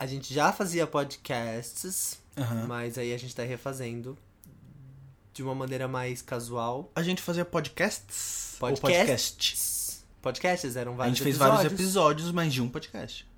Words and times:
A 0.00 0.06
gente 0.06 0.32
já 0.32 0.50
fazia 0.50 0.86
podcasts, 0.86 2.18
Aham. 2.34 2.66
mas 2.66 2.96
aí 2.96 3.12
a 3.12 3.18
gente 3.18 3.36
tá 3.36 3.42
refazendo 3.42 4.16
de 5.34 5.42
uma 5.42 5.54
maneira 5.54 5.86
mais 5.86 6.22
casual. 6.22 6.90
A 6.94 7.02
gente 7.02 7.20
fazia 7.20 7.44
podcasts? 7.44 8.56
Podcasts. 8.58 8.80
podcast? 8.80 10.04
Podcasts 10.22 10.74
eram 10.76 10.94
A 10.94 10.96
vários 10.96 11.18
gente 11.18 11.24
fez 11.24 11.36
episódios. 11.36 11.56
vários 11.62 11.72
episódios, 11.80 12.32
mas 12.32 12.50
de 12.54 12.62
um 12.62 12.68
podcast. 12.70 13.28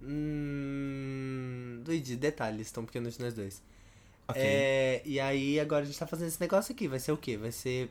Hum, 0.00 1.82
Luigi, 1.84 2.14
detalhes, 2.14 2.70
tão 2.70 2.84
pequenos 2.84 3.14
de 3.16 3.22
nós 3.24 3.34
dois. 3.34 3.60
Ok. 4.28 4.40
É, 4.40 5.02
e 5.04 5.18
aí 5.18 5.58
agora 5.58 5.82
a 5.82 5.86
gente 5.86 5.98
tá 5.98 6.06
fazendo 6.06 6.28
esse 6.28 6.40
negócio 6.40 6.72
aqui. 6.72 6.86
Vai 6.86 7.00
ser 7.00 7.10
o 7.10 7.16
quê? 7.16 7.36
Vai 7.36 7.50
ser. 7.50 7.90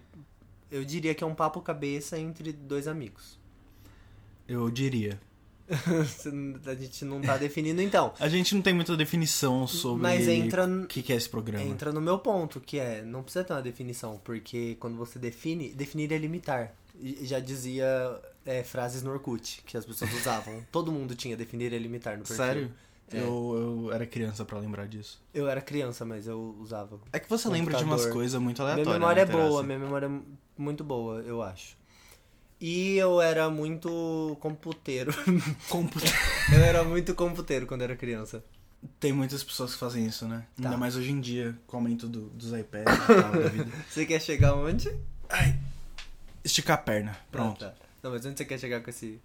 Eu 0.71 0.86
diria 0.86 1.13
que 1.13 1.21
é 1.23 1.27
um 1.27 1.36
papo 1.36 1.59
cabeça 1.61 2.18
entre 2.18 2.54
dois 2.54 2.88
amigos. 2.88 3.38
Eu 4.47 4.70
diria. 4.71 5.20
a 6.66 6.75
gente 6.75 7.05
não 7.05 7.21
tá 7.21 7.38
definindo 7.38 7.82
então. 7.82 8.14
A 8.20 8.29
gente 8.29 8.54
não 8.54 8.61
tem 8.61 8.73
muita 8.73 8.95
definição 8.95 9.65
sobre 9.68 10.04
Mas 10.04 10.28
entra, 10.28 10.68
o 10.68 10.86
que, 10.86 11.01
que 11.01 11.11
é 11.11 11.15
esse 11.15 11.29
programa. 11.29 11.64
entra 11.65 11.92
no 11.92 12.00
meu 12.01 12.19
ponto, 12.19 12.60
que 12.60 12.79
é, 12.79 13.01
não 13.01 13.23
precisa 13.23 13.43
ter 13.43 13.54
uma 13.54 13.61
definição, 13.61 14.20
porque 14.23 14.75
quando 14.79 14.96
você 14.96 15.18
define, 15.18 15.70
definir 15.70 16.11
é 16.11 16.18
limitar. 16.18 16.73
E 17.00 17.25
já 17.25 17.39
dizia 17.39 17.86
é, 18.46 18.64
frases 18.64 19.01
no 19.01 19.11
Orkut 19.11 19.64
que 19.65 19.75
as 19.75 19.86
pessoas 19.86 20.14
usavam. 20.14 20.64
Todo 20.71 20.92
mundo 20.92 21.15
tinha 21.15 21.36
definir 21.36 21.73
é 21.73 21.78
limitar 21.78 22.18
no 22.18 22.23
perfil. 22.23 22.45
Sério? 22.45 22.71
É. 23.11 23.20
Eu, 23.20 23.87
eu 23.87 23.93
era 23.93 24.06
criança 24.06 24.43
pra 24.45 24.57
lembrar 24.57 24.87
disso. 24.87 25.21
Eu 25.34 25.47
era 25.47 25.61
criança, 25.61 26.06
mas 26.06 26.28
eu 26.28 26.56
usava. 26.59 27.00
É 27.14 27.20
que 27.20 27.29
você 27.29 27.47
lembra 27.50 27.78
de 27.78 27.84
umas 27.84 28.06
coisas 28.06 28.39
muito 28.42 28.61
Minha 28.61 28.73
aleatórias. 28.73 29.00
memória 29.00 29.21
é 29.21 29.25
né, 29.25 29.32
boa, 29.32 29.43
Teresa? 29.43 29.64
minha 29.64 29.79
memória 29.79 30.06
é 30.07 30.61
muito 30.61 30.84
boa, 30.84 31.21
eu 31.21 31.42
acho. 31.42 31.78
E 32.67 32.97
eu 32.97 33.22
era 33.22 33.47
muito 33.47 34.36
computeiro. 34.39 35.14
Computa- 35.69 36.08
eu 36.52 36.64
era 36.64 36.83
muito 36.83 37.14
computeiro 37.14 37.67
quando 37.67 37.83
era 37.83 37.95
criança. 37.95 38.44
Tem 39.00 39.14
muitas 39.14 39.44
pessoas 39.44 39.73
que 39.73 39.80
fazem 39.80 40.08
isso, 40.08 40.28
né? 40.28 40.47
Tá. 40.59 40.64
Ainda 40.70 40.75
mais 40.78 40.95
hoje 40.95 41.11
em 41.11 41.22
dia, 41.22 41.56
com 41.67 41.78
o 41.78 41.80
aumento 41.80 42.08
do- 42.08 42.30
dos 42.30 42.52
iPads 42.53 42.92
e 42.92 43.06
tal 43.08 43.31
da 43.34 43.50
vida. 43.50 43.72
Você 43.88 44.03
quer 44.08 44.20
chegar 44.20 44.56
onde? 44.56 44.90
Esticar 46.44 46.75
a 46.75 46.81
perna. 46.81 47.16
Pronto. 47.31 47.64
Ah, 47.66 47.70
tá. 47.70 47.75
Não, 48.02 48.09
mas 48.12 48.25
onde 48.25 48.38
você 48.38 48.45
quer 48.45 48.59
chegar 48.59 48.81
com 48.81 48.90
esse. 48.90 49.20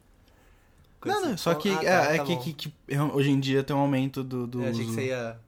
com 1.00 1.08
Não, 1.08 1.16
esse- 1.20 1.28
não, 1.28 1.38
só 1.38 1.54
que 1.54 1.70
Ah, 1.70 1.76
tá, 1.78 2.12
é, 2.12 2.16
é 2.16 2.24
que, 2.24 2.36
que- 2.36 2.52
que 2.52 2.72
hoje 3.14 3.30
em 3.30 3.40
dia 3.40 3.62
tem 3.64 3.74
um 3.74 3.80
aumento 3.80 4.22
do, 4.22 4.46
do 4.46 4.62
Eu 4.62 4.68
achei 4.70 4.80
que 4.84 4.90
uso 4.90 4.94
você 4.94 5.06
ia. 5.06 5.38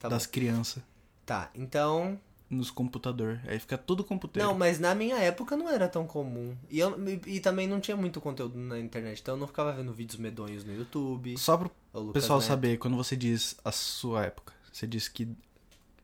Tá 0.00 0.08
das 0.08 0.24
bom. 0.26 0.32
crianças 0.32 0.82
Tá, 1.26 1.50
então. 1.54 2.18
Nos 2.54 2.70
computador. 2.70 3.40
Aí 3.46 3.58
fica 3.58 3.78
tudo 3.78 4.04
computador. 4.04 4.46
Não, 4.46 4.56
mas 4.56 4.78
na 4.78 4.94
minha 4.94 5.16
época 5.16 5.56
não 5.56 5.68
era 5.68 5.88
tão 5.88 6.06
comum. 6.06 6.54
E, 6.70 6.78
eu, 6.78 6.96
e, 7.08 7.36
e 7.36 7.40
também 7.40 7.66
não 7.66 7.80
tinha 7.80 7.96
muito 7.96 8.20
conteúdo 8.20 8.58
na 8.58 8.78
internet. 8.78 9.20
Então 9.20 9.34
eu 9.34 9.38
não 9.40 9.46
ficava 9.46 9.72
vendo 9.72 9.92
vídeos 9.92 10.18
medonhos 10.18 10.64
no 10.64 10.74
YouTube. 10.74 11.36
Só 11.38 11.56
pro 11.56 11.70
pessoal 12.12 12.38
Neto. 12.38 12.48
saber, 12.48 12.78
quando 12.78 12.96
você 12.96 13.16
diz 13.16 13.56
a 13.64 13.72
sua 13.72 14.26
época, 14.26 14.52
você 14.72 14.86
diz 14.86 15.08
que 15.08 15.28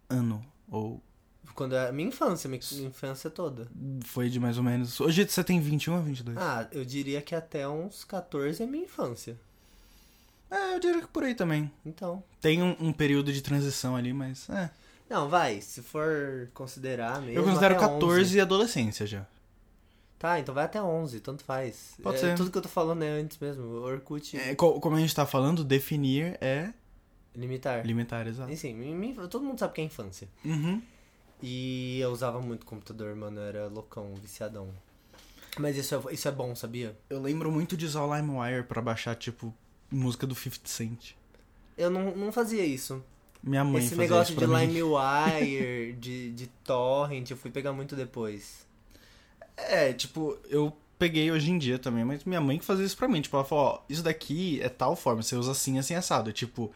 ano 0.09 0.45
ou 0.71 1.03
Quando 1.55 1.75
era 1.75 1.93
minha 1.93 2.09
infância, 2.09 2.49
minha 2.49 2.61
minha 2.73 2.89
infância 2.89 3.29
toda. 3.29 3.69
foi 4.05 4.29
de 4.29 4.41
mais 4.41 4.57
ou 4.57 4.65
menos. 4.65 5.01
Hoje 5.01 5.29
você 5.29 5.45
tem 5.45 5.61
21 5.61 5.97
ou 5.97 6.03
22? 6.03 6.37
Ah, 6.39 6.69
eu 6.73 6.85
diria 6.85 7.21
que 7.21 7.35
até 7.35 7.69
uns 7.69 8.05
14 8.05 8.63
é 8.63 8.67
minha 8.67 8.85
infância. 8.85 9.37
É, 10.51 10.75
eu 10.75 10.81
diria 10.81 11.03
que 11.03 11.09
por 11.09 11.25
aí 11.25 11.35
também. 11.35 11.71
Então. 11.85 12.23
Tem 12.41 12.63
um, 12.63 12.75
um 12.81 12.93
período 12.93 13.33
de 13.33 13.43
transição 13.43 13.95
ali, 13.95 14.13
mas 14.13 14.49
é. 14.49 14.71
Não, 15.09 15.29
vai, 15.29 15.61
se 15.61 15.83
for 15.83 16.51
considerar 16.53 17.21
mesmo. 17.23 17.39
Eu 17.41 17.45
considero 17.45 17.75
até 17.77 17.85
14 17.87 18.21
11. 18.23 18.37
e 18.37 18.41
adolescência 18.41 19.07
já. 19.07 19.27
Tá, 20.19 20.39
então 20.41 20.55
vai 20.55 20.65
até 20.65 20.83
11, 20.83 21.21
tanto 21.21 21.45
faz. 21.45 21.95
Pode 22.03 22.17
É, 22.17 22.21
ser. 22.21 22.35
Tudo 22.37 22.51
que 22.51 22.59
eu 22.59 22.63
tô 22.63 22.69
falando 22.69 23.03
é 23.05 23.09
antes 23.09 23.39
mesmo. 23.39 23.65
Orkut 23.83 24.37
É, 24.37 24.55
co- 24.55 24.81
como 24.81 24.97
a 24.97 25.01
gente 25.01 25.15
tá 25.15 25.25
falando, 25.25 25.63
definir 25.65 26.37
é 26.41 26.73
limitar. 27.35 27.87
limitar, 27.87 28.27
exato. 28.27 28.51
Enfim, 28.53 29.15
todo 29.31 29.45
mundo 29.45 29.59
sabe 29.59 29.75
que 29.75 29.81
é 29.81 29.85
infância. 29.85 30.29
Uhum. 30.45 30.83
E 31.41 32.01
eu 32.01 32.11
usava 32.11 32.41
muito 32.41 32.67
computador, 32.67 33.15
mano. 33.15 33.39
Eu 33.41 33.45
era 33.45 33.67
loucão, 33.69 34.13
viciadão. 34.17 34.69
Mas 35.59 35.77
isso 35.77 35.95
é, 35.95 36.13
isso 36.15 36.27
é 36.29 36.33
bom, 36.33 36.55
sabia? 36.55 36.97
Eu 37.09 37.21
lembro 37.23 37.51
muito 37.51 37.77
de 37.77 37.87
usar 37.87 38.03
o 38.03 38.15
LimeWire 38.15 38.65
pra 38.65 38.83
baixar, 38.83 39.15
tipo, 39.15 39.55
música 39.91 40.27
do 40.27 40.35
50 40.35 40.69
Cent. 40.69 41.13
Eu 41.77 41.91
não, 41.91 42.15
não 42.17 42.33
fazia 42.33 42.65
isso. 42.65 43.03
Minha 43.43 43.65
mãe 43.65 43.79
Esse 43.79 43.91
fazia 43.91 44.03
negócio 44.03 44.33
isso 44.35 44.47
de. 44.47 44.67
LimeWire, 44.67 45.93
de, 45.99 46.33
de 46.33 46.47
torrent, 46.65 47.31
eu 47.31 47.37
fui 47.37 47.51
pegar 47.51 47.73
muito 47.73 47.95
depois. 47.95 48.67
É, 49.57 49.93
tipo, 49.93 50.37
eu 50.49 50.77
peguei 50.99 51.31
hoje 51.31 51.51
em 51.51 51.59
dia 51.59 51.79
também, 51.79 52.05
mas 52.05 52.25
minha 52.25 52.41
mãe 52.41 52.59
que 52.59 52.65
fazia 52.65 52.85
isso 52.85 52.97
pra 52.97 53.09
mim. 53.09 53.21
Tipo, 53.21 53.37
ela 53.37 53.45
falou, 53.45 53.65
ó, 53.65 53.81
isso 53.89 54.03
daqui 54.03 54.61
é 54.63 54.69
tal 54.69 54.97
forma, 54.97 55.23
você 55.23 55.37
usa 55.37 55.53
assim, 55.53 55.79
assim, 55.79 55.95
assado. 55.95 56.33
Tipo, 56.33 56.73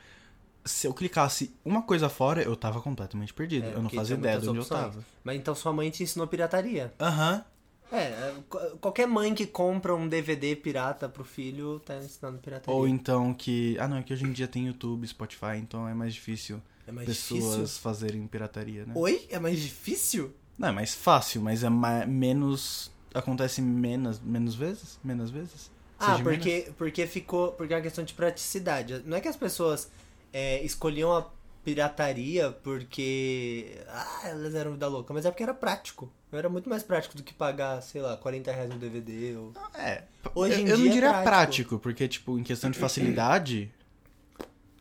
se 0.65 0.87
eu 0.87 0.95
clicasse 0.95 1.55
uma 1.65 1.83
coisa 1.83 2.09
fora, 2.09 2.43
eu 2.43 2.55
tava 2.57 2.81
completamente 2.81 3.35
perdido. 3.35 3.67
É, 3.67 3.75
eu 3.75 3.83
não 3.83 3.91
fazia 3.91 4.17
ideia 4.17 4.39
de 4.39 4.49
onde 4.49 4.59
muitas 4.59 4.71
eu 4.71 4.77
opções. 4.77 4.95
tava. 4.95 5.07
Mas 5.25 5.37
então 5.37 5.55
sua 5.55 5.73
mãe 5.73 5.91
te 5.91 6.03
ensinou 6.03 6.27
pirataria. 6.27 6.93
Aham. 7.01 7.45
É, 7.93 8.35
qu- 8.49 8.77
qualquer 8.81 9.07
mãe 9.07 9.35
que 9.35 9.47
compra 9.47 9.95
um 9.95 10.09
DVD 10.09 10.57
pirata 10.57 11.09
pro 11.09 11.25
filho 11.25 11.79
tá 11.81 11.97
ensinando 11.99 12.39
pirataria. 12.39 12.75
Ou 12.75 12.89
então 12.89 13.35
que. 13.35 13.77
Ah, 13.79 13.87
não, 13.87 13.99
é 13.99 14.03
que 14.03 14.13
hoje 14.13 14.25
em 14.25 14.33
dia 14.33 14.49
tem 14.49 14.67
YouTube, 14.67 15.07
Spotify, 15.07 15.57
então 15.59 15.87
é 15.87 15.93
mais 15.95 16.15
difícil 16.15 16.61
é 16.87 16.91
mais 16.93 17.07
pessoas 17.07 17.43
difícil. 17.57 17.83
fazerem 17.83 18.27
pirataria, 18.27 18.87
né? 18.87 18.93
Oi? 18.97 19.27
É 19.31 19.39
mais 19.39 19.59
difícil? 19.61 20.33
Não, 20.59 20.69
é 20.69 20.73
mais 20.73 20.95
fácil, 20.95 21.43
mas 21.43 21.63
é 21.63 21.69
ma- 21.69 22.07
menos. 22.07 22.91
Acontece 23.15 23.61
menos, 23.61 24.19
menos 24.21 24.55
vezes? 24.55 24.99
Menos 25.05 25.31
vezes? 25.31 25.71
Ah, 25.99 26.13
Seja 26.13 26.23
porque, 26.25 26.73
porque 26.79 27.07
ficou. 27.07 27.53
Porque 27.53 27.75
é 27.75 27.77
uma 27.77 27.83
questão 27.83 28.03
de 28.05 28.15
praticidade. 28.15 29.03
Não 29.05 29.17
é 29.17 29.21
que 29.21 29.29
as 29.29 29.37
pessoas 29.37 29.91
é, 30.33 30.63
escolhiam 30.65 31.15
a 31.15 31.29
pirataria 31.63 32.51
porque. 32.51 33.79
Ah, 33.89 34.29
elas 34.29 34.55
eram 34.55 34.73
vida 34.73 34.89
louca, 34.89 35.13
mas 35.13 35.27
é 35.27 35.31
porque 35.31 35.43
era 35.43 35.55
prático. 35.55 36.11
Era 36.33 36.49
muito 36.49 36.69
mais 36.69 36.83
prático 36.83 37.15
do 37.17 37.23
que 37.23 37.35
pagar, 37.35 37.81
sei 37.83 38.01
lá, 38.01 38.17
40 38.17 38.51
reais 38.51 38.71
no 38.71 38.77
DVD. 38.79 39.37
Ou... 39.37 39.53
É. 39.75 40.05
Hoje 40.35 40.55
eu, 40.55 40.59
em 40.61 40.69
eu 40.69 40.77
não 40.79 40.85
dia 40.85 40.89
é 40.91 40.93
diria 40.95 41.09
prático. 41.11 41.25
prático. 41.29 41.79
porque, 41.79 42.09
tipo, 42.09 42.39
em 42.39 42.43
questão 42.43 42.71
de 42.71 42.79
facilidade. 42.79 43.71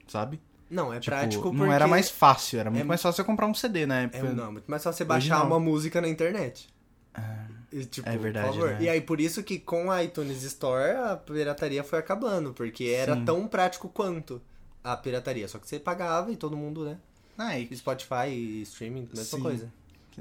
sabe? 0.08 0.40
Não, 0.70 0.94
é 0.94 1.00
Tipo, 1.02 1.16
prático 1.18 1.44
porque. 1.44 1.58
não 1.58 1.72
era 1.72 1.86
mais 1.88 2.10
fácil, 2.10 2.60
era 2.60 2.70
muito 2.72 2.82
é- 2.84 2.86
mais 2.86 3.02
fácil 3.02 3.18
você 3.18 3.24
comprar 3.26 3.46
um 3.48 3.54
CD 3.54 3.86
na 3.86 4.02
É, 4.02 4.04
época. 4.06 4.24
não, 4.34 4.46
é 4.48 4.52
muito 4.52 4.72
mais 4.72 4.82
fácil 4.84 4.98
você 5.00 5.04
baixar 5.06 5.40
não. 5.40 5.48
uma 5.48 5.60
música 5.60 6.00
na 6.00 6.08
internet. 6.08 6.70
Ah, 7.14 7.46
E, 7.74 7.84
tipo, 7.86 8.08
É 8.08 8.18
verdade, 8.18 8.58
né? 8.58 8.78
E 8.82 8.88
aí, 8.90 9.00
por 9.02 9.20
isso 9.22 9.44
que 9.44 9.58
com 9.60 9.92
a 9.92 10.02
iTunes 10.04 10.44
Store, 10.44 10.92
a 10.92 11.16
pirataria 11.18 11.84
foi 11.84 12.00
acabando. 12.00 12.54
Porque 12.54 12.86
era 12.86 13.16
Sim. 13.16 13.26
tão 13.26 13.48
prático 13.48 13.88
quanto 13.90 14.42
a 14.84 14.96
pirataria. 14.98 15.48
Só 15.48 15.58
que 15.60 15.68
você 15.68 15.78
pagava 15.80 16.32
e 16.32 16.38
todo 16.38 16.56
mundo, 16.58 16.84
né? 16.86 16.98
ah, 17.38 17.58
e- 17.58 17.74
Spotify 17.76 18.28
e 18.30 18.62
streaming, 18.64 19.08
mesma 19.14 19.24
Sim. 19.38 19.42
coisa. 19.42 19.72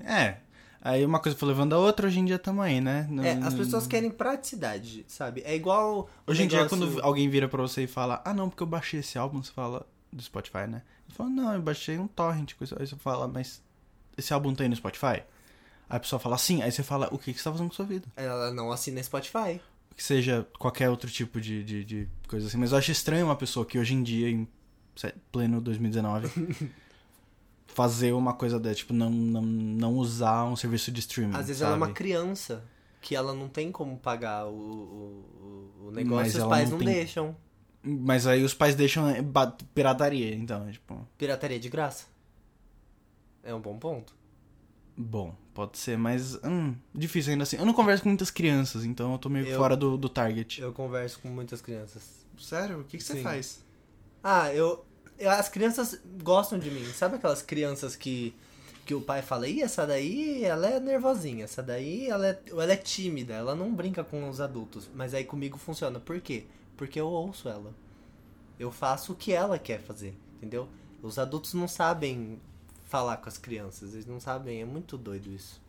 é. 0.05 0.37
Aí 0.83 1.05
uma 1.05 1.21
coisa 1.21 1.37
foi 1.37 1.49
levando 1.49 1.75
a 1.75 1.79
outra, 1.79 2.07
hoje 2.07 2.19
em 2.21 2.25
dia 2.25 2.39
tamo 2.39 2.63
aí, 2.63 2.81
né? 2.81 3.07
Não- 3.11 3.23
É, 3.23 3.33
as 3.43 3.53
pessoas 3.55 3.87
querem 3.87 4.11
praticidade, 4.11 5.05
sabe? 5.07 5.43
É 5.45 5.55
igual. 5.55 6.09
Hoje 6.27 6.43
em 6.43 6.47
dia, 6.49 6.59
negócio- 6.65 6.79
quando 6.79 7.03
alguém 7.05 7.29
vira 7.29 7.49
pra 7.49 7.61
você 7.61 7.83
e 7.83 7.87
fala, 7.87 8.23
ah 8.25 8.33
não, 8.33 8.49
porque 8.49 8.63
eu 8.63 8.67
baixei 8.67 9.01
esse 9.01 9.19
álbum, 9.19 9.43
você 9.43 9.53
fala, 9.53 9.87
do 10.13 10.23
Spotify, 10.23 10.67
né? 10.67 10.83
Ele 11.07 11.15
fala, 11.17 11.29
não, 11.31 11.53
eu 11.53 11.61
baixei 11.61 11.99
um 11.99 12.07
torrent, 12.07 12.55
coisa. 12.55 12.77
Aí 12.81 12.87
você 12.87 12.97
fala, 12.97 13.29
mas 13.29 13.63
esse 14.17 14.33
álbum 14.33 14.55
tem 14.55 14.69
no 14.69 14.77
Spotify? 14.77 15.23
Aí 15.89 15.97
a 15.97 16.01
pessoa 16.01 16.19
fala, 16.19 16.39
sim, 16.39 16.63
aí 16.63 16.73
você 16.73 16.83
fala, 16.83 17.09
o 17.13 17.19
que, 17.19 17.33
que 17.35 17.39
você 17.39 17.45
tá 17.45 17.53
fazendo 17.53 17.67
com 17.69 17.75
a 17.75 17.77
sua 17.77 17.85
vida? 17.85 18.07
Ela 18.17 18.51
não 18.51 18.73
assina 18.73 19.03
Spotify. 19.03 19.61
Que 19.95 20.03
seja 20.03 20.47
qualquer 20.59 20.89
outro 20.89 21.11
tipo 21.11 21.41
de, 21.41 21.63
de, 21.63 21.85
de 21.85 22.09
coisa 22.27 22.47
assim. 22.47 22.57
Mas 22.57 22.73
eu 22.73 22.79
acho 22.79 22.91
estranho 22.91 23.27
uma 23.27 23.37
pessoa 23.37 23.67
que 23.67 23.79
hoje 23.79 23.93
em 23.93 24.03
dia, 24.03 24.31
em 24.31 24.49
pleno 25.31 25.61
2019, 25.61 26.29
fazer 27.75 28.13
uma 28.13 28.33
coisa 28.35 28.59
dessa, 28.59 28.77
tipo, 28.77 28.93
não, 28.93 29.11
não, 29.11 29.43
não 29.43 29.95
usar 29.97 30.45
um 30.45 30.57
serviço 30.57 30.91
de 30.93 31.01
streaming. 31.01 31.35
Às 31.37 31.47
vezes 31.47 31.59
sabe? 31.59 31.73
ela 31.73 31.77
é 31.77 31.87
uma 31.87 31.93
criança 31.95 32.65
que 33.01 33.15
ela 33.17 33.33
não 33.33 33.49
tem 33.49 33.71
como 33.73 33.97
pagar 33.99 34.47
o, 34.47 34.51
o, 34.53 35.87
o- 35.87 35.91
negócio 35.91 36.17
Mas 36.17 36.35
e 36.35 36.39
os 36.39 36.45
pais 36.45 36.71
não 36.71 36.79
não, 36.79 36.85
tem- 36.85 36.95
deixam. 36.95 37.37
Mas 37.83 38.27
aí 38.27 38.45
os 38.45 38.53
pais 38.53 38.75
deixam 38.75 39.09
é, 39.09 39.21
pirataria, 39.75 40.35
então, 40.35 40.69
é, 40.69 40.73
tipo. 40.73 41.07
Pirataria 41.17 41.59
de 41.59 41.69
graça. 41.71 42.05
É 43.43 43.55
um 43.55 43.61
bom 43.61 43.79
ponto. 43.79 44.15
Bom, 44.97 45.35
pode 45.55 45.79
ser, 45.79 45.97
mas 45.97 46.35
hum, 46.45 46.75
difícil 46.95 47.33
ainda 47.33 47.45
assim. 47.45 47.57
Eu 47.57 47.65
não 47.65 47.73
converso 47.73 48.03
com 48.03 48.11
muitas 48.11 48.31
crianças, 48.31 48.85
então 48.85 49.13
eu 49.13 49.19
tô 49.19 49.31
meio 49.31 49.47
Eu- 49.47 49.57
fora 49.57 49.75
do, 49.75 49.97
do 49.97 50.11
target. 50.11 50.61
Eu 50.61 50.73
converso 50.75 51.19
com 51.21 51.29
muitas 51.29 51.63
crianças. 51.63 52.27
Sério? 52.39 52.81
O 52.81 52.85
que, 52.85 52.99
que 52.99 53.03
você 53.03 53.23
faz? 53.23 53.65
Ah, 54.23 54.53
eu- 54.53 54.85
As 55.27 55.49
crianças 55.49 56.01
gostam 56.23 56.59
de 56.59 56.71
mim. 56.71 56.85
Sabe 56.93 57.17
aquelas 57.17 57.43
crianças 57.43 57.97
que, 57.97 58.35
que 58.85 58.95
o 58.95 59.01
pai 59.01 59.23
fala, 59.23 59.49
ih, 59.49 59.63
essa 59.63 59.87
daí 59.87 60.45
ela 60.45 60.69
é 60.69 60.81
nervosinha, 60.81 61.45
essa 61.45 61.63
daí 61.63 62.09
ela 62.09 62.29
é, 62.29 62.41
ela 62.49 62.73
é 62.73 62.77
tímida, 62.77 63.35
ela 63.35 63.55
não 63.55 63.75
brinca 63.75 64.03
com 64.03 64.29
os 64.29 64.41
adultos. 64.41 64.91
Mas 64.95 65.15
aí 65.15 65.25
comigo 65.25 65.59
funciona. 65.59 66.01
Por 66.01 66.21
quê? 66.21 66.47
Porque 66.77 67.01
eu 67.01 67.07
ouço 67.07 67.49
ela. 67.49 67.75
Eu 68.59 68.71
faço 68.71 69.13
o 69.13 69.17
que 69.17 69.33
ela 69.33 69.59
quer 69.59 69.81
fazer, 69.81 70.15
entendeu? 70.37 70.69
Os 71.03 71.19
adultos 71.19 71.55
não 71.55 71.67
sabem 71.67 72.39
falar 72.85 73.17
com 73.19 73.29
as 73.29 73.39
crianças, 73.39 73.95
eles 73.95 74.07
não 74.07 74.21
sabem, 74.21 74.61
é 74.61 74.65
muito 74.65 74.99
doido 74.99 75.31
isso. 75.31 75.61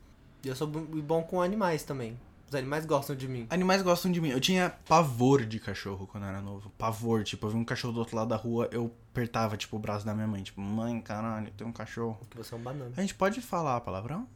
E 0.43 0.47
eu 0.47 0.55
sou 0.55 0.67
bom 0.67 1.23
com 1.23 1.41
animais 1.41 1.83
também. 1.83 2.19
Os 2.49 2.55
animais 2.55 2.85
gostam 2.85 3.15
de 3.15 3.27
mim. 3.29 3.47
Animais 3.49 3.81
gostam 3.81 4.11
de 4.11 4.19
mim. 4.19 4.29
Eu 4.29 4.41
tinha 4.41 4.71
pavor 4.85 5.45
de 5.45 5.57
cachorro 5.57 6.05
quando 6.05 6.23
eu 6.23 6.29
era 6.29 6.41
novo. 6.41 6.69
Pavor. 6.77 7.23
Tipo, 7.23 7.47
eu 7.47 7.51
vi 7.51 7.57
um 7.57 7.63
cachorro 7.63 7.93
do 7.93 7.99
outro 7.99 8.17
lado 8.17 8.27
da 8.27 8.35
rua, 8.35 8.67
eu 8.73 8.91
apertava, 9.11 9.57
tipo, 9.57 9.75
o 9.75 9.79
braço 9.79 10.05
da 10.05 10.13
minha 10.13 10.27
mãe. 10.27 10.41
Tipo, 10.41 10.61
mãe, 10.61 10.99
caralho, 11.01 11.51
tem 11.51 11.67
um 11.67 11.71
cachorro. 11.71 12.19
Que 12.29 12.37
você 12.37 12.53
é 12.53 12.57
um 12.57 12.61
banana. 12.61 12.91
A 12.95 13.01
gente 13.01 13.13
pode 13.15 13.41
falar 13.41 13.79
palavrão? 13.81 14.27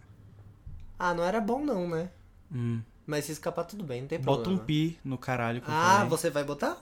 Ah, 1.00 1.14
não 1.14 1.24
era 1.24 1.40
bom 1.42 1.64
não, 1.64 1.90
né? 1.90 2.10
Hum. 2.52 2.82
Mas 3.06 3.26
se 3.26 3.32
escapar 3.32 3.64
tudo 3.66 3.84
bem, 3.84 4.02
não 4.02 4.08
tem 4.08 4.20
Bota 4.20 4.44
problema. 4.44 4.62
um 4.62 4.66
pi 4.66 5.00
no 5.04 5.18
caralho 5.18 5.62
que 5.62 5.70
eu 5.70 5.74
Ah, 5.74 5.96
falei. 5.96 6.10
você 6.10 6.30
vai 6.30 6.44
botar? 6.44 6.78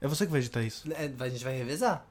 É 0.00 0.06
você 0.08 0.26
que 0.26 0.32
vai 0.32 0.40
editar 0.40 0.62
isso. 0.62 0.90
É, 0.92 1.10
a 1.18 1.28
gente 1.28 1.44
vai 1.44 1.56
revezar. 1.56 2.04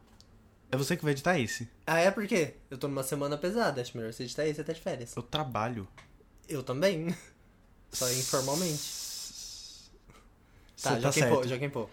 É 0.72 0.76
você 0.78 0.98
que 0.98 1.04
vai 1.04 1.14
editar 1.14 1.40
esse. 1.40 1.70
Ah, 1.86 2.00
é 2.00 2.12
por 2.12 2.26
quê? 2.28 2.56
Eu 2.70 2.78
tô 2.78 2.88
numa 2.88 3.04
semana 3.04 3.38
pesada, 3.38 3.82
acho 3.82 3.96
melhor 3.98 4.12
você 4.12 4.24
editar 4.24 4.46
esse 4.46 4.60
até 4.60 4.74
de 4.74 4.82
férias. 4.82 5.16
Eu 5.16 5.24
trabalho. 5.24 5.88
Eu 6.48 6.62
também. 6.64 7.16
Só 7.92 8.10
informalmente. 8.12 8.98
Tá, 10.82 10.92
tá 10.92 11.00
Joaquim 11.00 11.20
certo. 11.20 11.36
Pô, 11.36 11.48
Joaquim 11.48 11.70
Pô. 11.70 11.90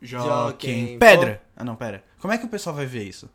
Joaquim. 0.00 0.98
Pedra! 0.98 1.42
Ah, 1.56 1.64
não, 1.64 1.74
pera. 1.76 2.02
Como 2.20 2.32
é 2.32 2.38
que 2.38 2.44
o 2.46 2.48
pessoal 2.48 2.74
vai 2.76 2.86
ver 2.86 3.04
isso? 3.04 3.28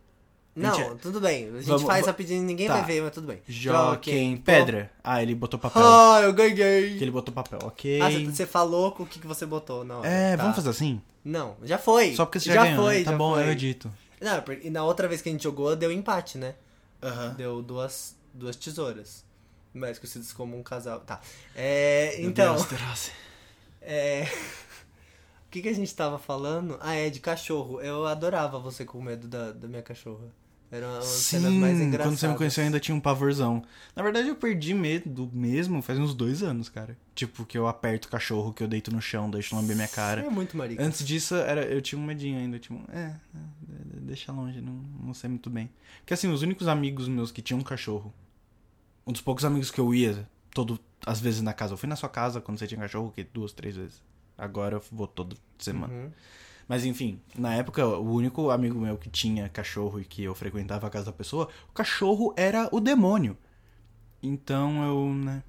Não, 0.56 0.74
Gente, 0.76 1.00
tudo 1.02 1.20
bem. 1.20 1.48
A 1.50 1.58
gente 1.58 1.66
vamos- 1.66 1.82
faz 1.84 2.06
rapidinho, 2.06 2.44
ninguém 2.44 2.68
Tá. 2.68 2.76
vai 2.76 2.86
ver, 2.86 3.02
mas 3.02 3.12
tudo 3.12 3.26
bem. 3.26 3.42
Joaquim. 3.48 4.38
Pedra. 4.38 4.92
Ah, 5.04 5.22
ele 5.22 5.34
botou 5.34 5.60
papel. 5.60 5.82
Ah, 5.84 6.20
eu 6.22 6.32
ganhei! 6.32 6.96
Que 6.98 7.04
ele 7.04 7.10
botou 7.12 7.34
papel, 7.34 7.58
ok. 7.64 8.00
Ah, 8.00 8.10
você- 8.32 8.46
falou 8.46 8.92
com 8.92 9.02
o 9.04 9.06
que 9.08 9.20
que 9.20 9.26
você 9.26 9.46
botou 9.48 9.84
na 9.84 9.98
hora. 9.98 10.08
É, 10.08 10.38
Tá. 10.38 10.44
vamos 10.44 10.56
fazer 10.56 10.70
assim? 10.70 11.02
Não, 11.26 11.56
já 11.64 11.78
foi. 11.80 12.14
Só 12.16 12.26
porque 12.26 12.40
você 12.40 12.54
já, 12.54 12.64
ganhou, 12.66 12.84
foi, 12.84 13.00
né? 13.00 13.04
Tá 13.06 13.12
já 13.12 13.18
bom, 13.18 13.34
foi. 13.34 13.44
eu 13.44 13.52
edito. 13.52 13.92
Não, 14.22 14.42
porque- 14.42 14.68
e 14.68 14.70
na 14.70 14.84
outra 14.84 15.08
vez 15.08 15.22
que 15.24 15.30
a 15.30 15.32
gente 15.32 15.44
jogou, 15.44 15.76
deu 15.76 15.92
empate, 15.92 16.38
né? 16.38 16.54
Aham. 17.02 17.34
Deu 17.36 17.62
duas, 17.64 18.16
duas 18.34 18.56
tesouras. 18.56 19.26
Mais 19.74 19.98
conhecidos 19.98 20.32
como 20.34 20.56
um 20.56 20.62
casal. 20.62 21.00
Tá. 21.00 21.20
É, 21.56 22.16
Meu 22.20 22.30
então, 22.30 22.54
Deus, 22.56 22.68
Terase. 22.68 23.12
é... 23.82 24.28
O 25.54 25.56
que, 25.56 25.62
que 25.62 25.70
a 25.70 25.74
gente 25.74 25.94
tava 25.94 26.18
falando? 26.18 26.80
Ah, 26.82 26.96
é, 26.96 27.12
de 27.12 27.20
cachorro. 27.20 27.80
Eu 27.80 28.08
adorava 28.08 28.58
você 28.58 28.84
com 28.84 29.00
medo 29.00 29.28
da, 29.28 29.52
da 29.52 29.68
minha 29.68 29.84
cachorra. 29.84 30.26
Era 30.72 30.88
uma 30.88 31.02
cenas 31.04 31.54
mais 31.54 31.78
Sim, 31.78 31.84
engraçadas. 31.84 32.08
quando 32.08 32.20
você 32.20 32.28
me 32.28 32.36
conheceu 32.36 32.64
eu 32.64 32.66
ainda 32.66 32.80
tinha 32.80 32.96
um 32.96 33.00
pavorzão. 33.00 33.64
Na 33.96 34.02
verdade, 34.02 34.30
eu 34.30 34.36
perdi 34.36 34.74
medo 34.74 35.30
mesmo 35.32 35.80
faz 35.84 36.00
uns 36.00 36.16
dois 36.16 36.42
anos, 36.42 36.70
cara. 36.70 36.98
Tipo, 37.14 37.46
que 37.46 37.56
eu 37.56 37.68
aperto 37.68 38.08
o 38.08 38.12
cachorro, 38.12 38.52
que 38.52 38.64
eu 38.64 38.68
deito 38.68 38.92
no 38.92 39.00
chão, 39.00 39.30
deixo 39.30 39.56
lamber 39.56 39.76
minha 39.76 39.88
cara. 39.88 40.26
É 40.26 40.30
muito 40.32 40.58
marica. 40.58 40.82
Antes 40.82 41.06
disso, 41.06 41.36
era, 41.36 41.64
eu 41.66 41.84
tinha 41.84 42.02
um 42.02 42.04
medinho 42.04 42.40
ainda. 42.40 42.58
Tipo, 42.58 42.82
é, 42.92 43.14
é, 43.36 43.40
deixa 44.00 44.32
longe, 44.32 44.60
não, 44.60 44.74
não 45.04 45.14
sei 45.14 45.30
muito 45.30 45.52
bem. 45.52 45.70
Porque 46.00 46.16
assim, 46.16 46.30
os 46.30 46.42
únicos 46.42 46.68
amigos 46.68 47.08
meus 47.08 47.32
que 47.32 47.44
tinham 47.44 47.60
um 47.60 47.64
cachorro, 47.64 48.12
um 49.06 49.12
dos 49.12 49.22
poucos 49.22 49.46
amigos 49.46 49.70
que 49.70 49.80
eu 49.80 49.94
ia, 49.94 50.28
todo, 50.52 50.80
às 51.06 51.20
vezes 51.22 51.44
na 51.44 51.54
casa. 51.54 51.74
Eu 51.74 51.78
fui 51.78 51.88
na 51.88 51.96
sua 51.96 52.10
casa 52.10 52.42
quando 52.42 52.58
você 52.58 52.66
tinha 52.66 52.82
cachorro, 52.82 53.14
que 53.16 53.24
duas, 53.24 53.54
três 53.54 53.76
vezes. 53.76 54.02
Agora 54.38 54.78
eu 54.78 54.84
vou 54.92 55.08
toda 55.08 55.36
semana. 55.60 55.94
Uhum. 55.94 56.12
Mas 56.68 56.86
enfim, 56.86 57.20
na 57.38 57.54
época, 57.56 57.86
o 57.86 58.14
único 58.14 58.50
amigo 58.50 58.80
meu 58.80 58.98
que 58.98 59.10
tinha 59.10 59.50
cachorro 59.50 60.00
e 60.00 60.06
que 60.06 60.24
eu 60.24 60.34
frequentava 60.34 60.88
a 60.88 60.90
casa 60.90 61.06
da 61.08 61.12
pessoa, 61.12 61.50
o 61.70 61.74
cachorro 61.74 62.34
era 62.38 62.70
o 62.72 62.80
demônio. 62.80 63.38
Então 64.22 64.84
eu, 64.84 65.14
né. 65.14 65.44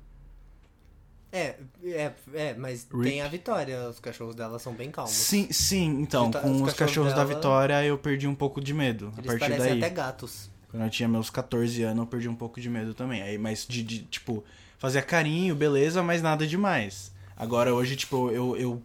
É, 1.32 1.56
é, 1.84 2.12
é, 2.32 2.54
mas 2.54 2.86
Rip. 2.92 3.02
tem 3.02 3.20
a 3.22 3.28
Vitória. 3.28 3.88
Os 3.88 3.98
cachorros 3.98 4.34
dela 4.36 4.58
são 4.58 4.72
bem 4.72 4.90
calmos. 4.90 5.12
Sim, 5.12 5.48
sim, 5.50 6.00
então, 6.00 6.26
Vita- 6.26 6.40
com 6.40 6.48
os 6.50 6.54
os 6.54 6.60
cachorros 6.68 6.78
cachorros 6.78 7.12
da 7.14 7.24
dela- 7.24 7.34
Vitória 7.34 7.84
eu 7.84 7.98
perdi 7.98 8.28
um 8.28 8.34
pouco 8.34 8.60
de 8.60 8.72
medo. 8.72 9.06
a 9.16 9.20
Eles 9.20 9.26
partir 9.26 9.40
parecem 9.40 9.58
daí. 9.70 9.78
até 9.78 9.90
gatos. 9.90 10.50
Quando 10.70 10.84
eu 10.84 10.90
tinha 10.90 11.08
meus 11.08 11.30
14 11.30 11.82
anos, 11.82 12.00
eu 12.00 12.06
perdi 12.06 12.28
um 12.28 12.34
pouco 12.36 12.60
de 12.60 12.68
medo 12.68 12.94
também. 12.94 13.22
Aí, 13.22 13.38
mas 13.38 13.66
de, 13.66 13.82
de, 13.82 14.02
tipo, 14.02 14.44
fazia 14.78 15.02
carinho, 15.02 15.54
beleza, 15.56 16.02
mas 16.02 16.20
nada 16.22 16.46
demais. 16.46 17.12
Agora 17.36 17.74
hoje, 17.74 17.96
tipo, 17.96 18.30
eu, 18.30 18.56
eu 18.56 18.82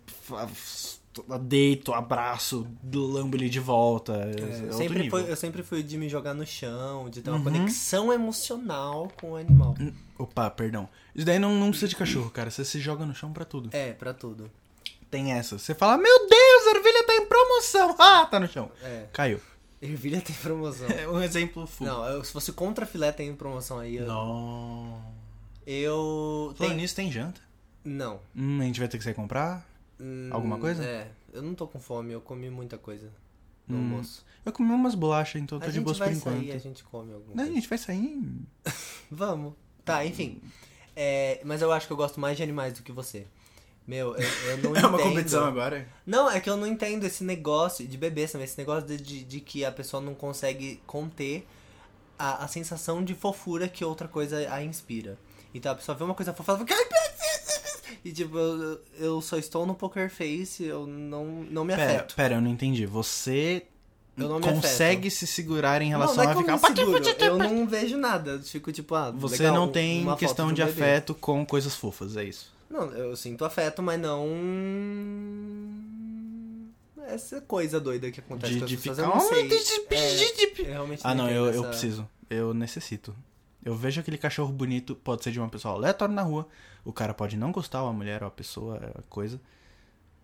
deito, 1.42 1.94
abraço, 1.94 2.68
lambo 2.94 3.36
ele 3.36 3.50
de 3.50 3.60
volta. 3.60 4.14
É, 4.14 4.40
É, 4.42 4.62
outro 4.64 4.74
sempre 4.74 5.10
foi, 5.10 5.32
eu 5.32 5.36
sempre 5.36 5.64
fui 5.64 5.84
de 5.84 5.98
me 5.98 6.08
jogar 6.10 6.34
no 6.34 6.46
chão, 6.46 7.10
de 7.10 7.22
ter 7.22 7.30
uma 7.30 7.38
Uhum. 7.38 7.44
conexão 7.44 8.12
emocional 8.14 9.12
com 9.20 9.32
o 9.32 9.36
animal. 9.36 9.76
Opa, 10.18 10.50
perdão. 10.50 10.88
Isso 11.16 11.26
daí 11.26 11.40
não, 11.40 11.54
não 11.60 11.70
precisa 11.70 11.90
de 11.90 11.96
cachorro, 11.96 12.30
cara. 12.30 12.50
Você 12.52 12.64
se 12.66 12.80
joga 12.80 13.06
no 13.06 13.14
chão 13.16 13.32
pra 13.34 13.46
tudo. 13.46 13.70
É, 13.72 13.94
pra 13.94 14.14
tudo. 14.14 14.50
Tem 15.12 15.32
essa. 15.34 15.58
Você 15.58 15.74
fala, 15.74 15.98
meu 15.98 16.28
Deus, 16.28 16.68
a 16.68 16.78
ervilha 16.78 17.04
tá 17.06 17.16
em 17.16 17.26
promoção. 17.26 17.96
Ah, 18.00 18.26
tá 18.26 18.40
no 18.40 18.48
chão. 18.48 18.72
É. 18.84 19.06
Caiu. 19.12 19.40
Ervilha 19.82 20.22
tem 20.22 20.36
promoção. 20.36 20.88
É 20.92 21.08
um 21.08 21.22
exemplo 21.22 21.66
full. 21.66 21.88
Não, 21.88 22.24
se 22.24 22.32
fosse 22.32 22.52
contra 22.52 22.86
filé 22.86 23.12
tem 23.12 23.34
promoção 23.36 23.80
aí. 23.80 23.96
Eu. 23.98 24.06
Não. 24.08 25.02
eu 25.66 26.54
Falando 26.58 26.72
tem- 26.74 26.82
nisso, 26.82 26.96
tem 26.96 27.12
janta? 27.12 27.42
Não. 27.84 28.20
Hum, 28.36 28.60
a 28.62 28.64
gente 28.66 28.80
vai 28.80 28.88
ter 28.90 28.98
que 28.98 29.04
sair 29.04 29.14
comprar? 29.14 29.68
Hum, 30.00 30.30
Alguma 30.32 30.58
coisa? 30.58 30.84
É. 30.84 31.08
Eu 31.34 31.42
não 31.42 31.54
tô 31.54 31.68
com 31.68 31.80
fome, 31.80 32.14
eu 32.14 32.22
comi 32.22 32.50
muita 32.50 32.78
coisa 32.78 33.12
no 33.68 33.78
Hum. 33.78 33.80
almoço. 33.82 34.26
Eu 34.46 34.52
comi 34.52 34.72
umas 34.72 34.96
bolachas, 34.96 35.42
então 35.42 35.58
eu 35.58 35.62
A 35.62 35.66
tô 35.66 35.72
de 35.72 35.76
gente 35.76 35.84
boas 35.86 35.98
vai 35.98 36.10
por 36.10 36.16
enquanto. 36.18 36.36
sair, 36.38 36.52
a 36.54 36.58
gente 36.58 36.84
come 36.84 37.14
alguma 37.14 37.36
Não, 37.36 37.44
a 37.44 37.46
coisa. 37.46 37.54
gente 37.54 37.70
vai 37.70 37.78
sair. 37.78 38.22
Vamos. 39.12 39.54
Tá, 39.86 40.06
enfim. 40.06 40.42
É, 40.96 41.42
mas 41.44 41.62
eu 41.62 41.72
acho 41.72 41.88
que 41.88 41.94
eu 41.94 41.98
gosto 41.98 42.20
mais 42.20 42.36
de 42.38 42.44
animais 42.44 42.74
do 42.74 42.82
que 42.84 42.92
você. 42.92 43.26
Meu, 43.88 44.16
eu, 44.16 44.30
eu 44.50 44.58
não 44.64 44.76
É 44.76 44.80
uma 44.86 44.98
entendo. 44.98 45.10
competição 45.10 45.46
agora? 45.46 45.88
Não, 46.06 46.30
é 46.30 46.40
que 46.40 46.50
eu 46.50 46.58
não 46.58 46.68
entendo 46.68 47.06
esse 47.06 47.24
negócio 47.24 47.88
de 47.88 47.98
bebê 47.98 48.28
também, 48.28 48.46
esse 48.46 48.58
negócio 48.58 48.88
de, 48.88 48.98
de, 48.98 49.24
de 49.24 49.40
que 49.40 49.64
a 49.66 49.72
pessoa 49.72 50.02
não 50.02 50.14
consegue 50.16 50.82
conter 50.86 51.48
a, 52.18 52.44
a 52.44 52.48
sensação 52.48 53.04
de 53.04 53.14
fofura 53.16 53.68
que 53.68 53.84
outra 53.84 54.08
coisa 54.08 54.52
a 54.54 54.64
inspira. 54.64 55.18
Então 55.54 55.72
a 55.72 55.76
pessoa 55.76 55.98
vê 55.98 56.04
uma 56.04 56.14
coisa 56.14 56.34
fofa, 56.34 56.52
ela 56.52 56.60
fala! 56.66 56.78
E 58.04 58.12
tipo, 58.12 58.38
eu, 58.38 58.82
eu 58.98 59.22
só 59.22 59.38
estou 59.38 59.66
no 59.66 59.76
poker 59.76 60.10
face, 60.10 60.64
eu 60.64 60.86
não, 60.88 61.26
não 61.50 61.64
me 61.66 61.76
Pera, 61.76 61.92
afeto. 61.96 62.16
pera, 62.16 62.36
eu 62.36 62.42
não 62.42 62.50
entendi. 62.52 62.86
Você 62.86 63.64
Eu 64.18 64.40
consegue 64.42 65.10
se 65.12 65.26
segurar 65.28 65.82
em 65.82 65.90
relação 65.90 66.16
não, 66.18 66.24
não 66.24 66.30
é 66.32 66.34
a 66.54 66.58
ficar. 66.58 66.70
eu, 66.82 66.94
seguro, 67.04 67.16
eu 67.26 67.38
não 67.38 67.68
vejo 67.68 67.98
nada, 67.98 68.32
eu 68.32 68.40
fico 68.42 68.72
tipo, 68.72 68.96
ah, 68.96 69.12
Você 69.12 69.44
legal, 69.44 69.56
não 69.56 69.68
tem 69.72 70.06
questão 70.18 70.48
um 70.50 70.54
de 70.54 70.64
bebê. 70.64 70.82
afeto 70.82 71.14
com 71.16 71.46
coisas 71.46 71.76
fofas, 71.76 72.16
é 72.18 72.24
isso. 72.24 72.52
Não, 72.70 72.92
eu 72.92 73.16
sinto 73.16 73.44
afeto, 73.46 73.82
mas 73.82 74.00
não. 74.00 74.28
Essa 77.08 77.42
coisa 77.42 77.80
doida 77.80 78.12
que 78.12 78.20
acontece 78.20 78.54
De, 78.54 78.60
com 78.60 78.66
as 78.66 78.70
de 78.70 78.78
pessoas, 78.78 78.98
ficar. 78.98 79.10
eu 79.10 79.16
não 79.16 79.22
sei. 79.28 79.50
É, 79.90 80.62
Eu 80.62 80.66
realmente 80.74 81.02
Ah, 81.04 81.16
não, 81.16 81.28
eu, 81.30 81.46
eu 81.46 81.62
essa- 81.62 81.70
preciso. 81.70 82.10
Eu 82.30 82.54
necessito. 82.54 83.16
Eu 83.64 83.76
vejo 83.76 84.00
aquele 84.00 84.18
cachorro 84.18 84.54
bonito, 84.54 84.96
pode 84.96 85.24
ser 85.24 85.32
de 85.32 85.40
uma 85.40 85.50
pessoa 85.50 85.74
aleatória 85.74 86.14
na 86.16 86.22
rua. 86.22 86.48
O 86.86 86.94
cara 86.94 87.14
pode 87.14 87.36
não 87.38 87.52
gostar, 87.52 87.84
ou 87.84 87.90
a 87.90 87.94
mulher, 87.94 88.22
ou 88.24 88.28
a 88.28 88.32
pessoa, 88.32 88.94
a 88.98 89.02
coisa. 89.04 89.40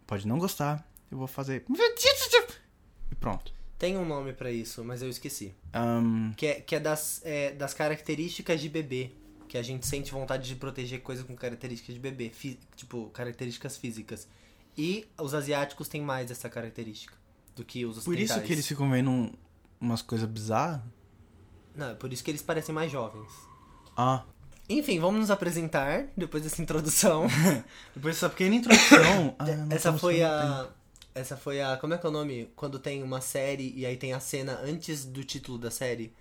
Pode 0.07 0.25
não 0.27 0.39
gostar. 0.39 0.87
Eu 1.11 1.17
vou 1.17 1.27
fazer. 1.27 1.65
E 3.11 3.15
pronto. 3.15 3.53
Tem 3.77 3.97
um 3.97 4.05
nome 4.05 4.31
pra 4.33 4.51
isso, 4.51 4.83
mas 4.83 5.01
eu 5.01 5.09
esqueci. 5.09 5.53
Ahn, 5.73 6.31
Que 6.37 6.47
é, 6.47 6.53
que 6.61 6.75
é, 6.75 6.79
das, 6.79 7.21
é 7.25 7.51
das 7.51 7.73
características 7.73 8.61
de 8.61 8.69
bebê. 8.69 9.11
Que 9.49 9.57
a 9.57 9.61
gente 9.61 9.85
sente 9.85 10.11
vontade 10.11 10.47
de 10.47 10.55
proteger 10.55 11.01
coisas 11.01 11.25
com 11.25 11.35
características 11.35 11.93
de 11.93 11.99
bebê. 12.01 12.31
tipo, 12.75 13.09
características 13.09 13.77
físicas. 13.77 14.27
E 14.77 15.07
os 15.19 15.33
asiáticos 15.33 15.87
têm 15.87 16.01
mais 16.01 16.31
essa 16.31 16.49
característica 16.49 17.13
do 17.55 17.63
que 17.63 17.85
os 17.85 18.03
por 18.03 18.11
ocidentais. 18.11 18.31
isso 18.39 18.47
que 18.47 18.53
eles 18.53 18.67
ficam 18.67 18.89
vendo 18.89 19.09
um- 19.09 19.31
umas 19.79 20.01
coisas 20.01 20.27
bizarras. 20.27 20.81
Não, 21.75 21.91
é 21.91 21.93
por 21.93 22.11
isso 22.11 22.23
que 22.23 22.31
eles 22.31 22.41
parecem 22.41 22.73
mais 22.73 22.91
jovens. 22.91 23.31
Ah. 23.95 24.23
Enfim, 24.67 24.99
vamos 24.99 25.19
nos 25.19 25.31
apresentar 25.31 26.07
depois 26.17 26.43
dessa 26.43 26.61
introdução. 26.61 27.27
Depois 27.95 28.15
dessa 28.15 28.29
pequena 28.29 28.55
introdução. 28.55 29.35
ah, 29.37 29.45
essa 29.69 29.93
foi 29.93 30.23
a. 30.23 30.67
Essa 31.13 31.37
foi 31.37 31.61
a. 31.61 31.77
Como 31.77 31.93
é 31.93 31.97
que 31.97 32.05
é 32.05 32.09
o 32.09 32.11
nome? 32.11 32.49
Quando 32.55 32.79
tem 32.79 33.03
uma 33.03 33.21
série 33.21 33.71
e 33.75 33.85
aí 33.85 33.95
tem 33.95 34.13
a 34.13 34.19
cena 34.19 34.59
antes 34.63 35.05
do 35.05 35.23
título 35.23 35.57
da 35.59 35.69
série. 35.69 36.11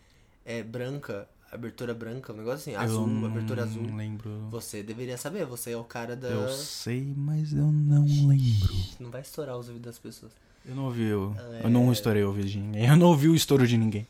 É 0.44 0.62
branca, 0.62 1.26
abertura 1.50 1.94
branca, 1.94 2.34
um 2.34 2.36
negócio 2.36 2.56
assim. 2.56 2.72
tempo. 2.72 2.82
Azul, 2.82 3.08
eu 3.08 3.26
abertura 3.26 3.62
azul. 3.62 3.82
Não 3.82 3.96
lembro. 3.96 4.30
Você 4.50 4.82
deveria 4.82 5.16
saber, 5.16 5.46
você 5.46 5.70
é 5.70 5.76
o 5.76 5.84
cara 5.84 6.14
da. 6.14 6.28
Eu 6.28 6.50
sei, 6.50 7.14
mas 7.16 7.52
eu 7.54 7.64
não 7.64 8.04
lembro. 8.28 8.74
Não 9.00 9.10
vai 9.10 9.22
estourar 9.22 9.56
os 9.56 9.68
ouvidos 9.68 9.86
das 9.86 9.98
pessoas. 9.98 10.32
Eu 10.66 10.74
não 10.74 10.84
ouvi, 10.84 11.04
eu, 11.04 11.34
É. 11.54 11.64
eu 11.64 11.70
não 11.70 11.90
estourei 11.90 12.22
o 12.24 12.28
ouvido 12.28 12.48
de 12.48 12.58
ninguém. 12.58 12.84
Eu 12.88 12.96
não 12.96 13.06
ouvi 13.08 13.28
o 13.28 13.34
estouro 13.34 13.66
de 13.66 13.76
ninguém. 13.78 14.06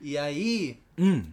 E 0.00 0.18
aí, 0.18 0.80
Hum, 0.98 1.24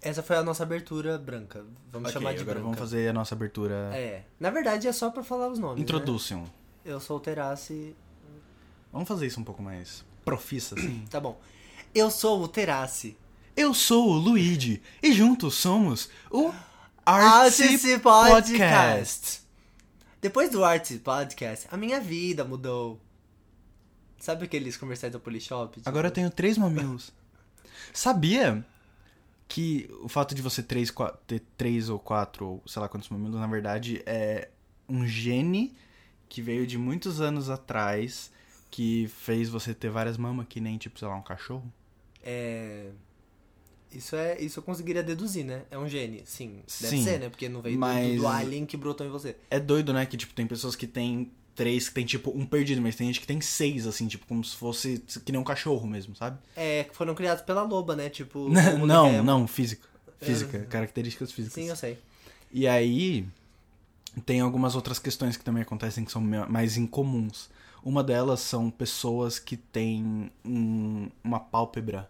essa 0.00 0.22
foi 0.22 0.36
a 0.36 0.42
nossa 0.42 0.62
abertura 0.62 1.18
branca. 1.18 1.64
Vamos 1.90 2.10
ok, 2.10 2.12
chamar 2.20 2.34
de 2.34 2.40
agora 2.40 2.54
branca. 2.60 2.62
vamos 2.64 2.78
fazer 2.78 3.08
a 3.08 3.12
nossa 3.12 3.34
abertura. 3.34 3.90
É. 3.94 4.22
Na 4.38 4.50
verdade 4.50 4.86
é 4.86 4.92
só 4.92 5.10
pra 5.10 5.22
falar 5.24 5.48
os 5.48 5.58
nomes. 5.58 5.76
Né? 5.78 5.82
Introdução. 5.82 6.44
Eu 6.84 7.00
sou 7.00 7.16
o 7.16 7.20
Terace. 7.20 7.94
Vamos 8.92 9.08
fazer 9.08 9.26
isso 9.26 9.40
um 9.40 9.44
pouco 9.44 9.62
mais 9.62 10.04
profissa, 10.24 10.74
assim. 10.78 11.04
Tá 11.10 11.18
bom. 11.20 11.40
Eu 11.94 12.10
sou 12.10 12.42
o 12.42 12.48
Terace. 12.48 13.16
Eu 13.56 13.72
sou 13.72 14.08
o 14.08 14.12
Luigi 14.16 14.82
e 15.02 15.12
juntos 15.12 15.54
somos 15.54 16.08
o 16.30 16.52
Artsy 17.06 17.98
Podcast. 17.98 18.30
Podcast. 18.32 19.40
Depois 20.20 20.50
do 20.50 20.64
Artsy 20.64 20.98
Podcast, 20.98 21.66
a 21.70 21.76
minha 21.76 22.00
vida 22.00 22.44
mudou. 22.44 23.00
Sabe 24.18 24.44
aqueles 24.44 24.76
comerciais 24.76 25.12
da 25.12 25.18
Polishop? 25.18 25.76
Tipo, 25.76 25.88
Agora 25.88 26.08
eu 26.08 26.12
tenho 26.12 26.30
três 26.30 26.56
mamilos. 26.58 27.12
Sabia 27.92 28.64
que 29.48 29.88
o 30.02 30.08
fato 30.08 30.34
de 30.34 30.42
você 30.42 30.62
três, 30.62 30.90
qua- 30.90 31.16
ter 31.26 31.42
três 31.56 31.88
ou 31.88 31.98
quatro, 31.98 32.46
ou 32.46 32.62
sei 32.66 32.80
lá 32.82 32.88
quantos 32.88 33.08
mamilos, 33.08 33.38
na 33.38 33.46
verdade, 33.46 34.02
é 34.06 34.48
um 34.88 35.06
gene 35.06 35.74
que 36.28 36.40
veio 36.42 36.66
de 36.66 36.76
muitos 36.78 37.20
anos 37.20 37.48
atrás 37.50 38.32
que 38.70 39.06
fez 39.08 39.48
você 39.48 39.72
ter 39.72 39.90
várias 39.90 40.16
mamas 40.16 40.46
que 40.48 40.60
nem, 40.60 40.76
tipo, 40.78 40.98
sei 40.98 41.06
lá, 41.06 41.14
um 41.14 41.22
cachorro? 41.22 41.70
É. 42.22 42.90
Isso 43.92 44.16
é. 44.16 44.40
Isso 44.40 44.58
eu 44.58 44.62
conseguiria 44.64 45.02
deduzir, 45.02 45.44
né? 45.44 45.62
É 45.70 45.78
um 45.78 45.88
gene, 45.88 46.22
sim. 46.26 46.62
Deve 46.80 46.96
Sim, 46.96 47.04
ser, 47.04 47.20
né? 47.20 47.28
Porque 47.28 47.48
não 47.48 47.62
veio 47.62 47.76
do- 47.76 47.80
mas- 47.80 48.16
do, 48.16 48.26
alien 48.26 48.66
que 48.66 48.76
brotou 48.76 49.06
em 49.06 49.10
você. 49.10 49.36
É 49.48 49.60
doido, 49.60 49.92
né? 49.92 50.04
Que, 50.06 50.16
tipo, 50.16 50.34
tem 50.34 50.46
pessoas 50.46 50.74
que 50.74 50.86
têm 50.88 51.30
três, 51.54 51.88
que 51.88 51.94
tem, 51.94 52.04
tipo, 52.04 52.30
um 52.36 52.44
perdido, 52.44 52.80
mas 52.82 52.96
tem 52.96 53.06
gente 53.06 53.20
que 53.20 53.26
tem 53.26 53.40
seis, 53.40 53.86
assim, 53.86 54.06
tipo, 54.06 54.26
como 54.26 54.42
se 54.44 54.56
fosse 54.56 55.02
que 55.24 55.30
nem 55.32 55.40
um 55.40 55.44
cachorro 55.44 55.86
mesmo, 55.86 56.14
sabe? 56.16 56.38
É, 56.56 56.84
que 56.84 56.94
foram 56.94 57.14
criados 57.14 57.42
pela 57.44 57.62
loba, 57.62 57.94
né? 57.96 58.08
Tipo. 58.10 58.48
não, 58.86 59.10
quer- 59.10 59.22
não, 59.22 59.46
física. 59.46 59.88
Física, 60.20 60.60
características 60.70 61.32
físicas. 61.32 61.54
Sim, 61.54 61.68
eu 61.68 61.76
sei. 61.76 61.98
E 62.52 62.66
aí, 62.66 63.26
tem 64.24 64.40
algumas 64.40 64.74
outras 64.74 64.98
questões 64.98 65.36
que 65.36 65.44
também 65.44 65.62
acontecem 65.62 66.04
que 66.04 66.10
são 66.12 66.22
mais 66.48 66.76
incomuns. 66.76 67.50
Uma 67.84 68.02
delas 68.02 68.40
são 68.40 68.70
pessoas 68.70 69.38
que 69.38 69.56
têm 69.56 70.30
um- 70.44 71.08
uma 71.22 71.38
pálpebra 71.38 72.08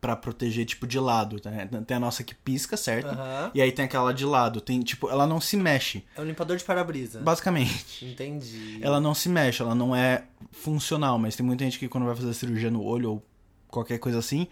pra 0.00 0.14
proteger, 0.14 0.64
tipo, 0.64 0.86
de 0.86 0.98
lado. 0.98 1.40
né? 1.44 1.68
Tem 1.86 1.96
a 1.96 2.00
nossa 2.00 2.22
que 2.22 2.34
pisca, 2.34 2.76
certo? 2.76 3.08
Aham. 3.08 3.50
E 3.54 3.60
aí 3.60 3.72
tem 3.72 3.84
aquela 3.84 4.12
de 4.14 4.24
lado. 4.24 4.60
Tem, 4.60 4.80
tipo, 4.82 5.08
ela 5.10 5.26
não 5.26 5.40
se 5.40 5.56
mexe, 5.56 6.04
É 6.16 6.20
um 6.20 6.24
limpador 6.24 6.56
de 6.56 6.64
para-brisa. 6.64 7.20
basicamente. 7.20 8.04
Entendi. 8.06 8.78
Ela 8.80 9.00
não 9.00 9.14
se 9.14 9.28
mexe, 9.28 9.60
ela 9.62 9.74
não 9.74 9.94
é 9.94 10.24
funcional, 10.52 11.18
mas 11.18 11.34
tem 11.36 11.44
muita 11.44 11.64
gente 11.64 11.78
que 11.78 11.88
quando 11.88 12.04
vai 12.06 12.14
fazer 12.14 12.32
cirurgia 12.34 12.70
no 12.70 12.82
olho 12.82 13.10
ou 13.10 13.26
qualquer 13.68 13.98
coisa 13.98 14.18
assim, 14.18 14.46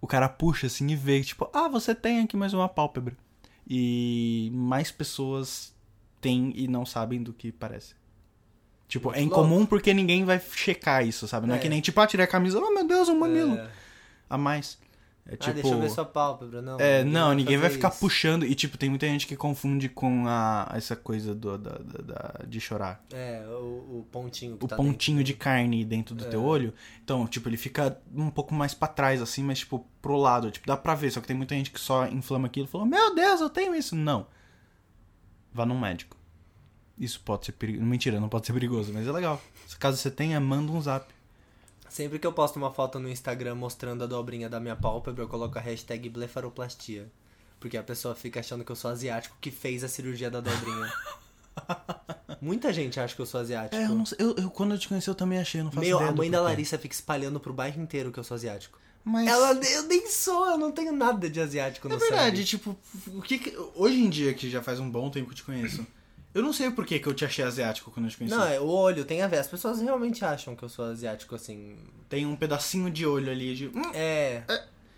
o 0.00 0.06
cara 0.06 0.28
puxa 0.28 0.66
assim 0.66 0.86
e 0.90 0.96
vê, 0.96 1.22
tipo, 1.22 1.48
ah, 1.52 1.68
você 1.68 1.94
tem 1.94 2.20
aqui 2.20 2.36
mais 2.36 2.52
uma 2.52 2.68
pálpebra. 2.68 3.16
E 3.70 4.50
mais 4.52 4.90
pessoas 4.90 5.74
têm 6.20 6.52
e 6.56 6.66
não 6.66 6.84
sabem 6.86 7.22
do 7.22 7.32
que 7.32 7.52
parece. 7.52 7.94
Tipo, 8.88 9.10
é 9.12 9.16
Muito 9.20 9.26
incomum 9.26 9.66
porque 9.66 9.92
ninguém 9.92 10.24
vai 10.24 10.40
checar 10.40 11.06
isso, 11.06 11.28
sabe? 11.28 11.46
Não 11.46 11.54
é, 11.54 11.58
É. 11.58 11.60
que 11.60 11.68
nem, 11.68 11.80
tipo, 11.80 12.00
ah, 12.00 12.06
tirei 12.06 12.24
a 12.24 12.28
camisa, 12.28 12.58
oh 12.58 12.72
meu 12.72 12.86
Deus, 12.86 13.08
um 13.08 13.18
mamilo. 13.18 13.56
É. 13.56 13.70
A 14.30 14.38
mais. 14.38 14.78
É 15.30 15.34
Ah, 15.34 15.36
tipo. 15.36 15.52
deixa 15.54 15.68
eu 15.68 15.78
ver 15.78 15.90
sua 15.90 16.06
pálpebra. 16.06 16.62
Não, 16.62 16.80
É, 16.80 17.04
não, 17.04 17.34
ninguém 17.34 17.58
vai 17.58 17.68
ficar 17.68 17.90
isso. 17.90 18.00
puxando. 18.00 18.46
E, 18.46 18.54
tipo, 18.54 18.78
tem 18.78 18.88
muita 18.88 19.06
gente 19.06 19.26
que 19.26 19.36
confunde 19.36 19.86
com 19.86 20.24
a, 20.26 20.72
essa 20.74 20.96
coisa 20.96 21.34
do, 21.34 21.58
da, 21.58 21.72
da- 21.78 22.02
da- 22.02 22.44
de 22.46 22.58
chorar. 22.58 23.04
É, 23.12 23.44
o, 23.46 23.98
o 24.00 24.06
pontinho 24.10 24.56
que 24.56 24.64
o 24.64 24.68
tá 24.68 24.74
pontinho 24.76 25.18
dentro. 25.18 25.32
de 25.32 25.38
carne 25.38 25.84
dentro 25.84 26.14
do 26.14 26.24
É. 26.24 26.28
teu 26.30 26.42
olho. 26.42 26.72
Então, 27.04 27.26
tipo, 27.26 27.46
ele 27.46 27.58
fica 27.58 28.00
um 28.14 28.30
pouco 28.30 28.54
mais 28.54 28.72
pra 28.72 28.88
trás, 28.88 29.20
assim, 29.20 29.42
mas, 29.42 29.58
tipo, 29.58 29.86
pro 30.00 30.16
lado. 30.16 30.50
Tipo, 30.50 30.66
dá 30.66 30.78
pra 30.78 30.94
ver. 30.94 31.10
Só 31.10 31.20
que 31.20 31.26
tem 31.26 31.36
muita 31.36 31.54
gente 31.54 31.70
que 31.70 31.78
só 31.78 32.06
inflama 32.06 32.46
aquilo 32.46 32.64
e 32.66 32.70
fala: 32.70 32.86
Meu 32.86 33.14
Deus, 33.14 33.42
eu 33.42 33.50
tenho 33.50 33.74
isso. 33.74 33.94
Não. 33.94 34.26
Vá 35.52 35.66
num 35.66 35.78
médico. 35.78 36.16
Isso 36.98 37.20
pode 37.20 37.44
ser 37.46 37.52
perigoso. 37.52 37.84
Mentira, 37.84 38.18
não 38.18 38.28
pode 38.30 38.46
ser 38.46 38.52
perigoso, 38.54 38.92
mas 38.94 39.06
é 39.06 39.12
legal. 39.12 39.40
Se 39.66 39.76
caso 39.76 39.98
você 39.98 40.10
tenha, 40.10 40.40
manda 40.40 40.72
um 40.72 40.80
zap. 40.80 41.06
Sempre 41.88 42.18
que 42.18 42.26
eu 42.26 42.32
posto 42.32 42.56
uma 42.56 42.70
foto 42.70 42.98
no 42.98 43.08
Instagram 43.08 43.54
mostrando 43.54 44.04
a 44.04 44.06
dobrinha 44.06 44.48
da 44.48 44.60
minha 44.60 44.76
pálpebra, 44.76 45.22
eu 45.24 45.28
coloco 45.28 45.58
a 45.58 45.60
hashtag 45.60 46.08
blefaroplastia. 46.08 47.06
Porque 47.58 47.76
a 47.76 47.82
pessoa 47.82 48.14
fica 48.14 48.38
achando 48.40 48.64
que 48.64 48.70
eu 48.70 48.76
sou 48.76 48.90
asiático 48.90 49.36
que 49.40 49.50
fez 49.50 49.82
a 49.82 49.88
cirurgia 49.88 50.30
da 50.30 50.40
dobrinha. 50.40 50.92
Muita 52.40 52.72
gente 52.72 53.00
acha 53.00 53.14
que 53.14 53.20
eu 53.20 53.26
sou 53.26 53.40
asiático. 53.40 53.74
É, 53.74 53.86
eu 53.86 53.94
não 53.94 54.06
sei. 54.06 54.16
Eu, 54.20 54.34
eu- 54.36 54.50
quando 54.50 54.74
eu 54.74 54.78
te 54.78 54.86
conheci, 54.88 55.08
eu 55.08 55.14
também 55.14 55.38
achei. 55.38 55.60
Eu 55.60 55.64
não 55.64 55.72
faço 55.72 55.84
Meu, 55.86 55.96
ideia 55.96 56.10
a 56.10 56.14
mãe 56.14 56.30
da. 56.30 56.40
Larissa 56.40 56.78
fica 56.78 56.94
espalhando 56.94 57.40
pro 57.40 57.52
bairro 57.52 57.80
inteiro 57.82 58.12
que 58.12 58.18
eu 58.18 58.24
sou 58.24 58.34
asiático. 58.36 58.78
Mas. 59.04 59.26
Ela, 59.26 59.52
eu 59.54 59.82
nem 59.84 60.06
sou, 60.08 60.46
eu 60.50 60.58
não 60.58 60.70
tenho 60.70 60.92
nada 60.92 61.28
de 61.28 61.40
asiático 61.40 61.88
no 61.88 61.94
É 61.94 61.98
verdade, 61.98 62.36
sangue. 62.36 62.44
tipo, 62.44 62.76
o 63.08 63.22
que, 63.22 63.38
que- 63.38 63.56
Hoje 63.74 64.00
em 64.00 64.08
dia, 64.08 64.34
que 64.34 64.48
já 64.48 64.62
faz 64.62 64.78
um 64.78 64.88
bom 64.88 65.10
tempo 65.10 65.26
que 65.26 65.32
eu 65.32 65.36
te 65.36 65.42
conheço, 65.44 65.84
eu 66.34 66.42
não 66.42 66.52
sei 66.52 66.70
por 66.70 66.84
que, 66.86 66.98
que 66.98 67.06
eu 67.08 67.14
te 67.14 67.24
achei 67.24 67.44
asiático 67.44 67.90
quando 67.90 68.06
eu 68.06 68.10
te 68.10 68.18
conheci. 68.18 68.36
Não, 68.36 68.44
é 68.46 68.60
o 68.60 68.66
olho 68.66 69.04
tem 69.04 69.22
a 69.22 69.26
ver. 69.26 69.38
As 69.38 69.46
pessoas 69.48 69.80
realmente 69.80 70.24
acham 70.24 70.54
que 70.54 70.62
eu 70.62 70.68
sou 70.68 70.84
asiático, 70.86 71.34
assim. 71.34 71.76
Tem 72.08 72.24
um 72.26 72.36
pedacinho 72.36 72.90
de 72.90 73.04
olho 73.06 73.30
ali 73.30 73.54
de. 73.54 73.68
hum, 73.68 73.90
É. 73.94 74.42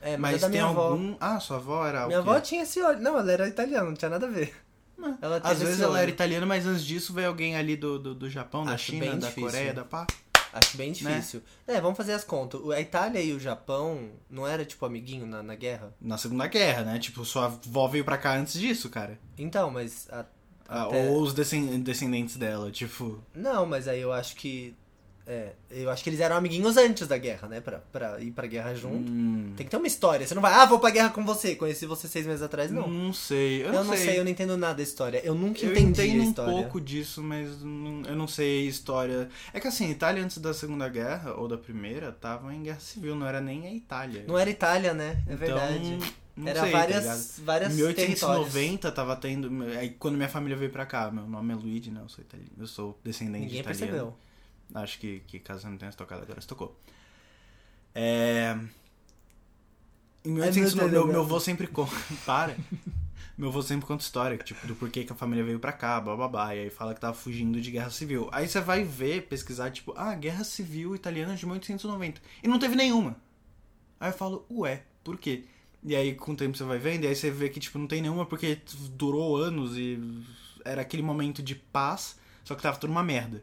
É, 0.02 0.16
mas, 0.16 0.32
mas 0.32 0.34
é 0.36 0.38
da 0.38 0.50
tem 0.50 0.50
minha 0.60 0.64
avó. 0.70 0.80
algum. 0.92 1.14
Ah, 1.20 1.38
sua 1.40 1.56
avó 1.58 1.86
era. 1.86 2.04
o 2.04 2.08
Minha 2.08 2.22
quê? 2.22 2.28
avó 2.30 2.40
tinha 2.40 2.62
esse 2.62 2.80
olho. 2.82 3.00
Não, 3.00 3.18
ela 3.18 3.30
era 3.32 3.46
italiana, 3.48 3.84
não 3.86 3.94
tinha 3.94 4.08
nada 4.08 4.26
a 4.26 4.30
ver. 4.30 4.54
Não. 4.96 5.16
Ela 5.20 5.40
teve 5.40 5.52
Às 5.54 5.60
vezes 5.60 5.80
ela 5.80 5.92
olho. 5.92 6.00
era 6.02 6.10
italiana, 6.10 6.46
mas 6.46 6.66
antes 6.66 6.84
disso 6.84 7.12
veio 7.12 7.28
alguém 7.28 7.54
ali 7.56 7.76
do, 7.76 7.98
do, 7.98 8.14
do 8.14 8.28
Japão, 8.30 8.64
da 8.64 8.72
Acho 8.72 8.92
China, 8.92 9.06
bem 9.06 9.18
da 9.18 9.28
difícil. 9.28 9.50
Coreia, 9.50 9.74
da 9.74 9.84
pá. 9.84 10.06
Acho 10.52 10.76
bem 10.76 10.88
Né? 10.88 10.94
difícil. 10.94 11.42
É, 11.66 11.80
vamos 11.80 11.96
fazer 11.96 12.12
as 12.12 12.24
contas. 12.24 12.60
O- 12.60 12.72
A 12.72 12.80
Itália 12.80 13.20
e 13.20 13.32
o 13.32 13.38
Japão 13.38 14.10
não 14.28 14.46
era, 14.46 14.64
tipo, 14.64 14.84
amiguinho 14.84 15.24
na, 15.26 15.42
na 15.42 15.54
guerra? 15.54 15.94
Na 16.00 16.18
Segunda 16.18 16.46
Guerra, 16.48 16.82
né? 16.82 16.98
Tipo, 16.98 17.24
sua 17.24 17.44
avó 17.46 17.86
veio 17.86 18.04
pra 18.04 18.18
cá 18.18 18.34
antes 18.36 18.54
disso, 18.58 18.88
cara. 18.90 19.18
Então, 19.38 19.70
mas. 19.70 20.08
a- 20.10 20.24
Ah, 20.72 20.84
até- 20.84 21.08
Ou 21.10 21.22
os 21.22 21.34
descen- 21.34 21.80
descendentes 21.80 22.36
dela, 22.36 22.70
tipo. 22.70 23.18
Não, 23.34 23.66
mas 23.66 23.88
aí 23.88 24.00
eu 24.00 24.12
acho 24.12 24.36
que. 24.36 24.74
É, 25.26 25.52
eu 25.70 25.88
acho 25.90 26.02
que 26.02 26.10
eles 26.10 26.18
eram 26.18 26.34
amiguinhos 26.34 26.76
antes 26.76 27.06
da 27.06 27.16
guerra, 27.16 27.46
né? 27.46 27.60
Pra, 27.60 27.78
pra 27.92 28.18
ir 28.20 28.32
pra 28.32 28.48
guerra 28.48 28.74
junto. 28.74 29.08
Hum, 29.12 29.52
Tem 29.56 29.64
que 29.64 29.70
ter 29.70 29.76
uma 29.76 29.86
história. 29.86 30.26
Você 30.26 30.34
não 30.34 30.42
vai, 30.42 30.52
ah, 30.52 30.64
vou 30.64 30.80
pra 30.80 30.90
guerra 30.90 31.10
com 31.10 31.24
você. 31.24 31.54
Conheci 31.54 31.86
você 31.86 32.08
seis 32.08 32.26
meses 32.26 32.42
atrás, 32.42 32.70
não. 32.72 32.88
não 32.88 33.12
sei. 33.12 33.62
Eu, 33.62 33.66
eu 33.72 33.84
não 33.84 33.96
sei. 33.96 34.18
eu 34.18 34.24
não 34.24 34.30
entendo 34.30 34.56
nada 34.56 34.74
da 34.74 34.82
história. 34.82 35.20
Eu 35.22 35.34
nunca 35.34 35.64
Eu 35.64 35.70
entendi 35.72 36.00
a 36.00 36.04
entendo 36.06 36.20
um 36.20 36.28
história. 36.30 36.52
pouco 36.52 36.80
disso, 36.80 37.22
mas 37.22 37.62
não- 37.62 38.02
eu 38.08 38.16
não 38.16 38.26
sei 38.26 38.66
a 38.66 38.70
história. 38.70 39.28
É 39.52 39.60
que 39.60 39.68
assim, 39.68 39.86
a 39.86 39.90
Itália 39.90 40.24
antes 40.24 40.38
da 40.38 40.52
Segunda 40.52 40.88
Guerra, 40.88 41.34
ou 41.34 41.46
da 41.46 41.58
Primeira, 41.58 42.10
tava 42.10 42.52
em 42.52 42.62
guerra 42.64 42.80
civil, 42.80 43.14
não 43.14 43.26
era 43.26 43.40
nem 43.40 43.66
a 43.68 43.72
Itália. 43.72 44.24
Não 44.26 44.36
era 44.38 44.50
Itália, 44.50 44.94
né? 44.94 45.22
É 45.28 45.34
Então, 45.34 45.46
verdade. 45.46 45.98
Não 46.40 46.48
era 46.48 46.60
sei, 46.62 46.72
tá 46.72 46.86
ligado? 46.86 47.02
várias, 47.02 47.40
várias 47.44 47.72
Em 47.72 47.94
territórios. 47.94 48.52
1890 48.54 48.92
tava 48.92 49.16
tendo. 49.16 49.62
Aí 49.78 49.90
quando 49.90 50.16
minha 50.16 50.28
família 50.28 50.56
veio 50.56 50.70
pra 50.70 50.84
cá, 50.86 51.10
meu 51.10 51.26
nome 51.26 51.52
é 51.52 51.56
Luigi, 51.56 51.90
né? 51.90 52.00
Eu 52.02 52.08
sou 52.08 52.22
italiano. 52.24 52.52
Eu 52.58 52.66
sou 52.66 52.98
descendente 53.04 53.44
Ninguém 53.44 53.62
de 53.62 53.68
italiano. 53.70 53.90
percebeu. 53.92 54.82
Acho 54.82 54.98
que, 54.98 55.20
que 55.26 55.38
caso 55.38 55.68
não 55.68 55.76
tenha 55.76 55.90
se 55.90 55.96
tocado 55.96 56.22
agora, 56.22 56.40
se 56.40 56.46
tocou. 56.46 56.76
É. 57.94 58.56
Em 60.24 60.32
1890, 60.32 60.90
meu, 60.92 61.06
meu 61.06 61.20
avô 61.22 61.40
sempre 61.40 61.66
conta. 61.66 61.94
Para! 62.26 62.56
Meu 63.36 63.48
avô 63.48 63.62
sempre 63.62 63.86
conta 63.86 64.02
história, 64.04 64.36
tipo, 64.36 64.66
do 64.66 64.74
porquê 64.74 65.02
que 65.02 65.12
a 65.12 65.16
família 65.16 65.42
veio 65.42 65.58
pra 65.58 65.72
cá, 65.72 65.98
bababá. 65.98 66.54
E 66.54 66.60
aí 66.60 66.70
fala 66.70 66.92
que 66.94 67.00
tava 67.00 67.14
fugindo 67.14 67.58
de 67.58 67.70
guerra 67.70 67.88
civil. 67.90 68.28
Aí 68.32 68.46
você 68.46 68.60
vai 68.60 68.84
ver, 68.84 69.22
pesquisar, 69.28 69.70
tipo, 69.70 69.94
ah, 69.96 70.14
guerra 70.14 70.44
civil 70.44 70.94
italiana 70.94 71.34
de 71.34 71.46
1890. 71.46 72.20
E 72.42 72.48
não 72.48 72.58
teve 72.58 72.76
nenhuma. 72.76 73.16
Aí 73.98 74.10
eu 74.10 74.14
falo, 74.14 74.44
ué, 74.50 74.82
por 75.02 75.16
quê? 75.18 75.44
E 75.82 75.96
aí 75.96 76.14
com 76.14 76.32
o 76.32 76.36
tempo 76.36 76.56
você 76.56 76.64
vai 76.64 76.78
vendo, 76.78 77.04
e 77.04 77.06
aí 77.06 77.14
você 77.16 77.30
vê 77.30 77.48
que, 77.48 77.58
tipo, 77.58 77.78
não 77.78 77.86
tem 77.86 78.02
nenhuma 78.02 78.26
porque 78.26 78.58
durou 78.92 79.36
anos 79.36 79.76
e 79.78 79.98
era 80.64 80.82
aquele 80.82 81.02
momento 81.02 81.42
de 81.42 81.54
paz, 81.54 82.18
só 82.44 82.54
que 82.54 82.62
tava 82.62 82.76
tudo 82.76 82.90
uma 82.90 83.02
merda. 83.02 83.42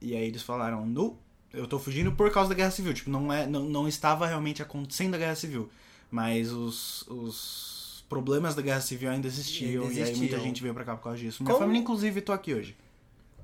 E 0.00 0.14
aí 0.14 0.24
eles 0.28 0.42
falaram, 0.42 0.86
no, 0.86 1.18
eu 1.52 1.66
tô 1.66 1.78
fugindo 1.78 2.12
por 2.12 2.30
causa 2.30 2.50
da 2.50 2.54
guerra 2.54 2.70
civil. 2.70 2.94
Tipo, 2.94 3.10
não, 3.10 3.32
é, 3.32 3.46
não, 3.46 3.64
não 3.64 3.88
estava 3.88 4.26
realmente 4.26 4.62
acontecendo 4.62 5.14
a 5.14 5.18
guerra 5.18 5.34
civil. 5.34 5.68
Mas 6.10 6.52
os, 6.52 7.02
os 7.08 8.04
problemas 8.08 8.54
da 8.54 8.62
guerra 8.62 8.80
civil 8.80 9.10
ainda 9.10 9.26
existiam. 9.26 9.82
Ainda 9.82 9.94
E 9.94 10.02
aí 10.02 10.10
muita 10.10 10.10
existiam. 10.22 10.40
gente 10.40 10.62
veio 10.62 10.72
pra 10.72 10.84
cá 10.84 10.96
por 10.96 11.02
causa 11.02 11.18
disso. 11.18 11.42
Minha 11.42 11.52
Como- 11.52 11.64
família, 11.64 11.82
inclusive, 11.82 12.20
tô 12.20 12.32
aqui 12.32 12.54
hoje. 12.54 12.76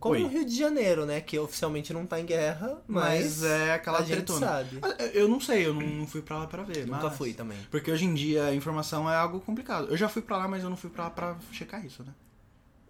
Como 0.04 0.16
Oi. 0.16 0.23
o 0.23 0.28
Rio 0.28 0.44
de 0.44 0.54
Janeiro, 0.54 1.06
né? 1.06 1.18
Que 1.23 1.38
oficialmente 1.38 1.90
não 1.94 2.04
tá 2.04 2.20
em 2.20 2.26
guerra, 2.26 2.76
mas, 2.87 3.40
Mas, 3.40 3.42
é 3.42 3.73
aquela 3.73 4.00
a 4.00 4.02
gente 4.04 4.30
sabe. 4.32 4.78
Mas 4.78 4.94
Eu 5.14 5.26
não 5.26 5.40
sei, 5.40 5.66
eu 5.66 5.73
não, 5.73 5.80
não 5.80 6.06
fui 6.06 6.20
pra 6.20 6.40
lá 6.40 6.46
pra 6.46 6.62
ver. 6.62 6.87
Nunca 6.87 7.04
mas- 7.04 7.16
fui 7.16 7.32
também. 7.32 7.56
Porque 7.70 7.90
hoje 7.90 8.04
em 8.04 8.12
dia 8.12 8.44
a 8.44 8.54
informação 8.54 9.11
é 9.11 9.16
algo 9.16 9.40
complicado. 9.40 9.88
Eu 9.88 9.96
já 9.96 10.06
fui 10.06 10.20
pra 10.20 10.37
lá, 10.37 10.46
mas 10.46 10.62
eu 10.62 10.68
não 10.68 10.76
fui 10.76 10.90
pra 10.90 11.04
lá 11.04 11.11
pra 11.11 11.37
checar 11.52 11.82
isso, 11.87 12.04
né? 12.04 12.12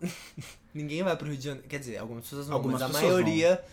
Ninguém 0.74 1.04
vai 1.04 1.16
pro 1.16 1.28
Rio 1.28 1.36
de 1.36 1.44
Janeiro. 1.44 1.68
Quer 1.68 1.78
dizer, 1.78 1.98
algumas 1.98 2.24
pessoas 2.24 2.48
vão, 2.48 2.56
Algumas 2.56 2.80
mas 2.80 2.90
a 2.90 2.92
maioria 2.92 3.64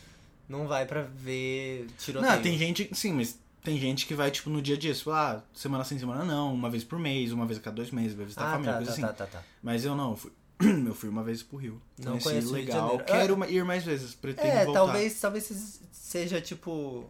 não 0.48 0.68
vai 0.68 0.86
pra 0.86 1.02
ver 1.02 1.88
tiroteio. 1.98 2.32
Não, 2.32 2.42
tem 2.44 2.56
gente, 2.60 2.92
sim, 2.94 3.12
mas 3.14 3.40
tem 3.64 3.80
gente 3.80 4.06
que 4.06 4.14
vai, 4.14 4.30
tipo, 4.30 4.52
no 4.52 4.62
dia 4.62 4.76
a 4.76 4.78
dia, 4.78 4.94
tipo, 4.94 5.10
ah, 5.10 5.42
semana 5.52 5.84
sem 5.84 5.98
semana 5.98 6.24
não, 6.24 6.54
uma 6.54 6.70
vez 6.70 6.84
por 6.84 7.00
mês, 7.00 7.32
uma 7.32 7.48
vez 7.48 7.58
a 7.60 7.62
cada 7.64 7.76
dois 7.78 7.90
meses, 7.90 8.14
vai 8.14 8.26
visitar 8.26 8.44
a 8.46 8.50
Ah, 8.50 8.52
família, 8.52 8.74
tá, 8.74 8.78
coisa 8.78 8.92
tá, 8.92 9.08
assim. 9.08 9.16
tá, 9.18 9.26
tá, 9.26 9.40
tá. 9.40 9.44
Mas 9.64 9.84
eu 9.84 9.96
não, 9.96 10.12
eu 10.12 10.18
fui, 10.18 10.32
eu 10.88 10.94
fui 10.96 11.10
uma 11.10 11.24
vez 11.24 11.42
pro 11.44 11.58
Rio. 11.58 11.82
Não 11.98 12.12
Conheci, 12.14 12.24
conheço 12.30 12.50
o 12.50 12.52
legal. 12.54 13.00
Quero 13.00 13.34
uma- 13.36 13.48
ir 13.48 13.64
mais 13.64 13.84
vezes, 13.84 14.14
pretendo 14.14 14.48
É, 14.48 14.66
voltar. 14.66 14.80
talvez, 14.80 15.20
talvez 15.20 15.80
seja 15.92 16.40
tipo 16.42 17.10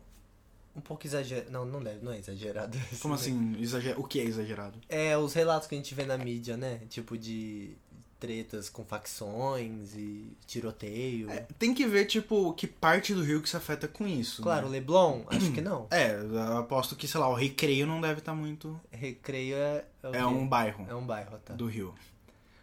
um 0.75 0.81
pouco 0.81 1.05
exagerado. 1.05 1.51
Não, 1.51 1.65
não 1.65 1.81
deve, 1.83 2.03
não 2.03 2.11
é 2.11 2.19
exagerado. 2.19 2.77
Como 3.01 3.13
assim, 3.13 3.55
exager... 3.59 3.99
o 3.99 4.03
que 4.03 4.19
é 4.19 4.23
exagerado? 4.23 4.79
É, 4.87 5.17
os 5.17 5.33
relatos 5.33 5.67
que 5.67 5.75
a 5.75 5.77
gente 5.77 5.93
vê 5.93 6.05
na 6.05 6.17
mídia, 6.17 6.55
né? 6.57 6.81
Tipo 6.89 7.17
de 7.17 7.75
tretas 8.21 8.69
com 8.69 8.85
facções 8.85 9.95
e 9.95 10.37
tiroteio. 10.45 11.27
É, 11.31 11.47
tem 11.57 11.73
que 11.73 11.87
ver, 11.87 12.05
tipo, 12.05 12.53
que 12.53 12.67
parte 12.67 13.15
do 13.15 13.23
Rio 13.23 13.41
que 13.41 13.49
se 13.49 13.57
afeta 13.57 13.87
com 13.87 14.07
isso. 14.07 14.43
Claro, 14.43 14.67
né? 14.67 14.73
Leblon, 14.73 15.23
acho 15.27 15.51
que 15.51 15.59
não. 15.59 15.87
É, 15.89 16.13
eu 16.13 16.57
aposto 16.57 16.95
que, 16.95 17.07
sei 17.07 17.19
lá, 17.19 17.27
o 17.27 17.33
Recreio 17.33 17.87
não 17.87 17.99
deve 17.99 18.19
estar 18.19 18.35
muito... 18.35 18.79
Recreio 18.91 19.55
é, 19.55 19.85
é, 20.03 20.07
o 20.07 20.13
É 20.15 20.25
um 20.27 20.47
bairro 20.47 20.85
É 20.87 20.93
um 20.93 21.03
bairro, 21.03 21.39
tá. 21.43 21.55
do 21.55 21.65
Rio. 21.65 21.95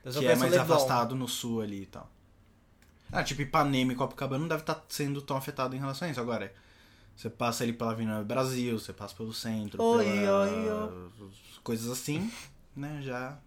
Que 0.02 0.26
é 0.26 0.36
mais 0.36 0.52
Leblon. 0.52 0.62
afastado 0.74 1.14
no 1.14 1.28
sul 1.28 1.60
ali 1.60 1.82
e 1.82 1.86
tal. 1.86 2.10
Ah, 3.10 3.22
tipo, 3.22 3.42
Ipanema 3.42 3.92
e 3.92 3.96
Copacabana 3.96 4.40
não 4.40 4.48
deve 4.48 4.62
estar 4.62 4.84
sendo 4.88 5.22
tão 5.22 5.36
afetado 5.36 5.74
em 5.74 5.78
relação 5.78 6.06
a 6.06 6.10
isso. 6.10 6.20
Agora, 6.20 6.52
você 7.16 7.30
passa 7.30 7.64
ali 7.64 7.72
pela 7.72 7.92
Avenida 7.92 8.22
Brasil, 8.22 8.78
você 8.78 8.92
passa 8.92 9.14
pelo 9.14 9.32
centro, 9.32 9.82
Oi, 9.82 10.04
pela... 10.04 10.44
oi, 10.44 11.10
coisas 11.62 11.90
assim, 11.90 12.30
né, 12.76 13.00
já... 13.02 13.38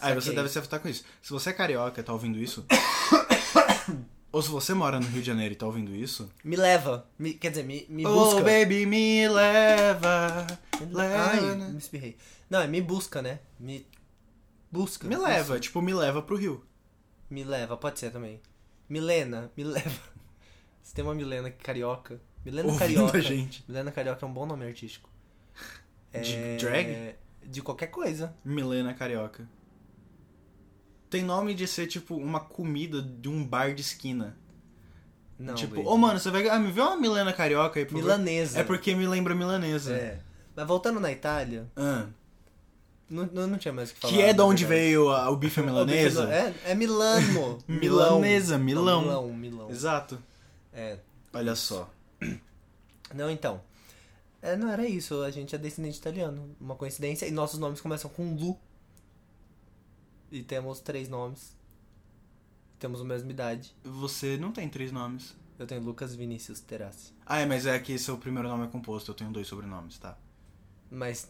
Aí 0.00 0.14
você 0.14 0.32
deve 0.32 0.48
se 0.48 0.58
afetar 0.58 0.78
com 0.78 0.88
isso. 0.88 1.04
Se 1.20 1.30
você 1.30 1.50
é 1.50 1.52
carioca 1.52 2.00
e 2.00 2.04
tá 2.04 2.12
ouvindo 2.12 2.38
isso. 2.38 2.64
ou 4.30 4.40
se 4.40 4.48
você 4.48 4.72
mora 4.72 5.00
no 5.00 5.06
Rio 5.06 5.20
de 5.20 5.26
Janeiro 5.26 5.54
e 5.54 5.56
tá 5.56 5.66
ouvindo 5.66 5.92
isso. 5.92 6.30
Me 6.44 6.54
leva. 6.54 7.04
Me- 7.18 7.34
quer 7.34 7.50
dizer, 7.50 7.64
me, 7.64 7.84
me 7.88 8.06
oh, 8.06 8.14
busca. 8.14 8.40
baby, 8.42 8.86
me 8.86 9.28
leva. 9.28 10.46
leva 10.88 11.30
Ai, 11.30 11.40
né? 11.56 11.68
me 11.68 11.78
espirrei. 11.78 12.16
Não, 12.48 12.60
é 12.60 12.68
me 12.68 12.80
busca, 12.80 13.20
né? 13.20 13.40
Me 13.58 13.84
busca. 14.70 15.06
Me 15.06 15.16
leva, 15.16 15.58
tipo, 15.60 15.80
me 15.82 15.92
leva 15.94 16.22
pro 16.22 16.36
Rio. 16.36 16.64
Me 17.30 17.44
leva, 17.44 17.76
pode 17.76 17.98
ser 17.98 18.10
também. 18.10 18.40
Milena, 18.88 19.50
me 19.56 19.64
leva. 19.64 20.00
Se 20.82 20.94
tem 20.94 21.04
uma 21.04 21.14
Milena 21.14 21.50
carioca. 21.50 22.20
Milena 22.44 22.68
Ouvindo 22.68 22.80
carioca. 22.80 23.18
a 23.18 23.20
gente. 23.20 23.64
Milena 23.68 23.90
carioca 23.92 24.24
é 24.24 24.28
um 24.28 24.32
bom 24.32 24.46
nome 24.46 24.64
artístico. 24.66 25.10
De 26.12 26.56
drag? 26.58 27.14
De 27.44 27.60
qualquer 27.62 27.88
coisa. 27.88 28.34
Milena 28.44 28.94
Carioca. 28.94 29.46
Tem 31.10 31.22
nome 31.22 31.54
de 31.54 31.66
ser, 31.66 31.86
tipo, 31.86 32.16
uma 32.16 32.40
comida 32.40 33.00
de 33.02 33.28
um 33.28 33.44
bar 33.44 33.74
de 33.74 33.80
esquina. 33.82 34.36
Não. 35.38 35.54
tipo, 35.54 35.80
ô 35.82 35.96
mano, 35.96 36.18
você 36.18 36.30
vai. 36.30 36.48
Ah, 36.48 36.58
me 36.58 36.70
vê 36.72 36.80
uma 36.80 36.96
Milena 36.96 37.32
Carioca 37.32 37.78
aí, 37.78 37.86
por. 37.86 37.94
Milanesa. 37.94 38.58
É 38.60 38.64
porque 38.64 38.94
me 38.94 39.06
lembra 39.06 39.34
milanesa. 39.34 39.94
É. 39.94 40.20
Mas 40.56 40.66
voltando 40.66 40.98
na 40.98 41.12
Itália, 41.12 41.70
Ah. 41.76 42.06
Não, 43.08 43.46
não, 43.46 43.58
tinha 43.58 43.72
mais 43.72 43.90
o 43.90 43.94
que 43.94 44.00
falar. 44.00 44.12
Que 44.14 44.20
é 44.22 44.32
de 44.32 44.40
onde 44.40 44.64
verdade. 44.64 44.86
veio 44.86 45.08
a- 45.10 45.30
o 45.30 45.36
bife 45.36 45.60
O 45.60 45.62
bife 45.64 45.72
milanesa. 45.72 46.32
É, 46.32 46.54
é 46.72 46.74
Milano. 46.74 47.58
Milanesa, 47.68 48.58
Milão. 48.58 49.02
Milão, 49.02 49.32
Milão. 49.32 49.70
Exato. 49.70 50.22
É. 50.72 50.98
Olha 51.32 51.54
só. 51.54 51.90
Não, 53.14 53.30
então. 53.30 53.60
É, 54.42 54.56
não 54.56 54.70
era 54.70 54.86
isso. 54.86 55.22
A 55.22 55.30
gente 55.30 55.54
é 55.54 55.58
descendente 55.58 55.98
italiano. 55.98 56.54
Uma 56.60 56.74
coincidência. 56.76 57.26
E 57.26 57.30
nossos 57.30 57.58
nomes 57.58 57.80
começam 57.80 58.10
com 58.10 58.34
Lu. 58.34 58.58
E 60.30 60.42
temos 60.42 60.80
três 60.80 61.08
nomes. 61.08 61.56
Temos 62.78 63.00
a 63.00 63.04
mesma 63.04 63.30
idade. 63.30 63.74
Você 63.82 64.36
não 64.36 64.52
tem 64.52 64.68
três 64.68 64.92
nomes. 64.92 65.34
Eu 65.58 65.66
tenho 65.66 65.82
Lucas 65.82 66.14
Vinícius 66.14 66.60
Terassi. 66.60 67.12
Ah, 67.26 67.38
é, 67.40 67.46
mas 67.46 67.66
é 67.66 67.76
que 67.80 67.98
seu 67.98 68.16
primeiro 68.16 68.48
nome 68.48 68.66
é 68.66 68.68
composto. 68.68 69.10
Eu 69.10 69.14
tenho 69.14 69.30
dois 69.32 69.48
sobrenomes, 69.48 69.98
tá? 69.98 70.16
Mas 70.90 71.28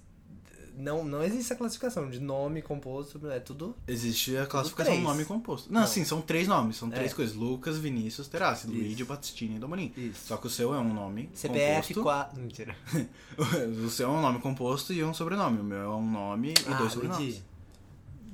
não, 0.78 1.04
não 1.04 1.22
existe 1.22 1.52
a 1.52 1.56
classificação 1.56 2.08
de 2.08 2.20
nome 2.20 2.62
composto. 2.62 3.28
É 3.30 3.40
tudo. 3.40 3.74
Existe 3.86 4.36
a 4.36 4.46
classificação 4.46 4.94
do 4.96 5.02
nome 5.02 5.24
composto. 5.24 5.72
Não, 5.72 5.80
Não. 5.80 5.86
sim, 5.88 6.04
são 6.04 6.20
três 6.20 6.46
nomes. 6.46 6.76
São 6.76 6.88
É. 6.92 6.94
três 6.94 7.12
coisas. 7.12 7.34
Lucas, 7.34 7.78
Vinícius, 7.78 8.28
Terassi. 8.28 8.68
Luigi, 8.68 9.02
Battistini 9.04 9.56
e 9.56 9.58
Domonin. 9.58 9.92
Isso. 9.96 10.26
Só 10.26 10.36
que 10.36 10.46
o 10.46 10.50
seu 10.50 10.72
é 10.72 10.78
um 10.78 10.94
nome 10.94 11.28
CPF 11.34 11.94
composto. 11.94 12.02
4. 12.02 12.40
Mentira. 12.40 12.76
o 13.84 13.90
seu 13.90 14.08
é 14.08 14.12
um 14.12 14.22
nome 14.22 14.38
composto 14.40 14.92
e 14.92 15.02
um 15.02 15.12
sobrenome. 15.12 15.60
O 15.60 15.64
meu 15.64 15.80
é 15.80 15.88
um 15.88 16.10
nome 16.10 16.54
e 16.68 16.74
dois 16.74 16.92
sobrenomes. 16.92 17.42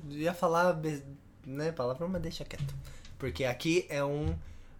Luigi, 0.06 0.22
Ia 0.22 0.34
falar, 0.34 0.78
né, 1.46 1.72
palavra, 1.72 2.06
mas 2.06 2.20
deixa 2.20 2.44
quieto. 2.44 2.74
Porque 3.18 3.44
aqui 3.44 3.86
é 3.88 4.04
um 4.04 4.34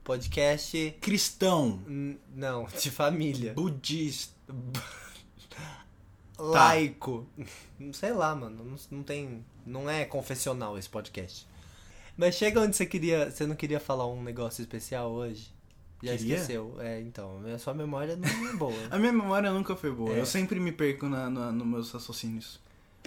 podcast. 0.05 0.95
Cristão. 1.01 1.81
Não, 2.35 2.67
de 2.79 2.91
família. 2.91 3.55
Budista. 3.55 4.35
Laico. 6.39 7.27
Sei 7.93 8.13
lá, 8.13 8.35
mano. 8.35 8.65
Não, 8.65 8.77
não 8.91 9.03
tem. 9.03 9.45
Não 9.67 9.89
é 9.89 10.05
confessional 10.05 10.79
esse 10.79 10.89
podcast. 10.89 11.47
Mas 12.17 12.35
chega 12.37 12.61
onde 12.61 12.77
você 12.77 12.87
queria. 12.87 13.31
Você 13.31 13.47
não 13.47 13.57
queria 13.57 13.81
falar 13.81 14.07
um 14.07 14.23
negócio 14.23 14.63
especial 14.63 15.11
hoje? 15.11 15.53
Já 16.03 16.17
Queria? 16.17 16.37
esqueceu. 16.37 16.77
É, 16.81 17.01
então. 17.01 17.41
A 17.53 17.59
sua 17.59 17.75
memória 17.75 18.17
não 18.17 18.49
é 18.49 18.53
boa. 18.53 18.75
A 18.91 18.99
minha 18.99 19.13
memória 19.13 19.51
nunca 19.51 19.75
foi 19.75 19.91
boa. 19.91 20.15
É. 20.15 20.21
Eu 20.21 20.27
sempre 20.27 20.61
me 20.61 20.71
perco 20.71 21.09
na, 21.09 21.31
na, 21.31 21.51
nos 21.51 21.67
meus 21.67 21.91
raciocínios. 21.91 22.61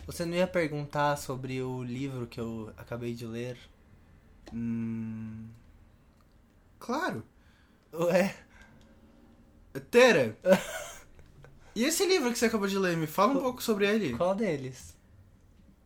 Você 0.05 0.25
não 0.25 0.33
ia 0.33 0.47
perguntar 0.47 1.15
sobre 1.17 1.61
o 1.61 1.83
livro 1.83 2.27
que 2.27 2.39
eu 2.39 2.71
acabei 2.77 3.13
de 3.13 3.25
ler? 3.25 3.57
Hum... 4.53 5.47
Claro. 6.79 7.23
Ué? 7.93 8.35
Tera. 9.91 10.35
e 11.77 11.83
esse 11.85 12.05
livro 12.05 12.31
que 12.31 12.39
você 12.39 12.45
acabou 12.45 12.67
de 12.67 12.77
ler? 12.77 12.97
Me 12.97 13.07
fala 13.07 13.33
um 13.33 13.39
pouco 13.41 13.61
sobre 13.61 13.87
ele. 13.87 14.13
Qual 14.15 14.33
deles? 14.35 14.95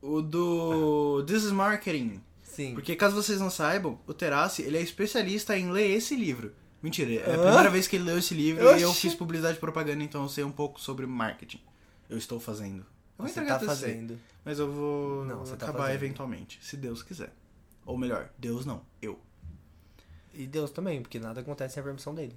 O 0.01 0.21
do 0.21 1.23
This 1.25 1.43
is 1.43 1.51
Marketing. 1.51 2.21
Sim. 2.43 2.73
Porque 2.73 2.95
caso 2.95 3.15
vocês 3.15 3.39
não 3.39 3.49
saibam, 3.49 3.99
o 4.07 4.13
Terassi, 4.13 4.61
ele 4.61 4.77
é 4.77 4.81
especialista 4.81 5.57
em 5.57 5.71
ler 5.71 5.89
esse 5.91 6.15
livro. 6.15 6.53
Mentira, 6.81 7.11
é 7.13 7.35
a 7.35 7.37
primeira 7.37 7.69
vez 7.69 7.87
que 7.87 7.95
ele 7.95 8.05
leu 8.05 8.17
esse 8.17 8.33
livro 8.33 8.63
e 8.77 8.81
eu 8.81 8.89
Oxi. 8.89 9.01
fiz 9.01 9.13
publicidade 9.15 9.57
e 9.57 9.59
propaganda, 9.59 10.03
então 10.03 10.23
eu 10.23 10.29
sei 10.29 10.43
um 10.43 10.51
pouco 10.51 10.81
sobre 10.81 11.05
marketing. 11.05 11.61
Eu 12.09 12.17
estou 12.17 12.39
fazendo. 12.39 12.79
Eu 12.79 12.85
vou 13.19 13.27
Você 13.27 13.39
entregar 13.39 13.59
tá 13.59 13.65
fazendo. 13.65 14.19
Mas 14.43 14.57
eu 14.59 14.71
vou 14.71 15.23
Não, 15.25 15.39
você 15.39 15.55
tá 15.55 15.67
acabar 15.67 15.83
fazendo. 15.83 15.95
eventualmente, 16.03 16.59
se 16.61 16.75
Deus 16.75 17.03
quiser. 17.03 17.31
Ou 17.85 17.97
melhor, 17.97 18.29
Deus 18.37 18.65
não, 18.65 18.81
eu. 19.01 19.19
E 20.33 20.47
Deus 20.47 20.71
também, 20.71 21.01
porque 21.01 21.19
nada 21.19 21.41
acontece 21.41 21.75
sem 21.75 21.81
a 21.81 21.83
permissão 21.83 22.15
dele. 22.15 22.35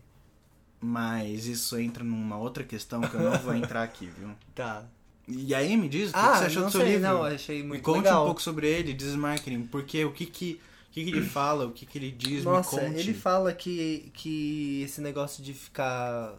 Mas 0.87 1.47
isso 1.47 1.79
entra 1.79 2.05
numa 2.05 2.37
outra 2.37 2.63
questão 2.63 3.01
que 3.01 3.15
eu 3.15 3.23
não 3.23 3.39
vou 3.39 3.55
entrar 3.57 3.83
aqui, 3.83 4.07
viu? 4.07 4.29
Tá. 4.55 4.85
E 5.27 5.55
aí, 5.55 5.75
me 5.79 5.89
diz, 5.89 6.11
o 6.11 6.13
que, 6.13 6.19
Ah, 6.19 6.33
que 6.33 6.39
você 6.41 6.45
achou 6.45 6.61
não 6.63 6.69
do 6.69 6.73
seu 6.73 6.81
sei, 6.83 6.91
livro? 6.97 7.09
não, 7.09 7.23
achei 7.25 7.63
me 7.63 7.69
muito 7.69 7.83
conte 7.83 7.97
legal. 8.05 8.23
um 8.23 8.27
pouco 8.27 8.43
sobre 8.43 8.69
ele, 8.69 8.93
desmarketing, 8.93 9.63
porque 9.69 10.05
o 10.05 10.13
que 10.13 10.27
que, 10.27 10.61
o 10.91 10.93
que 10.93 11.05
que 11.05 11.11
ele 11.11 11.23
fala, 11.27 11.65
o 11.67 11.73
que 11.73 11.87
que 11.87 11.97
ele 11.97 12.11
diz, 12.11 12.45
Nossa, 12.45 12.77
me 12.83 12.89
conte. 12.89 13.01
ele 13.01 13.15
fala 13.15 13.51
que, 13.55 14.11
que 14.13 14.83
esse 14.83 15.01
negócio 15.01 15.43
de 15.43 15.55
ficar 15.55 16.35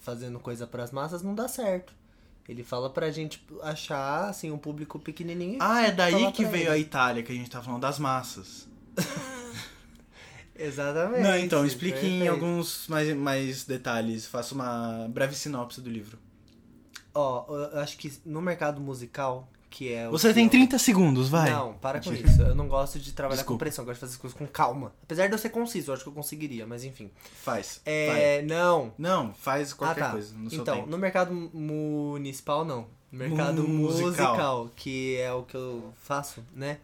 fazendo 0.00 0.40
coisa 0.40 0.66
pras 0.66 0.90
massas 0.90 1.22
não 1.22 1.34
dá 1.36 1.46
certo. 1.46 1.94
Ele 2.48 2.64
fala 2.64 2.90
pra 2.90 3.10
gente 3.12 3.40
achar, 3.62 4.28
assim, 4.28 4.50
um 4.50 4.58
público 4.58 4.98
pequenininho. 4.98 5.58
Ah, 5.60 5.82
é 5.86 5.92
daí 5.92 6.30
que 6.32 6.44
veio 6.44 6.70
a 6.72 6.74
ele. 6.76 6.84
Itália, 6.86 7.22
que 7.22 7.30
a 7.30 7.34
gente 7.34 7.50
tá 7.50 7.62
falando 7.62 7.82
das 7.82 7.98
massas. 8.00 8.68
Exatamente. 10.58 11.22
Não, 11.22 11.36
então, 11.36 11.64
explique 11.66 11.98
em 12.06 12.20
perfeito. 12.20 12.30
alguns 12.32 12.86
mais, 12.88 13.16
mais 13.16 13.64
detalhes. 13.64 14.26
Faça 14.26 14.54
uma 14.54 15.06
breve 15.08 15.34
sinopse 15.34 15.80
do 15.80 15.90
livro. 15.90 16.18
Ó, 17.14 17.46
eu 17.72 17.80
acho 17.80 17.96
que 17.96 18.12
no 18.26 18.42
mercado 18.42 18.80
musical, 18.80 19.48
que 19.70 19.90
é 19.92 20.06
o 20.06 20.10
Você 20.10 20.34
tem 20.34 20.44
eu- 20.44 20.50
30 20.50 20.78
segundos, 20.78 21.28
vai. 21.30 21.50
Não, 21.50 21.72
para 21.74 21.98
com 22.00 22.12
isso. 22.12 22.42
Eu 22.42 22.54
não 22.54 22.68
gosto 22.68 22.98
de 22.98 23.12
trabalhar 23.12 23.36
Desculpa. 23.38 23.54
com 23.54 23.58
pressão, 23.58 23.82
eu 23.82 23.86
gosto 23.86 23.96
de 23.96 24.00
fazer 24.00 24.12
as 24.14 24.20
coisas 24.20 24.38
com 24.38 24.46
calma. 24.46 24.92
Apesar 25.02 25.26
de 25.26 25.32
eu 25.32 25.38
ser 25.38 25.48
conciso, 25.48 25.90
eu 25.90 25.94
acho 25.94 26.02
que 26.02 26.08
eu 26.10 26.12
conseguiria, 26.14 26.66
mas 26.66 26.84
enfim. 26.84 27.10
Faz. 27.42 27.80
Vai. 27.84 27.94
É. 27.94 28.42
Não. 28.42 28.92
Não, 28.98 29.32
faz 29.32 29.72
qualquer 29.72 30.02
ah, 30.02 30.06
tá. 30.06 30.12
coisa 30.12 30.34
no 30.36 30.52
então, 30.52 30.76
tempo. 30.76 30.90
no 30.90 30.98
mercado 30.98 31.32
municipal, 31.32 32.64
não. 32.64 32.86
No 33.10 33.18
mercado 33.18 33.62
Mu- 33.62 33.68
musical. 33.90 34.08
musical. 34.08 34.70
que 34.76 35.16
é 35.16 35.32
o 35.32 35.42
que 35.44 35.54
eu 35.56 35.92
faço, 36.02 36.44
né? 36.54 36.78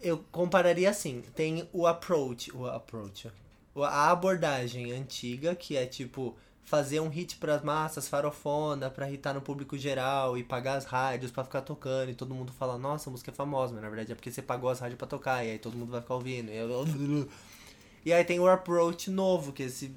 Eu 0.00 0.24
compararia 0.32 0.90
assim: 0.90 1.22
tem 1.34 1.68
o 1.72 1.86
approach, 1.86 2.54
o 2.56 2.66
approach, 2.66 3.30
a 3.76 4.10
abordagem 4.10 4.92
antiga, 4.92 5.54
que 5.54 5.76
é 5.76 5.86
tipo 5.86 6.36
fazer 6.64 7.00
um 7.00 7.08
hit 7.08 7.36
pras 7.36 7.62
massas, 7.62 8.08
farofona, 8.08 8.88
pra 8.90 9.10
hitar 9.10 9.34
no 9.34 9.40
público 9.40 9.76
geral 9.76 10.38
e 10.38 10.44
pagar 10.44 10.74
as 10.76 10.84
rádios 10.84 11.32
pra 11.32 11.42
ficar 11.42 11.62
tocando 11.62 12.10
e 12.10 12.14
todo 12.14 12.34
mundo 12.34 12.52
fala, 12.52 12.78
nossa, 12.78 13.10
a 13.10 13.12
música 13.12 13.30
é 13.32 13.34
famosa, 13.34 13.72
mas 13.74 13.82
na 13.82 13.88
verdade 13.88 14.12
é 14.12 14.14
porque 14.14 14.30
você 14.30 14.40
pagou 14.40 14.70
as 14.70 14.78
rádios 14.78 14.96
pra 14.98 15.06
tocar 15.08 15.44
e 15.44 15.50
aí 15.50 15.58
todo 15.58 15.76
mundo 15.76 15.90
vai 15.90 16.00
ficar 16.00 16.14
ouvindo. 16.14 16.50
E, 16.50 16.56
eu- 16.56 17.28
e 18.04 18.12
aí 18.12 18.24
tem 18.24 18.38
o 18.40 18.48
approach 18.48 19.10
novo, 19.10 19.52
que 19.52 19.64
esse 19.64 19.94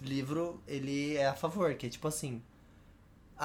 livro 0.00 0.60
ele 0.66 1.16
é 1.16 1.26
a 1.26 1.34
favor, 1.34 1.74
que 1.74 1.86
é 1.86 1.90
tipo 1.90 2.08
assim, 2.08 2.42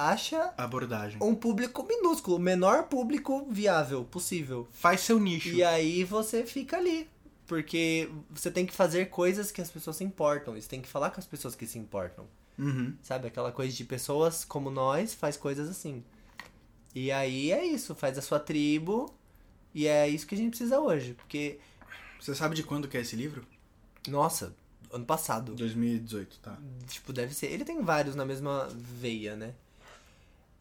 acha 0.08 0.52
Abordagem. 0.56 1.18
um 1.22 1.34
público 1.34 1.82
minúsculo, 1.86 2.36
o 2.36 2.40
menor 2.40 2.84
público 2.84 3.46
viável 3.50 4.04
possível. 4.04 4.68
Faz 4.72 5.00
seu 5.00 5.18
nicho. 5.18 5.48
E 5.50 5.62
aí 5.62 6.04
você 6.04 6.44
fica 6.44 6.76
ali. 6.76 7.08
Porque 7.46 8.08
você 8.30 8.50
tem 8.50 8.64
que 8.64 8.72
fazer 8.72 9.06
coisas 9.06 9.50
que 9.50 9.60
as 9.60 9.70
pessoas 9.70 9.96
se 9.96 10.04
importam. 10.04 10.54
Você 10.54 10.68
tem 10.68 10.80
que 10.80 10.88
falar 10.88 11.10
com 11.10 11.18
as 11.18 11.26
pessoas 11.26 11.54
que 11.56 11.66
se 11.66 11.78
importam. 11.78 12.24
Uhum. 12.56 12.94
Sabe? 13.02 13.26
Aquela 13.26 13.50
coisa 13.50 13.74
de 13.76 13.84
pessoas 13.84 14.44
como 14.44 14.70
nós 14.70 15.12
faz 15.14 15.36
coisas 15.36 15.68
assim. 15.68 16.04
E 16.94 17.10
aí 17.10 17.50
é 17.50 17.64
isso, 17.64 17.94
faz 17.94 18.16
a 18.18 18.22
sua 18.22 18.38
tribo. 18.38 19.12
E 19.74 19.86
é 19.86 20.08
isso 20.08 20.26
que 20.26 20.34
a 20.34 20.38
gente 20.38 20.50
precisa 20.50 20.78
hoje. 20.80 21.14
Porque, 21.14 21.58
Você 22.20 22.34
sabe 22.34 22.54
de 22.54 22.62
quando 22.62 22.86
que 22.88 22.96
é 22.96 23.00
esse 23.00 23.16
livro? 23.16 23.44
nossa, 24.08 24.54
ano 24.92 25.04
passado. 25.04 25.54
2018, 25.54 26.38
tá. 26.40 26.58
Tipo, 26.88 27.12
deve 27.12 27.34
ser. 27.34 27.46
Ele 27.46 27.64
tem 27.64 27.82
vários 27.82 28.14
na 28.14 28.24
mesma 28.24 28.68
veia, 28.72 29.36
né? 29.36 29.54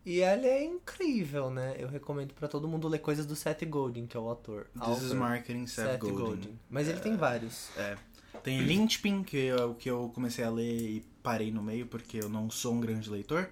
E 0.05 0.21
ele 0.21 0.47
é 0.47 0.63
incrível, 0.63 1.49
né? 1.49 1.75
Eu 1.77 1.87
recomendo 1.87 2.33
pra 2.33 2.47
todo 2.47 2.67
mundo 2.67 2.87
ler 2.87 2.99
coisas 2.99 3.25
do 3.25 3.35
Seth 3.35 3.65
Godin, 3.65 4.07
que 4.07 4.15
é 4.15 4.19
o 4.19 4.27
autor. 4.27 4.67
This 4.73 5.03
is. 5.03 5.13
Marketing, 5.13 5.67
Seth, 5.67 5.99
Godin. 5.99 6.57
Mas 6.69 6.87
ele 6.87 6.99
tem 6.99 7.15
vários. 7.17 7.69
É. 7.77 7.97
Tem 8.43 8.61
Lynchpin, 8.61 9.23
que 9.23 9.47
é 9.47 9.63
o 9.63 9.73
que 9.73 9.89
eu 9.89 10.09
comecei 10.13 10.43
a 10.43 10.49
ler 10.49 10.79
e 10.79 11.05
parei 11.21 11.51
no 11.51 11.61
meio, 11.61 11.85
porque 11.85 12.17
eu 12.17 12.29
não 12.29 12.49
sou 12.49 12.73
um 12.73 12.79
grande 12.79 13.09
leitor. 13.09 13.49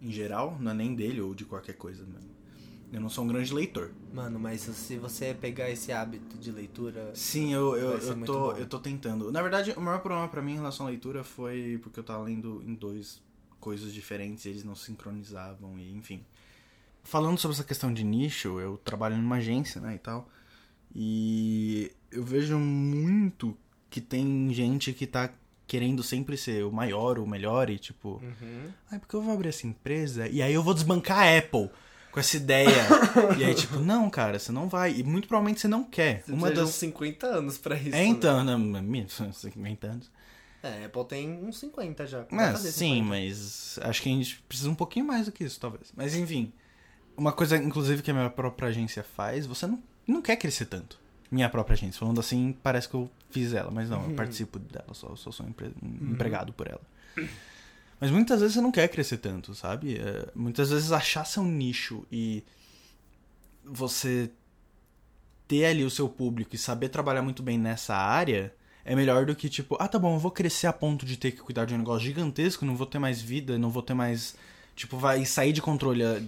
Em 0.00 0.12
geral, 0.12 0.56
não 0.60 0.70
é 0.70 0.74
nem 0.74 0.94
dele 0.94 1.20
ou 1.20 1.34
de 1.34 1.44
qualquer 1.44 1.74
coisa 1.74 2.04
mesmo. 2.04 2.36
Eu 2.92 3.00
não 3.00 3.10
sou 3.10 3.24
um 3.24 3.26
grande 3.26 3.52
leitor. 3.52 3.90
Mano, 4.12 4.38
mas 4.38 4.62
se 4.62 4.96
você 4.96 5.34
pegar 5.34 5.70
esse 5.70 5.92
hábito 5.92 6.38
de 6.38 6.50
leitura. 6.50 7.10
Sim, 7.14 7.52
eu, 7.52 7.76
eu, 7.76 7.98
eu, 7.98 8.24
tô, 8.24 8.52
bom. 8.52 8.56
eu 8.56 8.66
tô 8.66 8.78
tentando. 8.78 9.30
Na 9.30 9.42
verdade, 9.42 9.72
o 9.76 9.80
maior 9.80 10.00
problema 10.00 10.28
pra 10.28 10.40
mim 10.40 10.52
em 10.52 10.56
relação 10.56 10.86
à 10.86 10.90
leitura 10.90 11.22
foi 11.22 11.78
porque 11.82 12.00
eu 12.00 12.04
tava 12.04 12.22
lendo 12.22 12.62
em 12.66 12.74
dois 12.74 13.20
coisas 13.60 13.92
diferentes 13.92 14.46
eles 14.46 14.64
não 14.64 14.74
sincronizavam 14.74 15.78
e 15.78 15.92
enfim. 15.94 16.24
falando 17.04 17.38
sobre 17.38 17.54
essa 17.54 17.64
questão 17.64 17.92
de 17.92 18.04
nicho, 18.04 18.60
eu 18.60 18.76
trabalho 18.78 19.16
numa 19.16 19.36
agência, 19.36 19.80
né, 19.80 19.94
e 19.94 19.98
tal. 19.98 20.28
E 20.94 21.90
eu 22.10 22.24
vejo 22.24 22.58
muito 22.58 23.56
que 23.90 24.00
tem 24.00 24.52
gente 24.52 24.92
que 24.92 25.06
tá 25.06 25.30
querendo 25.66 26.02
sempre 26.02 26.36
ser 26.36 26.64
o 26.64 26.72
maior, 26.72 27.18
o 27.18 27.26
melhor, 27.26 27.68
e 27.70 27.78
tipo, 27.78 28.20
Uhum. 28.22 28.70
ai, 28.90 28.98
porque 28.98 29.14
eu 29.16 29.22
vou 29.22 29.34
abrir 29.34 29.48
essa 29.50 29.66
empresa 29.66 30.26
e 30.28 30.40
aí 30.42 30.52
eu 30.52 30.62
vou 30.62 30.72
desbancar 30.74 31.18
a 31.18 31.38
Apple 31.38 31.70
com 32.10 32.20
essa 32.20 32.36
ideia. 32.36 32.68
e 33.38 33.44
aí, 33.44 33.54
tipo, 33.54 33.78
não, 33.80 34.08
cara, 34.10 34.38
você 34.38 34.50
não 34.50 34.68
vai. 34.68 34.94
E 34.98 35.02
muito 35.02 35.28
provavelmente 35.28 35.60
você 35.60 35.68
não 35.68 35.84
quer. 35.84 36.22
Você 36.24 36.32
Uma 36.32 36.50
das. 36.50 36.68
uns 36.70 36.74
50 36.76 37.26
anos 37.26 37.58
pra 37.58 37.76
isso. 37.76 37.94
É, 37.94 38.04
então, 38.04 38.42
né? 38.44 38.56
minha- 38.82 39.06
50 39.32 39.86
anos. 39.86 40.10
É, 40.62 40.84
Apple 40.86 41.04
tem 41.04 41.30
uns 41.44 41.58
50 41.58 42.06
já. 42.06 42.26
Mas, 42.30 42.58
sim, 42.60 42.96
50. 43.02 43.04
mas 43.04 43.78
acho 43.82 44.02
que 44.02 44.08
a 44.08 44.12
gente 44.12 44.42
precisa 44.48 44.68
um 44.70 44.74
pouquinho 44.74 45.06
mais 45.06 45.26
do 45.26 45.32
que 45.32 45.44
isso, 45.44 45.60
talvez. 45.60 45.92
Mas 45.96 46.14
enfim, 46.16 46.52
uma 47.16 47.32
coisa, 47.32 47.56
inclusive, 47.56 48.02
que 48.02 48.10
a 48.10 48.14
minha 48.14 48.30
própria 48.30 48.68
agência 48.68 49.02
faz, 49.02 49.46
você 49.46 49.66
não, 49.66 49.82
não 50.06 50.20
quer 50.20 50.36
crescer 50.36 50.66
tanto. 50.66 50.98
Minha 51.30 51.48
própria 51.48 51.74
agência. 51.74 51.98
Falando 52.00 52.18
assim, 52.20 52.56
parece 52.62 52.88
que 52.88 52.94
eu 52.94 53.08
fiz 53.30 53.52
ela, 53.52 53.70
mas 53.70 53.88
não, 53.90 54.02
eu 54.02 54.08
Uhum. 54.08 54.16
participo 54.16 54.58
dela, 54.58 54.92
só, 54.94 55.14
só 55.14 55.30
sou 55.30 55.46
empre- 55.46 55.72
empregado 55.82 56.52
por 56.52 56.66
ela. 56.66 56.80
Mas 58.00 58.10
muitas 58.10 58.40
vezes 58.40 58.54
você 58.54 58.60
não 58.60 58.72
quer 58.72 58.88
crescer 58.88 59.18
tanto, 59.18 59.54
sabe? 59.54 59.96
É, 59.98 60.28
muitas 60.34 60.70
vezes 60.70 60.90
achar 60.92 61.24
seu 61.24 61.44
nicho 61.44 62.06
e 62.10 62.42
você 63.64 64.30
ter 65.46 65.64
ali 65.66 65.84
o 65.84 65.90
seu 65.90 66.08
público 66.08 66.54
e 66.54 66.58
saber 66.58 66.88
trabalhar 66.88 67.22
muito 67.22 67.42
bem 67.42 67.58
nessa 67.58 67.94
área 67.96 68.54
é 68.90 68.96
melhor 68.96 69.26
do 69.26 69.36
que 69.36 69.48
tipo, 69.50 69.76
ah, 69.78 69.86
tá 69.86 69.98
bom, 69.98 70.14
eu 70.14 70.18
vou 70.18 70.30
crescer 70.30 70.66
a 70.66 70.72
ponto 70.72 71.04
de 71.04 71.16
ter 71.18 71.32
que 71.32 71.38
cuidar 71.42 71.66
de 71.66 71.74
um 71.74 71.78
negócio 71.78 72.06
gigantesco, 72.06 72.64
não 72.64 72.74
vou 72.74 72.86
ter 72.86 72.98
mais 72.98 73.20
vida, 73.20 73.58
não 73.58 73.68
vou 73.70 73.82
ter 73.82 73.92
mais. 73.92 74.34
Tipo, 74.74 74.96
vai 74.96 75.24
sair 75.26 75.52
de 75.52 75.60
controle 75.60 76.02
a- 76.02 76.22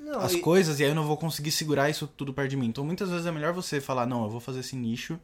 Não, 0.00 0.18
as 0.20 0.32
e- 0.32 0.40
coisas 0.40 0.80
e 0.80 0.84
aí 0.84 0.90
eu 0.90 0.94
não 0.94 1.06
vou 1.06 1.16
conseguir 1.16 1.52
segurar 1.52 1.88
isso 1.88 2.06
tudo 2.16 2.32
perto 2.34 2.50
de 2.50 2.56
mim. 2.56 2.66
Então 2.66 2.84
muitas 2.84 3.08
vezes 3.10 3.26
é 3.26 3.30
melhor 3.32 3.52
você 3.52 3.80
falar, 3.80 4.06
não, 4.06 4.24
eu 4.24 4.30
vou 4.30 4.40
fazer 4.40 4.60
esse 4.60 4.74
nicho 4.74 5.18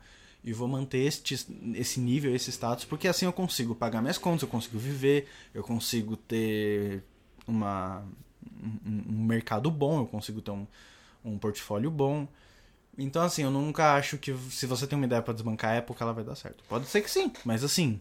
e 0.44 0.52
vou 0.52 0.68
manter 0.68 0.98
este, 0.98 1.34
esse 1.74 1.98
nível, 2.00 2.32
esse 2.34 2.50
status, 2.52 2.84
porque 2.84 3.08
assim 3.08 3.26
eu 3.26 3.32
consigo 3.32 3.74
pagar 3.74 4.00
minhas 4.00 4.18
contas, 4.18 4.42
eu 4.42 4.48
consigo 4.48 4.78
viver, 4.78 5.26
eu 5.52 5.64
consigo 5.64 6.16
ter 6.16 7.02
uma, 7.48 8.04
um, 8.86 9.02
um 9.10 9.24
mercado 9.24 9.70
bom, 9.70 9.98
eu 10.00 10.06
consigo 10.06 10.40
ter 10.40 10.52
um, 10.52 10.66
um 11.24 11.36
portfólio 11.36 11.90
bom. 11.90 12.28
Então, 12.98 13.22
assim, 13.22 13.42
eu 13.44 13.50
nunca 13.50 13.94
acho 13.94 14.18
que 14.18 14.34
se 14.50 14.66
você 14.66 14.86
tem 14.86 14.98
uma 14.98 15.06
ideia 15.06 15.22
pra 15.22 15.32
desbancar 15.32 15.74
a 15.74 15.78
Apple, 15.78 15.94
ela 16.00 16.12
vai 16.12 16.24
dar 16.24 16.34
certo. 16.34 16.64
Pode 16.68 16.86
ser 16.88 17.00
que 17.00 17.10
sim, 17.10 17.30
mas 17.44 17.62
assim, 17.62 18.00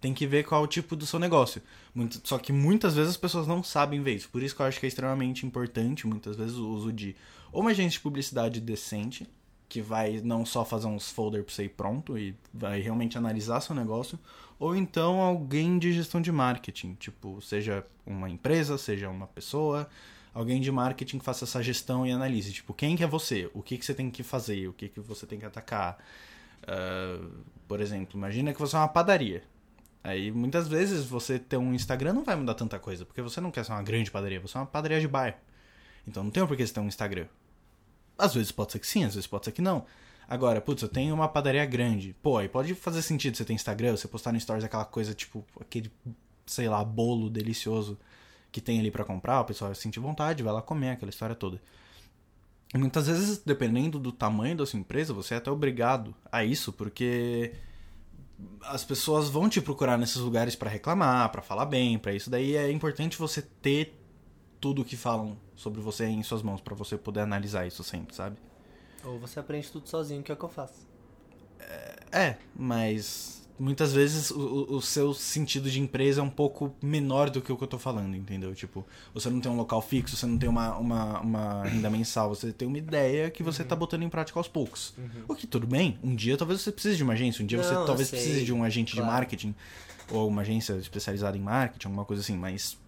tem 0.00 0.14
que 0.14 0.26
ver 0.26 0.44
qual 0.44 0.62
é 0.62 0.64
o 0.64 0.66
tipo 0.68 0.96
do 0.96 1.04
seu 1.06 1.18
negócio. 1.18 1.60
Muito- 1.94 2.20
só 2.26 2.38
que 2.38 2.52
muitas 2.52 2.94
vezes 2.94 3.10
as 3.10 3.16
pessoas 3.16 3.46
não 3.46 3.62
sabem 3.62 4.02
ver 4.02 4.14
isso. 4.14 4.28
Por 4.30 4.42
isso 4.42 4.56
que 4.56 4.62
eu 4.62 4.66
acho 4.66 4.80
que 4.80 4.86
é 4.86 4.88
extremamente 4.88 5.44
importante, 5.44 6.06
muitas 6.06 6.34
vezes, 6.36 6.56
o 6.56 6.66
uso 6.68 6.92
de 6.92 7.14
uma 7.52 7.70
agência 7.70 7.98
de 7.98 8.00
publicidade 8.00 8.60
decente, 8.60 9.28
que 9.68 9.82
vai 9.82 10.20
não 10.22 10.46
só 10.46 10.64
fazer 10.64 10.86
uns 10.86 11.10
folder 11.10 11.42
pra 11.44 11.52
você 11.52 11.64
ir 11.64 11.70
pronto 11.70 12.16
e 12.16 12.34
vai 12.54 12.80
realmente 12.80 13.18
analisar 13.18 13.60
seu 13.60 13.74
negócio, 13.74 14.18
ou 14.58 14.74
então 14.76 15.20
alguém 15.20 15.78
de 15.78 15.92
gestão 15.92 16.20
de 16.22 16.30
marketing, 16.32 16.94
tipo, 16.94 17.42
seja 17.42 17.84
uma 18.06 18.30
empresa, 18.30 18.78
seja 18.78 19.10
uma 19.10 19.26
pessoa, 19.26 19.88
alguém 20.36 20.60
de 20.60 20.70
marketing 20.70 21.18
que 21.18 21.24
faça 21.24 21.44
essa 21.44 21.62
gestão 21.62 22.06
e 22.06 22.12
analise, 22.12 22.52
tipo, 22.52 22.74
quem 22.74 22.94
que 22.94 23.02
é 23.02 23.06
você? 23.06 23.50
O 23.54 23.62
que 23.62 23.78
que 23.78 23.86
você 23.86 23.94
tem 23.94 24.10
que 24.10 24.22
fazer? 24.22 24.68
O 24.68 24.72
que 24.74 24.86
que 24.90 25.00
você 25.00 25.26
tem 25.26 25.38
que 25.38 25.46
atacar? 25.46 25.98
Ah, 26.66 27.26
por 27.66 27.80
exemplo, 27.80 28.18
imagina 28.18 28.52
que 28.52 28.60
você 28.60 28.76
é 28.76 28.78
uma 28.78 28.88
padaria. 28.88 29.42
Aí 30.04 30.30
muitas 30.30 30.68
vezes 30.68 31.06
você 31.06 31.38
ter 31.38 31.56
um 31.56 31.72
Instagram 31.72 32.12
não 32.12 32.22
vai 32.22 32.36
mudar 32.36 32.54
tanta 32.54 32.78
coisa, 32.78 33.06
porque 33.06 33.22
você 33.22 33.40
não 33.40 33.50
quer 33.50 33.64
ser 33.64 33.72
uma 33.72 33.82
grande 33.82 34.10
padaria, 34.10 34.38
você 34.38 34.58
é 34.58 34.60
uma 34.60 34.66
padaria 34.66 35.00
de 35.00 35.08
bairro. 35.08 35.38
Então 36.06 36.22
não 36.22 36.30
tem 36.30 36.46
por 36.46 36.54
que 36.54 36.66
você 36.66 36.74
ter 36.74 36.80
um 36.80 36.86
Instagram. 36.86 37.26
Às 38.18 38.34
vezes 38.34 38.52
pode 38.52 38.72
ser 38.72 38.78
que 38.78 38.86
sim, 38.86 39.04
às 39.04 39.14
vezes 39.14 39.26
pode 39.26 39.46
ser 39.46 39.52
que 39.52 39.62
não. 39.62 39.86
Agora, 40.28 40.60
putz, 40.60 40.82
eu 40.82 40.88
tenho 40.88 41.14
uma 41.14 41.28
padaria 41.28 41.64
grande. 41.64 42.14
Pô, 42.22 42.36
aí 42.36 42.48
pode 42.48 42.74
fazer 42.74 43.00
sentido 43.00 43.38
você 43.38 43.44
ter 43.44 43.54
Instagram, 43.54 43.96
você 43.96 44.06
postar 44.06 44.32
no 44.32 44.40
Stories 44.40 44.64
aquela 44.64 44.84
coisa, 44.84 45.14
tipo, 45.14 45.44
aquele, 45.58 45.90
sei 46.44 46.68
lá, 46.68 46.84
bolo 46.84 47.30
delicioso 47.30 47.98
que 48.56 48.60
tem 48.62 48.80
ali 48.80 48.90
pra 48.90 49.04
comprar, 49.04 49.42
o 49.42 49.44
pessoal 49.44 49.68
vai 49.68 49.74
sentir 49.74 50.00
vontade, 50.00 50.42
vai 50.42 50.50
lá 50.50 50.62
comer, 50.62 50.92
aquela 50.92 51.10
história 51.10 51.34
toda. 51.34 51.60
E 52.74 52.78
muitas 52.78 53.06
vezes, 53.06 53.36
dependendo 53.44 53.98
do 53.98 54.10
tamanho 54.10 54.56
da 54.56 54.64
sua 54.64 54.80
empresa, 54.80 55.12
você 55.12 55.34
é 55.34 55.36
até 55.36 55.50
obrigado 55.50 56.14
a 56.32 56.42
isso, 56.42 56.72
porque 56.72 57.52
as 58.62 58.82
pessoas 58.82 59.28
vão 59.28 59.46
te 59.46 59.60
procurar 59.60 59.98
nesses 59.98 60.16
lugares 60.16 60.56
pra 60.56 60.70
reclamar, 60.70 61.30
pra 61.30 61.42
falar 61.42 61.66
bem, 61.66 61.98
pra 61.98 62.14
isso. 62.14 62.30
Daí 62.30 62.56
é 62.56 62.72
importante 62.72 63.18
você 63.18 63.42
ter 63.42 63.94
tudo 64.58 64.86
que 64.86 64.96
falam 64.96 65.36
sobre 65.54 65.82
você 65.82 66.06
em 66.06 66.22
suas 66.22 66.42
mãos 66.42 66.62
pra 66.62 66.74
você 66.74 66.96
poder 66.96 67.20
analisar 67.20 67.66
isso 67.66 67.84
sempre, 67.84 68.16
sabe? 68.16 68.38
Ou 69.04 69.18
você 69.18 69.38
aprende 69.38 69.70
tudo 69.70 69.86
sozinho, 69.86 70.22
que 70.22 70.32
é 70.32 70.34
o 70.34 70.38
que 70.38 70.44
eu 70.44 70.48
faço. 70.48 70.88
É, 72.10 72.38
mas 72.54 73.35
muitas 73.58 73.92
vezes 73.92 74.30
o, 74.30 74.76
o- 74.76 74.82
seu 74.82 75.12
sentido 75.14 75.70
de 75.70 75.80
empresa 75.80 76.20
é 76.20 76.22
um 76.24 76.30
pouco 76.30 76.74
menor 76.82 77.30
do 77.30 77.40
que 77.40 77.50
o 77.52 77.56
que 77.56 77.62
eu 77.64 77.68
tô 77.68 77.78
falando, 77.78 78.14
entendeu? 78.16 78.54
Tipo, 78.54 78.86
você 79.14 79.28
não 79.30 79.40
tem 79.40 79.50
um 79.50 79.56
local 79.56 79.80
fixo, 79.82 80.16
você 80.16 80.26
não 80.26 80.38
tem 80.38 80.48
uma, 80.48 80.76
uma, 80.76 81.20
uma 81.20 81.64
renda 81.64 81.88
mensal, 81.90 82.28
você 82.28 82.52
tem 82.52 82.66
uma 82.68 82.78
ideia 82.78 83.30
que 83.30 83.42
você 83.42 83.64
tá 83.64 83.74
botando 83.76 84.02
em 84.02 84.08
prática 84.08 84.38
aos 84.38 84.48
poucos. 84.48 84.94
O 85.28 85.34
que 85.34 85.46
tudo 85.46 85.66
bem, 85.66 85.98
um 86.02 86.14
dia 86.14 86.36
talvez 86.36 86.60
você 86.60 86.70
precise 86.72 86.96
de 86.96 87.02
uma 87.02 87.12
agência, 87.14 87.42
um 87.42 87.46
dia 87.46 87.58
Não, 87.58 87.64
você 87.64 87.74
talvez 87.86 88.08
sei, 88.08 88.18
precise 88.18 88.44
de 88.44 88.52
um 88.52 88.62
agente 88.64 88.92
claro. 88.94 89.06
de 89.08 89.12
marketing 89.12 89.54
ou 90.10 90.28
uma 90.28 90.42
agência 90.42 90.74
especializada 90.74 91.36
em 91.36 91.40
marketing, 91.40 91.86
alguma 91.88 92.04
coisa 92.04 92.22
assim, 92.22 92.36
mas 92.36 92.78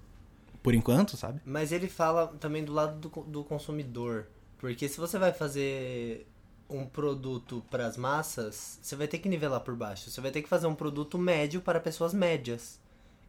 por 0.62 0.74
enquanto, 0.74 1.16
sabe? 1.16 1.40
Mas 1.46 1.72
ele 1.72 1.88
fala 1.88 2.26
também 2.40 2.64
do 2.64 2.72
lado 2.72 2.98
do, 2.98 3.22
do 3.22 3.44
consumidor. 3.44 4.26
Porque 4.58 4.88
se 4.88 4.98
você 4.98 5.18
vai 5.18 5.32
fazer 5.32 6.26
um 6.68 6.84
produto 6.84 7.64
para 7.70 7.86
as 7.86 7.96
massas, 7.96 8.78
você 8.82 8.94
vai 8.94 9.08
ter 9.08 9.18
que 9.18 9.28
nivelar 9.28 9.60
por 9.60 9.74
baixo. 9.74 10.10
Você 10.10 10.20
vai 10.20 10.30
ter 10.30 10.42
que 10.42 10.48
fazer 10.48 10.66
um 10.66 10.74
produto 10.74 11.16
médio 11.18 11.60
para 11.60 11.80
pessoas 11.80 12.12
médias. 12.12 12.78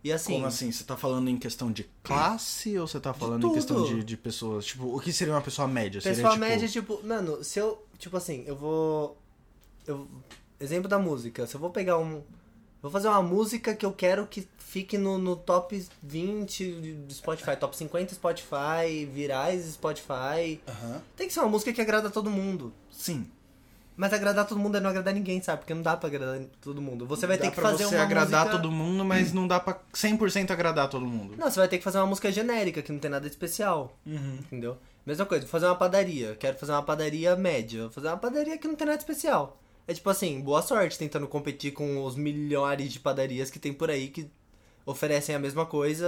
E 0.03 0.11
assim, 0.11 0.33
Como 0.33 0.45
assim? 0.45 0.71
Você 0.71 0.83
tá 0.83 0.95
falando 0.95 1.29
em 1.29 1.37
questão 1.37 1.71
de 1.71 1.83
classe 2.03 2.77
ou 2.77 2.87
você 2.87 2.99
tá 2.99 3.13
falando 3.13 3.47
em 3.47 3.53
questão 3.53 3.83
de, 3.83 4.03
de 4.03 4.17
pessoas? 4.17 4.65
Tipo, 4.65 4.95
o 4.95 4.99
que 4.99 5.11
seria 5.11 5.33
uma 5.33 5.41
pessoa 5.41 5.67
média? 5.67 5.99
pessoa 5.99 6.15
seria, 6.15 6.29
tipo... 6.29 6.39
média, 6.39 6.67
tipo, 6.67 7.05
mano, 7.05 7.43
se 7.43 7.59
eu, 7.59 7.85
tipo 7.97 8.15
assim, 8.15 8.43
eu 8.47 8.55
vou 8.55 9.17
eu 9.85 10.07
exemplo 10.59 10.87
da 10.87 10.99
música, 10.99 11.47
se 11.47 11.55
eu 11.55 11.59
vou 11.59 11.69
pegar 11.69 11.97
um 11.97 12.23
vou 12.81 12.91
fazer 12.91 13.07
uma 13.07 13.21
música 13.21 13.75
que 13.75 13.85
eu 13.85 13.91
quero 13.91 14.27
que 14.27 14.47
fique 14.57 14.97
no, 14.97 15.17
no 15.17 15.35
top 15.35 15.83
20 16.03 16.71
do 17.07 17.13
Spotify, 17.13 17.55
top 17.55 17.75
50 17.75 18.13
Spotify, 18.13 19.05
virais 19.11 19.65
Spotify. 19.73 20.61
Aham. 20.67 21.01
Tem 21.15 21.27
que 21.27 21.33
ser 21.33 21.39
uma 21.39 21.49
música 21.49 21.73
que 21.73 21.81
agrada 21.81 22.09
todo 22.09 22.29
mundo. 22.29 22.73
Sim. 22.91 23.27
Mas 23.99 24.13
agradar 24.13 24.47
todo 24.47 24.57
mundo 24.57 24.77
é 24.77 24.79
não 24.79 24.89
agradar 24.89 25.13
ninguém, 25.13 25.41
sabe? 25.41 25.59
Porque 25.59 25.73
não 25.73 25.81
dá 25.81 25.97
pra 25.97 26.07
agradar 26.07 26.39
todo 26.61 26.81
mundo. 26.81 27.05
Você 27.05 27.27
vai 27.27 27.37
Dá 27.37 27.43
ter 27.43 27.51
que 27.51 27.59
fazer 27.59 27.83
você 27.83 27.95
uma 27.95 28.03
agradar 28.05 28.45
música... 28.45 28.61
todo 28.61 28.71
mundo, 28.71 29.03
mas 29.03 29.33
não 29.33 29.45
dá 29.45 29.59
pra 29.59 29.77
100% 29.93 30.51
agradar 30.51 30.87
todo 30.87 31.05
mundo. 31.05 31.35
Não, 31.37 31.51
você 31.51 31.59
vai 31.59 31.67
ter 31.67 31.79
que 31.79 31.83
fazer 31.83 31.97
uma 31.97 32.07
música 32.07 32.31
genérica, 32.31 32.81
que 32.81 32.93
não 32.93 32.99
tem 32.99 33.11
nada 33.11 33.25
de 33.25 33.31
especial. 33.31 33.97
Uhum. 34.05 34.37
Entendeu? 34.39 34.77
Mesma 35.05 35.25
coisa, 35.25 35.41
vou 35.41 35.51
fazer 35.51 35.65
uma 35.65 35.75
padaria. 35.75 36.33
Quero 36.39 36.57
fazer 36.57 36.71
uma 36.71 36.81
padaria 36.81 37.35
média. 37.35 37.81
Vou 37.81 37.91
fazer 37.91 38.07
uma 38.07 38.15
padaria 38.15 38.57
que 38.57 38.69
não 38.69 38.75
tem 38.75 38.87
nada 38.87 38.97
de 38.97 39.03
especial. 39.03 39.59
É 39.89 39.93
tipo 39.93 40.09
assim, 40.09 40.39
boa 40.39 40.61
sorte 40.61 40.97
tentando 40.99 41.27
competir 41.27 41.71
com 41.73 42.03
os 42.05 42.15
milhares 42.15 42.91
de 42.93 42.99
padarias 42.99 43.49
que 43.49 43.57
tem 43.57 43.73
por 43.73 43.89
aí 43.89 44.07
que 44.09 44.29
oferecem 44.85 45.33
a 45.35 45.39
mesma 45.39 45.65
coisa, 45.65 46.07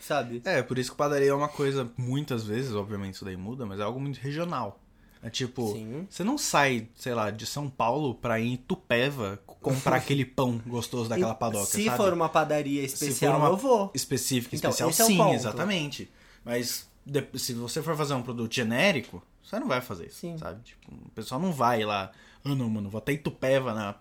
sabe? 0.00 0.40
É, 0.44 0.62
por 0.62 0.78
isso 0.78 0.90
que 0.92 0.96
padaria 0.96 1.28
é 1.30 1.34
uma 1.34 1.48
coisa, 1.48 1.90
muitas 1.96 2.42
vezes, 2.44 2.72
obviamente 2.74 3.14
isso 3.14 3.24
daí 3.24 3.36
muda, 3.36 3.66
mas 3.66 3.80
é 3.80 3.82
algo 3.82 4.00
muito 4.00 4.16
regional. 4.18 4.78
É 5.22 5.30
tipo, 5.30 5.72
Sim. 5.72 6.06
você 6.10 6.24
não 6.24 6.36
sai, 6.36 6.88
sei 6.96 7.14
lá, 7.14 7.30
de 7.30 7.46
São 7.46 7.68
Paulo 7.70 8.14
pra 8.14 8.40
ir 8.40 8.52
em 8.52 8.56
Tupéva 8.56 9.38
comprar 9.46 9.96
aquele 9.96 10.24
pão 10.24 10.60
gostoso 10.66 11.08
daquela 11.08 11.34
padoca, 11.34 11.66
Se 11.66 11.84
sabe? 11.84 11.96
for 11.96 12.12
uma 12.12 12.28
padaria 12.28 12.80
Se 12.88 12.94
especial, 12.94 13.34
for 13.34 13.38
uma 13.40 13.48
eu 13.50 13.56
vou. 13.56 13.90
específica, 13.94 14.56
Então, 14.56 14.70
especial, 14.70 14.88
é 14.90 14.92
sim, 14.92 15.16
ponto. 15.18 15.34
exatamente. 15.34 16.10
Mas 16.44 16.88
se 17.36 17.52
você 17.54 17.80
for 17.82 17.96
fazer 17.96 18.14
um 18.14 18.22
produto 18.22 18.52
genérico, 18.52 19.22
você 19.44 19.60
não 19.60 19.68
vai 19.68 19.80
fazer 19.80 20.06
isso, 20.06 20.16
Sim. 20.18 20.36
sabe? 20.38 20.60
Tipo, 20.64 20.92
o 20.92 21.10
pessoal 21.10 21.40
não 21.40 21.52
vai 21.52 21.84
lá, 21.84 22.10
ah 22.44 22.54
não, 22.54 22.68
mano, 22.68 22.90
vou 22.90 22.98
até 22.98 23.12
Itupeva 23.12 23.72
na 23.72 23.96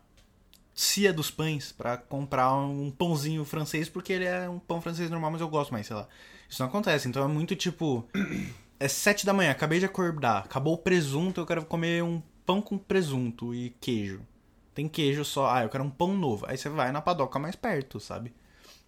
Cia 0.74 1.14
dos 1.14 1.30
Pães 1.30 1.72
pra 1.72 1.98
comprar 1.98 2.54
um 2.56 2.90
pãozinho 2.92 3.46
francês 3.46 3.90
porque 3.90 4.14
ele 4.14 4.26
é 4.26 4.50
um 4.50 4.60
pão 4.60 4.82
francês 4.82 5.10
normal, 5.10 5.32
mas 5.32 5.42
eu 5.42 5.50
gosto 5.50 5.72
mais, 5.72 5.88
sei 5.88 5.96
lá. 5.96 6.08
Isso 6.50 6.62
não 6.62 6.70
acontece, 6.70 7.08
então 7.08 7.24
é 7.24 7.28
muito 7.28 7.56
tipo... 7.56 8.08
É 8.80 8.88
sete 8.88 9.26
da 9.28 9.34
manhã, 9.34 9.52
acabei 9.52 9.78
de 9.78 9.86
acordar, 9.86 10.40
acabou 10.40 10.74
o 10.74 10.78
presunto, 10.78 11.40
eu 11.40 11.46
quero 11.46 11.64
comer 11.64 12.04
um 12.04 12.22
pão 12.46 12.62
com 12.62 12.78
presunto 12.78 13.54
e 13.54 13.70
queijo. 13.80 14.26
Tem 14.74 14.88
queijo 14.88 15.24
só, 15.24 15.54
ah, 15.54 15.64
eu 15.64 15.70
quero 15.70 15.84
um 15.84 15.90
pão 15.90 16.16
novo. 16.16 16.46
Aí 16.48 16.58
você 16.58 16.68
vai 16.68 16.92
na 16.92 17.02
padoca 17.02 17.38
mais 17.38 17.56
perto, 17.56 18.00
sabe? 18.00 18.34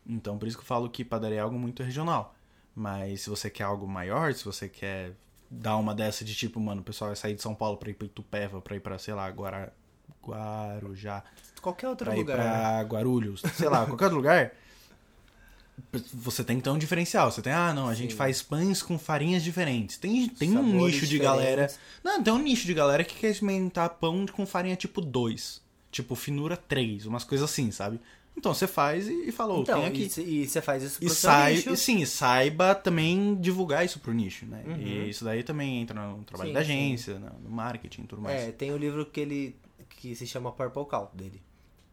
Então, 0.05 0.37
por 0.37 0.47
isso 0.47 0.57
que 0.57 0.63
eu 0.63 0.67
falo 0.67 0.89
que 0.89 1.05
padaria 1.05 1.37
é 1.37 1.41
algo 1.41 1.59
muito 1.59 1.83
regional. 1.83 2.35
Mas 2.75 3.21
se 3.21 3.29
você 3.29 3.49
quer 3.49 3.63
algo 3.65 3.87
maior, 3.87 4.33
se 4.33 4.43
você 4.43 4.67
quer 4.67 5.13
dar 5.61 5.77
uma 5.77 5.93
dessa 5.93 6.23
de 6.25 6.33
tipo, 6.35 6.59
mano, 6.59 6.81
o 6.81 6.83
pessoal 6.83 7.09
vai 7.09 7.15
sair 7.15 7.35
de 7.35 7.41
São 7.41 7.53
Paulo 7.55 7.77
pra 7.77 7.89
ir 7.89 7.93
pra 7.93 8.05
Itupeva, 8.05 8.61
pra 8.61 8.75
ir 8.75 8.79
pra, 8.79 8.97
sei 8.97 9.13
lá, 9.13 9.29
Guara... 9.29 9.73
Guarujá, 10.25 11.21
Qualquer 11.61 11.89
outro 11.89 12.05
pra 12.05 12.15
ir 12.15 12.19
lugar. 12.19 12.37
pra 12.37 12.81
Guarulhos, 12.83 13.41
sei 13.55 13.67
lá, 13.67 13.85
qualquer 13.85 14.05
outro 14.05 14.17
lugar. 14.17 14.53
você 16.13 16.43
tem 16.43 16.57
que 16.57 16.63
ter 16.63 16.69
um 16.69 16.77
diferencial. 16.77 17.29
Você 17.31 17.41
tem, 17.41 17.51
ah, 17.51 17.73
não, 17.73 17.87
a 17.89 17.93
gente 17.93 18.11
Sim. 18.11 18.17
faz 18.17 18.41
pães 18.41 18.81
com 18.81 18.97
farinhas 18.97 19.43
diferentes. 19.43 19.97
Tem, 19.97 20.27
tem 20.29 20.57
um 20.57 20.63
nicho 20.63 21.01
de 21.05 21.17
diferentes. 21.17 21.19
galera. 21.21 21.71
Não, 22.03 22.23
tem 22.23 22.33
um 22.33 22.39
nicho 22.39 22.65
de 22.65 22.73
galera 22.73 23.03
que 23.03 23.15
quer 23.15 23.31
experimentar 23.31 23.89
pão 23.89 24.25
com 24.25 24.45
farinha 24.45 24.75
tipo 24.75 25.01
2. 25.01 25.61
Tipo, 25.91 26.15
finura 26.15 26.55
3, 26.57 27.05
umas 27.05 27.23
coisas 27.23 27.49
assim, 27.49 27.69
sabe? 27.69 27.99
Então 28.35 28.53
você 28.53 28.67
faz 28.67 29.07
e, 29.07 29.29
e 29.29 29.31
falou, 29.31 29.61
Então, 29.61 29.79
tem 29.81 29.87
aqui. 29.89 30.03
e, 30.03 30.09
cê- 30.09 30.47
você 30.47 30.61
faz 30.61 30.83
isso 30.83 30.97
pro 30.99 31.05
E, 31.07 31.09
seu 31.09 31.29
sai, 31.29 31.53
nicho. 31.55 31.69
e 31.71 31.77
sim, 31.77 32.05
saiba 32.05 32.73
também 32.75 33.35
divulgar 33.35 33.85
isso 33.85 33.99
pro 33.99 34.11
nicho, 34.13 34.45
né? 34.45 34.63
Uhum. 34.65 34.75
E 34.77 35.09
isso 35.09 35.23
daí 35.23 35.43
também 35.43 35.81
entra 35.81 36.05
no 36.07 36.23
trabalho 36.23 36.49
Sim, 36.49 36.53
da 36.53 36.59
sim. 36.65 36.71
agência, 36.71 37.19
no 37.19 37.29
no 37.39 37.49
marketing 37.49 38.01
e 38.01 38.07
tudo 38.07 38.21
mais. 38.21 38.41
É, 38.41 38.51
tem 38.51 38.71
o 38.71 38.77
livro 38.77 39.05
que 39.05 39.19
ele 39.21 39.55
que 39.89 40.15
se 40.15 40.25
chama 40.27 40.51
Purple 40.51 40.85
Cow 40.85 41.11
dele. 41.13 41.41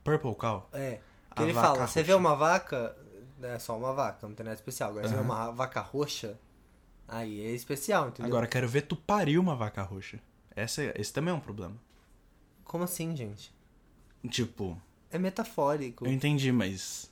Purple 0.03 0.35
Cow? 0.35 0.69
É. 0.73 0.99
Que 1.37 1.43
A 1.43 1.45
ele 1.45 1.53
fala, 1.55 1.87
você 1.87 2.03
vê 2.03 2.15
uma 2.15 2.35
vaca, 2.35 2.97
é 3.43 3.59
só 3.59 3.77
uma 3.77 3.93
vaca, 3.93 4.27
não 4.27 4.35
tem 4.35 4.45
nada 4.45 4.57
especial. 4.57 4.91
Agora 4.91 5.07
você 5.09 5.15
vê 5.15 5.21
uma 5.21 5.51
vaca 5.53 5.81
roxa, 5.81 6.37
aí 7.07 7.41
é 7.47 7.51
especial, 7.53 8.09
entendeu? 8.09 8.27
Agora 8.33 8.47
quero 8.49 8.67
ver 8.69 8.83
tu 8.83 8.97
parir 8.97 9.39
uma 9.39 9.55
vaca 9.55 9.83
roxa. 9.83 10.19
Essa, 10.57 10.83
é- 10.83 10.95
esse 10.97 11.13
também 11.13 11.33
é 11.33 11.37
um 11.37 11.41
problema. 11.41 11.77
Como 12.65 12.83
assim, 12.83 13.15
gente? 13.15 13.53
Tipo, 14.29 14.77
É 15.13 15.19
metafórico. 15.19 16.07
eu 16.07 16.13
entendi, 16.13 16.51
mas. 16.53 17.11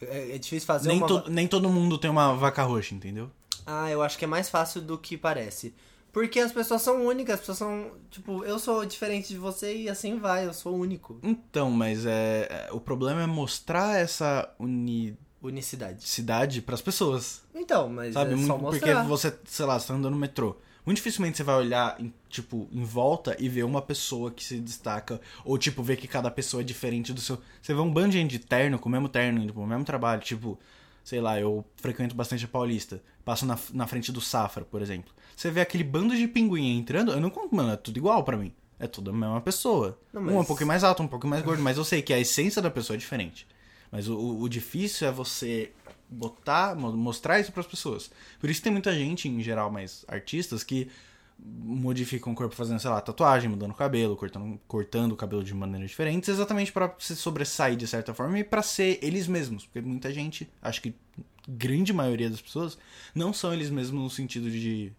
É, 0.00 0.34
é 0.36 0.38
difícil 0.38 0.66
fazer 0.66 0.88
Nem, 0.88 0.98
uma... 0.98 1.06
to- 1.06 1.30
nem 1.30 1.46
todo 1.48 1.68
mundo 1.68 1.98
tem 1.98 2.10
uma 2.10 2.34
vaca 2.34 2.62
roxa, 2.62 2.94
entendeu? 2.94 3.30
Ah, 3.66 3.90
eu 3.90 4.00
acho 4.02 4.16
que 4.16 4.24
é 4.24 4.28
mais 4.28 4.48
fácil 4.48 4.80
do 4.80 4.96
que 4.96 5.16
parece. 5.16 5.74
Porque 6.12 6.40
as 6.40 6.52
pessoas 6.52 6.80
são 6.82 7.04
únicas, 7.04 7.34
as 7.34 7.40
pessoas 7.40 7.58
são. 7.58 7.90
Tipo, 8.10 8.42
eu 8.44 8.58
sou 8.58 8.84
diferente 8.86 9.28
de 9.28 9.36
você 9.38 9.76
e 9.76 9.88
assim 9.90 10.18
vai, 10.18 10.46
eu 10.46 10.54
sou 10.54 10.74
único. 10.74 11.18
Então, 11.22 11.70
mas 11.70 12.06
é, 12.06 12.48
é- 12.68 12.72
o 12.72 12.80
problema 12.80 13.22
é 13.22 13.26
mostrar 13.26 13.98
essa 14.00 14.48
unicidade 14.58 15.18
Unicidade. 15.42 16.62
pras 16.62 16.80
pessoas. 16.80 17.42
Então, 17.54 17.88
mas 17.88 18.14
Sabe? 18.14 18.32
é 18.32 18.36
Muito- 18.36 18.58
porque 18.58 18.92
você, 19.06 19.36
sei 19.44 19.66
lá, 19.66 19.78
você 19.78 19.88
tá 19.88 19.94
andando 19.94 20.14
no 20.14 20.18
metrô. 20.18 20.56
Muito 20.88 20.96
dificilmente 20.96 21.36
você 21.36 21.42
vai 21.42 21.54
olhar, 21.56 22.00
em, 22.00 22.10
tipo, 22.30 22.66
em 22.72 22.82
volta 22.82 23.36
e 23.38 23.46
ver 23.46 23.62
uma 23.62 23.82
pessoa 23.82 24.30
que 24.30 24.42
se 24.42 24.58
destaca. 24.58 25.20
Ou, 25.44 25.58
tipo, 25.58 25.82
ver 25.82 25.96
que 25.96 26.08
cada 26.08 26.30
pessoa 26.30 26.62
é 26.62 26.64
diferente 26.64 27.12
do 27.12 27.20
seu. 27.20 27.38
Você 27.60 27.74
vê 27.74 27.80
um 27.80 27.92
bando 27.92 28.08
de 28.12 28.16
gente 28.16 28.30
de 28.30 28.38
terno, 28.38 28.78
com 28.78 28.88
o 28.88 28.92
mesmo 28.92 29.06
terno, 29.06 29.38
indo 29.42 29.52
pro 29.52 29.66
mesmo 29.66 29.84
trabalho. 29.84 30.22
Tipo, 30.22 30.58
sei 31.04 31.20
lá, 31.20 31.38
eu 31.38 31.62
frequento 31.76 32.14
bastante 32.14 32.46
a 32.46 32.48
Paulista. 32.48 33.02
Passo 33.22 33.44
na, 33.44 33.58
na 33.74 33.86
frente 33.86 34.10
do 34.10 34.20
Safra, 34.22 34.64
por 34.64 34.80
exemplo. 34.80 35.12
Você 35.36 35.50
vê 35.50 35.60
aquele 35.60 35.84
bando 35.84 36.16
de 36.16 36.26
pinguim 36.26 36.78
entrando, 36.78 37.12
eu 37.12 37.20
não 37.20 37.28
conto, 37.28 37.54
mano, 37.54 37.70
é 37.72 37.76
tudo 37.76 37.98
igual 37.98 38.24
pra 38.24 38.38
mim. 38.38 38.50
É 38.78 38.86
tudo 38.86 39.10
a 39.10 39.12
mesma 39.12 39.42
pessoa. 39.42 39.98
Não, 40.10 40.22
Um 40.22 40.24
mas- 40.24 40.34
é 40.36 40.38
um 40.38 40.44
pouquinho 40.46 40.68
mais 40.68 40.82
alto, 40.84 41.02
um 41.02 41.06
pouquinho 41.06 41.30
mais 41.32 41.42
gordo, 41.44 41.62
mas 41.62 41.76
eu 41.76 41.84
sei 41.84 42.00
que 42.00 42.14
a 42.14 42.18
essência 42.18 42.62
da 42.62 42.70
pessoa 42.70 42.94
é 42.94 42.98
diferente. 42.98 43.46
Mas 43.92 44.08
o- 44.08 44.40
o 44.40 44.48
difícil 44.48 45.06
é 45.06 45.12
você 45.12 45.70
botar, 46.10 46.74
mo- 46.76 46.92
mostrar 46.96 47.38
isso 47.40 47.52
pras 47.52 47.66
pessoas. 47.66 48.10
Por 48.40 48.48
isso 48.50 48.62
tem 48.62 48.72
muita 48.72 48.92
gente, 48.94 49.28
em 49.28 49.40
geral, 49.42 49.70
mais 49.70 50.04
artistas, 50.08 50.62
que 50.64 50.88
modificam 51.38 52.32
o 52.32 52.36
corpo 52.36 52.54
fazendo, 52.54 52.80
sei 52.80 52.90
lá, 52.90 53.00
tatuagem, 53.00 53.48
mudando 53.48 53.70
o 53.70 53.74
cabelo, 53.74 54.16
cortando, 54.16 54.58
cortando 54.66 55.12
o 55.12 55.16
cabelo 55.16 55.44
de 55.44 55.54
maneiras 55.54 55.90
diferentes, 55.90 56.28
exatamente 56.28 56.72
pra 56.72 56.92
se 56.98 57.14
sobressair 57.14 57.76
de 57.76 57.86
certa 57.86 58.12
forma 58.12 58.38
e 58.38 58.44
pra 58.44 58.60
ser 58.62 58.98
eles 59.02 59.28
mesmos. 59.28 59.64
Porque 59.64 59.80
muita 59.80 60.12
gente, 60.12 60.50
acho 60.60 60.82
que 60.82 60.94
grande 61.48 61.92
maioria 61.92 62.28
das 62.28 62.40
pessoas, 62.40 62.76
não 63.14 63.32
são 63.32 63.52
eles 63.52 63.70
mesmos 63.70 64.02
no 64.02 64.10
sentido 64.10 64.50
de. 64.50 64.92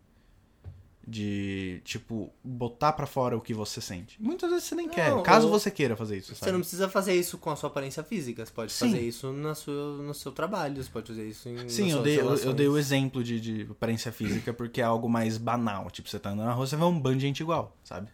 De, 1.11 1.81
tipo, 1.83 2.31
botar 2.43 2.93
pra 2.93 3.07
fora 3.07 3.35
o 3.35 3.41
que 3.41 3.51
você 3.51 3.81
sente. 3.81 4.21
Muitas 4.21 4.51
vezes 4.51 4.65
você 4.65 4.75
nem 4.75 4.85
Não, 4.85 4.93
quer, 4.93 5.21
caso 5.23 5.49
você 5.49 5.71
queira 5.71 5.95
fazer 5.95 6.17
isso, 6.17 6.35
Você 6.35 6.39
sabe? 6.41 6.51
não 6.51 6.59
precisa 6.59 6.87
fazer 6.87 7.15
isso 7.15 7.37
com 7.39 7.49
a 7.49 7.55
sua 7.55 7.67
aparência 7.67 8.03
física, 8.03 8.45
você 8.45 8.51
pode 8.51 8.71
Sim. 8.71 8.85
fazer 8.91 9.01
isso 9.01 9.33
na 9.33 9.55
sua, 9.55 9.97
no 9.97 10.13
seu 10.13 10.31
trabalho, 10.31 10.83
você 10.83 10.89
pode 10.89 11.07
fazer 11.07 11.27
isso 11.27 11.49
em 11.49 11.67
Sim, 11.67 11.89
eu 11.89 12.03
dei, 12.03 12.19
eu, 12.19 12.35
eu 12.35 12.53
dei 12.53 12.67
o 12.67 12.77
exemplo 12.77 13.23
de, 13.23 13.39
de 13.41 13.67
aparência 13.71 14.11
física 14.11 14.53
porque 14.53 14.81
é 14.81 14.83
algo 14.83 15.09
mais 15.09 15.37
banal. 15.39 15.89
Tipo, 15.89 16.07
você 16.07 16.19
tá 16.19 16.29
andando 16.29 16.45
na 16.45 16.53
rua, 16.53 16.67
você 16.67 16.75
vê 16.75 16.83
um 16.83 16.99
bando 16.99 17.15
de 17.17 17.21
gente 17.23 17.39
igual, 17.39 17.75
sabe? 17.83 18.07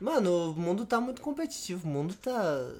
Mano, 0.00 0.52
o 0.52 0.54
mundo 0.54 0.86
tá 0.86 1.00
muito 1.00 1.20
competitivo, 1.20 1.88
o 1.88 1.90
mundo 1.90 2.14
tá... 2.14 2.70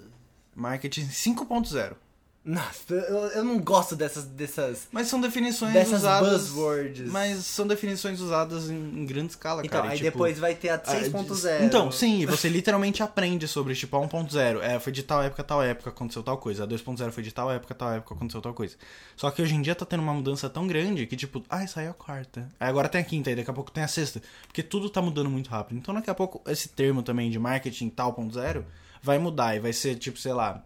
Marketing 0.54 1.06
5.0. 1.08 1.96
Nossa, 2.44 2.92
eu, 2.92 3.18
eu 3.28 3.44
não 3.44 3.60
gosto 3.60 3.94
dessas, 3.94 4.24
dessas, 4.24 4.88
Mas 4.90 5.06
são 5.06 5.20
definições 5.20 5.72
dessas 5.72 6.00
usadas. 6.00 6.48
buzzwords. 6.48 7.08
Mas 7.08 7.46
são 7.46 7.68
definições 7.68 8.20
usadas 8.20 8.68
em, 8.68 8.74
em 8.74 9.06
grande 9.06 9.30
escala, 9.30 9.62
Então, 9.64 9.80
cara. 9.80 9.92
aí 9.92 9.98
tipo, 9.98 10.10
depois 10.10 10.40
vai 10.40 10.56
ter 10.56 10.70
a 10.70 10.74
ah, 10.74 10.80
6.0. 10.80 11.62
Então, 11.62 11.92
sim, 11.92 12.26
você 12.26 12.48
literalmente 12.48 13.00
aprende 13.00 13.46
sobre, 13.46 13.76
tipo, 13.76 13.96
a 13.96 14.00
1.0. 14.00 14.60
É, 14.60 14.80
foi 14.80 14.92
de 14.92 15.04
tal 15.04 15.22
época, 15.22 15.44
tal 15.44 15.62
época, 15.62 15.90
aconteceu 15.90 16.20
tal 16.20 16.36
coisa. 16.36 16.64
A 16.64 16.66
2.0 16.66 17.12
foi 17.12 17.22
de 17.22 17.32
tal 17.32 17.48
época, 17.48 17.74
tal 17.76 17.92
época, 17.92 18.14
aconteceu 18.14 18.40
tal 18.42 18.54
coisa. 18.54 18.74
Só 19.16 19.30
que 19.30 19.40
hoje 19.40 19.54
em 19.54 19.62
dia 19.62 19.76
tá 19.76 19.86
tendo 19.86 20.02
uma 20.02 20.12
mudança 20.12 20.50
tão 20.50 20.66
grande 20.66 21.06
que, 21.06 21.14
tipo, 21.16 21.44
ai, 21.48 21.68
saiu 21.68 21.92
a 21.92 21.94
quarta. 21.94 22.48
Aí 22.58 22.68
agora 22.68 22.88
tem 22.88 23.00
a 23.00 23.04
quinta, 23.04 23.30
aí 23.30 23.36
daqui 23.36 23.50
a 23.50 23.54
pouco 23.54 23.70
tem 23.70 23.84
a 23.84 23.88
sexta. 23.88 24.20
Porque 24.48 24.64
tudo 24.64 24.90
tá 24.90 25.00
mudando 25.00 25.30
muito 25.30 25.48
rápido. 25.48 25.78
Então 25.78 25.94
daqui 25.94 26.10
a 26.10 26.14
pouco 26.14 26.42
esse 26.50 26.68
termo 26.70 27.04
também 27.04 27.30
de 27.30 27.38
marketing 27.38 27.88
tal.0 27.88 28.64
vai 29.00 29.18
mudar 29.20 29.54
e 29.54 29.60
vai 29.60 29.72
ser, 29.72 29.94
tipo, 29.94 30.18
sei 30.18 30.32
lá, 30.32 30.60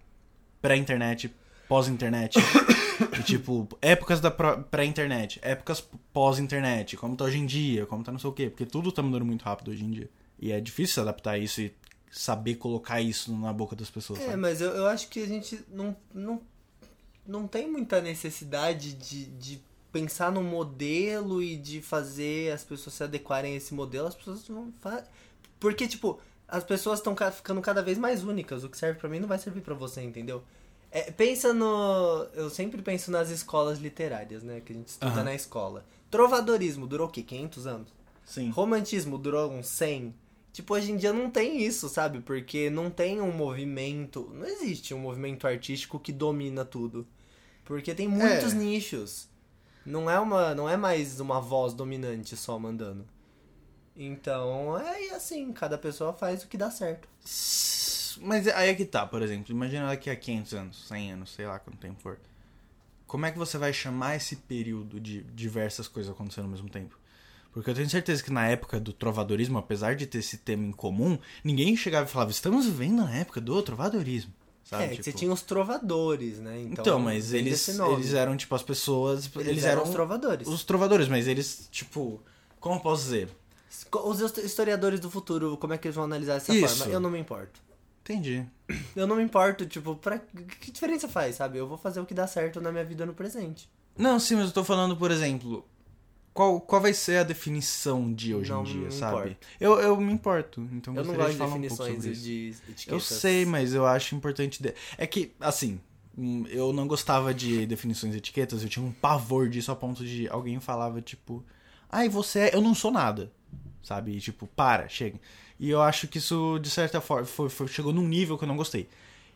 pré-internet, 0.63 1.31
pós-internet. 1.69 2.39
tipo, 3.25 3.69
épocas 3.81 4.21
da 4.21 4.31
pré-internet, 4.31 5.39
épocas 5.43 5.87
pós-internet, 6.13 6.97
como 6.97 7.17
tá 7.17 7.25
hoje 7.25 7.39
em 7.39 7.47
dia, 7.47 7.87
como 7.87 8.03
tá 8.03 8.13
não 8.13 8.19
sei 8.19 8.31
o 8.31 8.33
quê. 8.33 8.49
Porque 8.51 8.67
tudo 8.67 8.91
tá 8.93 9.03
mudando 9.03 9.25
muito 9.25 9.43
rápido 9.43 9.71
hoje 9.71 9.85
em 9.85 9.91
dia. 9.91 10.09
E 10.39 10.53
é 10.53 10.61
difícil 10.61 10.95
se 10.95 11.01
adaptar 11.01 11.33
a 11.33 11.39
isso 11.39 11.61
e 11.61 11.73
saber 12.11 12.57
colocar 12.57 13.01
isso 13.01 13.35
na 13.37 13.53
boca 13.53 13.75
das 13.77 13.91
pessoas, 13.91 14.21
É, 14.21 14.27
sabe? 14.27 14.37
mas 14.37 14.61
eu, 14.61 14.71
eu 14.71 14.87
acho 14.87 15.09
que 15.09 15.23
a 15.23 15.27
gente 15.27 15.61
não, 15.71 15.95
não, 16.15 16.41
não 17.27 17.47
tem 17.47 17.71
muita 17.71 18.01
necessidade 18.01 18.95
de, 18.95 19.27
de 19.27 19.61
pensar 19.93 20.31
no 20.31 20.43
modelo 20.43 21.43
e 21.43 21.57
de 21.57 21.81
fazer 21.81 22.53
as 22.53 22.65
pessoas 22.65 22.95
se 22.95 23.03
adequarem 23.03 23.55
a 23.55 23.57
esse 23.57 23.75
modelo. 23.75 24.07
As 24.07 24.15
pessoas 24.15 24.49
não 24.49 24.73
fazem. 24.81 25.05
Porque, 25.59 25.87
tipo, 25.89 26.19
as 26.47 26.63
pessoas 26.65 26.99
estão 26.99 27.17
ficando 27.33 27.61
cada 27.61 27.83
vez 27.83 27.97
mais 27.99 28.23
únicas. 28.23 28.63
O 28.63 28.69
que 28.69 28.77
serve 28.77 28.99
pra 28.99 29.09
mim 29.09 29.19
não 29.19 29.29
vai 29.29 29.39
servir 29.39 29.63
pra 29.63 29.75
você, 29.75 30.03
entendeu? 30.03 30.43
É, 30.91 31.11
pensa 31.11 31.53
no. 31.53 32.27
Eu 32.35 32.49
sempre 32.49 32.81
penso 32.83 33.11
nas 33.11 33.29
escolas 33.31 33.79
literárias, 33.79 34.43
né? 34.43 34.61
Que 34.65 34.73
a 34.73 34.77
gente 34.77 34.89
estuda 34.89 35.13
Aham. 35.13 35.25
na 35.25 35.35
escola. 35.35 35.85
Trovadorismo 36.11 36.87
durou 36.87 37.09
o 37.09 37.11
quê? 37.11 37.23
500 37.23 37.67
anos? 37.67 37.89
Sim. 38.25 38.51
Romantismo 38.51 39.19
durou 39.19 39.51
uns 39.51 39.67
100. 39.69 40.15
Tipo, 40.53 40.75
hoje 40.75 40.91
em 40.93 40.97
dia 40.97 41.13
não 41.13 41.31
tem 41.31 41.61
isso, 41.63 41.89
sabe? 41.89 42.21
Porque 42.21 42.71
não 42.71 42.89
tem 42.91 43.21
um 43.21 43.31
movimento. 43.31 44.31
Não 44.33 44.47
existe 44.47 44.95
um 44.95 44.99
movimento 44.99 45.47
artístico 45.47 45.99
que 46.01 46.13
domina 46.13 46.65
tudo. 46.65 47.07
Porque 47.65 47.95
tem 47.95 48.09
muitos 48.09 48.53
É. 48.53 48.57
nichos. 48.57 49.29
Não 49.85 50.11
é 50.11 50.19
uma. 50.19 50.55
Não 50.55 50.69
é 50.69 50.77
mais 50.77 51.21
uma 51.21 51.41
voz 51.41 51.75
dominante 51.75 52.37
só 52.37 52.59
mandando. 52.59 53.05
Então 53.95 54.79
é 54.79 55.11
assim, 55.11 55.53
cada 55.53 55.77
pessoa 55.79 56.13
faz 56.13 56.43
o 56.43 56.49
que 56.49 56.57
dá 56.57 56.71
certo. 56.71 57.09
Mas 58.21 58.47
aí 58.49 58.71
é 58.71 58.75
que 58.75 58.85
tá, 58.85 59.07
por 59.07 59.23
exemplo. 59.23 59.53
Imagina 59.53 59.87
daqui 59.89 60.11
a 60.11 60.17
500 60.17 60.55
anos, 60.55 60.89
100 60.89 61.13
anos, 61.13 61.31
sei 61.31 61.47
lá 61.47 61.59
quanto 61.59 61.79
tempo 61.79 62.01
for. 62.01 62.19
Como 63.07 63.25
é 63.27 63.31
que 63.31 63.39
você 63.39 63.57
vai 63.57 63.73
chamar 63.73 64.17
esse 64.17 64.37
período 64.37 64.99
de 64.99 65.23
diversas 65.23 65.87
coisas 65.87 66.11
acontecendo 66.13 66.45
ao 66.45 66.51
mesmo 66.51 66.69
tempo? 66.69 66.99
Porque 67.53 67.71
eu 67.71 67.75
tenho 67.75 67.89
certeza 67.89 68.23
que 68.23 68.33
na 68.33 68.47
época 68.47 68.79
do 68.79 68.93
trovadorismo, 68.93 69.57
apesar 69.57 69.97
de 69.97 70.07
ter 70.07 70.19
esse 70.19 70.39
tema 70.39 70.67
em 70.67 70.73
comum, 70.73 71.19
ninguém 71.43 71.75
chegava 71.77 72.07
e 72.07 72.11
falava, 72.11 72.31
estamos 72.31 72.67
vivendo 72.67 72.97
na 73.05 73.15
época 73.17 73.41
do 73.41 73.63
trovadorismo. 73.63 74.33
Sabe? 74.63 74.83
é, 74.85 74.89
que 74.89 74.97
Tipo, 74.97 75.05
você 75.05 75.13
tinha 75.13 75.33
os 75.33 75.43
trovadores, 75.43 76.39
né? 76.41 76.61
Então, 76.61 76.83
Então, 76.83 76.99
mas 76.99 77.33
eles, 77.33 77.69
eles 77.69 78.13
eram, 78.13 78.37
tipo, 78.37 78.55
as 78.55 78.63
pessoas. 78.63 79.31
Eles, 79.37 79.49
Eles 79.49 79.65
eram 79.65 79.73
eram 79.75 79.83
os 79.85 79.91
trovadores. 79.91 80.49
os 80.49 80.65
trovadores, 80.65 81.09
mas 81.09 81.29
eles, 81.29 81.69
tipo. 81.71 82.21
Como 82.59 82.75
eu 82.75 82.81
posso 82.81 83.05
dizer? 83.05 83.29
Os 84.05 84.21
historiadores 84.39 84.99
do 84.99 85.09
futuro, 85.11 85.57
como 85.57 85.73
é 85.73 85.79
que 85.79 85.87
eles 85.87 85.95
vão 85.95 86.05
analisar 86.05 86.35
dessa 86.35 86.53
Isso. 86.53 86.79
forma? 86.79 86.93
Eu 86.93 86.99
não 86.99 87.11
me 87.11 87.19
importo. 87.21 87.61
Entendi. 88.07 88.47
Eu 88.95 89.07
não 89.07 89.17
me 89.17 89.23
importo, 89.25 89.67
tipo, 89.67 89.97
pra... 89.97 90.19
que 90.61 90.71
diferença 90.71 91.09
faz, 91.09 91.35
sabe? 91.37 91.59
Eu 91.59 91.67
vou 91.67 91.77
fazer 91.77 92.01
o 92.01 92.07
que 92.07 92.15
dá 92.15 92.27
certo 92.27 92.61
na 92.61 92.71
minha 92.71 92.85
vida 92.85 93.05
no 93.05 93.13
presente. 93.13 93.69
Não, 93.99 94.21
sim, 94.21 94.37
mas 94.37 94.47
eu 94.47 94.53
tô 94.53 94.63
falando, 94.63 94.97
por 94.97 95.11
exemplo, 95.11 95.67
qual, 96.33 96.61
qual 96.61 96.81
vai 96.81 96.93
ser 96.95 97.19
a 97.19 97.23
definição 97.25 98.13
de 98.13 98.33
hoje 98.35 98.53
Não 98.53 98.61
em 98.61 98.65
dia, 98.65 98.91
sabe? 98.93 99.17
importo. 99.31 99.47
Eu, 99.59 99.81
eu 99.81 99.97
me 100.01 100.13
importo, 100.13 100.61
então 100.73 100.95
Eu 100.95 101.05
não 101.05 101.15
gosto 101.15 101.33
de 101.33 101.37
falar 101.39 101.55
um 101.55 101.61
pouco 101.61 101.63
definições 101.77 101.95
sobre 101.97 102.11
isso. 102.13 102.23
de 102.23 102.49
etiquetas. 102.73 102.87
Eu 102.93 103.01
sei, 103.01 103.45
mas 103.45 103.75
eu 103.75 103.85
acho 103.87 104.15
importante. 104.15 104.63
de- 104.63 104.75
É 104.97 105.07
que, 105.07 105.33
assim, 105.41 105.81
hum, 106.17 106.45
eu 106.49 106.73
não 106.73 106.87
gostava 106.87 107.35
de 107.35 107.67
definições 107.67 108.13
de 108.13 108.19
etiquetas, 108.19 108.63
eu 108.63 108.69
tinha 108.69 108.85
um 108.85 108.93
pavor 108.93 109.49
disso 109.49 109.73
a 109.73 109.77
ponto 109.77 110.05
de 110.05 110.29
alguém 110.29 110.61
falava, 110.61 111.01
tipo, 111.03 111.45
ai, 111.91 112.09
você 112.09 112.39
é. 112.41 112.55
Eu 112.55 112.61
não 112.61 112.75
sou 112.75 112.93
nada. 112.93 113.33
Sabe? 113.83 114.17
E, 114.17 114.21
tipo, 114.21 114.47
para, 114.49 114.89
chega. 114.89 115.19
E 115.59 115.71
eu 115.71 115.81
acho 115.83 116.07
que 116.09 116.19
isso, 116.19 116.59
de 116.61 116.69
certa 116.71 117.01
forma, 117.01 117.25
foi, 117.27 117.49
foi- 117.49 117.69
chegou 117.69 117.93
num 117.93 118.07
nível 118.07 118.37
que 118.37 118.45
eu 118.45 118.49
não 118.49 118.57
gostei. 118.57 118.89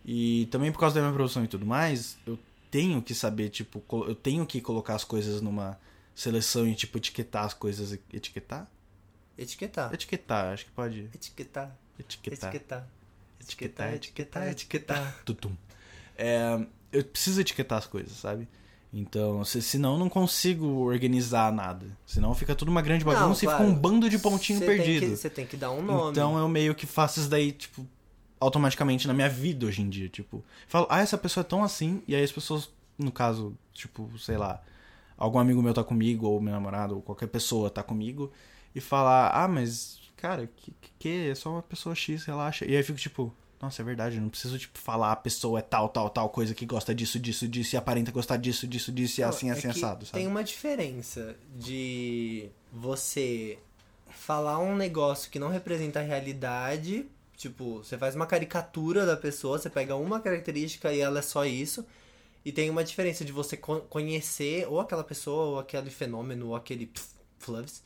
E 0.05 0.47
também 0.51 0.71
por 0.73 0.79
causa 0.79 0.95
da 0.97 1.01
minha 1.03 1.13
produção 1.15 1.45
e 1.45 1.49
tudo 1.49 1.65
mais, 1.67 2.19
eu 2.27 2.39
tenho 2.71 3.01
que 3.03 3.15
saber, 3.15 3.49
tipo, 3.51 3.83
eu 4.07 4.15
tenho 4.15 4.45
que 4.47 4.61
colocar 4.61 4.95
as 4.95 5.05
coisas 5.05 5.41
numa 5.41 5.79
seleção 6.15 6.67
e, 6.69 6.75
tipo, 6.75 6.99
etiquetar 6.99 7.45
as 7.45 7.55
coisas. 7.55 7.99
Etiquetar? 8.13 8.69
Etiquetar. 9.39 9.93
Etiquetar, 9.95 10.53
acho 10.53 10.67
que 10.67 10.71
pode. 10.73 11.09
Etiquetar. 11.15 11.75
Etiquetar. 11.99 12.51
Etiquetar. 12.55 12.87
Etiquetar, 13.41 13.95
etiquetar, 13.95 14.49
etiquetar. 14.49 15.21
Tutum. 15.25 15.57
É, 16.17 16.61
eu 16.93 17.03
preciso 17.05 17.41
etiquetar 17.41 17.79
as 17.79 17.87
coisas, 17.87 18.13
sabe? 18.19 18.47
Então, 18.93 19.45
se, 19.45 19.63
senão 19.63 19.93
eu 19.93 19.99
não 19.99 20.09
consigo 20.09 20.67
organizar 20.67 21.53
nada. 21.53 21.87
Senão 22.05 22.35
fica 22.35 22.55
tudo 22.55 22.71
uma 22.71 22.83
grande 22.83 23.05
bagunça 23.05 23.25
Não, 23.25 23.33
e 23.33 23.37
fica 23.37 23.57
claro. 23.57 23.71
um 23.71 23.75
bando 23.75 24.11
de 24.11 24.19
pontinho 24.19 24.59
tem 24.59 24.69
perdido. 24.69 25.17
Você 25.17 25.31
tem 25.31 25.47
que 25.47 25.57
dar 25.57 25.71
um 25.71 25.81
nome. 25.81 26.11
Então 26.11 26.37
eu 26.37 26.49
meio 26.49 26.75
que 26.75 26.87
faço 26.87 27.21
isso 27.21 27.29
daí, 27.29 27.53
tipo, 27.53 27.87
automaticamente 28.41 29.07
na 29.07 29.15
minha 29.15 29.29
vida 29.29 29.67
hoje 29.67 29.83
em 29.83 29.89
dia. 29.89 30.09
Tipo, 30.09 30.43
falo, 30.67 30.87
ah, 30.91 31.01
essa 31.01 31.17
pessoa 31.17 31.43
é 31.43 31.45
tão 31.45 31.63
assim, 31.63 32.03
e 32.09 32.17
aí 32.17 32.25
as 32.25 32.33
pessoas, 32.33 32.69
no 32.99 33.13
caso, 33.13 33.57
tipo, 33.73 34.11
sei 34.19 34.37
lá, 34.37 34.61
algum 35.17 35.39
amigo 35.39 35.63
meu 35.63 35.73
tá 35.73 35.85
comigo, 35.85 36.27
ou 36.27 36.41
meu 36.41 36.53
namorado, 36.53 36.97
ou 36.97 37.03
qualquer 37.03 37.29
pessoa 37.29 37.71
tá 37.71 37.83
comigo, 37.83 38.33
e 38.75 38.81
falar, 38.81 39.31
ah, 39.31 39.47
mas, 39.47 40.01
cara, 40.17 40.49
que, 40.57 40.73
que, 40.81 40.91
que 40.99 41.29
é 41.29 41.35
só 41.35 41.53
uma 41.53 41.63
pessoa 41.63 41.95
X, 41.95 42.25
relaxa. 42.25 42.65
E 42.65 42.71
aí 42.71 42.77
eu 42.77 42.85
fico 42.85 42.99
tipo. 42.99 43.33
Nossa, 43.61 43.83
é 43.83 43.85
verdade, 43.85 44.17
eu 44.17 44.23
não 44.23 44.31
preciso, 44.31 44.59
tipo, 44.59 44.79
falar 44.79 45.13
a 45.13 45.17
pessoa 45.17 45.59
é 45.59 45.63
tal, 45.63 45.89
tal, 45.91 46.09
tal 46.09 46.31
coisa 46.31 46.55
que 46.55 46.65
gosta 46.65 46.95
disso, 46.95 47.19
disso, 47.19 47.47
disso, 47.47 47.75
e 47.75 47.77
aparenta 47.77 48.11
gostar 48.11 48.39
disso, 48.39 48.67
disso, 48.67 48.91
disso, 48.91 49.21
e 49.21 49.23
Não, 49.23 49.29
assim, 49.29 49.49
é 49.49 49.53
assim, 49.53 49.61
que 49.61 49.67
assado, 49.69 50.07
sabe? 50.07 50.19
Tem 50.19 50.27
uma 50.27 50.43
diferença 50.43 51.37
de 51.55 52.49
você 52.73 53.59
falar 54.09 54.59
um 54.59 54.75
negócio 54.77 55.31
que 55.31 55.39
não 55.39 55.49
representa 55.49 56.01
a 56.01 56.03
realidade. 56.03 57.07
Tipo, 57.37 57.79
você 57.85 57.99
faz 57.99 58.17
uma 58.17 58.27
caricatura 58.27 59.05
da 59.05 59.17
pessoa, 59.17 59.59
você 59.59 59.69
pega 59.69 59.95
uma 59.95 60.21
característica 60.21 60.93
e 60.93 61.01
ela 61.01 61.19
é 61.19 61.23
só 61.23 61.45
isso. 61.45 61.85
E 62.45 62.51
tem 62.53 62.71
uma 62.71 62.83
diferença 62.83 63.25
de 63.25 63.33
você 63.33 63.57
co- 63.59 63.81
conhecer 63.83 64.67
ou 64.69 64.81
aquela 64.81 65.05
pessoa, 65.05 65.45
ou 65.45 65.59
aquele 65.59 65.91
fenômeno, 65.91 66.49
ou 66.49 66.57
aquele 66.57 66.91
flubs. 67.39 67.83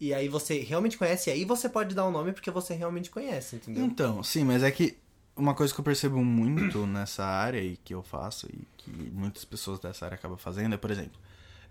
E 0.00 0.14
aí 0.14 0.28
você 0.28 0.60
realmente 0.60 0.96
conhece, 0.96 1.28
e 1.28 1.32
aí 1.34 1.44
você 1.44 1.68
pode 1.68 1.94
dar 1.94 2.06
um 2.08 2.10
nome 2.10 2.32
porque 2.32 2.50
você 2.50 2.72
realmente 2.72 3.10
conhece, 3.10 3.56
entendeu? 3.56 3.84
Então, 3.84 4.22
sim, 4.22 4.44
mas 4.44 4.62
é 4.62 4.70
que 4.70 4.96
uma 5.36 5.54
coisa 5.54 5.72
que 5.72 5.80
eu 5.80 5.84
percebo 5.84 6.22
muito 6.24 6.84
nessa 6.88 7.24
área 7.24 7.60
e 7.60 7.76
que 7.76 7.94
eu 7.94 8.02
faço 8.02 8.46
e 8.46 8.66
que 8.76 8.90
muitas 9.12 9.44
pessoas 9.44 9.78
dessa 9.78 10.04
área 10.04 10.14
acabam 10.16 10.36
fazendo 10.38 10.74
é, 10.74 10.78
por 10.78 10.90
exemplo, 10.90 11.18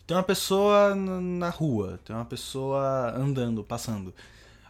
tem 0.08 0.16
uma 0.18 0.24
pessoa 0.24 0.96
na 0.96 1.50
rua, 1.50 2.00
tem 2.04 2.16
uma 2.16 2.26
pessoa 2.26 3.12
andando, 3.16 3.64
passando. 3.64 4.14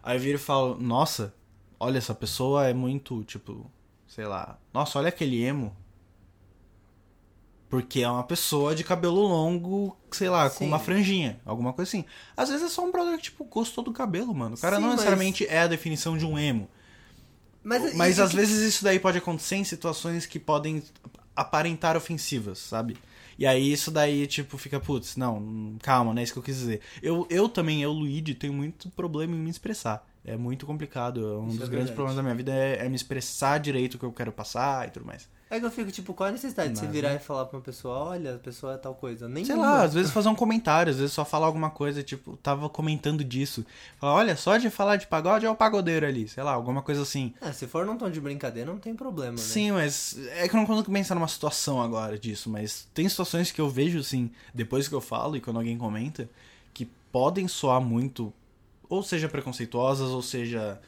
Aí 0.03 0.17
eu 0.17 0.21
viro 0.21 0.37
e 0.37 0.41
falo, 0.41 0.75
nossa, 0.79 1.33
olha, 1.79 1.97
essa 1.97 2.13
pessoa 2.13 2.67
é 2.67 2.73
muito, 2.73 3.23
tipo, 3.23 3.69
sei 4.07 4.25
lá, 4.25 4.57
nossa, 4.73 4.99
olha 4.99 5.09
aquele 5.09 5.41
emo. 5.43 5.73
Porque 7.69 8.01
é 8.01 8.09
uma 8.09 8.23
pessoa 8.23 8.73
de 8.73 8.83
cabelo 8.83 9.21
longo, 9.21 9.95
sei 10.11 10.27
lá, 10.27 10.49
com 10.49 10.57
Sim. 10.57 10.67
uma 10.67 10.79
franjinha, 10.79 11.39
alguma 11.45 11.71
coisa 11.71 11.87
assim. 11.87 12.03
Às 12.35 12.49
vezes 12.49 12.65
é 12.65 12.69
só 12.69 12.83
um 12.83 12.91
brother 12.91 13.15
que, 13.17 13.23
tipo, 13.25 13.45
gostou 13.45 13.83
do 13.83 13.93
cabelo, 13.93 14.33
mano. 14.33 14.55
O 14.55 14.59
cara 14.59 14.77
Sim, 14.77 14.81
não 14.81 14.89
mas- 14.89 14.97
necessariamente 14.97 15.45
é 15.45 15.59
a 15.59 15.67
definição 15.67 16.17
de 16.17 16.25
um 16.25 16.37
emo. 16.39 16.67
Mas, 17.63 17.93
Mas 17.95 18.19
às 18.19 18.33
e- 18.33 18.35
vezes 18.35 18.59
isso 18.73 18.83
daí 18.83 18.99
pode 18.99 19.17
acontecer 19.17 19.55
em 19.57 19.63
situações 19.63 20.25
que 20.25 20.39
podem 20.39 20.81
aparentar 21.35 21.95
ofensivas, 21.97 22.59
sabe? 22.59 22.97
E 23.37 23.45
aí 23.45 23.71
isso 23.71 23.89
daí, 23.91 24.27
tipo, 24.27 24.57
fica, 24.57 24.79
putz, 24.79 25.15
não, 25.15 25.77
calma, 25.81 26.13
não 26.13 26.19
é 26.19 26.23
isso 26.23 26.33
que 26.33 26.39
eu 26.39 26.43
quis 26.43 26.57
dizer. 26.57 26.81
Eu, 27.01 27.25
eu 27.29 27.47
também, 27.47 27.81
eu, 27.81 27.91
Luigi, 27.93 28.33
tenho 28.35 28.53
muito 28.53 28.89
problema 28.89 29.33
em 29.35 29.39
me 29.39 29.49
expressar. 29.49 30.05
É 30.25 30.35
muito 30.35 30.65
complicado. 30.65 31.39
Um 31.41 31.47
Isso 31.47 31.57
dos 31.59 31.67
é 31.67 31.71
grandes 31.71 31.89
verdade. 31.89 31.95
problemas 31.95 32.15
da 32.17 32.23
minha 32.23 32.35
vida 32.35 32.53
é, 32.53 32.85
é 32.85 32.89
me 32.89 32.95
expressar 32.95 33.57
direito 33.59 33.95
o 33.95 33.97
que 33.99 34.05
eu 34.05 34.11
quero 34.11 34.31
passar 34.33 34.87
e 34.87 34.91
tudo 34.91 35.05
mais. 35.05 35.29
É 35.51 35.59
que 35.59 35.65
eu 35.65 35.71
fico, 35.71 35.91
tipo, 35.91 36.13
qual 36.13 36.29
a 36.29 36.31
necessidade 36.31 36.73
de 36.73 36.79
você 36.79 36.85
virar 36.85 37.09
né? 37.09 37.15
e 37.15 37.19
falar 37.19 37.45
pra 37.45 37.57
uma 37.57 37.63
pessoa, 37.63 37.97
olha, 37.97 38.35
a 38.35 38.37
pessoa 38.37 38.75
é 38.75 38.77
tal 38.77 38.93
coisa? 38.93 39.27
Nem 39.27 39.43
Sei 39.43 39.55
lá, 39.55 39.81
às 39.81 39.95
vezes 39.95 40.11
fazer 40.11 40.29
um 40.29 40.35
comentário, 40.35 40.91
às 40.91 40.97
vezes 40.97 41.11
só 41.11 41.25
falar 41.25 41.47
alguma 41.47 41.71
coisa, 41.71 42.03
tipo, 42.03 42.37
tava 42.37 42.69
comentando 42.69 43.23
disso. 43.23 43.65
Falar, 43.97 44.13
olha, 44.13 44.37
só 44.37 44.57
de 44.57 44.69
falar 44.69 44.97
de 44.97 45.07
pagode 45.07 45.47
é 45.47 45.49
o 45.49 45.55
pagodeiro 45.55 46.05
ali, 46.05 46.27
sei 46.27 46.43
lá, 46.43 46.51
alguma 46.51 46.83
coisa 46.83 47.01
assim. 47.01 47.33
É, 47.41 47.51
se 47.51 47.65
for 47.65 47.83
num 47.83 47.97
tom 47.97 48.11
de 48.11 48.21
brincadeira, 48.21 48.71
não 48.71 48.77
tem 48.77 48.93
problema, 48.93 49.31
né? 49.31 49.37
Sim, 49.37 49.71
mas 49.71 50.19
é 50.33 50.47
que 50.47 50.55
eu 50.55 50.59
não 50.59 50.67
consigo 50.67 50.91
pensar 50.91 51.15
numa 51.15 51.27
situação 51.27 51.81
agora 51.81 52.19
disso, 52.19 52.47
mas 52.47 52.87
tem 52.93 53.09
situações 53.09 53.51
que 53.51 53.59
eu 53.59 53.67
vejo, 53.67 53.97
assim, 53.97 54.29
depois 54.53 54.87
que 54.87 54.93
eu 54.93 55.01
falo 55.01 55.35
e 55.35 55.41
quando 55.41 55.57
alguém 55.57 55.79
comenta, 55.79 56.29
que 56.75 56.85
podem 57.11 57.47
soar 57.47 57.81
muito, 57.81 58.31
ou 58.87 59.01
seja, 59.01 59.27
preconceituosas, 59.27 60.09
ou 60.09 60.21
seja, 60.21 60.79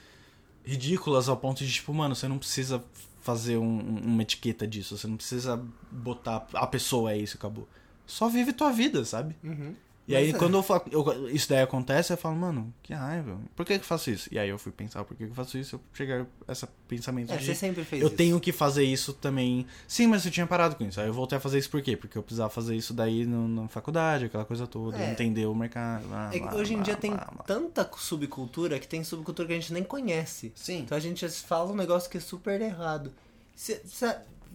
ridículas 0.64 1.28
ao 1.28 1.38
ponto 1.38 1.66
de, 1.66 1.74
tipo, 1.74 1.92
mano, 1.92 2.16
você 2.16 2.28
não 2.28 2.38
precisa 2.38 2.84
fazer 3.22 3.58
um- 3.58 3.64
um- 3.80 4.02
uma 4.06 4.22
etiqueta 4.24 4.68
disso, 4.68 4.98
você 4.98 5.08
não 5.08 5.16
precisa 5.18 5.64
botar 5.92 6.48
a 6.54 6.68
pessoa 6.68 7.12
é 7.14 7.18
isso, 7.18 7.38
acabou. 7.38 7.68
Só 8.06 8.28
vive 8.28 8.52
tua 8.52 8.72
vida, 8.72 9.06
sabe? 9.06 9.36
Uhum. 9.44 9.74
E 10.12 10.16
aí, 10.16 10.30
é. 10.32 10.34
quando 10.34 10.56
eu, 10.58 10.64
fa- 10.64 10.82
eu- 10.92 11.30
isso 11.30 11.48
daí 11.50 11.62
acontece, 11.62 12.14
eu 12.14 12.18
falo, 12.18 12.36
mano, 12.36 12.74
que 12.84 12.94
raiva. 12.94 13.38
Por 13.56 13.66
que 13.66 13.74
eu 13.74 13.80
faço 13.80 14.10
isso? 14.12 14.30
E 14.32 14.38
aí 14.38 14.50
eu 14.50 14.58
fui 14.60 14.72
pensar, 14.72 15.04
por 15.04 15.16
que 15.16 15.24
eu 15.24 15.34
faço 15.34 15.58
isso? 15.58 15.76
Eu 15.76 15.82
cheguei 15.94 16.16
a 16.48 16.52
esse 16.52 16.68
pensamento 16.88 17.32
É, 17.34 17.38
de... 17.38 17.46
você 17.46 17.56
sempre 17.56 17.84
fez 17.84 18.02
Eu 18.02 18.08
isso. 18.08 18.18
tenho 18.18 18.40
que 18.40 18.52
fazer 18.52 18.84
isso 18.84 19.14
também. 19.14 19.66
Sim, 19.88 20.08
mas 20.08 20.26
eu 20.26 20.32
tinha 20.32 20.46
parado 20.48 20.76
com 20.76 20.84
isso. 20.86 21.00
Aí 21.00 21.08
eu 21.08 21.14
voltei 21.14 21.38
a 21.38 21.42
fazer 21.42 21.58
isso 21.60 21.70
por 21.70 21.82
quê? 21.82 21.96
Porque 21.96 22.18
eu 22.18 22.24
precisava 22.24 22.50
fazer 22.50 22.76
isso 22.76 22.94
daí 22.94 23.26
no, 23.26 23.48
na 23.48 23.68
faculdade, 23.68 24.26
aquela 24.26 24.46
coisa 24.46 24.68
toda, 24.68 24.98
É. 24.98 25.12
entender 25.12 25.46
o 25.46 25.56
mercado. 25.56 26.04
É 26.34 26.56
hoje 26.56 26.74
em 26.74 26.82
dia 26.82 26.96
tem 26.96 27.14
tanta 27.46 27.90
subcultura 27.98 28.80
que 28.80 28.88
tem 28.88 29.04
subcultura 29.04 29.48
que 29.48 29.54
a 29.54 29.60
gente 29.60 29.74
nem 29.74 29.84
conhece. 29.84 30.52
Sim. 30.56 30.80
Então 30.80 30.98
a 30.98 31.02
gente 31.02 31.28
fala 31.30 31.72
um 31.72 31.76
negócio 31.76 32.10
que 32.10 32.18
é 32.18 32.22
super 32.22 32.60
errado. 32.62 33.12
Se- 33.56 33.82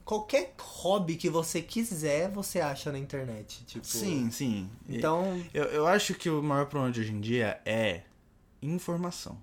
qualquer 0.07 0.55
hobby 0.59 1.17
que 1.17 1.29
você 1.29 1.61
quiser, 1.61 2.31
você 2.31 2.61
acha 2.61 2.91
na 2.91 2.99
internet. 2.99 3.63
Tipo, 3.67 3.85
Sim, 3.87 4.31
sim. 4.31 4.71
E 4.89 4.97
Então, 4.97 5.45
Eu, 5.53 5.65
eu 5.65 5.87
acho 5.87 6.15
que 6.15 6.31
o 6.31 6.43
maior 6.43 6.65
problema 6.67 6.91
de 6.93 7.01
hoje 7.01 7.13
em 7.13 7.21
dia 7.21 7.61
é 7.67 8.03
informação. 8.63 9.37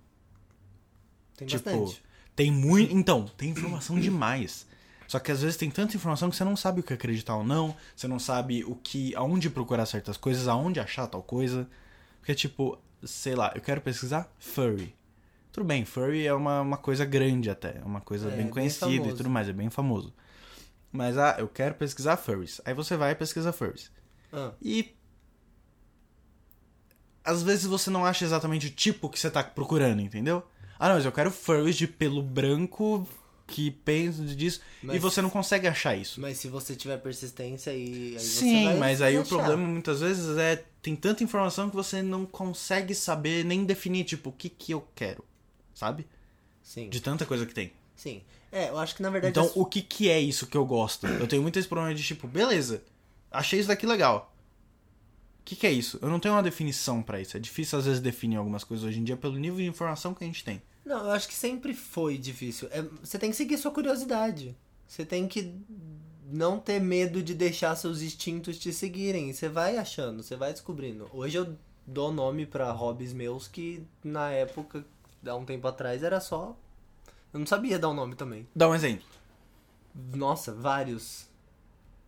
tem 1.38 1.48
Tipo, 1.48 1.64
bastante. 1.64 2.04
Tem 2.36 2.52
muito. 2.52 2.92
Então, 2.96 3.26
tem 3.38 3.50
informação 3.50 4.00
demais. 4.00 4.66
Só 5.08 5.20
que 5.20 5.32
às 5.32 5.42
vezes 5.42 5.58
tem 5.58 5.70
tanta 5.70 5.96
informação 5.96 6.30
que 6.30 6.36
você 6.36 6.44
não 6.44 6.56
sabe 6.56 6.80
o 6.80 6.84
que 6.84 6.94
acreditar 6.94 7.36
ou 7.36 7.44
não, 7.44 7.76
você 7.96 8.08
não 8.08 8.18
sabe 8.18 8.64
o 8.64 8.74
que. 8.76 9.14
aonde 9.16 9.50
procurar 9.50 9.86
certas 9.86 10.18
coisas, 10.18 10.48
aonde 10.48 10.80
achar 10.80 11.06
tal 11.08 11.22
coisa. 11.22 11.68
Porque, 12.20 12.34
tipo, 12.34 12.80
sei 13.04 13.36
lá, 13.36 13.52
eu 13.54 13.62
quero 13.62 13.82
pesquisar 13.82 14.32
furry. 14.40 14.96
Tudo 15.52 15.66
bem, 15.66 15.86
furry 15.86 16.26
é 16.26 16.34
uma, 16.34 16.62
uma 16.62 16.78
coisa 16.78 17.06
grande 17.06 17.48
até, 17.50 17.78
é 17.78 17.84
uma 17.86 18.02
coisa 18.02 18.28
É, 18.30 18.32
bem 18.32 18.46
bem 18.46 18.50
conhecida 18.50 18.88
e 18.88 18.98
famoso. 18.98 19.18
tudo 19.18 19.30
mais, 19.30 19.48
é 19.50 19.54
bem 19.54 19.70
famoso. 19.70 20.12
Mas, 20.94 21.18
ah, 21.18 21.36
eu 21.40 21.48
quero 21.50 21.74
pesquisar 21.76 22.16
furries. 22.18 22.62
Aí 22.64 22.74
você 22.74 22.96
vai 22.96 23.12
e 23.12 23.16
pesquisa 23.16 23.52
furries. 23.52 23.92
Ah, 24.32 24.52
E. 24.62 24.94
Às 27.24 27.42
vezes 27.42 27.66
você 27.66 27.90
não 27.90 28.06
acha 28.06 28.26
exatamente 28.26 28.68
o 28.68 28.70
tipo 28.70 29.10
que 29.10 29.20
você 29.20 29.30
tá 29.32 29.44
procurando, 29.44 30.02
entendeu? 30.02 30.44
Ah, 30.78 30.90
não, 30.90 30.96
mas 30.96 31.06
eu 31.06 31.12
quero 31.12 31.32
furries 31.32 31.76
de 31.78 31.88
pelo 31.88 32.22
branco 32.22 33.08
que 33.48 33.72
pensa 33.72 34.24
disso. 34.26 34.62
E 34.82 34.88
Mas- 34.88 35.02
você 35.02 35.22
não 35.22 35.30
consegue 35.30 35.68
achar 35.68 35.96
isso. 35.96 36.20
mas 36.20 36.38
se 36.38 36.48
você 36.48 36.76
tiver 36.76 36.98
persistência 36.98 37.72
aí, 37.72 38.14
aí 38.14 38.20
Sim, 38.20 38.66
vai 38.66 38.78
mas 38.78 39.02
aí 39.02 39.18
o 39.18 39.22
achar. 39.22 39.30
problema 39.38 39.66
muitas 39.68 40.02
vezes 40.02 40.38
é. 40.38 40.64
Tem 40.82 40.96
tanta 40.98 41.24
informação 41.24 41.70
que 41.70 41.76
você 41.76 42.02
não 42.02 42.26
consegue 42.26 42.94
saber 42.94 43.46
nem 43.46 43.64
definir, 43.64 44.04
tipo, 44.04 44.30
o 44.30 44.34
que 44.34 44.50
que 44.50 44.74
eu 44.74 44.86
quero. 44.94 45.24
Sabe? 45.74 46.06
Sim, 46.62 46.90
De 46.90 47.00
tanta 47.02 47.26
coisa 47.26 47.46
que 47.46 47.54
tem. 47.54 47.72
sim. 47.96 48.22
É, 48.54 48.70
eu 48.70 48.78
acho 48.78 48.96
que 48.96 49.02
na 49.02 49.10
verdade... 49.10 49.32
Então, 49.32 49.46
as- 49.46 49.56
o 49.58 49.66
que 49.66 49.82
que 49.82 50.10
é 50.10 50.20
isso 50.20 50.46
que 50.48 50.56
eu 50.56 50.66
gosto? 50.66 51.08
Eu 51.08 51.28
tenho 51.28 51.42
muito 51.42 51.58
esse 51.58 51.68
problema 51.68 51.94
de 51.94 52.04
tipo, 52.04 52.28
beleza, 52.28 52.84
achei 53.32 53.60
isso 53.60 53.68
daqui 53.68 53.86
legal. 53.86 54.34
O 55.40 55.44
que 55.44 55.56
que 55.56 55.68
é 55.68 55.72
isso? 55.72 56.00
Eu 56.02 56.10
não 56.10 56.20
tenho 56.20 56.36
uma 56.36 56.44
definição 56.44 57.02
pra 57.02 57.20
isso. 57.20 57.36
É 57.36 57.40
difícil 57.40 57.78
às 57.80 57.86
vezes 57.86 58.00
definir 58.00 58.38
algumas 58.38 58.64
coisas 58.64 58.86
hoje 58.86 59.00
em 59.00 59.04
dia 59.04 59.18
pelo 59.18 59.36
nível 59.38 59.58
de 59.58 59.66
informação 59.66 60.14
que 60.14 60.24
a 60.24 60.28
gente 60.28 60.44
tem. 60.44 60.62
Não, 60.86 61.04
eu 61.06 61.12
acho 61.12 61.28
que 61.28 61.34
sempre 61.34 61.74
foi 61.74 62.18
difícil. 62.18 62.68
É, 62.72 62.82
você 63.04 63.18
tem 63.20 63.30
que 63.32 63.36
seguir 63.36 63.58
sua 63.58 63.72
curiosidade. 63.72 64.56
Você 64.88 65.04
tem 65.06 65.28
que 65.28 65.54
não 66.32 66.60
ter 66.60 66.80
medo 66.80 67.22
de 67.24 67.34
deixar 67.34 67.76
seus 67.76 68.02
instintos 68.02 68.58
te 68.60 68.72
seguirem. 68.72 69.34
Você 69.34 69.50
vai 69.50 69.78
achando, 69.78 70.22
você 70.24 70.36
vai 70.36 70.52
descobrindo. 70.54 71.10
Hoje 71.12 71.38
eu 71.38 71.58
dou 71.86 72.12
nome 72.14 72.46
pra 72.46 72.72
hobbies 72.72 73.12
meus 73.14 73.48
que 73.48 73.84
na 74.04 74.30
época, 74.32 74.86
há 75.26 75.36
um 75.36 75.44
tempo 75.46 75.68
atrás, 75.68 76.04
era 76.04 76.22
só. 76.22 76.56
Eu 77.34 77.40
não 77.40 77.48
sabia 77.48 77.80
dar 77.80 77.90
o 77.90 77.94
nome 77.94 78.16
também. 78.16 78.48
Dá 78.56 78.70
um 78.70 78.76
exemplo. 78.76 79.06
Nossa, 80.14 80.54
vários. 80.54 81.28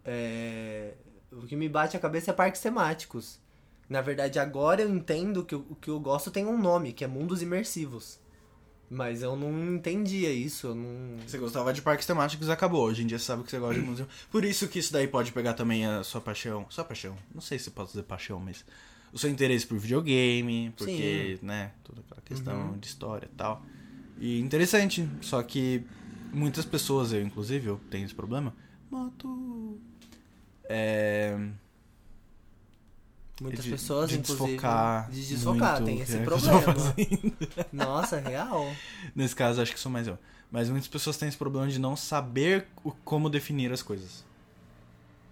É, 0.03 0.93
O 1.31 1.41
que 1.41 1.55
me 1.55 1.67
bate 1.67 1.97
a 1.97 1.99
cabeça 1.99 2.31
é 2.31 2.33
parques 2.33 2.61
temáticos. 2.61 3.39
Na 3.89 4.01
verdade, 4.01 4.39
agora 4.39 4.81
eu 4.81 4.89
entendo 4.89 5.43
que 5.43 5.55
o 5.55 5.75
que 5.79 5.89
eu 5.89 5.99
gosto 5.99 6.31
tem 6.31 6.45
um 6.45 6.57
nome, 6.57 6.93
que 6.93 7.03
é 7.03 7.07
mundos 7.07 7.41
imersivos. 7.41 8.19
Mas 8.89 9.23
eu 9.23 9.35
não 9.35 9.75
entendia 9.75 10.31
isso, 10.31 10.67
eu 10.67 10.75
não. 10.75 11.17
Você 11.25 11.37
gostava 11.39 11.73
de 11.73 11.81
parques 11.81 12.05
temáticos 12.05 12.49
acabou. 12.49 12.83
Hoje 12.85 13.01
em 13.03 13.07
dia 13.07 13.17
você 13.17 13.25
sabe 13.25 13.43
que 13.43 13.49
você 13.49 13.57
gosta 13.57 13.79
de 13.79 13.85
museu. 13.85 14.07
Por 14.31 14.45
isso 14.45 14.67
que 14.67 14.77
isso 14.77 14.93
daí 14.93 15.07
pode 15.07 15.31
pegar 15.31 15.55
também 15.55 15.85
a 15.87 16.03
sua 16.03 16.21
paixão. 16.21 16.67
Sua 16.69 16.83
paixão. 16.83 17.17
Não 17.33 17.41
sei 17.41 17.57
se 17.57 17.71
posso 17.71 17.91
dizer 17.93 18.03
paixão, 18.03 18.39
mas. 18.39 18.63
O 19.11 19.17
seu 19.17 19.29
interesse 19.29 19.65
por 19.65 19.77
videogame, 19.77 20.73
porque, 20.75 21.39
né, 21.41 21.71
toda 21.83 22.01
aquela 22.01 22.21
questão 22.21 22.77
de 22.77 22.87
história 22.87 23.29
e 23.31 23.35
tal. 23.35 23.63
E 24.19 24.39
interessante, 24.39 25.07
só 25.21 25.41
que 25.43 25.83
muitas 26.33 26.65
pessoas, 26.65 27.11
eu 27.13 27.21
inclusive, 27.21 27.67
eu 27.67 27.79
tenho 27.89 28.05
esse 28.05 28.15
problema. 28.15 28.53
Moto. 28.89 29.77
É. 30.63 31.37
Muitas 33.41 33.65
de- 33.65 33.71
pessoas, 33.71 34.09
de 34.09 34.17
inclusive. 34.17 34.47
desfocar 34.51 35.09
de 35.11 35.27
desfocar, 35.27 35.81
muito 35.81 35.85
tem 35.85 35.99
esse 35.99 36.17
problema. 36.19 36.73
Nossa, 37.73 38.17
real. 38.19 38.65
Nesse 39.13 39.35
caso, 39.35 39.61
acho 39.61 39.73
que 39.73 39.79
sou 39.79 39.91
mais 39.91 40.07
eu. 40.07 40.17
Mas 40.49 40.69
muitas 40.69 40.87
pessoas 40.87 41.17
têm 41.17 41.27
esse 41.27 41.37
problema 41.37 41.67
de 41.67 41.77
não 41.77 41.97
saber 41.97 42.67
como 43.03 43.29
definir 43.29 43.73
as 43.73 43.81
coisas. 43.81 44.23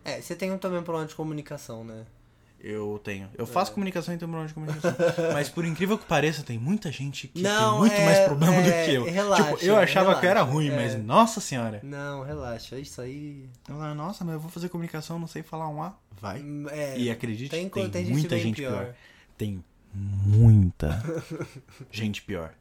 É, 0.04 0.20
você 0.22 0.36
tem 0.36 0.56
também 0.58 0.80
um 0.80 0.84
problema 0.84 1.08
de 1.08 1.16
comunicação, 1.16 1.86
né? 1.86 2.06
Eu 2.64 2.98
tenho. 3.04 3.30
Eu 3.38 3.46
faço 3.46 3.72
É. 3.72 3.74
comunicação 3.74 4.14
e 4.14 4.18
tenho 4.18 4.30
problema 4.32 4.48
de 4.48 4.54
comunicação. 4.54 4.96
Mas 5.34 5.50
por 5.50 5.66
incrível 5.66 5.98
que 5.98 6.06
pareça, 6.06 6.44
tem 6.44 6.58
muita 6.58 6.90
gente 6.94 7.28
que 7.28 7.42
Não, 7.42 7.72
tem 7.72 7.80
muito 7.82 7.94
é- 7.96 8.06
mais 8.06 8.20
problema 8.20 8.56
é, 8.56 8.62
do 8.64 8.86
que 8.86 8.94
eu. 8.96 9.04
relaxa, 9.04 9.44
tipo, 9.56 9.66
eu 9.66 9.76
achava 9.76 10.18
que 10.18 10.26
eu 10.26 10.30
era 10.30 10.40
relaxa, 10.40 10.54
ruim, 10.54 10.70
é. 10.70 10.76
mas 10.76 11.04
nossa 11.04 11.42
senhora. 11.42 11.82
Não, 11.84 12.24
relaxa, 12.24 12.80
isso 12.80 13.02
aí. 13.02 13.50
Eu 13.68 13.76
nossa, 13.96 14.24
mas 14.24 14.36
eu 14.36 14.40
vou 14.40 14.50
fazer 14.50 14.70
comunicação, 14.70 15.20
não 15.20 15.28
sei 15.28 15.44
falar 15.44 15.68
um 15.68 15.84
A. 15.84 15.94
Vai. 16.22 16.42
É, 16.72 16.98
E 16.98 17.12
acredite, 17.12 17.50
tem, 17.52 17.68
tem, 17.68 17.90
tem 17.90 18.06
gente 18.06 18.14
muita 18.14 18.40
gente 18.40 18.56
pior. 18.56 18.72
pior. 18.86 18.96
Tem 19.38 19.62
muita 19.94 21.04
gente 21.92 22.22
pior. 22.22 22.54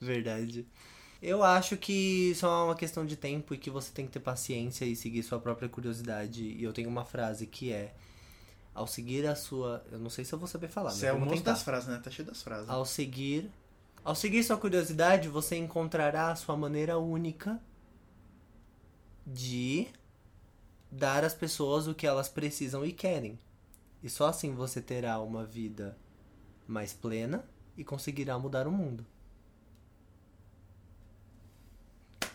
Verdade. 0.00 0.66
Eu 1.20 1.42
acho 1.44 1.76
que 1.76 2.32
só 2.34 2.62
é 2.62 2.64
uma 2.64 2.74
questão 2.74 3.06
de 3.06 3.16
tempo 3.16 3.54
e 3.54 3.58
que 3.58 3.70
você 3.70 3.92
tem 3.92 4.06
que 4.06 4.12
ter 4.12 4.20
paciência 4.20 4.84
e 4.84 4.96
seguir 4.96 5.22
sua 5.22 5.38
própria 5.38 5.68
curiosidade. 5.68 6.42
E 6.42 6.64
eu 6.64 6.72
tenho 6.72 6.88
uma 6.88 7.04
frase 7.04 7.46
que 7.46 7.70
é: 7.72 7.92
Ao 8.74 8.86
seguir 8.86 9.26
a 9.26 9.34
sua. 9.34 9.84
Eu 9.92 9.98
não 9.98 10.08
sei 10.08 10.24
se 10.24 10.32
eu 10.32 10.38
vou 10.38 10.48
saber 10.48 10.68
falar, 10.68 10.90
Você 10.90 11.06
é 11.06 11.12
o 11.12 11.26
tentar. 11.26 11.52
das 11.52 11.62
frases, 11.62 11.88
né? 11.88 12.00
Tá 12.02 12.10
cheio 12.10 12.26
das 12.26 12.42
frases. 12.42 12.68
Ao 12.68 12.84
seguir. 12.84 13.50
Ao 14.04 14.14
seguir 14.14 14.42
sua 14.42 14.56
curiosidade, 14.56 15.28
você 15.28 15.56
encontrará 15.56 16.30
a 16.30 16.36
sua 16.36 16.56
maneira 16.56 16.98
única 16.98 17.60
de 19.26 19.86
dar 20.90 21.24
às 21.24 21.34
pessoas 21.34 21.86
o 21.86 21.94
que 21.94 22.06
elas 22.06 22.28
precisam 22.28 22.84
e 22.84 22.92
querem. 22.92 23.38
E 24.02 24.10
só 24.10 24.26
assim 24.26 24.54
você 24.54 24.80
terá 24.80 25.20
uma 25.20 25.44
vida 25.44 25.96
mais 26.66 26.92
plena 26.92 27.44
e 27.76 27.84
conseguirá 27.84 28.38
mudar 28.38 28.66
o 28.66 28.72
mundo. 28.72 29.06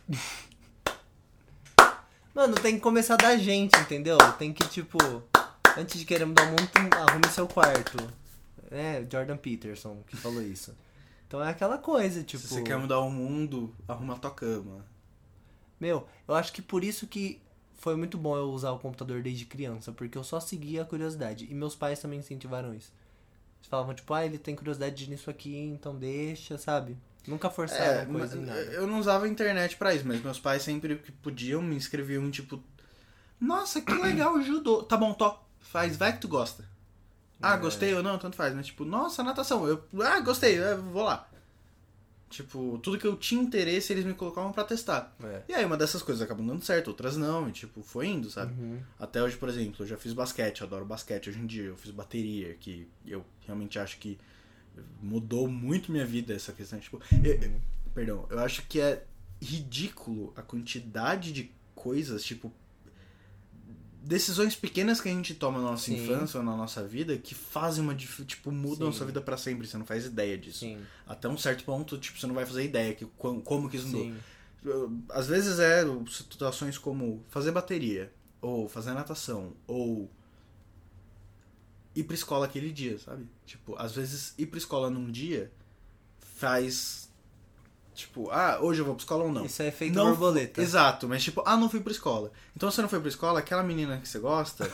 Mano, 2.33 2.55
tem 2.55 2.75
que 2.75 2.81
começar 2.81 3.17
da 3.17 3.35
gente, 3.35 3.77
entendeu? 3.79 4.17
Tem 4.37 4.53
que, 4.53 4.65
tipo, 4.69 4.97
antes 5.77 5.99
de 5.99 6.05
querer 6.05 6.25
mudar 6.25 6.43
o 6.43 6.47
mundo, 6.47 6.95
arrume 6.95 7.27
seu 7.29 7.47
quarto. 7.47 7.97
É, 8.69 9.05
Jordan 9.09 9.37
Peterson 9.37 10.03
que 10.07 10.17
falou 10.17 10.41
isso. 10.41 10.75
Então 11.27 11.43
é 11.43 11.49
aquela 11.49 11.77
coisa, 11.77 12.23
tipo. 12.23 12.41
Se 12.43 12.53
você 12.53 12.61
quer 12.63 12.77
mudar 12.77 12.99
o 12.99 13.09
mundo, 13.09 13.73
arruma 13.87 14.13
a 14.15 14.17
tua 14.17 14.31
cama. 14.31 14.85
Meu, 15.79 16.07
eu 16.27 16.35
acho 16.35 16.51
que 16.53 16.61
por 16.61 16.83
isso 16.83 17.05
que 17.07 17.41
foi 17.75 17.95
muito 17.95 18.17
bom 18.17 18.35
eu 18.35 18.49
usar 18.49 18.71
o 18.71 18.79
computador 18.79 19.21
desde 19.21 19.45
criança, 19.45 19.91
porque 19.91 20.17
eu 20.17 20.23
só 20.23 20.39
seguia 20.39 20.81
a 20.81 20.85
curiosidade. 20.85 21.47
E 21.49 21.53
meus 21.53 21.75
pais 21.75 21.99
também 21.99 22.19
incentivaram 22.19 22.73
isso. 22.73 22.91
Eles 23.59 23.67
falavam, 23.69 23.93
tipo, 23.93 24.13
ah, 24.13 24.25
ele 24.25 24.37
tem 24.37 24.55
curiosidade 24.55 25.09
nisso 25.09 25.29
aqui, 25.29 25.55
então 25.55 25.95
deixa, 25.95 26.57
sabe? 26.57 26.97
Nunca 27.27 27.49
forçaram 27.49 28.01
É, 28.01 28.05
coisa 28.05 28.37
em 28.37 28.41
nada. 28.45 28.59
eu 28.59 28.87
não 28.87 28.99
usava 28.99 29.25
a 29.25 29.29
internet 29.29 29.75
pra 29.75 29.93
isso, 29.93 30.07
mas 30.07 30.21
meus 30.21 30.39
pais 30.39 30.63
sempre 30.63 30.95
que 30.95 31.11
podiam 31.11 31.61
me 31.61 31.75
inscreviam 31.75 32.29
tipo. 32.31 32.63
Nossa, 33.39 33.81
que 33.81 33.91
legal, 33.93 34.41
judô. 34.41 34.81
Tá 34.83 34.95
bom, 34.97 35.13
to. 35.13 35.37
Faz, 35.59 35.97
vai 35.97 36.13
que 36.13 36.21
tu 36.21 36.27
gosta. 36.27 36.63
Ah, 37.41 37.55
É. 37.55 37.57
gostei 37.57 37.93
ou 37.93 38.01
não, 38.01 38.17
tanto 38.17 38.35
faz. 38.35 38.53
Mas 38.55 38.65
tipo, 38.67 38.83
nossa, 38.85 39.23
natação. 39.23 39.67
Eu, 39.67 39.83
ah, 40.01 40.19
gostei, 40.21 40.57
eu 40.57 40.81
vou 40.81 41.03
lá. 41.03 41.27
Tipo, 42.29 42.77
tudo 42.83 42.97
que 42.99 43.07
eu 43.07 43.15
tinha 43.15 43.41
interesse, 43.41 43.93
eles 43.93 44.03
me 44.03 44.13
colocavam 44.13 44.51
pra 44.51 44.65
testar. 44.65 45.15
É. 45.23 45.43
E 45.47 45.53
aí 45.53 45.63
uma 45.63 45.77
dessas 45.77 46.01
coisas 46.01 46.21
acabam 46.21 46.45
dando 46.45 46.61
certo, 46.65 46.89
outras 46.89 47.15
não, 47.15 47.47
e 47.47 47.53
tipo, 47.53 47.81
foi 47.81 48.07
indo, 48.07 48.29
sabe? 48.29 48.51
Uhum. 48.59 48.81
Até 48.99 49.23
hoje, 49.23 49.37
por 49.37 49.47
exemplo, 49.47 49.75
eu 49.83 49.87
já 49.87 49.95
fiz 49.97 50.11
basquete, 50.11 50.59
eu 50.59 50.67
adoro 50.67 50.83
basquete 50.83 51.29
hoje 51.29 51.39
em 51.39 51.45
dia, 51.45 51.63
eu 51.63 51.77
fiz 51.77 51.89
bateria, 51.91 52.53
que 52.55 52.85
eu 53.05 53.25
realmente 53.45 53.79
acho 53.79 53.97
que 53.97 54.19
mudou 55.01 55.47
muito 55.47 55.89
minha 55.89 56.05
vida 56.05 56.33
essa 56.33 56.51
questão. 56.51 56.77
Tipo, 56.79 57.01
eu- 57.23 57.33
eu- 57.35 57.61
perdão, 57.93 58.25
eu 58.29 58.39
acho 58.39 58.63
que 58.67 58.81
é 58.81 59.05
ridículo 59.41 60.33
a 60.35 60.41
quantidade 60.41 61.31
de 61.31 61.49
coisas, 61.73 62.25
tipo, 62.25 62.51
decisões 64.07 64.55
pequenas 64.55 65.01
que 65.01 65.09
a 65.09 65.11
gente 65.11 65.35
toma 65.35 65.59
na 65.59 65.71
nossa 65.71 65.85
Sim. 65.85 66.03
infância 66.03 66.39
ou 66.39 66.45
na 66.45 66.55
nossa 66.55 66.87
vida 66.87 67.17
que 67.17 67.35
fazem 67.35 67.83
uma, 67.83 67.93
tipo, 67.93 68.51
mudam 68.51 68.89
a 68.89 68.93
sua 68.93 69.05
vida 69.05 69.21
pra 69.21 69.37
sempre, 69.37 69.67
você 69.67 69.77
não 69.77 69.85
faz 69.85 70.05
ideia 70.05 70.37
disso. 70.37 70.59
Sim, 70.59 70.79
Até 71.05 71.27
um 71.27 71.37
certo 71.37 71.63
ponto, 71.63 71.97
tipo, 71.97 72.17
você 72.17 72.25
não 72.25 72.33
vai 72.33 72.45
fazer 72.45 72.63
ideia 72.63 72.95
que, 72.95 73.05
como, 73.17 73.41
como 73.41 73.69
que 73.69 73.77
isso 73.77 73.87
mudou. 73.87 74.11
Às 75.09 75.27
vezes 75.27 75.59
é 75.59 75.83
situações 76.09 76.77
como 76.77 77.23
fazer 77.29 77.51
bateria, 77.51 78.11
ou 78.41 78.69
fazer 78.69 78.93
natação, 78.93 79.53
ou 79.67 80.09
ir 81.93 82.03
pra 82.03 82.15
escola 82.15 82.45
aquele 82.45 82.71
dia, 82.71 82.97
sabe? 82.99 83.27
Tipo, 83.45 83.75
às 83.77 83.93
vezes 83.93 84.33
ir 84.37 84.45
pra 84.45 84.57
escola 84.57 84.89
num 84.89 85.11
dia 85.11 85.51
faz. 86.19 87.06
Tipo, 87.97 88.29
ah, 88.29 88.59
hoje 88.61 88.79
eu 88.81 88.85
vou 88.85 88.93
pra 88.93 89.01
escola 89.01 89.23
ou 89.23 89.31
não. 89.31 89.43
Isso 89.45 89.59
é 89.63 89.67
efeito 89.69 89.95
Não- 89.95 90.09
borboleta. 90.11 90.61
Exato, 90.61 91.07
mas 91.07 91.23
tipo, 91.23 91.41
ah, 91.45 91.57
não 91.57 91.67
fui 91.67 91.79
pra 91.79 91.91
escola. 91.91 92.31
Então 92.55 92.69
você 92.69 92.79
não 92.79 92.87
foi 92.87 92.99
pra 92.99 93.09
escola, 93.09 93.39
aquela 93.39 93.63
menina 93.63 93.97
que 93.97 94.07
você 94.07 94.19
gosta 94.19 94.71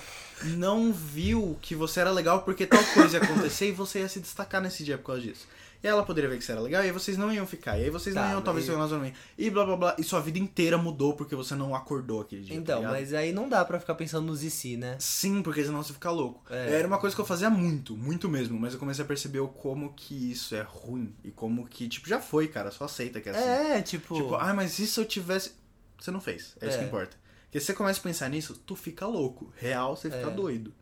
não 0.57 0.91
viu 0.91 1.57
que 1.61 1.74
você 1.74 2.01
era 2.01 2.11
legal 2.11 2.41
porque 2.41 2.65
tal 2.65 2.84
coisa 2.93 3.17
ia 3.17 3.24
acontecer 3.24 3.69
e 3.69 3.71
você 3.71 3.99
ia 3.99 4.09
se 4.09 4.19
destacar 4.19 4.61
nesse 4.61 4.84
dia 4.84 4.97
por 4.97 5.05
causa 5.05 5.21
disso. 5.21 5.47
E 5.84 5.88
ela 5.88 6.01
poderia 6.03 6.29
ver 6.29 6.38
que 6.38 6.45
você 6.45 6.53
era 6.53 6.61
legal 6.61 6.81
e 6.81 6.86
aí 6.86 6.91
vocês 6.93 7.17
não 7.17 7.31
iam 7.34 7.45
ficar. 7.45 7.77
E 7.77 7.84
aí 7.84 7.89
vocês 7.89 8.15
Tá, 8.15 8.23
não 8.23 8.31
iam 8.31 8.41
talvez 8.41 8.65
mas- 8.65 8.67
ter 8.67 8.71
um 8.71 8.77
relacionamento. 8.77 9.19
E 9.38 9.49
blá 9.49 9.65
blá 9.65 9.75
blá. 9.75 9.95
E 9.99 10.03
sua 10.03 10.21
vida 10.21 10.39
inteira 10.39 10.77
mudou 10.77 11.13
porque 11.15 11.36
você 11.36 11.55
não 11.55 11.75
acordou 11.75 12.21
aquele 12.21 12.41
dia. 12.41 12.55
tá 12.55 12.61
Então, 12.61 12.77
ligado? 12.79 12.91
mas 12.93 13.13
aí 13.13 13.34
não 13.34 13.49
dá 13.49 13.65
pra 13.65 13.79
ficar 13.81 13.95
pensando 13.95 14.25
nos 14.25 14.43
e 14.43 14.49
se, 14.49 14.77
né? 14.77 14.95
Sim, 14.97 15.41
porque 15.43 15.61
senão 15.63 15.84
você 15.84 15.91
fica 15.91 16.09
louco. 16.09 16.41
É. 16.49 16.73
Era 16.79 16.88
uma 16.88 16.97
coisa 16.97 17.13
que 17.13 17.21
eu 17.21 17.25
fazia 17.25 17.49
muito, 17.49 17.97
muito 17.97 18.29
mesmo, 18.29 18.57
mas 18.57 18.73
eu 18.73 18.79
comecei 18.79 19.03
a 19.03 19.07
perceber 19.07 19.45
como 19.57 19.93
que 19.93 20.31
isso 20.31 20.55
é 20.55 20.61
ruim. 20.61 21.13
E 21.23 21.31
como 21.31 21.67
que, 21.67 21.89
tipo, 21.89 22.07
já 22.07 22.19
foi, 22.21 22.47
cara, 22.47 22.71
só 22.71 22.86
aceita 22.86 23.19
que 23.19 23.27
é 23.27 23.31
assim. 23.34 23.43
É, 23.73 23.81
tipo. 23.81 24.15
Tipo, 24.15 24.36
ah, 24.36 24.53
mas 24.53 24.79
e 24.79 24.88
se 24.88 24.97
eu 24.99 25.05
tivesse. 25.05 25.51
Você 25.99 26.11
não 26.11 26.21
fez, 26.21 26.55
é, 26.61 26.67
isso 26.67 26.77
É. 26.77 26.79
que 26.79 26.86
importa. 26.86 27.17
Porque 27.45 27.59
se 27.59 27.65
você 27.67 27.73
começa 27.73 27.99
a 27.99 28.03
pensar 28.03 28.29
nisso, 28.29 28.55
tu 28.65 28.75
fica 28.75 29.05
louco. 29.05 29.51
Real, 29.57 29.95
você 29.95 30.09
fica 30.09 30.27
É. 30.29 30.31
doido. 30.31 30.73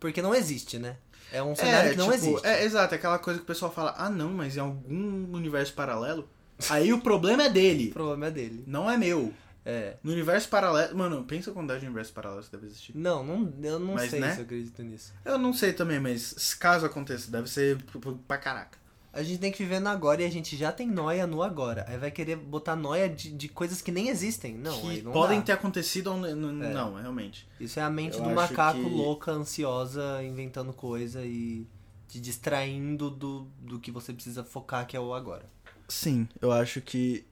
Porque 0.00 0.20
não 0.22 0.34
existe, 0.34 0.78
né? 0.78 0.96
É 1.32 1.40
um 1.42 1.54
cenário 1.54 1.92
que 1.92 1.96
não 1.96 2.10
tipo, 2.10 2.14
existe. 2.16 2.46
É, 2.46 2.64
exato, 2.64 2.94
é 2.94 2.96
aquela 2.96 3.18
coisa 3.18 3.38
que 3.38 3.44
o 3.44 3.46
pessoal 3.46 3.70
fala, 3.72 3.94
ah 3.96 4.10
não, 4.10 4.30
mas 4.30 4.56
em 4.56 4.60
algum 4.60 5.32
universo 5.32 5.72
paralelo. 5.74 6.28
Aí 6.68 6.92
o 6.92 7.00
problema 7.00 7.44
é 7.44 7.46
O 7.50 7.52
dele, 7.52 7.90
problema 7.92 8.26
é 8.26 8.30
dele. 8.30 8.64
não 8.66 8.90
é 8.90 8.96
meu. 8.96 9.32
É. 9.64 9.96
No 10.02 10.10
universo 10.10 10.48
paralelo. 10.48 10.96
Mano, 10.96 11.22
pensa 11.24 11.50
a 11.50 11.54
quantidade 11.54 11.80
de 11.80 11.86
universos 11.86 12.12
paralelos 12.12 12.46
que 12.46 12.52
deve 12.56 12.66
existir. 12.66 12.96
Não, 12.96 13.22
não 13.22 13.52
eu 13.62 13.78
não 13.78 13.94
Mas, 13.94 14.10
sei 14.10 14.18
né? 14.18 14.32
se 14.32 14.38
eu 14.40 14.44
acredito 14.44 14.82
nisso. 14.82 15.12
Eu 15.24 15.38
não 15.38 15.52
sei 15.52 15.72
também, 15.74 16.00
mas 16.00 16.54
caso 16.54 16.86
aconteça, 16.86 17.30
deve 17.30 17.48
ser 17.48 17.76
p- 17.76 17.98
pra 18.26 18.38
caraca. 18.38 18.78
A 19.12 19.22
gente 19.24 19.40
tem 19.40 19.50
que 19.50 19.58
viver 19.58 19.80
no 19.80 19.88
agora 19.88 20.22
e 20.22 20.24
a 20.24 20.30
gente 20.30 20.56
já 20.56 20.70
tem 20.70 20.86
noia 20.86 21.26
no 21.26 21.42
agora. 21.42 21.84
Aí 21.88 21.98
vai 21.98 22.10
querer 22.12 22.36
botar 22.36 22.76
noia 22.76 23.08
de, 23.08 23.32
de 23.32 23.48
coisas 23.48 23.82
que 23.82 23.90
nem 23.90 24.08
existem. 24.08 24.54
Não, 24.54 24.88
aí 24.88 24.98
que 24.98 25.02
não 25.02 25.10
podem 25.12 25.40
dá. 25.40 25.46
ter 25.46 25.52
acontecido 25.52 26.12
ou 26.12 26.16
n- 26.16 26.30
n- 26.32 26.64
É. 26.66 26.72
não, 26.72 26.94
realmente. 26.94 27.48
Isso 27.58 27.80
é 27.80 27.82
a 27.82 27.90
mente 27.90 28.16
Eu 28.18 28.22
do 28.24 28.30
macaco 28.30 28.78
que- 28.78 28.88
louca, 28.88 29.32
ansiosa, 29.32 30.22
inventando 30.22 30.72
coisa 30.72 31.24
e 31.24 31.66
te 32.06 32.20
distraindo 32.20 33.10
do, 33.10 33.48
do 33.58 33.80
que 33.80 33.90
você 33.90 34.12
precisa 34.12 34.44
focar, 34.44 34.86
que 34.86 34.96
é 34.96 35.00
o 35.00 35.12
agora. 35.12 35.44
Sim, 35.88 36.28
eu 36.40 36.52
acho 36.52 36.80
que. 36.80 37.26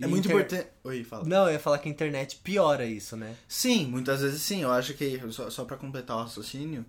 É 0.00 0.04
E 0.04 0.06
muito 0.08 0.26
inter- 0.26 0.36
importante. 0.36 0.68
Oi, 0.84 1.04
fala. 1.04 1.24
Não, 1.24 1.46
eu 1.46 1.52
ia 1.54 1.58
falar 1.58 1.78
que 1.78 1.88
a 1.88 1.90
internet 1.92 2.36
piora 2.44 2.84
isso, 2.86 3.16
né? 3.16 3.34
Sim, 3.48 3.86
muitas 3.86 4.20
vezes 4.20 4.42
sim. 4.42 4.62
Eu 4.62 4.70
acho 4.70 4.92
que, 4.94 5.20
só, 5.32 5.48
só 5.50 5.64
pra 5.64 5.76
completar 5.76 6.16
o 6.18 6.20
raciocínio, 6.22 6.84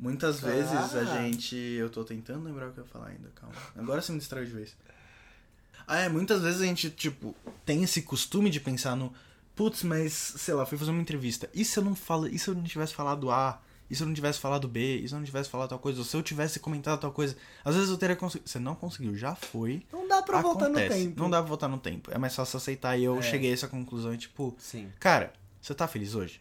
muitas 0.00 0.40
vezes 0.40 0.72
a 0.72 1.04
gente. 1.04 1.54
Eu 1.54 1.88
tô 1.90 2.02
tentando 2.04 2.44
lembrar 2.44 2.68
o 2.68 2.72
que 2.72 2.80
eu 2.80 2.84
ia 2.84 2.90
falar 2.90 3.08
ainda, 3.08 3.28
calma. 3.34 3.54
Agora 3.76 4.00
você 4.02 4.10
me 4.12 4.18
distraiu 4.18 4.46
de 4.46 4.52
vez. 4.52 4.76
Ah, 5.86 5.98
é, 5.98 6.08
muitas 6.08 6.40
vezes 6.42 6.60
a 6.60 6.64
gente, 6.66 6.90
tipo, 6.90 7.34
tem 7.64 7.82
esse 7.82 8.02
costume 8.02 8.48
de 8.50 8.60
pensar 8.60 8.96
no. 8.96 9.12
Putz, 9.54 9.82
mas, 9.82 10.12
sei 10.12 10.54
lá, 10.54 10.64
fui 10.64 10.78
fazer 10.78 10.90
uma 10.90 11.00
entrevista. 11.02 11.50
E 11.52 11.64
se 11.64 11.78
eu 11.78 11.84
não 11.84 11.94
falo. 11.94 12.26
E 12.26 12.38
se 12.38 12.48
eu 12.48 12.54
não 12.54 12.62
tivesse 12.64 12.94
falado 12.94 13.30
A? 13.30 13.60
E 13.90 13.96
se 13.96 14.02
eu 14.02 14.06
não 14.06 14.14
tivesse 14.14 14.38
falado 14.38 14.68
B? 14.68 14.98
E 14.98 15.08
se 15.08 15.12
eu 15.14 15.18
não 15.18 15.26
tivesse 15.26 15.50
falado 15.50 15.68
tal 15.70 15.78
coisa? 15.80 15.98
Ou 15.98 16.04
se 16.04 16.16
eu 16.16 16.22
tivesse 16.22 16.60
comentado 16.60 17.00
tal 17.00 17.10
coisa? 17.10 17.36
Às 17.64 17.74
vezes 17.74 17.90
eu 17.90 17.98
teria 17.98 18.14
conseguido. 18.14 18.48
Você 18.48 18.60
não 18.60 18.76
conseguiu, 18.76 19.16
já 19.16 19.34
foi. 19.34 19.82
Não 19.92 20.06
dá 20.06 20.22
pra 20.22 20.40
voltar 20.40 20.68
no 20.68 20.78
Acontece. 20.78 21.04
tempo. 21.06 21.20
Não 21.20 21.28
dá 21.28 21.38
pra 21.40 21.48
voltar 21.48 21.66
no 21.68 21.78
tempo. 21.78 22.08
É 22.12 22.16
mais 22.16 22.34
fácil 22.34 22.56
aceitar. 22.56 22.96
E 22.96 23.02
eu 23.02 23.18
É. 23.18 23.22
cheguei 23.22 23.50
a 23.50 23.54
essa 23.54 23.66
conclusão 23.66 24.14
e, 24.14 24.18
tipo, 24.18 24.54
Sim, 24.60 24.90
Cara, 25.00 25.32
você 25.60 25.74
tá 25.74 25.88
feliz 25.88 26.14
hoje? 26.14 26.40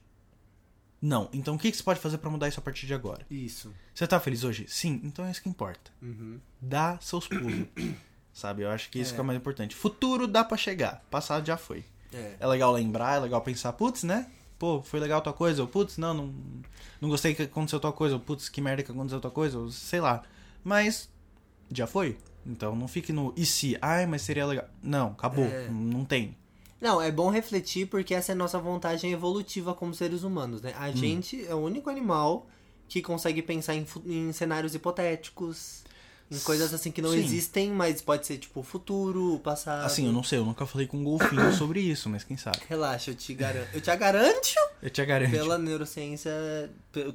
Não. 1.01 1.29
Então 1.33 1.55
o 1.55 1.57
que 1.59 1.71
que 1.71 1.77
você 1.77 1.83
pode 1.83 1.99
fazer 1.99 2.17
pra 2.17 2.29
mudar 2.29 2.47
isso 2.47 2.59
a 2.59 2.63
partir 2.63 2.85
de 2.87 2.93
agora? 2.93 3.25
isso. 3.29 3.73
Você 3.93 4.05
tá 4.07 4.19
feliz 4.19 4.43
hoje? 4.43 4.65
Sim. 4.67 4.99
Então 5.03 5.25
é 5.25 5.31
isso 5.31 5.41
que 5.41 5.49
importa. 5.49 5.91
Uhum. 6.01 6.39
Dá 6.61 6.97
seus 7.01 7.27
pulos. 7.27 7.67
Sabe? 8.33 8.61
Eu 8.63 8.69
acho 8.69 8.89
que 8.89 8.99
isso 8.99 9.11
É. 9.11 9.13
que 9.15 9.19
é 9.19 9.23
o 9.23 9.25
mais 9.25 9.37
importante. 9.37 9.75
Futuro 9.75 10.27
dá 10.27 10.43
pra 10.43 10.55
chegar. 10.57 11.03
Passado 11.09 11.45
já 11.45 11.57
foi. 11.57 11.83
É. 12.13 12.35
É 12.39 12.47
legal 12.47 12.71
lembrar, 12.71 13.17
é 13.17 13.19
legal 13.19 13.41
pensar, 13.41 13.71
putz, 13.73 14.03
né? 14.03 14.27
Pô, 14.57 14.81
foi 14.81 14.99
legal 14.99 15.21
tua 15.21 15.31
coisa, 15.33 15.61
ou 15.61 15.67
putz, 15.67 15.97
não, 15.97 16.13
não, 16.13 16.33
não 16.99 17.07
gostei 17.09 17.33
que 17.33 17.43
aconteceu 17.43 17.79
tua 17.79 17.93
coisa, 17.93 18.15
ou 18.15 18.19
putz, 18.21 18.49
que 18.49 18.59
merda 18.59 18.83
que 18.83 18.91
aconteceu 18.91 19.19
tua 19.21 19.31
coisa, 19.31 19.57
ou 19.57 19.71
sei 19.71 20.01
lá. 20.01 20.23
Mas 20.63 21.09
já 21.71 21.87
foi. 21.87 22.17
Então 22.45 22.75
não 22.75 22.87
fique 22.87 23.13
no 23.13 23.33
e 23.37 23.45
se, 23.45 23.77
ai, 23.81 24.05
mas 24.05 24.21
seria 24.21 24.45
legal. 24.45 24.65
Não, 24.81 25.07
acabou. 25.11 25.45
É. 25.45 25.69
Não 25.69 26.03
tem. 26.03 26.35
Não, 26.81 27.01
é 27.01 27.11
bom 27.11 27.29
refletir 27.29 27.87
porque 27.87 28.13
essa 28.13 28.31
é 28.31 28.33
a 28.33 28.37
nossa 28.37 28.57
vantagem 28.59 29.11
evolutiva 29.11 29.73
como 29.73 29.93
seres 29.93 30.23
humanos, 30.23 30.61
né? 30.61 30.71
Hum. 30.71 30.79
A 30.79 30.91
gente 30.91 31.45
é 31.45 31.53
o 31.53 31.59
único 31.59 31.89
animal 31.89 32.47
que 32.87 33.01
consegue 33.01 33.41
pensar 33.41 33.75
em, 33.75 33.85
em 34.05 34.31
cenários 34.31 34.73
hipotéticos, 34.73 35.83
em 36.31 36.39
coisas 36.39 36.73
assim 36.73 36.91
que 36.91 37.01
não 37.01 37.11
Sim. 37.11 37.19
existem, 37.19 37.71
mas 37.71 38.01
pode 38.01 38.25
ser 38.25 38.37
tipo 38.37 38.59
o 38.59 38.63
futuro, 38.63 39.35
o 39.35 39.39
passado. 39.39 39.85
Assim, 39.85 40.05
eu 40.05 40.11
não 40.11 40.23
sei, 40.23 40.39
eu 40.39 40.45
nunca 40.45 40.65
falei 40.65 40.87
com 40.87 40.97
um 40.97 41.03
golfinho 41.03 41.51
sobre 41.53 41.81
isso, 41.81 42.09
mas 42.09 42.23
quem 42.23 42.37
sabe. 42.37 42.59
Relaxa, 42.67 43.11
eu 43.11 43.15
te 43.15 43.33
garanto. 43.33 43.69
Eu 43.73 43.81
te 43.81 43.95
garanto 43.95 44.55
Eu 44.81 44.89
te 44.89 45.05
garanto. 45.05 45.31
pela 45.31 45.57
neurociência, 45.57 46.31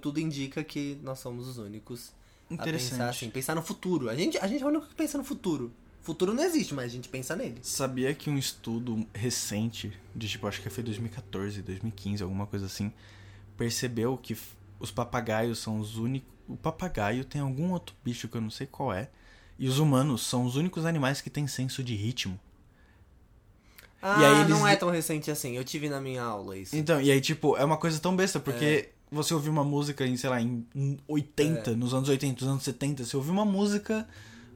tudo 0.01 0.21
indica 0.21 0.63
que 0.63 0.99
nós 1.03 1.19
somos 1.19 1.49
os 1.49 1.59
únicos 1.59 2.13
a 2.59 2.63
pensar 2.63 3.09
assim, 3.09 3.31
pensar 3.31 3.55
no 3.55 3.63
futuro. 3.63 4.11
A 4.11 4.15
gente, 4.15 4.37
a 4.39 4.47
gente 4.47 4.63
é 4.63 4.67
o 4.67 4.69
único 4.69 4.87
que 4.87 4.95
pensa 4.95 5.17
no 5.17 5.25
futuro. 5.25 5.73
Futuro 6.05 6.33
não 6.35 6.45
existe, 6.45 6.73
mas 6.75 6.85
a 6.85 6.89
gente 6.89 7.09
pensa 7.09 7.35
nele. 7.35 7.57
Sabia 7.63 8.15
que 8.15 8.31
um 8.31 8.39
estudo 8.39 9.05
recente, 9.13 9.91
de 10.15 10.29
tipo, 10.29 10.47
acho 10.47 10.61
que 10.63 10.71
foi 10.71 10.85
2014, 10.85 11.63
2015, 11.63 12.23
alguma 12.23 12.47
coisa 12.47 12.67
assim, 12.67 12.93
percebeu 13.57 14.17
que 14.17 14.37
os 14.79 14.91
papagaios 14.93 15.59
são 15.59 15.79
os 15.81 15.97
únicos. 15.97 16.29
O 16.47 16.57
papagaio 16.57 17.25
tem 17.25 17.41
algum 17.41 17.73
outro 17.73 17.97
bicho 18.05 18.29
que 18.29 18.37
eu 18.37 18.41
não 18.43 18.51
sei 18.51 18.67
qual 18.67 18.93
é. 18.93 19.09
E 19.59 19.67
os 19.67 19.79
humanos 19.79 20.23
são 20.27 20.45
os 20.45 20.57
únicos 20.57 20.85
animais 20.85 21.21
que 21.23 21.31
têm 21.31 21.47
senso 21.47 21.83
de 21.83 21.95
ritmo. 21.97 22.39
Ah, 24.03 24.19
aí 24.19 24.41
eles- 24.41 24.49
não 24.51 24.69
é 24.69 24.77
tão 24.77 24.91
recente 24.91 25.31
assim. 25.31 25.57
Eu 25.57 25.65
tive 25.65 25.89
na 25.89 26.01
minha 26.01 26.23
aula 26.23 26.57
isso. 26.59 26.77
Então, 26.77 27.01
e 27.01 27.11
aí, 27.11 27.21
tipo, 27.21 27.57
é 27.57 27.65
uma 27.65 27.79
coisa 27.79 27.99
tão 27.99 28.15
besta, 28.15 28.39
porque 28.39 28.91
você 29.11 29.33
ouviu 29.33 29.51
uma 29.51 29.65
música 29.65 30.07
em, 30.07 30.17
sei 30.19 30.29
lá, 30.29 30.41
em 30.43 30.67
em 30.75 30.99
80, 31.09 31.71
É. 31.71 31.75
nos 31.75 31.95
anos 31.95 32.09
80, 32.11 32.43
nos 32.45 32.51
anos 32.51 32.63
70, 32.65 33.05
você 33.05 33.17
ouviu 33.17 33.33
uma 33.33 33.45
música 33.47 34.07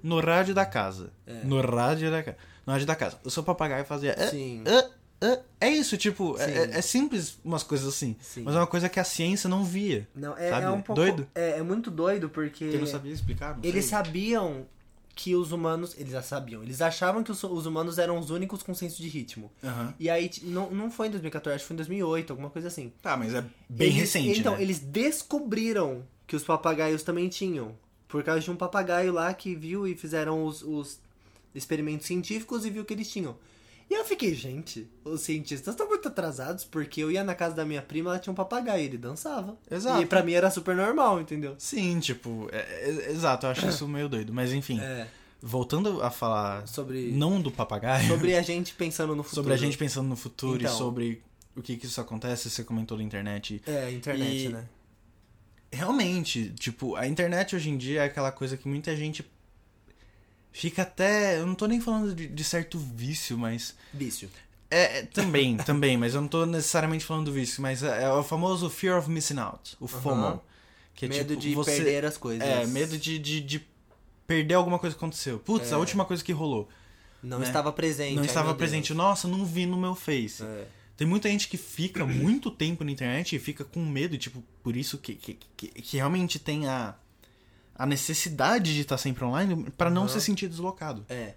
no 0.02 0.20
rádio 0.20 0.54
da 0.54 0.64
casa. 0.66 1.12
No 1.44 1.60
rádio 1.62 2.10
da 2.10 2.22
casa. 2.22 2.36
No 2.66 2.72
rádio 2.72 2.86
da 2.86 2.94
casa. 2.96 3.18
O 3.24 3.30
seu 3.30 3.42
papagaio 3.42 3.84
fazia. 3.84 4.14
"Ah, 4.18 4.28
Sim. 4.28 4.62
ah, 4.66 4.90
ah". 5.22 5.38
É 5.60 5.68
isso, 5.70 5.96
tipo, 5.96 6.36
é, 6.38 6.44
é- 6.44 6.78
é 6.78 6.82
simples 6.82 7.38
umas 7.44 7.62
coisas 7.62 7.88
assim. 7.88 8.14
Sim. 8.20 8.42
Mas 8.42 8.54
é 8.54 8.58
uma 8.58 8.66
coisa 8.66 8.88
que 8.88 9.00
a 9.00 9.04
ciência 9.04 9.48
não 9.48 9.64
via. 9.64 10.06
Não, 10.14 10.36
é, 10.36 10.50
Sabe? 10.50 10.66
é 10.66 10.70
um 10.70 10.80
pouco. 10.82 10.94
Doido? 11.00 11.26
É, 11.34 11.58
é 11.58 11.62
muito 11.62 11.90
doido 11.90 12.28
porque. 12.28 12.64
Porque 12.66 12.78
não 12.78 12.86
sabia 12.86 13.12
explicar, 13.12 13.56
não 13.56 13.64
Eles 13.64 13.84
sei. 13.86 13.90
sabiam 13.96 14.66
que 15.14 15.34
os 15.34 15.50
humanos. 15.50 15.96
Eles 15.98 16.12
já 16.12 16.22
sabiam. 16.22 16.62
Eles 16.62 16.80
achavam 16.80 17.24
que 17.24 17.32
os, 17.32 17.42
os 17.42 17.66
humanos 17.66 17.98
eram 17.98 18.18
os 18.18 18.30
únicos 18.30 18.62
com 18.62 18.72
senso 18.74 19.02
de 19.02 19.08
ritmo. 19.08 19.50
Aham. 19.64 19.92
E 19.98 20.08
aí, 20.08 20.30
não, 20.42 20.70
não 20.70 20.90
foi 20.92 21.08
em 21.08 21.10
2014, 21.10 21.56
acho 21.56 21.64
que 21.64 21.68
foi 21.68 21.74
em 21.74 21.78
2008, 21.78 22.30
alguma 22.32 22.50
coisa 22.50 22.68
assim. 22.68 22.92
Tá, 23.02 23.16
mas 23.16 23.34
é 23.34 23.42
bem 23.68 23.88
Eles- 23.88 23.98
recente, 24.00 24.38
Então, 24.38 24.54
né? 24.54 24.62
eles 24.62 24.78
descobriram 24.78 26.04
que 26.26 26.36
os 26.36 26.44
papagaios 26.44 27.02
também 27.02 27.28
tinham. 27.28 27.74
Por 28.08 28.22
causa 28.24 28.40
de 28.40 28.50
um 28.50 28.56
papagaio 28.56 29.12
lá 29.12 29.32
que 29.34 29.54
viu 29.54 29.86
e 29.86 29.94
fizeram 29.94 30.44
os, 30.44 30.62
os 30.62 30.98
experimentos 31.54 32.06
científicos 32.06 32.64
e 32.64 32.70
viu 32.70 32.84
que 32.84 32.94
eles 32.94 33.10
tinham. 33.10 33.36
E 33.90 33.94
eu 33.94 34.04
fiquei, 34.04 34.34
gente, 34.34 34.86
os 35.04 35.22
cientistas 35.22 35.72
estão 35.74 35.88
muito 35.88 36.08
atrasados, 36.08 36.62
porque 36.64 37.02
eu 37.02 37.10
ia 37.10 37.24
na 37.24 37.34
casa 37.34 37.54
da 37.54 37.64
minha 37.64 37.80
prima, 37.80 38.10
ela 38.10 38.18
tinha 38.18 38.30
um 38.30 38.36
papagaio, 38.36 38.84
ele 38.84 38.98
dançava. 38.98 39.56
Exato. 39.70 40.02
E 40.02 40.06
pra 40.06 40.22
mim 40.22 40.32
era 40.32 40.50
super 40.50 40.76
normal, 40.76 41.20
entendeu? 41.20 41.54
Sim, 41.58 41.98
tipo, 41.98 42.48
é- 42.52 42.90
é- 42.90 43.10
exato, 43.12 43.46
eu 43.46 43.50
acho 43.50 43.66
isso 43.66 43.88
meio 43.88 44.08
doido. 44.08 44.30
Mas 44.32 44.52
enfim, 44.52 44.78
É. 44.78 45.06
voltando 45.40 46.02
a 46.02 46.10
falar 46.10 46.66
Sobre, 46.68 47.12
não 47.12 47.40
do 47.40 47.50
papagaio, 47.50 48.06
sobre 48.08 48.36
a 48.36 48.42
gente 48.42 48.74
pensando 48.74 49.16
no 49.16 49.22
futuro. 49.22 49.36
sobre 49.42 49.54
a 49.54 49.56
gente 49.56 49.78
pensando 49.78 50.06
no 50.08 50.16
futuro 50.16 50.60
Então. 50.60 50.74
e 50.74 50.76
sobre 50.76 51.22
o 51.56 51.62
que 51.62 51.76
que 51.78 51.86
isso 51.86 51.98
acontece, 52.00 52.50
você 52.50 52.62
comentou 52.62 52.98
da 52.98 53.02
internet. 53.02 53.62
É, 53.66 53.90
internet, 53.90 54.44
E- 54.44 54.48
né? 54.50 54.64
Realmente, 55.70 56.50
tipo, 56.58 56.96
a 56.96 57.06
internet 57.06 57.54
hoje 57.54 57.70
em 57.70 57.76
dia 57.76 58.02
é 58.02 58.04
aquela 58.04 58.32
coisa 58.32 58.56
que 58.56 58.66
muita 58.66 58.96
gente 58.96 59.24
fica 60.50 60.82
até. 60.82 61.38
Eu 61.38 61.46
não 61.46 61.54
tô 61.54 61.66
nem 61.66 61.80
falando 61.80 62.14
de, 62.14 62.26
de 62.26 62.44
certo 62.44 62.78
vício, 62.78 63.36
mas. 63.36 63.74
Vício. 63.92 64.30
É, 64.70 64.98
é, 64.98 65.02
também, 65.02 65.56
também, 65.64 65.96
mas 65.96 66.14
eu 66.14 66.20
não 66.20 66.28
tô 66.28 66.44
necessariamente 66.44 67.04
falando 67.04 67.26
do 67.26 67.32
vício, 67.32 67.62
mas 67.62 67.82
é, 67.82 68.04
é 68.04 68.10
o 68.10 68.22
famoso 68.22 68.68
fear 68.68 68.98
of 68.98 69.10
missing 69.10 69.38
out, 69.38 69.76
o 69.80 69.86
FOMO. 69.86 70.24
Aham. 70.24 70.40
Que 70.94 71.04
é 71.04 71.08
medo 71.08 71.36
tipo, 71.36 71.40
de 71.40 71.54
você, 71.54 71.76
perder 71.76 72.04
as 72.04 72.16
coisas. 72.16 72.46
É, 72.46 72.66
medo 72.66 72.98
de, 72.98 73.18
de, 73.18 73.40
de 73.40 73.66
perder 74.26 74.54
alguma 74.54 74.78
coisa 74.78 74.96
que 74.96 74.98
aconteceu. 74.98 75.38
Putz, 75.38 75.70
É. 75.70 75.74
a 75.74 75.78
última 75.78 76.04
coisa 76.04 76.24
que 76.24 76.32
rolou. 76.32 76.68
Não 77.22 77.38
né? 77.38 77.46
estava 77.46 77.72
presente. 77.72 78.16
não 78.16 78.24
estava 78.24 78.54
presente. 78.54 78.88
Deus. 78.88 78.96
Nossa, 78.96 79.28
não 79.28 79.44
vi 79.44 79.64
no 79.64 79.76
meu 79.76 79.94
Face. 79.94 80.42
É. 80.42 80.66
Tem 80.98 81.06
muita 81.06 81.28
gente 81.30 81.46
que 81.46 81.56
fica 81.56 82.04
muito 82.04 82.50
tempo 82.50 82.82
na 82.82 82.90
internet 82.90 83.36
e 83.36 83.38
fica 83.38 83.64
com 83.64 83.78
medo, 83.86 84.18
tipo, 84.18 84.42
por 84.64 84.76
isso 84.76 84.98
que, 84.98 85.14
que, 85.14 85.38
que, 85.56 85.68
que 85.68 85.96
realmente 85.96 86.40
tem 86.40 86.66
a, 86.66 86.96
a 87.72 87.86
necessidade 87.86 88.74
de 88.74 88.80
estar 88.80 88.98
sempre 88.98 89.24
online 89.24 89.70
pra 89.78 89.88
não 89.90 90.02
Aham. 90.02 90.08
se 90.10 90.20
sentir 90.20 90.48
deslocado. 90.48 91.06
É. 91.08 91.34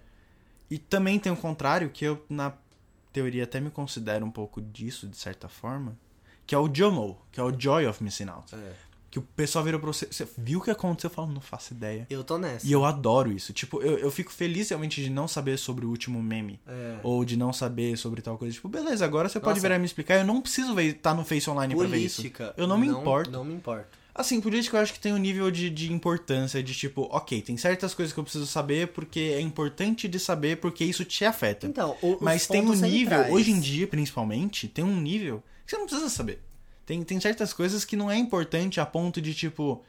E 0.68 0.78
também 0.78 1.16
tem 1.16 1.30
o 1.30 1.36
contrário, 1.36 1.90
que 1.90 2.04
eu, 2.04 2.26
na 2.28 2.52
teoria, 3.12 3.44
até 3.44 3.60
me 3.60 3.70
considero 3.70 4.26
um 4.26 4.32
pouco 4.32 4.60
disso, 4.60 5.06
de 5.06 5.16
certa 5.16 5.48
forma, 5.48 5.96
que 6.44 6.56
é 6.56 6.58
o 6.58 6.66
JOMO, 6.66 7.22
que 7.30 7.38
é 7.38 7.42
o 7.44 7.56
Joy 7.56 7.86
of 7.86 8.02
Missing 8.02 8.30
Out. 8.30 8.52
é. 8.56 8.74
Que 9.12 9.18
o 9.18 9.22
pessoal 9.22 9.62
virou 9.62 9.78
pra 9.78 9.88
você, 9.88 10.06
você 10.06 10.26
viu 10.38 10.58
o 10.58 10.62
que 10.62 10.70
aconteceu? 10.70 11.10
Eu 11.10 11.14
falo, 11.14 11.30
não 11.30 11.42
faço 11.42 11.74
ideia. 11.74 12.06
Eu 12.08 12.24
tô 12.24 12.38
nessa. 12.38 12.66
E 12.66 12.72
eu 12.72 12.82
adoro 12.82 13.30
isso. 13.30 13.52
Tipo, 13.52 13.82
eu, 13.82 13.98
eu 13.98 14.10
fico 14.10 14.32
feliz 14.32 14.70
realmente 14.70 15.04
de 15.04 15.10
não 15.10 15.28
saber 15.28 15.58
sobre 15.58 15.84
o 15.84 15.90
último 15.90 16.22
meme. 16.22 16.58
É. 16.66 16.96
Ou 17.02 17.22
de 17.22 17.36
não 17.36 17.52
saber 17.52 17.98
sobre 17.98 18.22
tal 18.22 18.38
coisa. 18.38 18.54
Tipo, 18.54 18.70
beleza, 18.70 19.04
agora 19.04 19.28
você 19.28 19.38
pode 19.38 19.50
Nossa. 19.50 19.60
virar 19.60 19.76
e 19.76 19.80
me 19.80 19.84
explicar. 19.84 20.14
Eu 20.14 20.24
não 20.24 20.40
preciso 20.40 20.80
estar 20.80 21.12
no 21.12 21.26
Face 21.26 21.50
Online 21.50 21.76
pra 21.76 21.86
ver 21.86 21.98
isso. 21.98 22.22
Política. 22.22 22.54
Eu 22.56 22.66
não 22.66 22.78
me 22.78 22.86
importo. 22.86 23.30
Não 23.30 23.44
me 23.44 23.52
importo. 23.52 23.98
Assim, 24.14 24.40
política 24.40 24.78
eu 24.78 24.80
acho 24.80 24.94
que 24.94 25.00
tem 25.00 25.12
um 25.12 25.18
nível 25.18 25.50
de, 25.50 25.68
de 25.68 25.92
importância 25.92 26.62
de 26.62 26.74
tipo, 26.74 27.06
ok, 27.10 27.42
tem 27.42 27.58
certas 27.58 27.92
coisas 27.92 28.14
que 28.14 28.18
eu 28.18 28.24
preciso 28.24 28.46
saber 28.46 28.88
porque 28.88 29.20
é 29.20 29.40
importante 29.42 30.08
de 30.08 30.18
saber 30.18 30.56
porque 30.56 30.84
isso 30.84 31.04
te 31.04 31.24
afeta. 31.26 31.66
Então, 31.66 31.96
o, 32.02 32.16
Mas 32.18 32.46
tem 32.46 32.62
um 32.62 32.72
nível, 32.74 33.18
centrais. 33.18 33.32
hoje 33.32 33.50
em 33.50 33.60
dia 33.60 33.86
principalmente, 33.86 34.68
tem 34.68 34.82
um 34.82 34.98
nível 34.98 35.42
que 35.66 35.70
você 35.70 35.76
não 35.76 35.86
precisa 35.86 36.08
saber. 36.08 36.40
Tem, 36.86 37.02
tem 37.02 37.20
certas 37.20 37.52
coisas 37.52 37.84
que 37.84 37.96
não 37.96 38.10
é 38.10 38.16
importante 38.16 38.80
a 38.80 38.86
ponto 38.86 39.20
de 39.20 39.32
tipo, 39.34 39.82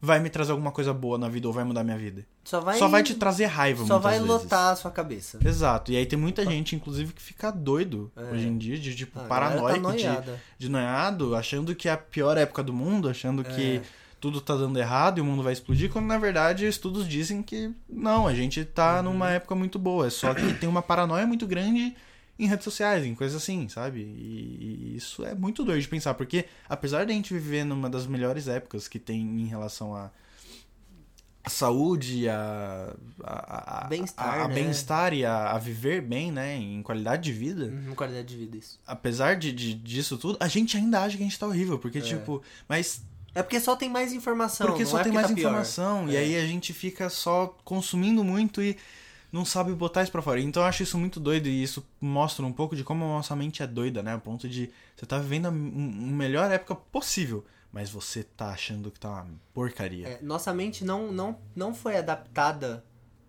vai 0.00 0.18
me 0.20 0.30
trazer 0.30 0.52
alguma 0.52 0.70
coisa 0.72 0.92
boa 0.94 1.18
na 1.18 1.28
vida 1.28 1.46
ou 1.46 1.52
vai 1.52 1.64
mudar 1.64 1.84
minha 1.84 1.98
vida. 1.98 2.24
Só 2.44 2.60
vai, 2.60 2.78
Só 2.78 2.88
vai 2.88 3.02
te 3.02 3.14
trazer 3.14 3.44
raiva 3.46 3.84
Só 3.84 3.98
vai 3.98 4.14
vezes. 4.14 4.26
lotar 4.28 4.72
a 4.72 4.76
sua 4.76 4.90
cabeça. 4.90 5.38
Exato. 5.44 5.92
E 5.92 5.96
aí 5.96 6.06
tem 6.06 6.18
muita 6.18 6.44
gente, 6.46 6.74
inclusive, 6.74 7.12
que 7.12 7.20
fica 7.20 7.50
doido 7.50 8.10
É. 8.16 8.22
hoje 8.32 8.46
em 8.48 8.56
dia, 8.56 8.78
de 8.78 8.94
tipo, 8.94 9.18
A 9.18 9.24
galera 9.24 9.50
tá 9.56 9.60
paranoico, 9.62 9.76
de, 9.96 10.04
noiada. 10.04 10.40
de 10.56 10.68
noiado, 10.68 11.36
achando 11.36 11.74
que 11.74 11.88
é 11.88 11.92
a 11.92 11.96
pior 11.98 12.38
época 12.38 12.62
do 12.62 12.72
mundo, 12.72 13.08
achando 13.08 13.44
que 13.44 13.76
É. 13.76 13.82
tudo 14.18 14.40
tá 14.40 14.56
dando 14.56 14.78
errado 14.78 15.18
e 15.18 15.20
o 15.20 15.24
mundo 15.24 15.42
vai 15.42 15.52
explodir, 15.52 15.90
quando 15.92 16.06
na 16.06 16.16
verdade 16.16 16.66
estudos 16.66 17.06
dizem 17.06 17.42
que 17.42 17.70
não, 17.88 18.26
a 18.26 18.34
gente 18.34 18.60
Uhum. 18.60 18.66
tá 18.74 19.02
numa 19.02 19.30
época 19.32 19.54
muito 19.54 19.78
boa. 19.78 20.06
É 20.06 20.10
só 20.10 20.32
que 20.32 20.54
tem 20.54 20.68
uma 20.68 20.80
paranoia 20.82 21.26
muito 21.26 21.46
grande 21.46 21.94
em 22.38 22.46
redes 22.46 22.64
sociais, 22.64 23.04
em 23.04 23.14
coisas 23.14 23.42
assim, 23.42 23.68
sabe? 23.68 24.00
E, 24.00 24.92
e 24.92 24.96
isso 24.96 25.24
é 25.24 25.34
muito 25.34 25.64
doido 25.64 25.80
de 25.82 25.88
pensar, 25.88 26.14
porque 26.14 26.44
apesar 26.68 27.04
de 27.04 27.12
a 27.12 27.14
gente 27.14 27.32
viver 27.34 27.64
numa 27.64 27.90
das 27.90 28.06
melhores 28.06 28.46
épocas 28.48 28.86
que 28.88 28.98
tem 28.98 29.20
em 29.20 29.46
relação 29.46 29.94
a 29.94 30.10
a 31.42 31.50
saúde, 31.50 32.28
a, 32.28 32.94
a, 33.24 33.84
a- 33.84 33.88
Bem-estar, 33.88 34.40
a, 34.42 34.48
né? 34.48 34.54
bem-estar 34.54 35.14
e 35.14 35.24
a, 35.24 35.52
a 35.52 35.58
viver 35.58 36.02
bem, 36.02 36.30
né, 36.30 36.56
em 36.56 36.82
qualidade 36.82 37.22
de 37.22 37.32
vida, 37.32 37.66
Uhum, 37.66 37.94
qualidade 37.94 38.28
de 38.28 38.36
vida, 38.36 38.56
isso. 38.58 38.78
apesar 38.86 39.34
de, 39.36 39.50
de- 39.52 39.72
disso 39.74 40.18
tudo, 40.18 40.36
a 40.40 40.48
gente 40.48 40.76
ainda 40.76 41.00
acha 41.00 41.16
que 41.16 41.22
a 41.22 41.26
gente 41.26 41.38
tá 41.38 41.46
horrível, 41.46 41.78
porque, 41.78 42.00
tipo, 42.02 42.42
mas 42.68 43.02
É 43.34 43.42
porque 43.42 43.60
só 43.60 43.76
tem 43.76 43.88
mais 43.88 44.12
informação. 44.12 44.66
porque 44.66 44.84
só 44.84 44.98
é 44.98 45.04
tem 45.04 45.12
mais 45.12 45.28
tá 45.28 45.34
pior. 45.34 45.48
informação, 45.48 46.10
e 46.10 46.16
É. 46.16 46.18
aí 46.18 46.36
a 46.36 46.46
gente 46.46 46.74
fica 46.74 47.08
só 47.08 47.56
consumindo 47.64 48.22
muito 48.22 48.60
e 48.60 48.76
não 49.30 49.44
sabe 49.44 49.72
botar 49.72 50.02
isso 50.02 50.12
pra 50.12 50.22
fora. 50.22 50.40
Então 50.40 50.62
eu 50.62 50.68
acho 50.68 50.82
isso 50.82 50.98
muito 50.98 51.20
doido, 51.20 51.48
e 51.48 51.62
isso 51.62 51.86
mostra 52.00 52.44
um 52.44 52.52
pouco 52.52 52.74
de 52.74 52.84
como 52.84 53.04
a 53.04 53.08
nossa 53.08 53.36
mente 53.36 53.62
é 53.62 53.66
doida, 53.66 54.02
né, 54.02 54.14
a 54.14 54.18
ponto 54.18 54.48
de 54.48 54.70
você 54.96 55.06
tá 55.06 55.18
vivendo 55.18 55.46
a 55.46 55.50
melhor 55.50 56.50
época 56.50 56.74
possível, 56.74 57.44
mas 57.72 57.90
você 57.90 58.22
tá 58.22 58.50
achando 58.50 58.90
que 58.90 58.98
tá 58.98 59.10
uma 59.10 59.26
porcaria. 59.52 60.08
É, 60.08 60.18
nossa 60.22 60.52
mente 60.54 60.84
não, 60.84 61.12
não, 61.12 61.38
não 61.54 61.74
foi 61.74 61.96
adaptada 61.96 62.84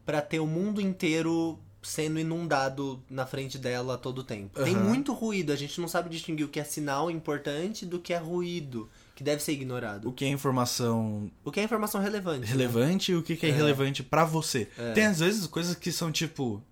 pra 0.05 0.21
ter 0.21 0.39
o 0.39 0.47
mundo 0.47 0.81
inteiro 0.81 1.59
sendo 1.81 2.19
inundado 2.19 3.01
na 3.09 3.25
frente 3.25 3.57
dela 3.57 3.97
todo 3.97 4.23
tempo. 4.23 4.61
Tem 4.63 4.75
Aham. 4.75 4.83
muito 4.83 5.13
ruído, 5.13 5.51
a 5.51 5.55
gente 5.55 5.79
não 5.79 5.87
sabe 5.87 6.09
distinguir 6.09 6.45
o 6.45 6.49
que 6.49 6.59
é 6.59 6.63
sinal 6.63 7.09
importante 7.09 7.85
do 7.85 7.99
que 7.99 8.13
é 8.13 8.17
ruído, 8.17 8.89
que 9.19 9.23
deve 9.25 9.43
ser 9.43 9.51
ignorado. 9.51 10.07
O 10.07 10.13
que 10.13 10.23
é 10.23 10.29
informação 10.29 11.29
O 11.43 11.51
que 11.51 11.59
é 11.59 11.63
informação 11.63 11.99
relevante. 11.99 12.39
né? 12.39 12.47
relevante 12.47 13.11
e 13.11 13.15
o 13.15 13.21
que, 13.21 13.35
que 13.35 13.45
é, 13.45 13.49
É. 13.49 13.51
irrelevante 13.51 14.01
pra 14.01 14.23
você. 14.23 14.69
É. 14.77 14.93
Tem 14.93 15.05
às 15.07 15.19
vezes 15.19 15.45
coisas 15.45 15.75
que 15.75 15.91
são 15.91 16.09
tipo 16.09 16.63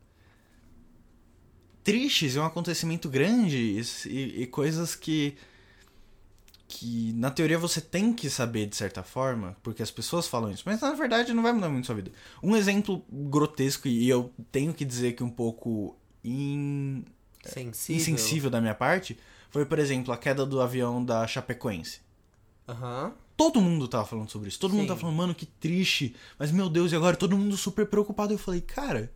tristes, 1.84 2.38
é 2.38 2.40
um 2.42 2.46
acontecimento 2.46 3.10
grande 3.10 3.82
e, 4.06 4.44
e 4.44 4.48
coisas 4.48 4.96
que 4.96 5.36
que 6.70 7.12
na 7.14 7.30
teoria 7.32 7.58
você 7.58 7.80
tem 7.82 8.14
que 8.14 8.30
saber 8.30 8.66
de 8.68 8.76
certa 8.78 9.02
forma, 9.04 9.56
porque 9.64 9.82
as 9.84 9.92
pessoas 9.92 10.26
falam 10.28 10.50
isso, 10.52 10.64
mas 10.66 10.80
na 10.82 10.94
verdade 10.94 11.34
não 11.34 11.44
vai 11.44 11.52
mudar 11.54 11.68
muito 11.70 11.86
sua 11.86 11.96
vida. 11.96 12.12
Um 12.44 12.56
exemplo 12.56 13.04
grotesco 13.12 13.88
e 13.90 14.08
eu 14.08 14.34
tenho 14.52 14.74
que 14.74 14.86
dizer 14.86 15.14
que 15.14 15.24
um 15.24 15.30
pouco 15.30 15.98
in- 16.24 17.04
Sensível. 17.44 18.02
insensível 18.02 18.50
da 18.50 18.60
minha 18.62 18.76
parte 18.76 19.18
foi, 19.50 19.66
por 19.66 19.80
exemplo, 19.80 20.14
a 20.14 20.18
queda 20.18 20.46
do 20.46 20.62
avião 20.62 21.04
da 21.04 21.26
Chapecoense. 21.28 22.02
Aham. 22.68 23.14
Todo 23.36 23.62
mundo 23.62 23.88
tava 23.88 24.06
falando 24.06 24.30
sobre 24.32 24.50
isso. 24.50 24.60
Todo 24.60 24.72
mundo 24.72 24.82
Sim. 24.84 24.88
tava 24.88 25.00
falando, 25.00 25.16
mano, 25.16 25.36
que 25.36 25.46
triste. 25.46 26.16
Mas, 26.40 26.52
meu 26.52 26.68
Deus, 26.70 26.92
e 26.92 26.96
agora 26.96 27.16
todo 27.16 27.38
mundo 27.38 27.56
super 27.56 27.86
preocupado. 27.86 28.34
Eu 28.34 28.38
falei, 28.40 28.62
cara, 28.62 29.12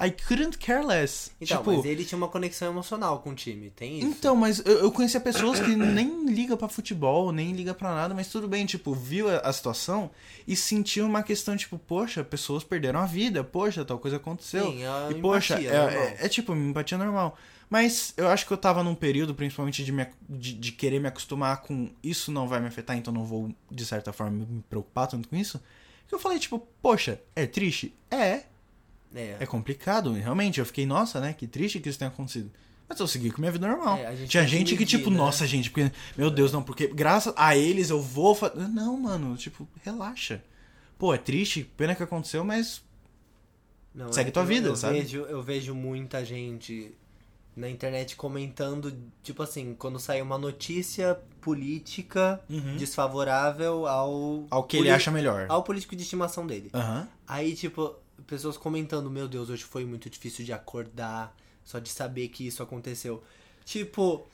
I 0.00 0.10
couldn't 0.10 0.58
care 0.58 0.84
less. 0.84 1.30
Então, 1.40 1.58
tipo, 1.58 1.72
mas 1.76 1.84
ele 1.84 2.04
tinha 2.04 2.16
uma 2.16 2.28
conexão 2.28 2.70
emocional 2.70 3.18
com 3.18 3.30
o 3.30 3.34
time, 3.34 3.68
tem 3.70 3.98
isso? 3.98 4.06
então, 4.06 4.34
mas 4.36 4.60
eu, 4.64 4.78
eu 4.78 4.92
conhecia 4.92 5.20
pessoas 5.20 5.60
que 5.60 5.74
nem 5.76 6.24
liga 6.26 6.56
pra 6.56 6.68
futebol, 6.68 7.30
nem 7.30 7.52
liga 7.52 7.74
pra 7.74 7.92
nada, 7.94 8.14
mas 8.14 8.28
tudo 8.28 8.46
bem, 8.48 8.64
tipo, 8.64 8.94
viu 8.94 9.28
a, 9.28 9.38
a 9.38 9.52
situação 9.52 10.10
e 10.46 10.56
sentiu 10.56 11.04
uma 11.04 11.22
questão, 11.22 11.56
tipo, 11.56 11.78
poxa, 11.78 12.24
pessoas 12.24 12.64
perderam 12.64 13.00
a 13.00 13.06
vida, 13.06 13.44
poxa, 13.44 13.84
tal 13.84 13.98
coisa 13.98 14.16
aconteceu. 14.16 14.64
Sim, 14.70 14.82
é 14.84 15.10
e, 15.10 15.20
poxa, 15.20 15.54
empatia 15.54 15.70
é, 15.70 15.82
normal. 15.84 16.02
é- 16.04 16.16
é 16.20 16.28
tipo 16.28 16.54
empatia 16.54 16.98
normal. 16.98 17.36
Mas 17.72 18.12
eu 18.18 18.28
acho 18.28 18.46
que 18.46 18.52
eu 18.52 18.58
tava 18.58 18.82
num 18.82 18.94
período, 18.94 19.34
principalmente, 19.34 19.82
de, 19.82 19.90
me, 19.90 20.06
de, 20.28 20.52
de, 20.52 20.72
querer 20.72 21.00
me 21.00 21.08
acostumar 21.08 21.62
com 21.62 21.90
isso 22.02 22.30
não 22.30 22.46
vai 22.46 22.60
me 22.60 22.66
afetar, 22.66 22.98
então 22.98 23.14
não 23.14 23.24
vou, 23.24 23.50
de 23.70 23.86
certa 23.86 24.12
forma, 24.12 24.44
me 24.44 24.62
preocupar 24.68 25.06
tanto 25.06 25.26
com 25.26 25.34
isso. 25.34 25.58
Que 26.06 26.14
eu 26.14 26.18
falei, 26.18 26.38
tipo, 26.38 26.58
poxa, 26.82 27.18
é 27.34 27.46
triste? 27.46 27.94
É. 28.10 28.42
É. 29.14 29.36
É 29.40 29.46
complicado, 29.46 30.12
realmente. 30.12 30.60
Eu 30.60 30.66
fiquei, 30.66 30.84
nossa, 30.84 31.18
né? 31.18 31.32
Que 31.32 31.46
triste 31.46 31.80
que 31.80 31.88
isso 31.88 31.98
tenha 31.98 32.10
acontecido. 32.10 32.50
Mas 32.86 33.00
eu 33.00 33.06
segui 33.06 33.30
com 33.30 33.40
minha 33.40 33.50
vida 33.50 33.66
normal. 33.66 33.96
É, 33.96 34.16
gente 34.16 34.28
Tinha 34.28 34.46
gente 34.46 34.76
que, 34.76 34.84
tipo, 34.84 35.08
né? 35.08 35.16
nossa, 35.16 35.46
gente, 35.46 35.70
porque. 35.70 35.90
Meu 36.14 36.30
Deus, 36.30 36.52
não, 36.52 36.62
porque 36.62 36.88
graças 36.88 37.32
a 37.38 37.56
eles 37.56 37.88
eu 37.88 38.02
vou. 38.02 38.34
Fa... 38.34 38.52
Não, 38.54 38.98
mano, 38.98 39.34
tipo, 39.34 39.66
relaxa. 39.82 40.44
Pô, 40.98 41.14
é 41.14 41.16
triste, 41.16 41.64
pena 41.74 41.94
que 41.94 42.02
aconteceu, 42.02 42.44
mas. 42.44 42.82
Não, 43.94 44.12
Segue 44.12 44.28
é, 44.28 44.32
tua 44.32 44.44
vida, 44.44 44.68
eu 44.68 44.76
sabe? 44.76 45.00
Vejo, 45.00 45.20
eu 45.22 45.42
vejo 45.42 45.74
muita 45.74 46.22
gente 46.22 46.94
na 47.54 47.68
internet 47.68 48.16
comentando, 48.16 48.96
tipo 49.22 49.42
assim, 49.42 49.74
quando 49.74 49.98
sai 49.98 50.22
uma 50.22 50.38
notícia 50.38 51.18
política 51.40 52.40
Uhum. 52.48 52.76
desfavorável 52.76 53.86
ao. 53.86 54.46
Ao 54.50 54.64
que 54.64 54.76
ele 54.78 54.90
acha 54.90 55.10
melhor. 55.10 55.46
Ao 55.48 55.62
político 55.62 55.94
de 55.94 56.02
estimação 56.02 56.46
dele. 56.46 56.70
Aham. 56.72 57.08
Aí, 57.26 57.54
tipo, 57.54 57.94
pessoas 58.26 58.56
comentando, 58.56 59.10
meu 59.10 59.28
Deus, 59.28 59.50
hoje 59.50 59.64
foi 59.64 59.84
muito 59.84 60.08
difícil 60.08 60.44
de 60.44 60.52
acordar, 60.52 61.36
só 61.64 61.78
de 61.78 61.88
saber 61.90 62.28
que 62.28 62.46
isso 62.46 62.62
aconteceu. 62.62 63.22
Tipo, 63.64 64.26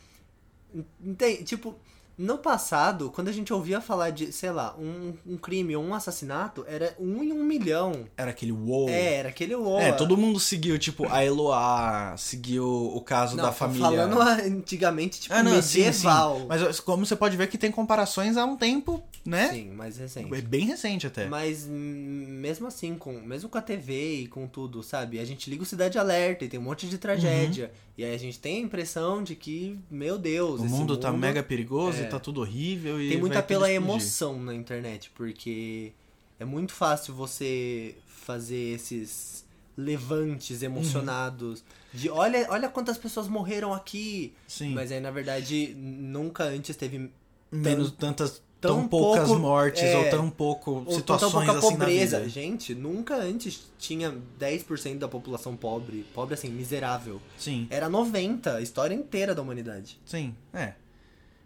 entende? 1.01 1.45
Tipo, 1.45 1.75
no 2.19 2.37
passado, 2.37 3.13
quando 3.15 3.29
a 3.29 3.33
gente 3.33 3.53
ouvia 3.53 3.81
falar 3.81 4.11
de, 4.11 4.33
sei 4.33 4.51
lá, 4.51 4.75
um, 4.77 5.15
um 5.25 5.37
crime 5.37 5.77
ou 5.77 5.85
um 5.85 5.95
assassinato, 5.95 6.65
era 6.67 6.93
um 6.99 7.23
em 7.23 7.33
um 7.33 7.45
milhão. 7.45 8.07
Era 8.17 8.31
aquele 8.33 8.51
wow. 8.51 8.89
É, 8.89 9.15
era 9.15 9.29
aquele 9.29 9.55
uou. 9.55 9.79
É, 9.81 9.93
todo 9.93 10.17
mundo 10.17 10.41
seguiu, 10.41 10.77
tipo, 10.79 11.07
a 11.09 11.25
Eloá, 11.25 12.17
seguiu 12.19 12.67
o 12.67 13.01
caso 13.01 13.37
Não, 13.37 13.45
da 13.45 13.53
família. 13.53 13.83
falando 13.87 14.21
antigamente, 14.21 15.21
tipo, 15.21 15.35
Ah, 15.35 15.43
não, 15.43 15.63
sim, 15.63 15.79
medieval. 15.85 16.41
sim. 16.41 16.47
Mas 16.49 16.81
como 16.81 17.07
você 17.07 17.15
pode 17.15 17.37
ver 17.37 17.47
que 17.49 17.57
tem 17.57 17.71
comparações 17.71 18.37
há 18.37 18.45
um 18.45 18.57
tempo, 18.57 19.03
né? 19.25 19.49
Sim, 19.53 19.71
mais 19.71 19.97
recente. 19.99 20.35
É 20.35 20.41
bem 20.41 20.67
recente 20.67 21.07
até. 21.07 21.27
Mas 21.29 21.67
hum, 21.71 22.27
mesmo 22.41 22.67
assim, 22.67 22.97
com, 22.97 23.13
mesmo 23.21 23.49
com 23.49 23.59
a 23.59 23.63
TV 23.63 24.23
e 24.23 24.27
com 24.27 24.47
tudo, 24.49 24.83
sabe? 24.83 25.21
A 25.21 25.25
gente 25.25 25.49
liga 25.49 25.63
o 25.63 25.67
Cidade 25.67 25.99
Alerta 25.99 26.45
e 26.45 26.49
tem 26.49 26.59
um 26.59 26.65
monte 26.65 26.87
de 26.89 26.99
tragédia. 26.99 27.71
E 27.97 28.05
aí 28.05 28.15
a 28.15 28.19
gente 28.19 28.39
tem 28.39 28.59
a 28.59 28.61
impressão 28.61 29.23
de 29.25 29.35
que, 29.35 29.79
meu 29.91 30.17
Deus, 30.19 30.61
Uhum. 30.61 30.63
o 30.63 30.67
esse 30.67 30.75
mundo 30.75 30.97
tá 30.97 31.13
mega 31.13 31.43
perigoso 31.43 32.01
é. 32.03 32.05
Tá 32.09 32.19
tudo 32.21 32.41
horrível 32.41 33.01
e 33.01 33.09
Tem 33.11 33.19
muito 33.19 33.37
à 33.37 33.41
explodir. 33.41 33.77
emoção 33.77 34.39
na 34.41 34.55
internet, 34.55 35.11
porque 35.15 35.93
é 36.39 36.45
muito 36.45 36.73
fácil 36.73 37.15
você 37.15 37.95
fazer 38.07 38.75
esses 38.75 39.45
levantes 39.77 40.63
emocionados 40.63 41.63
de 41.95 42.11
olha, 42.11 42.47
olha 42.51 42.69
quantas 42.69 42.99
pessoas 42.99 43.29
morreram 43.29 43.73
aqui. 43.73 44.33
Sim. 44.47 44.75
Mas 44.75 44.91
aí, 44.93 45.01
na 45.01 45.11
verdade, 45.11 45.75
nunca 45.77 46.45
antes 46.45 46.77
teve 46.77 47.11
Menos 47.51 47.93
tantas 47.93 48.43
tão, 48.61 48.81
tão 48.81 48.89
poucas 48.89 49.27
pouco- 49.29 49.41
mortes 49.41 49.83
é, 49.83 49.97
ou 49.97 50.11
tão 50.11 50.29
pouco 50.29 50.83
Ou 50.85 50.93
situações 50.93 51.33
tão 51.33 51.45
pouca 51.45 51.59
assim 51.59 51.71
pobreza. 51.79 52.17
na 52.19 52.25
vida. 52.25 52.29
Gente, 52.41 52.75
nunca 52.75 53.17
antes 53.17 53.71
tinha 53.79 54.15
10% 54.39 54.99
da 54.99 55.09
população 55.09 55.57
pobre. 55.57 56.05
Pobre 56.13 56.35
assim, 56.35 56.51
miserável. 56.51 57.23
Sim, 57.39 57.67
Era 57.71 57.89
90, 57.89 58.57
a 58.57 58.61
história 58.61 58.95
inteira 58.95 59.35
da 59.35 59.41
humanidade. 59.41 59.99
sim, 60.05 60.35
é. 60.53 60.75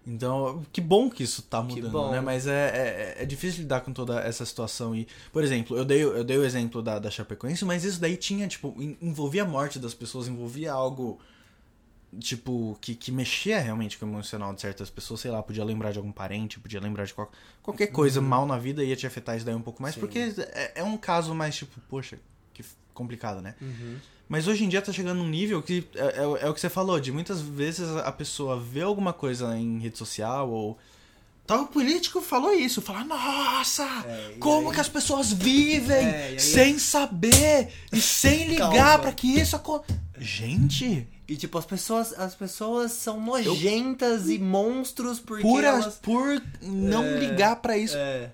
Então, 0.04 0.64
que 0.72 0.80
bom 0.80 1.08
que 1.08 1.22
isso 1.22 1.42
tá 1.42 1.62
mudando, 1.62 2.10
né? 2.10 2.20
Mas 2.20 2.46
é, 2.48 3.14
é, 3.18 3.22
é 3.22 3.24
difícil 3.24 3.60
lidar 3.62 3.82
com 3.82 3.92
toda 3.92 4.20
essa 4.20 4.44
situação. 4.44 4.94
E, 4.96 5.06
por 5.32 5.44
exemplo, 5.44 5.76
eu 5.76 5.84
dei, 5.84 6.02
eu 6.02 6.24
dei 6.24 6.36
o 6.36 6.44
exemplo 6.44 6.82
da, 6.82 6.98
da 6.98 7.08
Chapecoense, 7.10 7.64
mas 7.64 7.84
isso 7.84 8.00
daí 8.00 8.16
tinha, 8.16 8.48
tipo, 8.48 8.74
en- 8.78 8.96
envolvia 9.00 9.42
a 9.44 9.46
morte 9.46 9.78
das 9.78 9.94
pessoas, 9.94 10.26
envolvia 10.26 10.72
algo, 10.72 11.20
tipo, 12.18 12.76
que, 12.80 12.94
que 12.94 13.10
mexia 13.12 13.60
realmente 13.60 13.96
com 13.96 14.04
o 14.04 14.08
emocional 14.08 14.52
de 14.52 14.60
certas 14.60 14.90
pessoas. 14.90 15.20
Sei 15.20 15.30
lá, 15.30 15.42
podia 15.42 15.64
lembrar 15.64 15.92
de 15.92 15.98
algum 15.98 16.12
parente, 16.12 16.58
podia 16.58 16.80
lembrar 16.80 17.04
de 17.04 17.14
qual, 17.14 17.30
qualquer 17.62 17.86
coisa 17.88 18.20
mal 18.20 18.44
na 18.44 18.58
vida 18.58 18.82
ia 18.82 18.96
te 18.96 19.06
afetar 19.06 19.36
isso 19.36 19.46
daí 19.46 19.54
um 19.54 19.62
pouco 19.62 19.80
mais, 19.80 19.94
Sim. 19.94 20.00
porque 20.00 20.18
é, 20.18 20.72
é 20.80 20.84
um 20.84 20.96
caso 20.96 21.34
mais, 21.34 21.54
tipo, 21.54 21.80
poxa, 21.88 22.18
que 22.52 22.64
complicado, 22.92 23.40
né? 23.40 23.54
Uhum. 23.62 23.96
Mas 24.32 24.48
hoje 24.48 24.64
em 24.64 24.68
dia 24.70 24.80
tá 24.80 24.90
chegando 24.90 25.18
num 25.18 25.28
nível 25.28 25.60
que 25.62 25.86
é, 25.94 26.00
é- 26.22 26.44
é 26.46 26.48
o 26.48 26.54
que 26.54 26.60
você 26.60 26.70
falou, 26.70 26.98
de 26.98 27.12
muitas 27.12 27.42
vezes 27.42 27.86
a 27.98 28.10
pessoa 28.10 28.58
vê 28.58 28.80
alguma 28.80 29.12
coisa 29.12 29.54
em 29.58 29.78
rede 29.78 29.98
social 29.98 30.48
ou. 30.50 30.78
Tal 31.46 31.66
político 31.66 32.22
falou 32.22 32.50
isso, 32.54 32.80
fala, 32.80 33.04
nossa, 33.04 33.84
É, 34.06 34.36
como 34.40 34.68
aí- 34.70 34.74
que 34.74 34.80
as 34.80 34.88
pessoas 34.88 35.30
vivem 35.34 36.06
É, 36.06 36.38
sem 36.38 36.78
saber 36.78 37.68
e 37.92 38.00
sem 38.00 38.46
ligar 38.48 38.70
Calma. 38.72 38.98
pra 39.00 39.12
que 39.12 39.38
isso 39.38 39.54
aconteça. 39.54 40.00
Gente, 40.18 41.06
E 41.28 41.36
tipo, 41.36 41.58
as 41.58 41.64
pessoas, 41.66 42.12
as 42.18 42.34
pessoas 42.34 42.92
são 42.92 43.20
nojentas 43.20 44.28
e 44.30 44.38
monstros 44.38 45.18
porque 45.20 45.42
por, 45.42 45.62
elas... 45.64 45.96
por 45.96 46.42
não 46.62 47.04
É, 47.04 47.18
ligar 47.20 47.56
pra 47.56 47.76
isso. 47.76 47.96
É, 47.96 48.30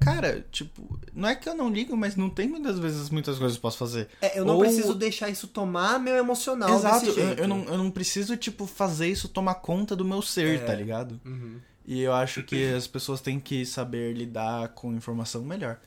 Cara, 0.00 0.44
tipo, 0.50 0.98
não 1.14 1.28
é 1.28 1.36
que 1.36 1.46
eu 1.48 1.54
não 1.54 1.68
ligo, 1.68 1.94
mas 1.96 2.16
não 2.16 2.30
tem 2.30 2.48
muitas 2.48 2.78
vezes 2.78 3.10
muitas 3.10 3.38
coisas 3.38 3.56
que 3.56 3.58
eu 3.58 3.62
posso 3.62 3.76
fazer. 3.78 4.08
É, 4.22 4.38
eu 4.38 4.44
não 4.46 4.54
Ou- 4.54 4.60
preciso 4.60 4.94
deixar 4.94 5.28
isso 5.28 5.46
tomar 5.46 6.00
meu 6.00 6.16
emocional 6.16 6.74
Exato, 6.74 7.06
eu, 7.10 7.34
eu 7.34 7.46
não, 7.46 7.62
eu 7.64 7.76
não 7.78 7.90
preciso, 7.90 8.34
tipo, 8.36 8.66
fazer 8.66 9.08
isso 9.08 9.28
tomar 9.28 9.56
conta 9.56 9.94
do 9.94 10.04
meu 10.04 10.22
ser, 10.22 10.56
É. 10.60 10.64
tá 10.64 10.74
ligado? 10.74 11.20
Uhum. 11.24 11.58
E 11.86 12.00
eu 12.00 12.12
acho 12.14 12.42
que 12.42 12.72
as 12.72 12.86
pessoas 12.86 13.20
têm 13.20 13.38
que 13.38 13.66
saber 13.66 14.14
lidar 14.16 14.68
com 14.70 14.92
informação 14.94 15.42
melhor. 15.42 15.78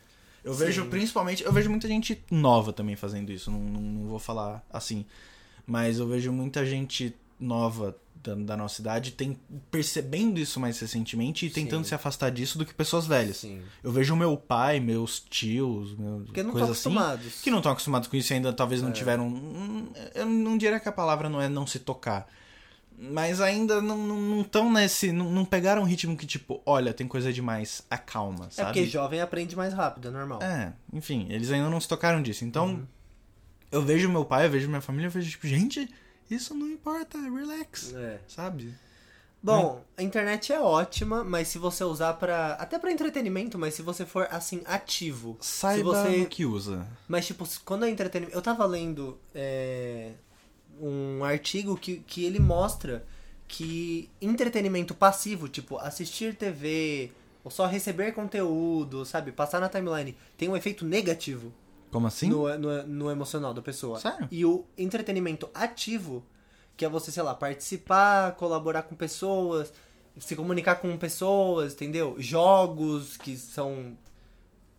Eu 0.44 0.54
Sim. 0.54 0.66
vejo 0.66 0.86
principalmente, 0.88 1.44
eu 1.44 1.52
vejo 1.54 1.70
muita 1.70 1.88
gente 1.88 2.24
nova 2.30 2.72
também 2.74 2.96
fazendo 2.96 3.32
isso, 3.32 3.50
não, 3.50 3.60
não, 3.60 3.82
não 3.82 4.08
vou 4.10 4.20
falar 4.20 4.64
assim, 4.72 5.06
mas 5.66 5.98
eu 6.00 6.08
vejo 6.08 6.32
muita 6.32 6.66
gente 6.66 7.16
nova 7.40 7.96
da, 8.16 8.36
da 8.36 8.58
nossa 8.58 8.82
idade 8.82 9.12
tem, 9.12 9.38
percebendo 9.72 10.40
isso 10.40 10.60
mais 10.60 10.80
recentemente 10.80 11.46
e 11.46 11.50
tentando 11.50 11.84
Sim. 11.84 11.90
se 11.90 11.96
afastar 11.96 12.30
disso 12.32 12.58
do 12.58 12.66
que 12.66 12.74
pessoas 12.74 13.06
velhas. 13.06 13.38
Sim. 13.38 13.62
Eu 13.84 13.92
vejo 13.92 14.16
meu 14.16 14.38
pai, 14.38 14.80
meus 14.80 15.20
tios, 15.20 15.96
meu, 15.98 16.22
Porque 16.26 16.42
não 16.44 16.52
coisa 16.52 16.72
estão 16.72 16.92
assim, 16.92 17.00
acostumados. 17.00 17.42
que 17.42 17.52
não 17.52 17.58
estão 17.60 17.72
acostumados 17.72 18.08
com 18.08 18.16
isso 18.16 18.32
e 18.32 18.36
ainda 18.36 18.54
talvez 18.54 18.82
não 18.82 18.90
É. 18.90 18.94
tiveram. 18.94 19.90
Eu 20.16 20.26
não 20.26 20.58
diria 20.58 20.80
que 20.80 20.88
a 20.88 20.92
palavra 20.94 21.28
não 21.30 21.42
é 21.42 21.50
não 21.50 21.68
se 21.68 21.80
tocar. 21.80 22.28
Mas 22.96 23.42
ainda 23.42 23.82
não 23.82 24.42
estão 24.42 24.72
nesse. 24.72 25.12
Não, 25.12 25.30
não 25.30 25.44
pegaram 25.44 25.82
um 25.82 25.86
ritmo 25.86 26.16
que, 26.16 26.28
tipo, 26.28 26.62
olha, 26.66 26.94
tem 26.94 27.08
coisa 27.08 27.34
demais, 27.34 27.82
acalma, 27.90 28.46
É 28.46 28.50
sabe? 28.52 28.68
porque 28.72 28.86
jovem 28.86 29.20
aprende 29.20 29.56
mais 29.56 29.74
rápido, 29.74 30.10
é 30.10 30.12
normal. 30.12 30.42
É, 30.44 30.72
enfim, 30.94 31.26
eles 31.30 31.52
ainda 31.52 31.70
não 31.70 31.82
se 31.82 31.88
tocaram 31.88 32.22
disso. 32.22 32.46
Então, 32.46 32.68
Uhum. 32.68 32.86
eu 33.72 33.82
vejo 33.82 34.08
meu 34.10 34.24
pai, 34.24 34.46
eu 34.46 34.52
vejo 34.52 34.70
minha 34.70 34.80
família, 34.80 35.08
eu 35.08 35.12
vejo, 35.12 35.30
tipo, 35.32 35.48
gente, 35.48 35.90
isso 36.34 36.54
não 36.56 36.68
importa, 36.68 37.18
relax, 37.18 37.94
É. 37.94 38.20
sabe? 38.28 38.74
Bom, 39.42 39.84
a 39.98 40.02
internet 40.02 40.54
é 40.54 40.60
ótima, 40.62 41.22
mas 41.22 41.50
se 41.50 41.58
você 41.58 41.84
usar 41.84 42.14
pra. 42.14 42.54
até 42.54 42.80
pra 42.80 42.90
entretenimento, 42.92 43.60
mas 43.60 43.74
se 43.74 43.82
você 43.82 44.06
for 44.06 44.26
assim 44.32 44.62
ativo, 44.66 45.38
Saiba 45.42 45.84
você 45.84 46.22
o 46.22 46.26
que 46.28 46.46
usa. 46.46 46.88
Mas, 47.10 47.28
tipo, 47.28 47.46
quando 47.66 47.84
é 47.84 47.90
entretenimento. 47.90 48.38
Eu 48.38 48.42
tava 48.42 48.66
lendo 48.66 49.20
é, 49.36 50.14
um 50.80 51.26
artigo 51.26 51.76
que, 51.76 51.98
que 52.08 52.24
ele 52.24 52.40
mostra 52.40 53.06
que 53.46 54.10
entretenimento 54.22 54.96
passivo, 54.96 55.50
tipo, 55.50 55.78
assistir 55.78 56.36
TV 56.36 57.12
ou 57.44 57.52
só 57.52 57.66
receber 57.66 58.14
conteúdo, 58.14 59.06
sabe? 59.06 59.34
Passar 59.34 59.60
na 59.60 59.68
timeline, 59.68 60.18
tem 60.38 60.48
um 60.48 60.56
efeito 60.56 60.86
negativo 60.86 61.52
Como 61.94 62.08
assim? 62.08 62.28
no, 62.28 62.58
no, 62.58 62.84
no 62.84 63.12
emocional 63.12 63.54
da 63.54 63.62
pessoa. 63.62 64.00
Sério? 64.00 64.28
E 64.30 64.44
o 64.44 64.66
entretenimento 64.78 65.50
ativo, 65.54 66.26
que 66.76 66.84
é 66.84 66.90
você, 66.90 67.12
sei 67.12 67.24
lá, 67.24 67.34
participar, 67.34 68.36
colaborar 68.36 68.84
com 68.84 68.96
pessoas, 68.96 69.72
se 70.20 70.36
comunicar 70.36 70.76
com 70.76 70.98
pessoas, 70.98 71.74
entendeu? 71.74 72.16
Jogos 72.18 73.16
que 73.16 73.38
são, 73.38 73.98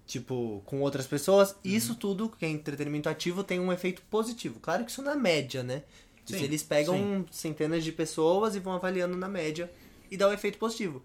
tipo, 0.06 0.60
com 0.66 0.80
outras 0.80 1.06
pessoas. 1.06 1.52
Uhum. 1.52 1.56
Isso 1.64 1.94
tudo, 1.94 2.28
que 2.28 2.44
é 2.44 2.48
entretenimento 2.48 3.08
ativo, 3.08 3.42
tem 3.44 3.60
um 3.60 3.72
efeito 3.72 4.02
positivo. 4.10 4.58
Claro 4.60 4.84
que 4.84 4.90
isso 4.90 5.02
na 5.02 5.14
média, 5.14 5.62
né? 5.62 5.84
Sim, 6.26 6.42
eles 6.42 6.62
pegam 6.62 7.24
centenas 7.30 7.84
de 7.84 7.92
pessoas 7.92 8.56
e 8.56 8.60
vão 8.60 8.72
avaliando 8.72 9.16
na 9.16 9.28
média 9.28 9.70
e 10.10 10.16
dá 10.16 10.26
o 10.26 10.32
efeito 10.32 10.58
positivo. 10.58 11.02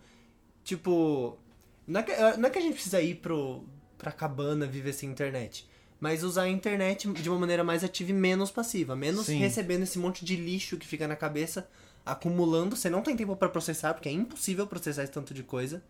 Tipo, 0.63 1.37
não 1.85 1.99
é 1.99 2.03
que, 2.03 2.37
não 2.37 2.47
é 2.47 2.49
que 2.49 2.57
a 2.57 2.61
gente 2.61 2.75
precisa 2.75 3.01
ir 3.01 3.15
pro, 3.15 3.63
pra 3.97 4.11
cabana 4.11 4.65
viver 4.65 4.93
sem 4.93 5.09
internet. 5.09 5.68
Mas 5.99 6.23
usar 6.23 6.43
a 6.43 6.49
internet 6.49 7.11
de 7.11 7.29
uma 7.29 7.37
maneira 7.39 7.63
mais 7.63 7.83
ativa 7.83 8.11
e 8.11 8.13
menos 8.13 8.49
passiva. 8.51 8.95
Menos 8.95 9.25
Sim. 9.25 9.37
recebendo 9.37 9.83
esse 9.83 9.99
monte 9.99 10.23
de 10.23 10.35
lixo 10.37 10.77
que 10.77 10.87
fica 10.87 11.07
na 11.07 11.15
cabeça, 11.15 11.67
acumulando. 12.05 12.75
Você 12.75 12.89
não 12.89 13.01
tem 13.01 13.15
tempo 13.17 13.35
pra 13.35 13.49
processar, 13.49 13.93
porque 13.93 14.07
é 14.07 14.11
impossível 14.11 14.65
processar 14.65 15.03
esse 15.03 15.11
tanto 15.11 15.33
de 15.33 15.43
coisa. 15.43 15.83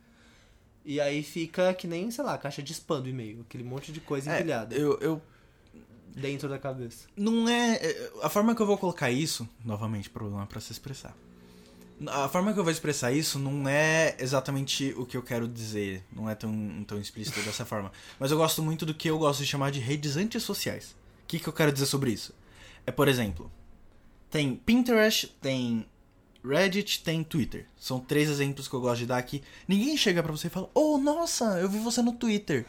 E 0.84 1.00
aí 1.00 1.22
fica 1.22 1.74
que 1.76 1.86
nem, 1.88 2.10
sei 2.10 2.24
lá, 2.24 2.38
caixa 2.38 2.64
de 2.64 2.72
spam 2.74 3.02
do 3.02 3.10
e-mail. 3.10 3.42
Aquele 3.42 3.64
monte 3.64 3.92
de 3.92 4.00
coisa 4.00 4.32
É, 4.32 4.40
empilhada 4.40 4.76
eu, 4.76 4.98
eu 5.00 5.22
dentro 6.08 6.50
da 6.50 6.58
cabeça. 6.58 7.06
não 7.16 7.48
é. 7.48 7.76
é, 7.76 8.12
A 8.24 8.30
forma 8.30 8.56
que 8.56 8.62
eu 8.62 8.66
vou 8.66 8.78
colocar 8.80 9.12
isso, 9.12 9.48
novamente, 9.64 10.10
problema 10.10 10.48
pra 10.48 10.60
se 10.60 10.72
expressar. 10.72 11.16
A 12.08 12.30
forma 12.30 12.54
que 12.54 12.60
eu 12.60 12.64
vou 12.64 12.72
expressar 12.72 13.12
isso 13.12 13.38
não 13.38 13.68
é 13.68 14.16
exatamente 14.20 14.94
o 14.98 15.06
que 15.06 15.18
eu 15.18 15.24
quero 15.24 15.48
dizer, 15.48 16.04
não 16.14 16.30
é 16.30 16.36
tão, 16.36 16.84
tão 16.88 17.00
explícito 17.00 17.42
dessa 17.42 17.66
forma. 17.66 17.92
Mas 18.18 18.32
eu 18.32 18.38
gosto 18.38 18.64
muito 18.64 18.86
do 18.86 18.94
que 18.94 19.10
eu 19.10 19.18
gosto 19.18 19.42
de 19.42 19.48
chamar 19.48 19.72
de 19.72 19.80
redes 19.80 20.16
antissociais. 20.16 20.96
O 21.24 21.28
que, 21.28 21.40
que 21.40 21.48
eu 21.48 21.54
quero 21.54 21.72
dizer 21.74 21.86
sobre 21.86 22.12
isso? 22.12 22.34
É, 22.86 22.92
por 22.92 23.08
exemplo, 23.08 23.52
Tem 24.30 24.56
Pinterest, 24.56 25.28
tem 25.42 25.86
Reddit, 26.44 27.04
tem 27.04 27.24
Twitter. 27.24 27.66
São 27.78 28.00
três 28.00 28.30
exemplos 28.30 28.68
que 28.68 28.74
eu 28.74 28.82
gosto 28.82 29.00
de 29.00 29.06
dar 29.06 29.18
aqui. 29.18 29.44
Ninguém 29.68 29.98
chega 29.98 30.24
pra 30.24 30.32
você 30.32 30.48
e 30.48 30.50
fala, 30.50 30.70
oh, 30.74 30.98
nossa, 30.98 31.60
eu 31.60 31.70
vi 31.70 31.80
você 31.80 32.02
no 32.02 32.14
Twitter. 32.14 32.66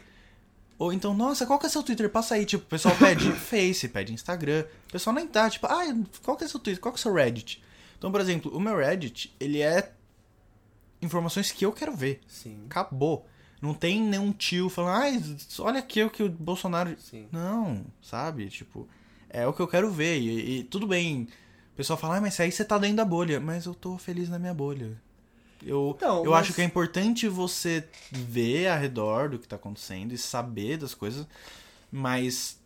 Ou 0.77 0.91
então, 0.91 1.13
nossa, 1.13 1.45
qual 1.45 1.59
que 1.59 1.67
é 1.67 1.69
seu 1.69 1.83
Twitter? 1.83 2.09
Passa 2.09 2.35
aí. 2.35 2.45
Tipo, 2.45 2.63
o 2.63 2.67
pessoal 2.67 2.95
pede 2.97 3.31
Face, 3.39 3.87
pede 3.87 4.13
Instagram. 4.13 4.65
O 4.89 4.91
pessoal 4.91 5.15
nem 5.15 5.27
dá, 5.27 5.49
tipo, 5.49 5.67
ah, 5.67 5.83
qual 6.23 6.35
que 6.35 6.43
é 6.43 6.47
seu 6.47 6.59
Twitter? 6.59 6.81
Qual 6.81 6.91
que 6.93 6.99
é 6.99 7.03
seu 7.03 7.13
Reddit? 7.13 7.63
Então, 8.01 8.11
por 8.11 8.19
exemplo, 8.19 8.51
o 8.51 8.59
meu 8.59 8.75
Reddit, 8.77 9.31
ele 9.39 9.61
é 9.61 9.91
informações 11.03 11.51
que 11.51 11.63
eu 11.63 11.71
quero 11.71 11.95
ver. 11.95 12.19
Sim. 12.27 12.63
Acabou. 12.65 13.27
Não 13.61 13.75
tem 13.75 14.01
nenhum 14.01 14.31
tio 14.31 14.69
falando, 14.69 14.95
ai, 15.03 15.23
olha 15.59 15.77
aqui 15.77 16.01
o 16.01 16.09
que 16.09 16.23
o 16.23 16.29
Bolsonaro. 16.29 16.95
Sim. 16.99 17.27
Não, 17.31 17.85
sabe? 18.01 18.49
Tipo, 18.49 18.89
é 19.29 19.45
o 19.45 19.53
que 19.53 19.61
eu 19.61 19.67
quero 19.67 19.91
ver. 19.91 20.17
E, 20.19 20.61
e 20.61 20.63
tudo 20.63 20.87
bem. 20.87 21.27
O 21.73 21.75
pessoal 21.77 21.95
fala, 21.99 22.17
ah, 22.17 22.21
mas 22.21 22.39
aí 22.39 22.51
você 22.51 22.65
tá 22.65 22.79
dentro 22.79 22.97
da 22.97 23.05
bolha. 23.05 23.39
Mas 23.39 23.65
eu 23.67 23.75
tô 23.75 23.99
feliz 23.99 24.29
na 24.29 24.39
minha 24.39 24.53
bolha. 24.53 24.99
Eu, 25.63 25.93
Então, 25.95 26.25
eu 26.25 26.31
mas- 26.31 26.41
acho 26.47 26.55
que 26.55 26.61
é 26.61 26.65
importante 26.65 27.27
você 27.27 27.87
ver 28.11 28.67
ao 28.67 28.79
redor 28.79 29.29
do 29.29 29.37
que 29.37 29.47
tá 29.47 29.57
acontecendo 29.57 30.11
e 30.11 30.17
saber 30.17 30.77
das 30.77 30.95
coisas, 30.95 31.27
mas 31.91 32.59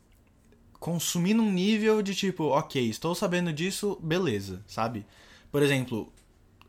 consumir 0.79 1.33
num 1.33 1.51
nível 1.51 2.01
de 2.01 2.15
tipo, 2.15 2.45
ok, 2.45 2.89
estou 2.89 3.13
sabendo 3.13 3.51
disso, 3.51 3.99
beleza, 4.01 4.63
sabe? 4.65 5.05
Por 5.55 5.63
exemplo, 5.63 6.11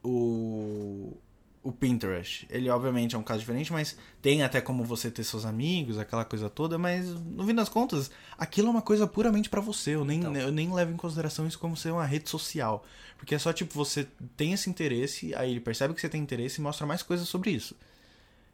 o, 0.01 1.17
o 1.61 1.73
Pinterest. 1.73 2.47
Ele 2.49 2.71
obviamente 2.71 3.17
é 3.17 3.19
um 3.19 3.23
caso 3.25 3.41
diferente, 3.41 3.73
mas 3.73 3.99
tem 4.23 4.45
até 4.45 4.61
como 4.61 4.85
você 4.85 5.11
ter 5.11 5.25
seus 5.25 5.45
amigos, 5.45 5.99
aquela 5.99 6.25
coisa 6.25 6.49
toda, 6.49 6.79
mas 6.79 7.09
no 7.09 7.45
fim 7.45 7.53
das 7.53 7.69
contas, 7.69 8.13
aquilo 8.39 8.69
é 8.69 8.71
uma 8.71 8.83
coisa 8.83 9.05
puramente 9.05 9.51
pra 9.51 9.61
você. 9.61 9.97
Eu 9.97 10.05
nem, 10.05 10.21
Então. 10.21 10.37
eu 10.37 10.53
nem 10.53 10.73
levo 10.73 10.93
em 10.93 10.97
consideração 10.97 11.49
isso 11.49 11.59
como 11.59 11.77
ser 11.77 11.91
uma 11.91 12.07
rede 12.07 12.31
social. 12.31 12.85
Porque 13.19 13.35
é 13.35 13.41
só 13.41 13.53
tipo, 13.53 13.75
você 13.75 14.07
tem 14.37 14.53
esse 14.53 14.71
interesse, 14.71 15.35
aí 15.35 15.51
ele 15.51 15.59
percebe 15.59 15.93
que 15.93 16.01
você 16.01 16.09
tem 16.09 16.23
interesse 16.23 16.61
e 16.61 16.63
mostra 16.63 16.87
mais 16.87 17.03
coisas 17.03 17.27
sobre 17.27 17.51
isso. 17.51 17.75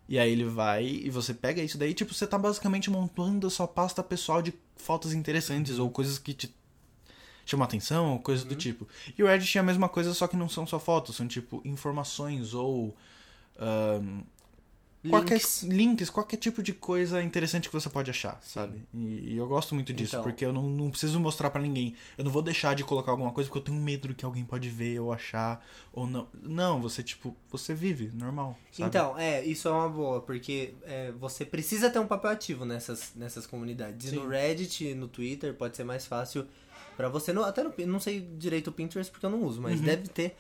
E 0.09 0.19
aí 0.19 0.33
ele 0.33 0.45
vai 0.45 0.87
e 0.87 1.11
você 1.11 1.35
pega 1.35 1.63
isso 1.63 1.77
daí, 1.77 1.93
tipo, 1.93 2.15
você 2.15 2.27
tá 2.27 2.39
basicamente 2.39 2.89
montando 2.91 3.47
a 3.47 3.51
sua 3.51 3.69
pasta 3.69 4.03
pessoal 4.03 4.41
de 4.41 4.55
fotos 4.77 5.13
interessantes 5.13 5.79
ou 5.79 5.91
coisas 5.91 6.19
que 6.19 6.33
te 6.33 6.55
chamam 7.45 7.65
atenção, 7.65 8.13
ou 8.13 8.19
coisas 8.19 8.45
do 8.45 8.55
tipo. 8.55 8.87
E 9.17 9.23
o 9.23 9.27
Reddit 9.27 9.57
é 9.57 9.61
a 9.61 9.65
mesma 9.65 9.89
coisa, 9.89 10.13
só 10.15 10.27
que 10.27 10.37
não 10.37 10.49
são 10.49 10.67
só 10.67 10.79
fotos, 10.79 11.17
são 11.17 11.27
tipo 11.29 11.61
informações 11.65 12.55
ou 12.55 12.95
ahn, 13.59 14.23
qualquer 15.11 15.35
Links. 15.35 15.63
links, 15.65 16.11
qualquer 16.11 16.37
tipo 16.37 16.63
de 16.63 16.73
coisa 16.73 17.21
interessante 17.21 17.69
que 17.69 17.75
você 17.75 17.91
pode 17.91 18.09
achar, 18.09 18.39
sabe? 18.41 18.85
E, 18.95 19.33
e 19.33 19.37
eu 19.37 19.49
gosto 19.49 19.75
muito 19.75 19.93
disso, 19.93 20.15
Então. 20.15 20.23
porque 20.23 20.45
eu 20.45 20.53
não, 20.53 20.63
não 20.71 20.91
preciso 20.91 21.19
mostrar 21.19 21.51
pra 21.51 21.61
ninguém. 21.61 21.95
Eu 22.17 22.23
não 22.25 22.31
vou 22.31 22.41
deixar 22.41 22.75
de 22.77 22.85
colocar 22.85 23.11
alguma 23.11 23.33
coisa 23.33 23.49
porque 23.51 23.59
eu 23.59 23.75
tenho 23.75 23.83
medo 23.85 24.15
que 24.15 24.25
alguém 24.25 24.45
pode 24.45 24.69
ver 24.69 25.01
ou 25.01 25.13
achar 25.13 25.65
ou 25.93 26.07
não. 26.07 26.29
Não, 26.41 26.81
você 26.81 27.03
tipo, 27.03 27.37
você 27.51 27.75
vive 27.75 28.11
normal, 28.15 28.57
sabe? 28.71 28.89
Então, 28.89 29.19
é, 29.19 29.45
isso 29.45 29.67
é 29.67 29.73
uma 29.73 29.89
boa, 29.89 30.21
porque 30.21 30.75
é, 30.85 31.11
você 31.19 31.45
precisa 31.45 31.91
ter 31.91 31.99
um 31.99 32.07
papel 32.07 32.31
ativo 32.31 32.65
nessas, 32.65 33.13
nessas 33.17 33.45
comunidades. 33.45 34.13
E 34.13 34.15
no 34.15 34.29
Reddit 34.29 34.95
no 34.95 35.09
Twitter 35.09 35.53
pode 35.55 35.77
ser 35.77 35.83
mais 35.83 36.07
fácil 36.07 36.47
pra 36.97 37.09
você. 37.09 37.33
No, 37.33 37.43
até 37.45 37.63
no, 37.63 37.73
não 37.87 38.01
sei 38.01 38.21
direito 38.21 38.69
o 38.69 38.73
Pinterest 38.73 39.11
porque 39.11 39.27
eu 39.27 39.31
não 39.31 39.43
uso, 39.43 39.61
mas 39.61 39.79
Uhum. 39.81 39.87
deve 39.87 40.09
ter. 40.09 40.37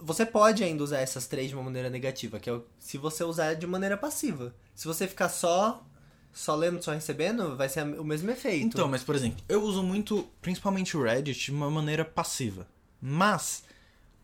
Você 0.00 0.24
pode 0.26 0.64
ainda 0.64 0.82
usar 0.82 0.98
essas 0.98 1.26
três 1.26 1.48
de 1.50 1.54
uma 1.54 1.62
maneira 1.62 1.88
negativa, 1.90 2.40
que 2.40 2.50
é 2.50 2.60
se 2.78 2.98
você 2.98 3.22
usar 3.22 3.54
de 3.54 3.66
maneira 3.66 3.96
passiva. 3.96 4.54
Se 4.74 4.86
você 4.86 5.06
ficar 5.06 5.28
só 5.28 5.84
só 6.32 6.54
lendo, 6.54 6.82
só 6.82 6.92
recebendo, 6.92 7.56
vai 7.56 7.68
ser 7.68 7.82
o 7.98 8.04
mesmo 8.04 8.30
efeito. 8.30 8.66
Então, 8.66 8.88
mas 8.88 9.02
por 9.02 9.14
exemplo, 9.14 9.42
eu 9.48 9.62
uso 9.62 9.82
muito, 9.82 10.28
principalmente 10.40 10.96
o 10.96 11.02
Reddit, 11.02 11.46
de 11.46 11.50
uma 11.50 11.70
maneira 11.70 12.04
passiva. 12.04 12.66
Mas 13.00 13.64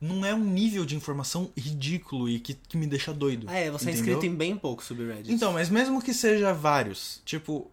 não 0.00 0.24
é 0.24 0.34
um 0.34 0.44
nível 0.44 0.84
de 0.84 0.94
informação 0.94 1.50
ridículo 1.56 2.28
e 2.28 2.38
que, 2.38 2.54
que 2.54 2.76
me 2.76 2.86
deixa 2.86 3.12
doido. 3.12 3.46
Ah, 3.48 3.58
é, 3.58 3.70
você 3.70 3.90
é 3.90 3.92
entendeu? 3.92 4.14
inscrito 4.14 4.26
em 4.26 4.36
bem 4.36 4.56
pouco 4.56 4.84
sobre 4.84 5.06
Reddit. 5.06 5.32
Então, 5.32 5.52
mas 5.52 5.68
mesmo 5.68 6.00
que 6.02 6.12
seja 6.14 6.52
vários, 6.52 7.20
tipo, 7.24 7.70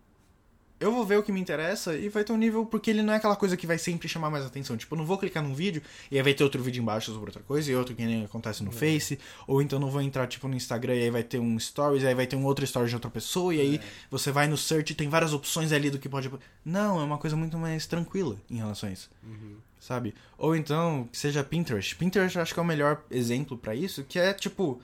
eu 0.81 0.91
vou 0.91 1.05
ver 1.05 1.17
o 1.17 1.23
que 1.23 1.31
me 1.31 1.39
interessa 1.39 1.95
e 1.95 2.09
vai 2.09 2.23
ter 2.23 2.33
um 2.33 2.37
nível, 2.37 2.65
porque 2.65 2.89
ele 2.89 3.01
não 3.01 3.13
é 3.13 3.17
aquela 3.17 3.35
coisa 3.35 3.55
que 3.55 3.67
vai 3.67 3.77
sempre 3.77 4.09
chamar 4.09 4.29
mais 4.29 4.45
atenção. 4.45 4.75
Tipo, 4.75 4.95
eu 4.95 4.97
não 4.97 5.05
vou 5.05 5.17
clicar 5.17 5.41
num 5.43 5.53
vídeo 5.53 5.81
e 6.09 6.17
aí 6.17 6.23
vai 6.23 6.33
ter 6.33 6.43
outro 6.43 6.61
vídeo 6.61 6.81
embaixo 6.81 7.13
sobre 7.13 7.29
outra 7.29 7.43
coisa 7.43 7.71
e 7.71 7.75
outro 7.75 7.95
que 7.95 8.03
nem 8.03 8.25
acontece 8.25 8.63
no 8.63 8.71
Face, 8.71 9.19
ou 9.47 9.61
então 9.61 9.79
não 9.79 9.89
vou 9.89 10.01
entrar, 10.01 10.27
tipo, 10.27 10.47
no 10.47 10.55
Instagram 10.55 10.95
e 10.95 11.03
aí 11.03 11.09
vai 11.11 11.23
ter 11.23 11.39
um 11.39 11.57
Stories, 11.59 12.03
aí 12.03 12.15
vai 12.15 12.27
ter 12.27 12.35
um 12.35 12.43
outro 12.43 12.65
Stories 12.65 12.89
de 12.89 12.95
outra 12.95 13.09
pessoa 13.09 13.53
e 13.53 13.61
aí 13.61 13.81
você 14.09 14.31
vai 14.31 14.47
no 14.47 14.57
search 14.57 14.91
e 14.91 14.95
tem 14.95 15.07
várias 15.07 15.33
opções 15.33 15.71
ali 15.71 15.89
do 15.89 15.99
que 15.99 16.09
pode... 16.09 16.31
Não, 16.65 16.99
é 16.99 17.03
uma 17.03 17.17
coisa 17.17 17.35
muito 17.35 17.57
mais 17.57 17.85
tranquila 17.85 18.35
em 18.49 18.57
relação 18.57 18.89
a 18.89 18.91
isso. 18.91 19.09
Sabe? 19.79 20.13
Ou 20.37 20.55
então, 20.55 21.07
que 21.11 21.17
seja 21.17 21.43
Pinterest. 21.43 21.95
Pinterest 21.95 22.35
eu 22.35 22.41
acho 22.41 22.53
que 22.53 22.59
é 22.59 22.63
o 22.63 22.65
melhor 22.65 23.03
exemplo 23.09 23.57
pra 23.57 23.75
isso, 23.75 24.03
que 24.03 24.19
é, 24.19 24.33
tipo... 24.33 24.81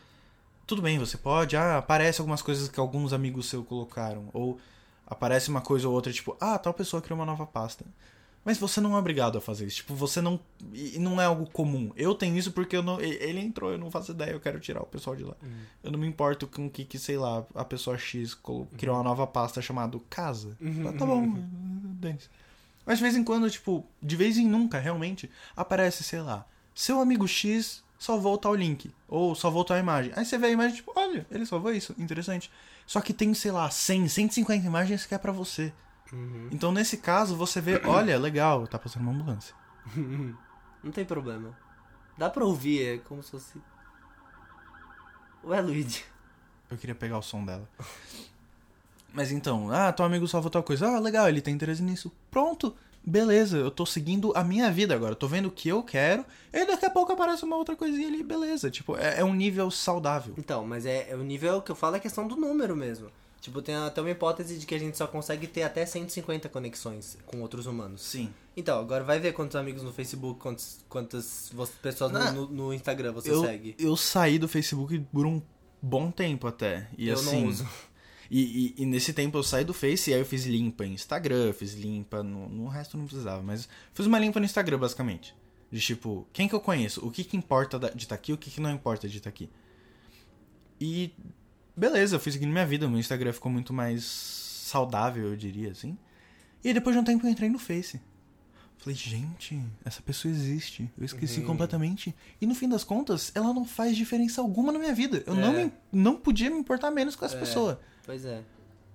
Tudo 0.65 0.81
bem, 0.81 0.99
você 0.99 1.17
pode, 1.17 1.55
ah, 1.55 1.77
aparece 1.77 2.19
algumas 2.19 2.41
coisas 2.41 2.67
que 2.67 2.77
alguns 2.77 3.13
amigos 3.13 3.45
seus 3.45 3.65
colocaram. 3.65 4.29
Ou 4.33 4.59
aparece 5.07 5.49
uma 5.49 5.61
coisa 5.61 5.87
ou 5.87 5.93
outra, 5.93 6.11
tipo, 6.11 6.35
ah, 6.39 6.57
tal 6.59 6.73
pessoa 6.73 7.01
criou 7.01 7.17
uma 7.17 7.25
nova 7.25 7.45
pasta. 7.45 7.85
Mas 8.45 8.57
você 8.57 8.79
não 8.79 8.95
é 8.95 8.99
obrigado 8.99 9.37
a 9.37 9.41
fazer 9.41 9.65
isso. 9.65 9.77
Tipo, 9.77 9.93
você 9.93 10.21
não. 10.21 10.39
E 10.71 10.97
não 10.99 11.19
é 11.19 11.25
algo 11.25 11.49
comum. 11.49 11.91
Eu 11.97 12.15
tenho 12.15 12.37
isso 12.37 12.53
porque 12.53 12.77
eu 12.77 12.81
não. 12.81 12.97
Ele 13.01 13.41
entrou, 13.41 13.71
eu 13.71 13.77
não 13.77 13.91
faço 13.91 14.11
ideia, 14.11 14.31
eu 14.31 14.39
quero 14.39 14.57
tirar 14.57 14.81
o 14.81 14.85
pessoal 14.85 15.17
de 15.17 15.23
lá. 15.25 15.35
Eu 15.83 15.91
não 15.91 15.99
me 15.99 16.07
importo 16.07 16.47
com 16.47 16.67
o 16.67 16.69
que, 16.69 16.85
que, 16.85 16.97
sei 16.97 17.17
lá, 17.17 17.45
a 17.53 17.65
pessoa 17.65 17.97
X 17.97 18.33
colo- 18.33 18.65
criou 18.77 18.95
uma 18.95 19.03
nova 19.03 19.27
pasta 19.27 19.61
chamada 19.61 19.99
Casa. 20.09 20.55
Ah, 20.87 20.93
tá 20.97 21.05
bom, 21.05 21.27
dane-se. 21.99 22.29
Mas 22.85 22.99
de 22.99 23.03
vez 23.03 23.17
em 23.17 23.23
quando, 23.23 23.49
tipo, 23.51 23.85
de 24.01 24.15
vez 24.15 24.37
em 24.37 24.47
nunca, 24.47 24.79
realmente, 24.79 25.29
aparece, 25.53 26.01
sei 26.05 26.21
lá, 26.21 26.45
seu 26.73 27.01
amigo 27.01 27.27
X 27.27 27.83
salvou 27.99 28.37
tal 28.37 28.55
link. 28.55 28.89
Ou 29.09 29.35
salvou 29.35 29.65
tal 29.65 29.77
imagem. 29.77 30.13
Aí 30.15 30.23
você 30.23 30.37
vê 30.37 30.47
a 30.47 30.51
imagem, 30.51 30.77
tipo, 30.77 30.93
olha, 30.95 31.27
ele 31.29 31.45
salvou 31.45 31.73
isso, 31.73 31.93
interessante. 31.99 32.49
Só 32.87 33.01
que 33.01 33.13
tem, 33.13 33.33
sei 33.33 33.51
lá, 33.51 33.69
100, 33.69 34.07
150 34.07 34.65
imagens 34.65 35.05
que 35.05 35.13
é 35.13 35.17
pra 35.17 35.33
você. 35.33 35.73
Uhum. 36.11 36.47
Então, 36.51 36.71
nesse 36.71 36.97
caso, 36.97 37.35
você 37.35 37.59
vê, 37.59 37.81
olha, 37.85 38.17
legal, 38.17 38.65
tá 38.65 38.79
passando 38.79 39.03
uma 39.03 39.11
ambulância. 39.11 39.53
Não 40.81 40.91
tem 40.91 41.03
problema. 41.03 41.55
Dá 42.17 42.29
pra 42.29 42.45
ouvir, 42.45 42.87
é 42.87 42.97
como 42.99 43.21
se 43.21 43.31
fosse. 43.31 43.61
Ué, 45.43 45.61
Luigi. 45.61 46.05
Eu 46.71 46.77
queria 46.77 46.95
pegar 46.95 47.17
o 47.17 47.21
som 47.21 47.43
dela. 47.43 47.67
Mas 49.13 49.31
então, 49.31 49.69
ah, 49.69 49.91
teu 49.91 50.05
amigo 50.05 50.27
salvou 50.27 50.49
tal 50.49 50.63
coisa. 50.63 50.87
Ah, 50.87 50.99
legal, 50.99 51.27
ele 51.27 51.41
tem 51.41 51.53
interesse 51.53 51.83
nisso. 51.83 52.11
Pronto, 52.31 52.73
beleza, 53.07 53.57
eu 53.57 53.71
tô 53.71 53.85
seguindo 53.85 54.31
a 54.35 54.43
minha 54.43 54.69
vida 54.69 54.93
agora. 54.93 55.13
Eu 55.13 55.15
tô 55.15 55.27
vendo 55.27 55.47
o 55.47 55.51
que 55.51 55.69
eu 55.69 55.81
quero. 55.81 56.25
E 56.53 56.65
daqui 56.65 56.85
a 56.85 56.89
pouco 56.89 57.11
aparece 57.13 57.43
uma 57.45 57.55
outra 57.55 57.75
coisinha 57.75 58.07
ali, 58.07 58.21
beleza. 58.23 58.69
Tipo, 58.69 58.97
é, 58.97 59.19
é 59.19 59.23
um 59.23 59.33
nível 59.33 59.71
saudável. 59.71 60.33
Então, 60.37 60.65
mas 60.67 60.85
é, 60.85 61.07
é 61.09 61.15
o 61.15 61.23
nível 61.23 61.61
que 61.61 61.71
eu 61.71 61.75
falo 61.75 61.95
é 61.95 61.99
questão 61.99 62.27
do 62.27 62.35
número 62.35 62.75
mesmo. 62.75 63.09
Tipo, 63.39 63.61
tem 63.61 63.75
até 63.75 64.01
uma 64.01 64.09
hipótese 64.09 64.57
de 64.57 64.65
que 64.65 64.75
a 64.75 64.79
gente 64.79 64.97
só 64.97 65.07
consegue 65.07 65.47
ter 65.47 65.63
até 65.63 65.85
150 65.85 66.49
conexões 66.49 67.17
com 67.25 67.39
outros 67.41 67.65
humanos. 67.65 68.01
Sim. 68.01 68.29
Então, 68.57 68.77
agora 68.79 69.03
vai 69.03 69.19
ver 69.19 69.31
quantos 69.31 69.55
amigos 69.55 69.83
no 69.83 69.93
Facebook, 69.93 70.39
quantos, 70.39 70.79
quantas 70.89 71.51
pessoas 71.81 72.11
no, 72.11 72.17
Ah, 72.19 72.31
no- 72.31 72.47
no 72.49 72.73
Instagram 72.73 73.13
você 73.13 73.31
Eu, 73.31 73.41
segue. 73.45 73.75
eu 73.79 73.95
saí 73.95 74.37
do 74.37 74.47
Facebook 74.49 74.99
por 75.13 75.25
um 75.25 75.41
bom 75.81 76.11
tempo 76.11 76.47
até. 76.47 76.89
E 76.97 77.07
eu 77.07 77.13
assim. 77.13 77.41
não 77.43 77.47
uso. 77.49 77.67
E, 78.29 78.73
e- 78.77 78.83
e 78.83 78.85
nesse 78.85 79.13
tempo 79.13 79.37
eu 79.37 79.43
saí 79.43 79.63
do 79.63 79.73
Face 79.73 80.09
e 80.09 80.13
aí 80.13 80.19
eu 80.19 80.25
fiz 80.25 80.45
limpa 80.45 80.85
em 80.85 80.93
Instagram, 80.93 81.53
fiz 81.53 81.73
limpa 81.73 82.21
no, 82.23 82.49
no 82.49 82.67
resto 82.67 82.97
não 82.97 83.05
precisava, 83.05 83.41
mas 83.41 83.67
fiz 83.93 84.05
uma 84.05 84.19
limpa 84.19 84.39
no 84.39 84.45
Instagram 84.45 84.77
basicamente. 84.79 85.33
De 85.71 85.79
tipo, 85.81 86.27
quem 86.31 86.47
que 86.47 86.55
eu 86.55 86.61
conheço? 86.61 87.05
O 87.05 87.11
que 87.11 87.23
que 87.23 87.35
importa 87.37 87.77
de 87.93 88.03
estar 88.03 88.15
aqui? 88.15 88.31
O 88.33 88.37
que 88.37 88.49
que 88.49 88.61
não 88.61 88.71
importa 88.71 89.07
de 89.07 89.17
estar 89.17 89.29
aqui? 89.29 89.49
E 90.79 91.11
beleza, 91.75 92.15
eu 92.15 92.19
fui 92.19 92.31
seguindo 92.31 92.51
minha 92.51 92.65
vida, 92.65 92.87
meu 92.87 92.99
Instagram 92.99 93.33
ficou 93.33 93.51
muito 93.51 93.73
mais 93.73 94.03
saudável, 94.03 95.27
eu 95.27 95.35
diria 95.35 95.71
assim. 95.71 95.97
E 96.63 96.69
aí, 96.69 96.73
depois 96.73 96.95
de 96.95 96.99
um 96.99 97.03
tempo 97.03 97.25
eu 97.25 97.29
entrei 97.31 97.49
no 97.49 97.59
Face. 97.59 97.99
Falei, 98.79 98.95
gente, 98.95 99.59
essa 99.83 100.01
pessoa 100.01 100.31
existe. 100.31 100.89
Eu 100.97 101.05
esqueci 101.05 101.39
Uhum. 101.39 101.47
completamente. 101.47 102.13
E 102.39 102.45
no 102.45 102.53
fim 102.53 102.69
das 102.69 102.83
contas, 102.83 103.31
ela 103.33 103.51
não 103.53 103.65
faz 103.65 103.95
diferença 103.97 104.39
alguma 104.39 104.71
na 104.71 104.77
minha 104.79 104.93
vida. 104.93 105.23
Eu 105.25 105.35
não, 105.35 105.55
É. 105.55 105.65
me, 105.65 105.71
não 105.91 106.15
podia 106.15 106.49
me 106.49 106.57
importar 106.57 106.91
menos 106.91 107.15
com 107.15 107.25
essa 107.25 107.35
É. 107.35 107.39
pessoa. 107.39 107.81
Pois 108.07 108.25
é. 108.25 108.41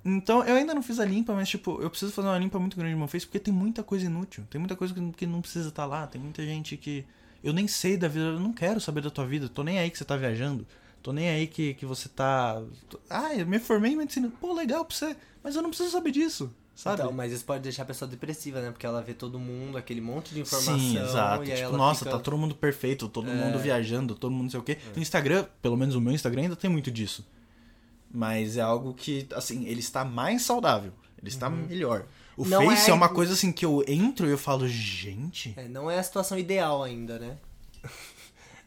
Então, 0.05 0.43
eu 0.45 0.57
ainda 0.57 0.75
não 0.75 0.83
fiz 0.83 0.99
a 0.99 1.05
limpa, 1.05 1.33
mas, 1.33 1.49
tipo, 1.49 1.81
eu 1.81 1.89
preciso 1.89 2.11
fazer 2.11 2.27
uma 2.27 2.39
limpa 2.39 2.59
muito 2.59 2.77
grande 2.77 2.95
no 2.95 2.99
meu 2.99 3.07
Face, 3.07 3.25
porque 3.25 3.39
tem 3.39 3.55
muita 3.55 3.85
coisa 3.85 4.05
inútil. 4.07 4.45
Tem 4.51 4.59
muita 4.59 4.75
coisa 4.75 4.93
que, 5.17 5.27
não 5.27 5.41
precisa 5.41 5.69
estar 5.69 5.87
lá. 5.87 6.07
Tem 6.09 6.21
muita 6.21 6.43
gente 6.45 6.77
que. 6.77 7.05
Eu 7.45 7.53
nem 7.53 7.69
sei 7.69 7.97
da 7.97 8.09
vida, 8.09 8.27
eu 8.27 8.41
não 8.41 8.53
quero 8.53 8.81
saber 8.81 9.01
da 9.01 9.11
tua 9.11 9.27
vida. 9.27 9.49
Tô 9.49 9.63
nem 9.63 9.79
aí 9.79 9.91
que 9.91 9.99
você 9.99 10.05
tá 10.05 10.17
viajando. 10.17 10.67
Tô 11.03 11.13
nem 11.13 11.29
aí 11.29 11.47
que, 11.47 11.75
que 11.75 11.85
você 11.85 12.09
tá. 12.09 12.61
Ah, 13.11 13.35
eu 13.35 13.47
me 13.47 13.59
formei 13.59 13.93
em 13.93 13.97
medicina. 13.97 14.33
Pô, 14.41 14.53
legal 14.53 14.85
pra 14.85 14.97
você. 14.97 15.17
Mas 15.43 15.55
eu 15.57 15.63
não 15.63 15.71
preciso 15.71 15.91
saber 15.91 16.13
disso, 16.13 16.53
sabe? 16.75 17.03
Então, 17.03 17.13
mas 17.13 17.33
isso 17.33 17.45
pode 17.45 17.63
deixar 17.63 17.83
a 17.83 17.87
pessoa 17.87 18.09
depressiva, 18.09 18.61
né? 18.61 18.71
Porque 18.71 18.87
ela 18.87 19.03
vê 19.03 19.13
todo 19.13 19.39
mundo, 19.41 19.77
aquele 19.77 20.01
monte 20.01 20.33
de 20.33 20.41
informação. 20.41 20.79
Sim, 20.79 20.99
exato. 20.99 21.45
Tipo, 21.45 21.77
nossa, 21.77 22.05
fica... 22.05 22.13
tá 22.13 22.19
todo 22.21 22.39
mundo 22.39 22.55
perfeito, 22.55 23.09
todo 23.09 23.29
É. 23.29 23.35
mundo 23.35 23.59
viajando, 23.59 24.15
todo 24.15 24.31
mundo 24.31 24.45
não 24.45 24.51
sei 24.51 24.61
o 24.61 24.63
quê. 24.63 24.79
No 24.95 25.03
Instagram, 25.03 25.47
pelo 25.61 25.77
menos 25.77 25.97
o 25.97 26.01
meu 26.01 26.13
Instagram 26.13 26.43
ainda 26.43 26.57
tem 26.57 26.71
muito 26.71 26.91
disso. 26.93 27.25
Mas 28.13 28.57
é 28.57 28.61
algo 28.61 28.93
que, 28.93 29.27
assim, 29.35 29.65
ele 29.67 29.81
está 29.81 30.05
mais 30.05 30.43
saudável. 30.43 30.93
Ele 31.19 31.29
está 31.31 31.49
melhor. 31.49 32.05
O 32.37 32.45
Não 32.45 32.65
Face 32.67 32.89
é... 32.89 32.91
é- 32.91 32.95
uma 32.95 33.09
coisa 33.09 33.33
assim 33.33 33.53
que 33.53 33.65
eu 33.65 33.85
entro 33.87 34.27
e 34.27 34.31
eu 34.31 34.39
falo, 34.39 34.67
gente. 34.69 35.55
É, 35.57 35.69
não 35.69 35.91
é 35.91 35.99
a 35.99 36.03
situação 36.03 36.39
ideal 36.39 36.83
ainda, 36.83 37.19
né? 37.19 37.37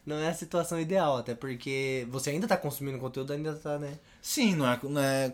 não 0.04 0.16
é 0.16 0.28
a 0.28 0.34
situação 0.34 0.80
ideal, 0.80 1.16
até 1.18 1.34
porque 1.34 2.06
você 2.10 2.30
ainda 2.30 2.46
tá 2.46 2.56
consumindo 2.56 2.98
conteúdo, 2.98 3.32
ainda 3.32 3.54
tá, 3.54 3.78
né? 3.78 3.98
Sim, 4.22 4.54
não 4.56 4.66
é, 4.68 4.80
não 4.82 5.00
é, 5.00 5.32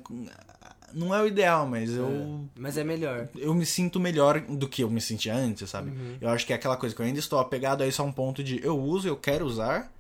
não 0.93 1.15
é 1.15 1.23
o 1.23 1.27
ideal, 1.27 1.67
mas 1.67 1.91
eu. 1.91 2.45
Mas 2.57 2.77
é 2.77 2.85
melhor. 2.85 3.29
Eu 3.37 3.55
me 3.55 3.67
sinto 3.67 4.01
melhor 4.01 4.41
do 4.41 4.69
que 4.69 4.83
eu 4.83 4.91
me 4.91 5.01
sentia 5.01 5.35
antes, 5.35 5.69
sabe? 5.71 5.91
Uhum. 5.91 6.17
Eu 6.21 6.29
acho 6.29 6.47
que 6.47 6.53
é 6.53 6.57
aquela 6.57 6.77
coisa 6.77 6.95
que 6.95 7.01
eu 7.01 7.07
ainda 7.07 7.19
estou 7.19 7.39
apegado 7.39 7.83
a 7.83 7.87
isso 7.87 8.03
a 8.03 8.05
um 8.05 8.13
ponto 8.13 8.43
de 8.43 8.65
eu 8.65 8.79
uso, 8.79 9.09
eu 9.09 9.17
quero 9.17 9.45
usar, 9.47 9.93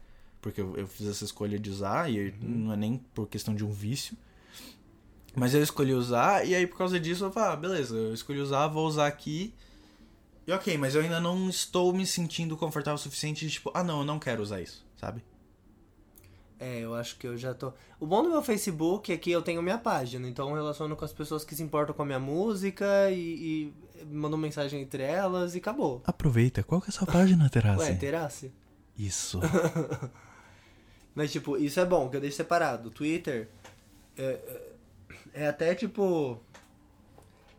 porque 0.43 0.61
eu, 0.61 0.77
eu 0.77 0.87
fiz 0.87 1.07
essa 1.09 1.25
escolha 1.25 1.59
de 1.59 1.71
usar, 1.71 2.11
e 2.13 2.29
Uhum. 2.31 2.35
não 2.43 2.73
é 2.75 2.77
nem 2.77 2.99
por 3.15 3.27
questão 3.29 3.55
de 3.55 3.65
um 3.65 3.71
vício. 3.71 4.15
Mas 5.35 5.55
eu 5.55 5.63
escolhi 5.63 5.95
usar, 5.95 6.47
e 6.47 6.55
aí 6.55 6.67
por 6.67 6.77
causa 6.77 7.01
disso 7.01 7.25
eu 7.25 7.33
falo, 7.33 7.53
ah, 7.53 7.57
beleza, 7.57 7.97
eu 7.97 8.13
escolhi 8.13 8.39
usar, 8.41 8.67
vou 8.69 8.87
usar 8.87 9.07
aqui. 9.07 9.55
E 10.47 10.53
ok, 10.53 10.77
mas 10.77 10.95
eu 10.95 11.01
ainda 11.01 11.21
não 11.21 11.49
estou 11.49 11.93
me 11.95 12.05
sentindo 12.07 12.55
confortável 12.57 12.97
o 12.97 12.99
suficiente 12.99 13.47
de 13.47 13.53
tipo, 13.53 13.71
ah 13.73 13.83
não, 13.83 14.01
eu 14.01 14.05
não 14.05 14.19
quero 14.19 14.43
usar 14.43 14.61
isso, 14.61 14.85
sabe? 15.01 15.25
É, 16.59 16.81
eu 16.81 16.95
acho 16.95 17.17
que 17.17 17.27
eu 17.27 17.37
já 17.37 17.55
tô. 17.55 17.73
O 17.99 18.07
bom 18.07 18.23
do 18.23 18.29
meu 18.29 18.43
Facebook 18.43 19.13
é 19.13 19.17
que 19.17 19.31
eu 19.31 19.41
tenho 19.43 19.63
minha 19.63 19.79
página, 19.79 20.29
então 20.29 20.49
eu 20.51 20.55
relaciono 20.55 20.95
com 20.95 21.05
as 21.05 21.13
pessoas 21.13 21.45
que 21.45 21.55
se 21.57 21.63
importam 21.63 21.95
com 21.95 22.03
a 22.03 22.07
minha 22.07 22.21
música 22.21 23.11
e, 23.11 23.73
e 24.01 24.05
mando 24.05 24.37
mensagem 24.37 24.81
entre 24.83 25.03
elas 25.03 25.55
e 25.55 25.59
acabou. 25.59 26.03
Aproveita, 26.05 26.63
qual 26.63 26.81
que 26.81 26.89
é 26.89 26.91
a 26.91 26.93
sua 26.93 27.07
página, 27.07 27.49
Terassi? 27.51 27.81
Ué, 27.83 27.95
terasse? 27.95 28.53
Isso. 28.99 29.41
Mas, 31.15 31.31
tipo, 31.33 31.57
isso 31.57 31.79
é 31.79 31.85
bom, 31.85 32.09
que 32.09 32.17
eu 32.17 32.21
deixo 32.21 32.37
separado. 32.37 32.91
Twitter 32.91 33.49
é, 34.17 34.23
é- 34.25 34.63
é 35.45 35.49
até 35.49 35.75
tipo. 35.75 36.39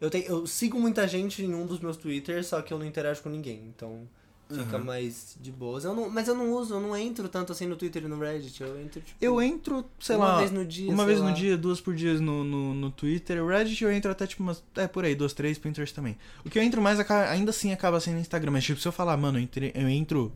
Eu, 0.01 0.09
tenho, 0.09 0.25
eu 0.25 0.47
sigo 0.47 0.79
muita 0.79 1.07
gente 1.07 1.43
em 1.43 1.53
um 1.53 1.65
dos 1.65 1.79
meus 1.79 1.95
Twitters, 1.97 2.47
só 2.47 2.61
que 2.61 2.73
eu 2.73 2.77
não 2.79 2.85
interajo 2.85 3.21
com 3.21 3.29
ninguém. 3.29 3.63
Então 3.75 4.01
fica 4.49 4.77
Uhum. 4.77 4.83
mais 4.83 5.37
de 5.39 5.51
boas. 5.51 5.85
Eu 5.85 5.95
não, 5.95 6.09
mas 6.09 6.27
eu 6.27 6.35
não 6.35 6.51
uso, 6.51 6.73
eu 6.75 6.81
não 6.81 6.95
entro 6.95 7.29
tanto 7.29 7.51
assim 7.53 7.65
no 7.65 7.75
Twitter 7.77 8.03
e 8.03 8.07
no 8.07 8.19
Reddit. 8.19 8.61
Eu 8.61 8.79
entro, 8.81 9.01
tipo. 9.01 9.17
Eu 9.23 9.41
entro, 9.41 9.85
sei 9.99 10.15
Uma 10.17 10.25
lá. 10.25 10.37
vez 10.39 10.51
no 10.51 10.65
dia, 10.65 10.91
Uma 10.91 11.05
vez 11.05 11.19
lá. 11.19 11.29
no 11.29 11.33
dia, 11.35 11.57
duas 11.57 11.79
por 11.79 11.95
dia 11.95 12.15
no, 12.15 12.43
no, 12.43 12.73
no 12.73 12.91
Twitter. 12.91 13.41
O 13.41 13.47
Reddit 13.47 13.81
eu 13.83 13.91
entro 13.91 14.11
até 14.11 14.27
tipo 14.27 14.43
umas. 14.43 14.61
É 14.75 14.87
por 14.87 15.05
aí, 15.05 15.15
duas, 15.15 15.31
três, 15.33 15.57
Pinterest 15.57 15.95
também. 15.95 16.17
O 16.45 16.49
que 16.49 16.59
eu 16.59 16.63
entro 16.63 16.81
mais 16.81 16.99
ainda 17.09 17.51
assim 17.51 17.71
acaba 17.71 17.99
sendo 17.99 18.15
no 18.15 18.19
Instagram. 18.21 18.51
Mas 18.51 18.65
tipo, 18.65 18.79
se 18.81 18.87
eu 18.87 18.91
falar, 18.91 19.15
mano, 19.15 19.37
eu, 19.39 19.43
entre- 19.43 19.71
eu 19.73 19.87
entro 19.87 20.31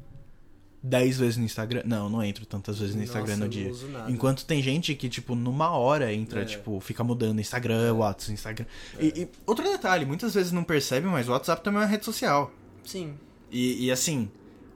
dez 0.82 1.18
vezes 1.18 1.38
no 1.38 1.44
Instagram. 1.46 1.84
Não, 1.86 2.10
não 2.10 2.24
entro 2.24 2.46
tantas 2.46 2.80
vezes 2.80 2.96
no 2.96 3.04
Instagram 3.04 3.34
Nossa, 3.38 3.44
no 3.46 3.50
dia. 3.50 3.66
Não 3.66 3.72
uso 3.72 3.88
nada. 3.88 4.12
Enquanto 4.12 4.46
tem 4.46 4.62
gente 4.62 4.94
que, 4.96 5.10
tipo, 5.10 5.36
numa 5.36 5.70
hora 5.72 6.14
entra, 6.14 6.42
É. 6.42 6.46
tipo, 6.46 6.80
fica 6.80 7.04
mudando 7.04 7.40
Instagram, 7.40 7.94
WhatsApp, 7.96 8.34
Instagram. 8.34 8.66
E, 9.00 9.08
e 9.24 9.30
outro 9.46 9.64
detalhe, 9.64 10.06
muitas 10.06 10.34
vezes 10.34 10.52
não 10.52 10.64
percebe, 10.64 11.08
mas 11.08 11.28
o 11.28 11.32
WhatsApp 11.32 11.64
também 11.64 11.82
é 11.82 11.84
uma 11.84 11.90
rede 11.90 12.06
social. 12.06 12.52
Sim. 12.84 13.16
E, 13.52 13.86
e, 13.86 13.92
assim, 13.92 14.30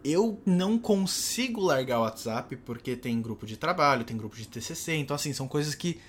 eu 0.04 0.39
não 0.45 0.78
consigo 0.80 1.62
largar 1.62 1.99
o 1.99 2.02
WhatsApp 2.02 2.56
porque 2.58 2.95
tem 2.95 3.22
grupo 3.22 3.45
de 3.45 3.56
trabalho, 3.58 4.04
tem 4.04 4.18
grupo 4.18 4.36
de 4.36 4.47
TCC, 4.47 4.95
então 4.95 5.16
assim, 5.16 5.32
são 5.34 5.47
coisas 5.47 5.76
que 5.76 5.99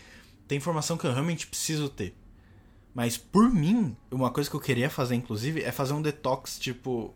tem 0.49 0.59
informação 0.59 0.97
que 0.97 1.07
eu 1.07 1.13
realmente 1.13 1.47
preciso 1.47 1.89
ter. 1.89 2.15
Mas 2.95 3.17
por 3.17 3.51
mim, 3.53 3.97
uma 4.11 4.31
coisa 4.31 4.51
que 4.51 4.57
eu 4.57 4.61
queria 4.61 4.91
fazer, 4.91 5.15
inclusive, 5.15 5.63
é 5.63 5.71
fazer 5.73 5.93
um 5.95 6.03
detox, 6.03 6.59
tipo. 6.59 7.15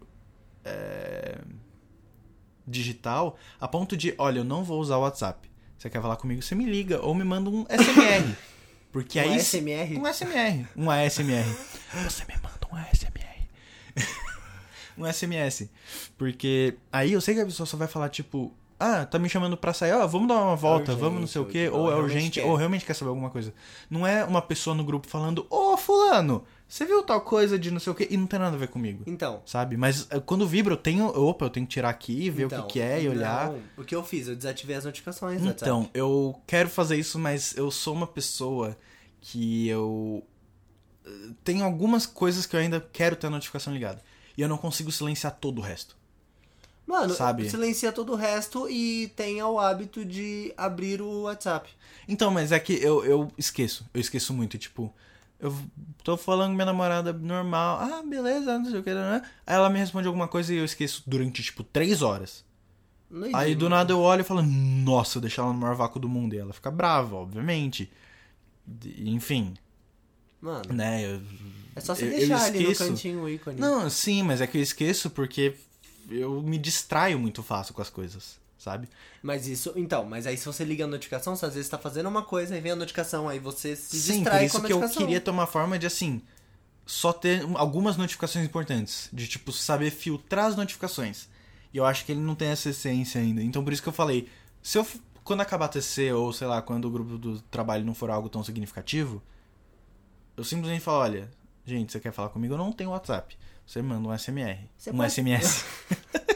é, 0.64 1.38
digital, 2.66 3.36
a 3.60 3.68
ponto 3.68 3.96
de, 3.96 4.14
olha, 4.18 4.40
eu 4.40 4.44
não 4.44 4.64
vou 4.64 4.80
usar 4.80 4.96
o 4.96 5.02
WhatsApp. 5.02 5.48
Você 5.78 5.90
quer 5.90 6.00
falar 6.00 6.16
comigo, 6.16 6.42
você 6.42 6.54
me 6.54 6.64
liga 6.64 7.00
ou 7.02 7.14
me 7.14 7.24
manda 7.24 7.50
um 7.50 7.64
SMR. 7.68 8.36
Porque 8.90 9.18
Um 9.20 9.22
aí. 9.32 9.38
SMR? 9.40 9.98
Um 9.98 10.06
SMR. 10.06 10.66
Um 10.74 10.90
ASMR. 10.90 11.44
Você 12.04 12.24
me 12.24 12.34
manda 12.42 12.66
um 12.72 12.76
ASMR. 12.76 13.48
um 14.96 15.04
SMS. 15.12 15.68
Porque 16.16 16.78
aí 16.90 17.12
eu 17.12 17.20
sei 17.20 17.34
que 17.34 17.40
a 17.40 17.44
pessoa 17.44 17.66
só 17.66 17.76
vai 17.76 17.86
falar, 17.88 18.08
tipo, 18.08 18.54
ah, 18.80 19.04
tá 19.04 19.18
me 19.18 19.28
chamando 19.28 19.56
pra 19.56 19.74
sair, 19.74 19.92
ó, 19.92 20.06
vamos 20.06 20.28
dar 20.28 20.36
uma 20.42 20.56
volta, 20.56 20.92
urgente, 20.92 21.00
vamos 21.00 21.20
não 21.20 21.26
sei 21.26 21.40
o 21.42 21.44
quê, 21.44 21.68
ou 21.68 21.90
é 21.90 21.96
urgente, 21.96 22.40
quer. 22.40 22.46
ou 22.46 22.56
realmente 22.56 22.84
quer 22.86 22.94
saber 22.94 23.10
alguma 23.10 23.28
coisa. 23.30 23.52
Não 23.90 24.06
é 24.06 24.24
uma 24.24 24.40
pessoa 24.40 24.74
no 24.74 24.84
grupo 24.84 25.06
falando, 25.06 25.46
ô, 25.50 25.76
fulano, 25.76 26.44
você 26.68 26.84
viu 26.84 27.02
tal 27.02 27.20
coisa 27.20 27.58
de 27.58 27.70
não 27.70 27.78
sei 27.80 27.92
o 27.92 27.94
quê, 27.94 28.08
e 28.10 28.16
não 28.16 28.26
tem 28.26 28.38
nada 28.38 28.56
a 28.56 28.58
ver 28.58 28.68
comigo. 28.68 29.04
Então. 29.06 29.40
Sabe? 29.46 29.76
Mas 29.76 30.06
eh, 30.10 30.20
quando 30.20 30.46
vibra, 30.46 30.72
eu 30.74 30.76
tenho. 30.76 31.06
Opa, 31.06 31.44
eu 31.46 31.50
tenho 31.50 31.66
que 31.66 31.72
tirar 31.72 31.90
aqui, 31.90 32.28
ver 32.30 32.46
então, 32.46 32.64
o 32.64 32.66
que, 32.66 32.74
que 32.74 32.80
é 32.80 33.02
e 33.02 33.08
olhar. 33.08 33.50
não, 33.52 33.62
o 33.78 33.84
que 33.84 33.94
eu 33.94 34.02
fiz? 34.04 34.26
Eu 34.28 34.34
desativei 34.36 34.74
as 34.76 34.84
notificações 34.84 35.40
Então, 35.42 35.78
WhatsApp. 35.80 35.98
eu 35.98 36.40
quero 36.46 36.68
fazer 36.68 36.96
isso, 36.96 37.18
mas 37.18 37.56
eu 37.56 37.70
sou 37.70 37.94
uma 37.94 38.06
pessoa 38.06 38.76
que 39.20 39.68
eu. 39.68 40.22
eh, 41.04 41.10
Tem 41.44 41.62
algumas 41.62 42.04
coisas 42.06 42.46
que 42.46 42.56
eu 42.56 42.60
ainda 42.60 42.80
quero 42.92 43.14
ter 43.16 43.28
a 43.28 43.30
notificação 43.30 43.72
ligada. 43.72 44.02
E 44.36 44.42
eu 44.42 44.48
não 44.48 44.58
consigo 44.58 44.90
silenciar 44.92 45.36
todo 45.40 45.58
o 45.58 45.62
resto. 45.62 45.96
Mano, 46.86 47.14
sabe? 47.14 47.50
silencia 47.50 47.90
todo 47.90 48.12
o 48.12 48.16
resto 48.16 48.68
e 48.70 49.08
tenha 49.16 49.44
o 49.48 49.58
hábito 49.58 50.04
de 50.04 50.52
abrir 50.56 51.02
o 51.02 51.22
WhatsApp. 51.22 51.68
Então, 52.06 52.30
mas 52.30 52.52
é 52.52 52.60
que 52.60 52.74
eu, 52.74 53.04
eu 53.04 53.32
esqueço. 53.36 53.84
Eu 53.92 54.00
esqueço 54.00 54.32
muito. 54.32 54.56
Tipo, 54.56 54.94
eu 55.40 55.54
tô 56.02 56.16
falando 56.16 56.48
com 56.50 56.54
minha 56.54 56.66
namorada 56.66 57.12
normal. 57.12 57.78
Ah, 57.80 58.02
beleza, 58.02 58.58
não 58.58 58.70
sei 58.70 58.80
o 58.80 58.82
que. 58.82 58.92
Né? 58.94 59.22
Aí 59.46 59.54
ela 59.56 59.68
me 59.70 59.78
responde 59.78 60.06
alguma 60.06 60.28
coisa 60.28 60.52
e 60.54 60.56
eu 60.58 60.64
esqueço 60.64 61.02
durante, 61.06 61.42
tipo, 61.42 61.62
três 61.62 62.02
horas. 62.02 62.44
Não 63.10 63.28
Aí 63.36 63.54
do 63.54 63.68
nada 63.68 63.92
eu 63.92 64.00
olho 64.00 64.22
e 64.22 64.24
falo, 64.24 64.42
nossa, 64.42 65.18
eu 65.18 65.22
deixei 65.22 65.42
ela 65.42 65.52
no 65.52 65.58
maior 65.58 65.76
vácuo 65.76 66.00
do 66.00 66.08
mundo. 66.08 66.34
E 66.34 66.38
ela 66.38 66.52
fica 66.52 66.70
brava, 66.70 67.14
obviamente. 67.16 67.90
Enfim, 68.98 69.54
Mano, 70.40 70.72
né? 70.72 71.04
Eu, 71.04 71.22
é 71.74 71.80
só 71.80 71.94
você 71.94 72.04
eu- 72.04 72.10
eu 72.10 72.18
deixar 72.18 72.42
ali 72.44 72.66
no 72.66 72.74
cantinho 72.74 73.20
o 73.22 73.28
ícone. 73.28 73.60
Não, 73.60 73.88
sim, 73.88 74.22
mas 74.22 74.40
é 74.40 74.46
que 74.46 74.58
eu 74.58 74.62
esqueço 74.62 75.08
porque 75.10 75.54
eu 76.10 76.42
me 76.42 76.58
distraio 76.58 77.18
muito 77.18 77.42
fácil 77.42 77.74
com 77.74 77.82
as 77.82 77.90
coisas, 77.90 78.38
sabe? 78.58 78.88
Mas 79.22 79.46
isso, 79.46 79.72
então, 79.76 80.04
mas 80.04 80.26
aí 80.26 80.36
se 80.36 80.46
você 80.46 80.64
liga 80.64 80.84
a 80.84 80.86
notificação, 80.86 81.34
você 81.36 81.46
às 81.46 81.54
vezes 81.54 81.68
tá 81.68 81.78
fazendo 81.78 82.08
uma 82.08 82.22
coisa 82.22 82.56
e 82.56 82.60
vem 82.60 82.72
a 82.72 82.76
notificação, 82.76 83.28
aí 83.28 83.38
você 83.38 83.74
se 83.76 83.98
sim, 84.00 84.14
por 84.14 84.30
distrai 84.30 84.44
isso 84.46 84.58
com 84.60 84.64
a 84.64 84.66
que 84.66 84.72
eu 84.72 84.88
queria 84.90 85.20
ter 85.20 85.30
uma 85.30 85.46
forma 85.46 85.78
de 85.78 85.86
assim. 85.86 86.22
Só 86.84 87.12
ter 87.12 87.44
um- 87.44 87.58
algumas 87.58 87.96
notificações 87.96 88.44
importantes. 88.46 89.08
De, 89.12 89.26
tipo, 89.26 89.50
saber 89.52 89.90
filtrar 89.90 90.44
as 90.46 90.54
notificações. 90.56 91.28
E 91.74 91.78
eu 91.78 91.84
acho 91.84 92.04
que 92.04 92.12
ele 92.12 92.20
não 92.20 92.34
tem 92.36 92.48
essa 92.48 92.70
essência 92.70 93.20
ainda. 93.20 93.42
Então 93.42 93.64
por 93.64 93.72
isso 93.72 93.82
que 93.82 93.88
eu 93.88 93.92
falei. 93.92 94.28
Se 94.62 94.78
eu. 94.78 94.86
Quando 95.24 95.40
acabar 95.40 95.64
a 95.64 95.68
TC, 95.68 96.12
ou 96.12 96.32
sei 96.32 96.46
lá, 96.46 96.62
quando 96.62 96.84
o 96.84 96.90
grupo 96.90 97.18
do 97.18 97.40
trabalho 97.42 97.84
não 97.84 97.92
for 97.94 98.08
algo 98.10 98.28
tão 98.28 98.44
significativo, 98.44 99.20
eu 100.36 100.44
simplesmente 100.44 100.80
falo, 100.82 100.98
olha, 100.98 101.28
gente, 101.64 101.90
você 101.90 101.98
quer 101.98 102.12
falar 102.12 102.28
comigo? 102.28 102.54
Eu 102.54 102.58
não 102.58 102.70
tenho 102.70 102.90
WhatsApp. 102.90 103.36
Você 103.66 103.82
manda 103.82 104.06
um 104.08 104.12
SMR. 104.16 104.60
Você 104.78 104.90
um 104.92 104.96
pode- 104.98 105.10
SMS. 105.12 105.64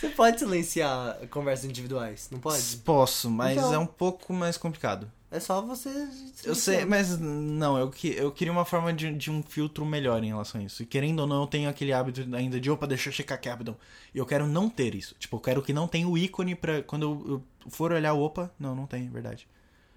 Você 0.00 0.08
pode 0.08 0.38
silenciar 0.38 1.16
conversas 1.30 1.66
individuais, 1.66 2.28
não 2.30 2.38
pode? 2.40 2.76
Posso, 2.78 3.30
mas 3.30 3.56
Então. 3.58 3.74
é 3.74 3.78
um 3.78 3.86
pouco 3.86 4.32
mais 4.32 4.56
complicado. 4.56 5.10
É 5.30 5.38
só 5.38 5.60
você. 5.62 6.08
Eu 6.42 6.54
sei, 6.56 6.84
mas 6.84 7.16
não, 7.18 7.78
eu, 7.78 7.88
que- 7.90 8.16
eu 8.16 8.32
queria 8.32 8.50
uma 8.52 8.64
forma 8.64 8.92
de, 8.92 9.12
de 9.14 9.30
um 9.30 9.42
filtro 9.42 9.84
melhor 9.86 10.24
em 10.24 10.28
relação 10.28 10.60
a 10.60 10.64
isso. 10.64 10.82
E 10.82 10.86
querendo 10.86 11.20
ou 11.20 11.26
não, 11.26 11.42
eu 11.42 11.46
tenho 11.46 11.68
aquele 11.68 11.92
hábito 11.92 12.26
ainda 12.34 12.58
de, 12.58 12.68
opa, 12.70 12.86
deixa 12.86 13.10
eu 13.10 13.12
checar 13.12 13.36
aqui 13.38 13.48
rapidão. 13.48 13.76
E 14.12 14.18
eu 14.18 14.26
quero 14.26 14.46
não 14.48 14.68
ter 14.68 14.94
isso. 14.94 15.14
Tipo, 15.20 15.36
eu 15.36 15.40
quero 15.40 15.62
que 15.62 15.72
não 15.72 15.86
tenha 15.86 16.08
o 16.08 16.18
ícone 16.18 16.56
pra. 16.56 16.82
Quando 16.82 17.02
eu, 17.02 17.42
eu 17.64 17.70
for 17.70 17.92
olhar, 17.92 18.12
opa, 18.14 18.50
não, 18.58 18.74
não 18.74 18.86
tem, 18.86 19.06
é 19.06 19.10
verdade. 19.10 19.46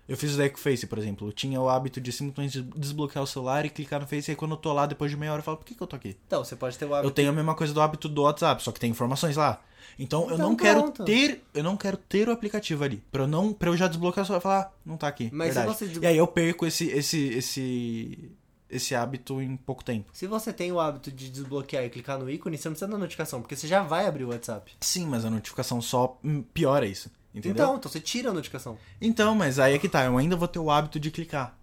Eu 0.08 0.18
fiz 0.18 0.32
isso 0.32 0.38
daí 0.38 0.50
com 0.50 0.58
o 0.58 0.62
Face, 0.62 0.86
por 0.86 1.00
exemplo. 1.00 1.30
Eu 1.30 1.32
tinha 1.32 1.60
o 1.60 1.68
hábito 1.70 2.00
de 2.02 2.12
simplesmente 2.12 2.62
desbloquear 2.78 3.24
o 3.24 3.28
celular 3.28 3.66
e 3.66 3.70
clicar 3.70 4.02
no 4.02 4.06
Face. 4.06 4.30
E 4.30 4.34
aí 4.34 4.36
quando 4.36 4.52
eu 4.52 4.58
tô 4.58 4.72
lá, 4.74 4.86
depois 4.86 5.10
de 5.10 5.18
meia 5.18 5.32
hora, 5.32 5.40
eu 5.40 5.44
falo, 5.44 5.58
por 5.58 5.66
que, 5.66 5.74
que 5.74 5.82
eu 5.82 5.88
tô 5.88 5.96
aqui? 5.96 6.16
Então, 6.28 6.44
você 6.44 6.56
pode 6.58 6.78
ter 6.78 6.86
o 6.86 6.90
Eu 6.90 6.96
hábito. 6.96 7.14
tenho 7.14 7.30
a 7.30 7.34
mesma 7.34 7.56
coisa 7.56 7.74
do 7.74 7.82
hábito 7.82 8.08
do 8.10 8.22
WhatsApp, 8.24 8.62
só 8.62 8.72
que 8.72 8.80
tem 8.80 8.92
informações 8.92 9.36
lá. 9.38 9.62
Então, 10.00 10.22
eu 10.30 10.36
Então 10.36 10.38
não 10.50 10.56
quero 10.56 10.82
pronto. 10.84 11.06
ter, 11.06 11.44
eu 11.54 11.64
não 11.64 11.78
quero 11.78 11.98
ter 11.98 12.28
o 12.28 12.32
aplicativo 12.32 12.84
ali, 12.84 13.02
Pra 13.12 13.24
eu 13.24 13.28
não, 13.28 13.54
para 13.54 13.70
eu 13.70 13.78
já 13.78 13.88
desbloquear 13.88 14.26
só 14.26 14.40
falar, 14.42 14.62
ah, 14.62 14.72
não 14.86 14.98
tá 14.98 15.08
aqui. 15.08 15.30
Mas 15.32 15.50
se 15.50 15.60
verdade. 15.60 15.78
você 15.78 15.88
des- 15.88 16.02
E 16.02 16.06
aí 16.06 16.18
eu 16.18 16.28
perco 16.28 16.66
esse 16.66 16.86
esse 16.90 17.18
esse 17.30 18.32
esse 18.70 18.96
hábito 18.96 19.40
em 19.40 19.56
pouco 19.56 19.84
tempo. 19.84 20.10
Se 20.14 20.26
você 20.26 20.52
tem 20.52 20.72
o 20.72 20.80
hábito 20.80 21.12
de 21.12 21.30
desbloquear 21.30 21.84
e 21.86 21.90
clicar 21.90 22.18
no 22.18 22.28
ícone, 22.30 22.58
você 22.58 22.68
não 22.70 22.74
precisa 22.74 22.90
da 22.92 22.98
notificação, 22.98 23.40
porque 23.42 23.56
você 23.56 23.68
já 23.68 23.84
vai 23.84 24.08
abrir 24.08 24.24
o 24.24 24.30
WhatsApp. 24.30 24.72
Sim, 24.82 25.06
mas 25.06 25.24
a 25.26 25.30
notificação 25.30 25.80
só 25.80 26.18
hum, 26.24 26.42
piora 26.42 26.88
isso, 26.88 27.12
entendeu? 27.36 27.64
Então, 27.66 27.76
então 27.78 27.92
você 27.92 28.00
tira 28.00 28.32
a 28.32 28.34
notificação. 28.34 28.76
Então, 29.00 29.36
mas 29.36 29.60
aí 29.60 29.76
é 29.76 29.78
que 29.78 29.88
tá, 29.88 30.06
eu 30.06 30.18
ainda 30.18 30.36
vou 30.36 30.48
ter 30.48 30.58
o 30.60 30.72
hábito 30.72 31.00
de 31.00 31.12
clicar. 31.12 31.56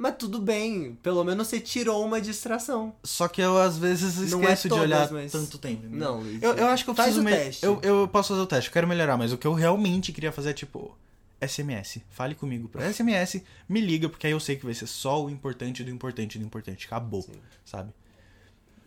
Mas 0.00 0.14
tudo 0.16 0.38
bem, 0.38 0.96
pelo 1.02 1.24
menos 1.24 1.48
você 1.48 1.58
tirou 1.58 2.04
uma 2.06 2.20
distração. 2.20 2.94
Só 3.02 3.26
que 3.26 3.40
eu 3.42 3.58
às 3.58 3.76
vezes 3.76 4.30
Não 4.30 4.40
esqueço 4.40 4.52
é 4.52 4.62
de 4.62 4.68
todas, 4.68 4.84
olhar 4.84 5.10
mas- 5.10 5.32
tanto 5.32 5.58
tempo. 5.58 5.84
entendeu? 5.86 5.98
Não, 5.98 6.20
Luiz. 6.20 6.40
Eu, 6.40 6.54
eu 6.54 6.66
acho 6.68 6.84
que 6.84 6.90
eu 6.90 6.94
preciso 6.94 7.20
o 7.20 7.24
me- 7.24 7.32
teste. 7.32 7.66
Eu, 7.66 7.80
eu 7.82 8.06
posso 8.06 8.28
fazer 8.28 8.40
o 8.40 8.46
teste, 8.46 8.68
eu 8.70 8.72
quero 8.72 8.86
melhorar, 8.86 9.16
mas 9.16 9.32
o 9.32 9.36
que 9.36 9.44
eu 9.46 9.52
realmente 9.52 10.12
queria 10.12 10.30
fazer 10.30 10.50
é 10.50 10.52
tipo 10.52 10.96
SMS. 11.40 12.00
Fale 12.10 12.36
comigo 12.36 12.68
por 12.68 12.80
SMS, 12.80 13.42
me 13.68 13.80
liga, 13.80 14.08
porque 14.08 14.28
aí 14.28 14.32
eu 14.32 14.38
sei 14.38 14.54
que 14.54 14.64
vai 14.64 14.72
ser 14.74 14.86
só 14.86 15.24
o 15.24 15.28
importante 15.28 15.82
do 15.82 15.90
importante 15.90 16.38
do 16.38 16.44
importante. 16.44 16.86
Acabou, 16.86 17.22
Sim. 17.22 17.32
sabe? 17.64 17.90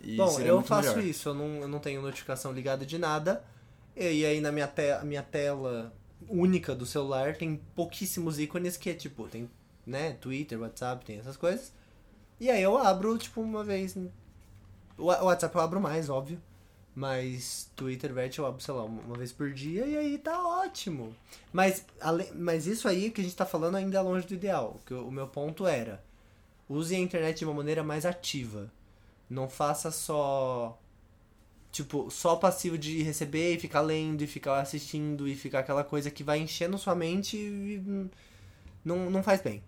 E 0.01 0.15
Bom, 0.15 0.39
eu 0.39 0.61
faço 0.61 0.89
melhor. 0.95 1.03
isso, 1.05 1.27
eu 1.29 1.33
não, 1.33 1.45
eu 1.61 1.67
não 1.67 1.79
tenho 1.79 2.01
notificação 2.01 2.53
ligada 2.53 2.85
de 2.85 2.97
nada. 2.97 3.43
E 3.97 4.25
aí 4.25 4.39
na 4.39 4.49
minha, 4.51 4.65
te 4.67 4.81
minha 5.03 5.21
tela 5.21 5.93
única 6.29 6.73
do 6.73 6.85
celular 6.85 7.35
tem 7.35 7.59
pouquíssimos 7.75 8.39
ícones 8.39 8.77
que 8.77 8.89
é 8.89 8.93
tipo, 8.93 9.27
tem, 9.27 9.49
né, 9.91 10.13
Twitter, 10.13 10.59
WhatsApp, 10.61 11.05
tem 11.05 11.19
essas 11.19 11.37
coisas. 11.37 11.73
E 12.39 12.49
aí 12.51 12.61
eu 12.63 12.77
abro, 12.77 13.17
tipo, 13.17 13.41
uma 13.41 13.63
vez. 13.63 13.95
O 14.97 15.05
Wa- 15.05 15.21
o 15.21 15.25
WhatsApp 15.25 15.55
eu 15.55 15.61
abro 15.61 15.81
mais, 15.81 16.09
óbvio. 16.09 16.41
Mas 16.95 17.71
Twitter, 17.75 18.13
Vet, 18.13 18.37
eu 18.39 18.45
abro, 18.45 18.61
sei 18.61 18.73
lá, 18.73 18.83
uma 18.83 19.17
vez 19.17 19.31
por 19.31 19.51
dia 19.53 19.85
e 19.85 19.97
aí 19.97 20.17
tá 20.17 20.45
ótimo. 20.45 21.15
Mas, 21.53 21.85
ale- 22.01 22.31
mas 22.35 22.67
isso 22.67 22.87
aí 22.87 23.11
que 23.11 23.21
a 23.21 23.23
gente 23.23 23.35
tá 23.35 23.45
falando 23.45 23.75
ainda 23.77 23.97
é 23.97 24.01
longe 24.01 24.27
do 24.27 24.33
ideal. 24.33 24.79
Que 24.85 24.93
o 24.93 25.07
o 25.07 25.11
meu 25.11 25.27
ponto 25.27 25.65
era: 25.67 26.03
use 26.69 26.95
a 26.95 26.99
internet 26.99 27.39
de 27.39 27.45
uma 27.45 27.53
maneira 27.55 27.83
mais 27.83 28.05
ativa. 28.05 28.71
Não 29.29 29.49
faça 29.49 29.91
só. 29.91 30.77
Tipo, 31.71 32.09
só 32.11 32.35
passivo 32.35 32.77
de 32.77 33.01
receber 33.01 33.55
e 33.55 33.59
ficar 33.59 33.81
lendo 33.81 34.21
e 34.23 34.27
ficar 34.27 34.59
assistindo 34.59 35.27
e 35.27 35.35
ficar 35.35 35.59
aquela 35.59 35.83
coisa 35.85 36.11
que 36.11 36.23
vai 36.23 36.39
enchendo 36.39 36.77
sua 36.77 36.93
mente 36.95 37.37
e 37.37 37.81
hum, 37.87 38.09
não, 38.85 39.09
não 39.09 39.23
faz 39.23 39.41
bem. 39.41 39.63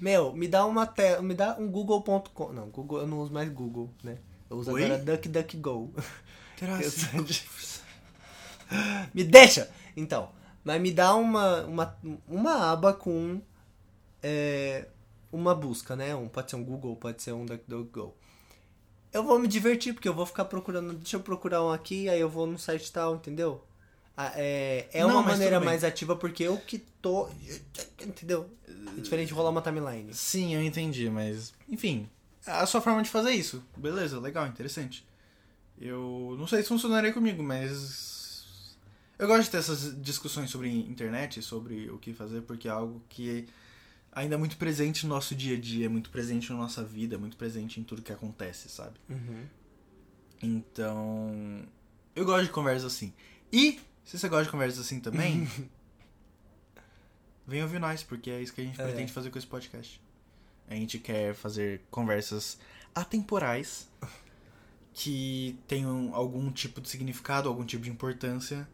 Meu, 0.00 0.32
me 0.32 0.48
dá 0.48 0.64
uma 0.64 0.86
tela, 0.86 1.20
me 1.20 1.34
dá 1.34 1.56
um 1.58 1.70
google.com. 1.70 2.52
Não, 2.52 2.68
Google, 2.68 3.00
eu 3.00 3.06
não 3.06 3.18
uso 3.18 3.32
mais 3.32 3.48
Google, 3.50 3.90
né? 4.02 4.18
Eu 4.48 4.56
uso 4.56 4.72
Oi? 4.72 4.84
agora 4.84 4.98
DuckDuckGo. 4.98 5.92
Me 9.14 9.24
deixa! 9.24 9.70
Então, 9.96 10.30
mas 10.62 10.78
me 10.80 10.92
dá 10.92 11.14
uma, 11.14 11.64
uma, 11.64 11.98
uma 12.28 12.70
aba 12.70 12.92
com 12.92 13.40
é, 14.22 14.86
uma 15.32 15.54
busca, 15.54 15.96
né? 15.96 16.14
Um, 16.14 16.28
pode 16.28 16.50
ser 16.50 16.56
um 16.56 16.64
Google, 16.64 16.96
pode 16.96 17.22
ser 17.22 17.32
um 17.32 17.46
DuckDuckGo. 17.46 18.14
Eu 19.12 19.24
vou 19.24 19.38
me 19.38 19.48
divertir, 19.48 19.94
porque 19.94 20.08
eu 20.08 20.14
vou 20.14 20.26
ficar 20.26 20.44
procurando. 20.44 20.92
Deixa 20.94 21.16
eu 21.16 21.20
procurar 21.20 21.64
um 21.64 21.70
aqui, 21.70 22.08
aí 22.08 22.20
eu 22.20 22.28
vou 22.28 22.46
no 22.46 22.58
site 22.58 22.92
tal, 22.92 23.16
entendeu? 23.16 23.64
Ah, 24.22 24.32
É, 24.36 24.86
é 24.92 25.00
Não, 25.00 25.10
uma 25.10 25.22
maneira 25.22 25.58
mais 25.58 25.82
ativa, 25.82 26.14
porque 26.14 26.42
eu 26.42 26.58
que 26.58 26.78
tô. 26.78 27.28
Entendeu? 28.04 28.50
É 28.68 29.00
diferente 29.00 29.28
de 29.28 29.34
rolar 29.34 29.48
uma 29.48 29.62
timeline. 29.62 30.12
Sim, 30.12 30.54
eu 30.54 30.62
entendi, 30.62 31.08
mas. 31.08 31.54
Enfim, 31.66 32.06
a 32.46 32.66
sua 32.66 32.82
forma 32.82 33.02
de 33.02 33.08
fazer 33.08 33.30
isso. 33.30 33.62
Beleza, 33.76 34.20
legal, 34.20 34.46
interessante. 34.46 35.06
Eu 35.80 36.36
não 36.38 36.46
sei 36.46 36.62
se 36.62 36.68
funcionaria 36.68 37.12
comigo, 37.14 37.42
mas. 37.42 38.76
Eu 39.18 39.26
gosto 39.26 39.44
de 39.44 39.50
ter 39.50 39.56
essas 39.58 40.00
discussões 40.02 40.50
sobre 40.50 40.68
internet, 40.68 41.42
sobre 41.42 41.90
o 41.90 41.98
que 41.98 42.12
fazer, 42.12 42.42
porque 42.42 42.68
é 42.68 42.70
algo 42.70 43.02
que 43.08 43.46
ainda 44.12 44.34
é 44.34 44.38
muito 44.38 44.56
presente 44.58 45.06
no 45.06 45.14
nosso 45.14 45.34
dia 45.34 45.56
a 45.56 45.60
dia, 45.60 45.86
é 45.86 45.88
muito 45.88 46.10
presente 46.10 46.50
na 46.50 46.58
nossa 46.58 46.82
vida, 46.82 47.14
é 47.14 47.18
muito 47.18 47.36
presente 47.38 47.80
em 47.80 47.84
tudo 47.84 48.02
que 48.02 48.12
acontece, 48.12 48.68
sabe? 48.68 48.98
Uhum. 49.08 49.44
Então. 50.42 51.62
Eu 52.14 52.26
gosto 52.26 52.44
de 52.44 52.50
conversas 52.50 52.92
assim. 52.92 53.14
E, 53.52 53.80
se 54.04 54.18
você 54.18 54.28
gosta 54.28 54.44
de 54.44 54.50
conversas 54.50 54.80
assim 54.80 55.00
também, 55.00 55.48
vem 57.46 57.62
ouvir 57.62 57.78
nós, 57.78 58.02
porque 58.02 58.30
é 58.30 58.40
isso 58.42 58.52
que 58.52 58.60
a 58.60 58.64
gente 58.64 58.80
É. 58.80 58.84
pretende 58.84 59.12
fazer 59.12 59.30
com 59.30 59.38
esse 59.38 59.46
podcast. 59.46 60.00
A 60.68 60.74
gente 60.74 60.98
quer 60.98 61.34
fazer 61.34 61.82
conversas 61.90 62.58
atemporais 62.94 63.88
que 64.92 65.58
tenham 65.66 66.14
algum 66.14 66.50
tipo 66.50 66.80
de 66.80 66.88
significado, 66.88 67.48
algum 67.48 67.64
tipo 67.64 67.82
de 67.84 67.90
importância 67.90 68.68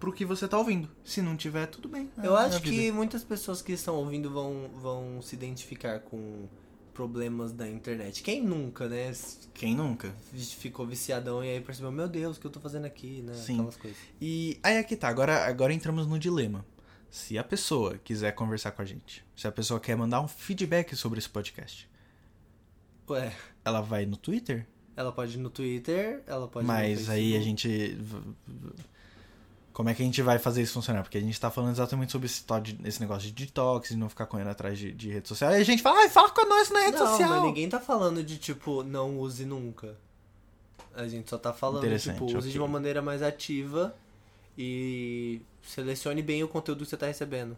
pro 0.00 0.12
que 0.12 0.24
você 0.24 0.48
tá 0.48 0.58
ouvindo. 0.58 0.88
Se 1.04 1.22
não 1.22 1.36
tiver, 1.36 1.66
tudo 1.66 1.88
bem. 1.88 2.10
é 2.18 2.26
Eu 2.26 2.36
acho 2.36 2.60
que 2.60 2.90
muitas 2.90 3.22
pessoas 3.22 3.62
que 3.62 3.72
estão 3.72 3.94
ouvindo 3.94 4.30
vão, 4.30 4.68
vão 4.80 5.22
se 5.22 5.36
identificar 5.36 6.00
com 6.00 6.48
problemas 6.92 7.52
da 7.52 7.68
internet. 7.68 8.22
Quem 8.22 8.42
nunca, 8.42 8.88
né? 8.88 9.12
Quem 9.54 9.74
nunca? 9.74 10.14
Ficou 10.34 10.86
viciadão 10.86 11.44
e 11.44 11.48
aí 11.50 11.60
percebeu, 11.60 11.90
meu 11.90 12.08
Deus, 12.08 12.36
o 12.36 12.40
que 12.40 12.46
eu 12.46 12.50
tô 12.50 12.60
fazendo 12.60 12.84
aqui, 12.84 13.22
né? 13.22 13.34
Sim. 13.34 13.54
Aquelas 13.54 13.76
coisas. 13.76 13.98
E 14.20 14.58
aí 14.62 14.78
aqui 14.78 14.96
tá, 14.96 15.08
agora, 15.08 15.44
agora 15.44 15.72
entramos 15.72 16.06
no 16.06 16.18
dilema. 16.18 16.64
Se 17.10 17.36
a 17.36 17.44
pessoa 17.44 17.98
quiser 17.98 18.32
conversar 18.32 18.72
com 18.72 18.82
a 18.82 18.84
gente, 18.84 19.24
se 19.36 19.46
a 19.46 19.52
pessoa 19.52 19.78
quer 19.78 19.96
mandar 19.96 20.20
um 20.20 20.28
feedback 20.28 20.96
sobre 20.96 21.18
esse 21.18 21.28
podcast, 21.28 21.90
Ué, 23.08 23.34
ela 23.64 23.80
vai 23.80 24.06
no 24.06 24.16
Twitter? 24.16 24.66
ela 24.96 25.12
pode 25.12 25.36
ir 25.36 25.40
no 25.40 25.50
Twitter, 25.50 26.22
ela 26.26 26.46
pode 26.48 26.66
ir 26.66 26.68
no 26.68 26.72
Mas 26.72 27.08
aí 27.08 27.36
a 27.36 27.40
gente. 27.40 27.96
Como 29.72 29.88
é 29.88 29.94
que 29.94 30.02
a 30.02 30.04
gente 30.04 30.20
vai 30.20 30.38
fazer 30.38 30.62
isso 30.62 30.74
funcionar? 30.74 31.02
Porque 31.02 31.16
a 31.16 31.20
gente 31.20 31.40
tá 31.40 31.50
falando 31.50 31.72
exatamente 31.72 32.12
sobre 32.12 32.26
esse, 32.26 32.44
esse 32.84 33.00
negócio 33.00 33.30
de 33.30 33.46
detox, 33.46 33.88
de 33.88 33.96
não 33.96 34.08
ficar 34.08 34.26
correndo 34.26 34.50
atrás 34.50 34.78
de, 34.78 34.92
de 34.92 35.10
rede 35.10 35.28
social. 35.28 35.50
Aí 35.50 35.60
a 35.60 35.64
gente 35.64 35.82
fala, 35.82 36.00
ai, 36.00 36.10
fala 36.10 36.30
com 36.30 36.46
nós 36.46 36.70
na 36.70 36.80
rede 36.80 36.98
Não, 36.98 37.06
social. 37.06 37.30
mas 37.30 37.42
ninguém 37.42 37.68
tá 37.68 37.80
falando 37.80 38.22
de, 38.22 38.36
tipo, 38.36 38.82
não 38.82 39.18
use 39.18 39.46
nunca. 39.46 39.96
A 40.94 41.08
gente 41.08 41.30
só 41.30 41.38
tá 41.38 41.54
falando, 41.54 41.98
tipo, 41.98 42.26
use 42.26 42.36
ok. 42.36 42.50
de 42.50 42.58
uma 42.58 42.68
maneira 42.68 43.00
mais 43.00 43.22
ativa 43.22 43.96
e 44.58 45.40
selecione 45.62 46.22
bem 46.22 46.44
o 46.44 46.48
conteúdo 46.48 46.84
que 46.84 46.90
você 46.90 46.96
tá 46.96 47.06
recebendo. 47.06 47.56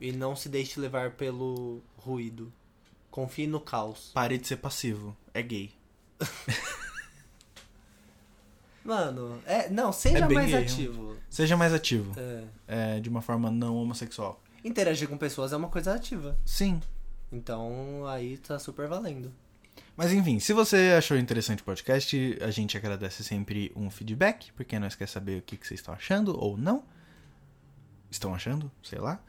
E 0.00 0.10
não 0.10 0.34
se 0.34 0.48
deixe 0.48 0.80
levar 0.80 1.12
pelo 1.12 1.82
ruído. 1.98 2.50
Confie 3.10 3.46
no 3.46 3.60
caos. 3.60 4.10
Pare 4.14 4.38
de 4.38 4.46
ser 4.46 4.56
passivo. 4.56 5.14
É 5.34 5.42
gay. 5.42 5.70
Mano, 8.84 9.40
é, 9.46 9.70
não, 9.70 9.92
seja 9.92 10.18
É 10.18 10.28
mais 10.28 10.50
gay, 10.50 10.62
ativo. 10.62 11.16
Seja 11.30 11.56
mais 11.56 11.72
ativo. 11.72 12.12
É. 12.18 12.44
É, 12.96 13.00
de 13.00 13.08
uma 13.08 13.22
forma 13.22 13.50
não 13.50 13.76
homossexual. 13.76 14.42
Interagir 14.62 15.08
com 15.08 15.16
pessoas 15.16 15.52
é 15.52 15.56
uma 15.56 15.68
coisa 15.68 15.94
ativa. 15.94 16.38
Sim. 16.44 16.80
Então 17.32 18.06
aí 18.06 18.36
tá 18.36 18.58
super 18.58 18.86
valendo. 18.86 19.32
Mas 19.96 20.12
enfim, 20.12 20.38
se 20.38 20.52
você 20.52 20.94
achou 20.96 21.16
interessante 21.16 21.62
o 21.62 21.64
podcast, 21.64 22.38
a 22.40 22.50
gente 22.50 22.76
agradece 22.76 23.24
sempre 23.24 23.72
um 23.74 23.90
feedback, 23.90 24.52
porque 24.52 24.78
nós 24.78 24.94
quer 24.94 25.08
saber 25.08 25.38
o 25.38 25.42
que, 25.42 25.56
que 25.56 25.66
vocês 25.66 25.80
estão 25.80 25.94
achando 25.94 26.38
ou 26.38 26.56
não. 26.56 26.84
Estão 28.10 28.34
achando? 28.34 28.70
Sei 28.82 28.98
lá. 28.98 29.20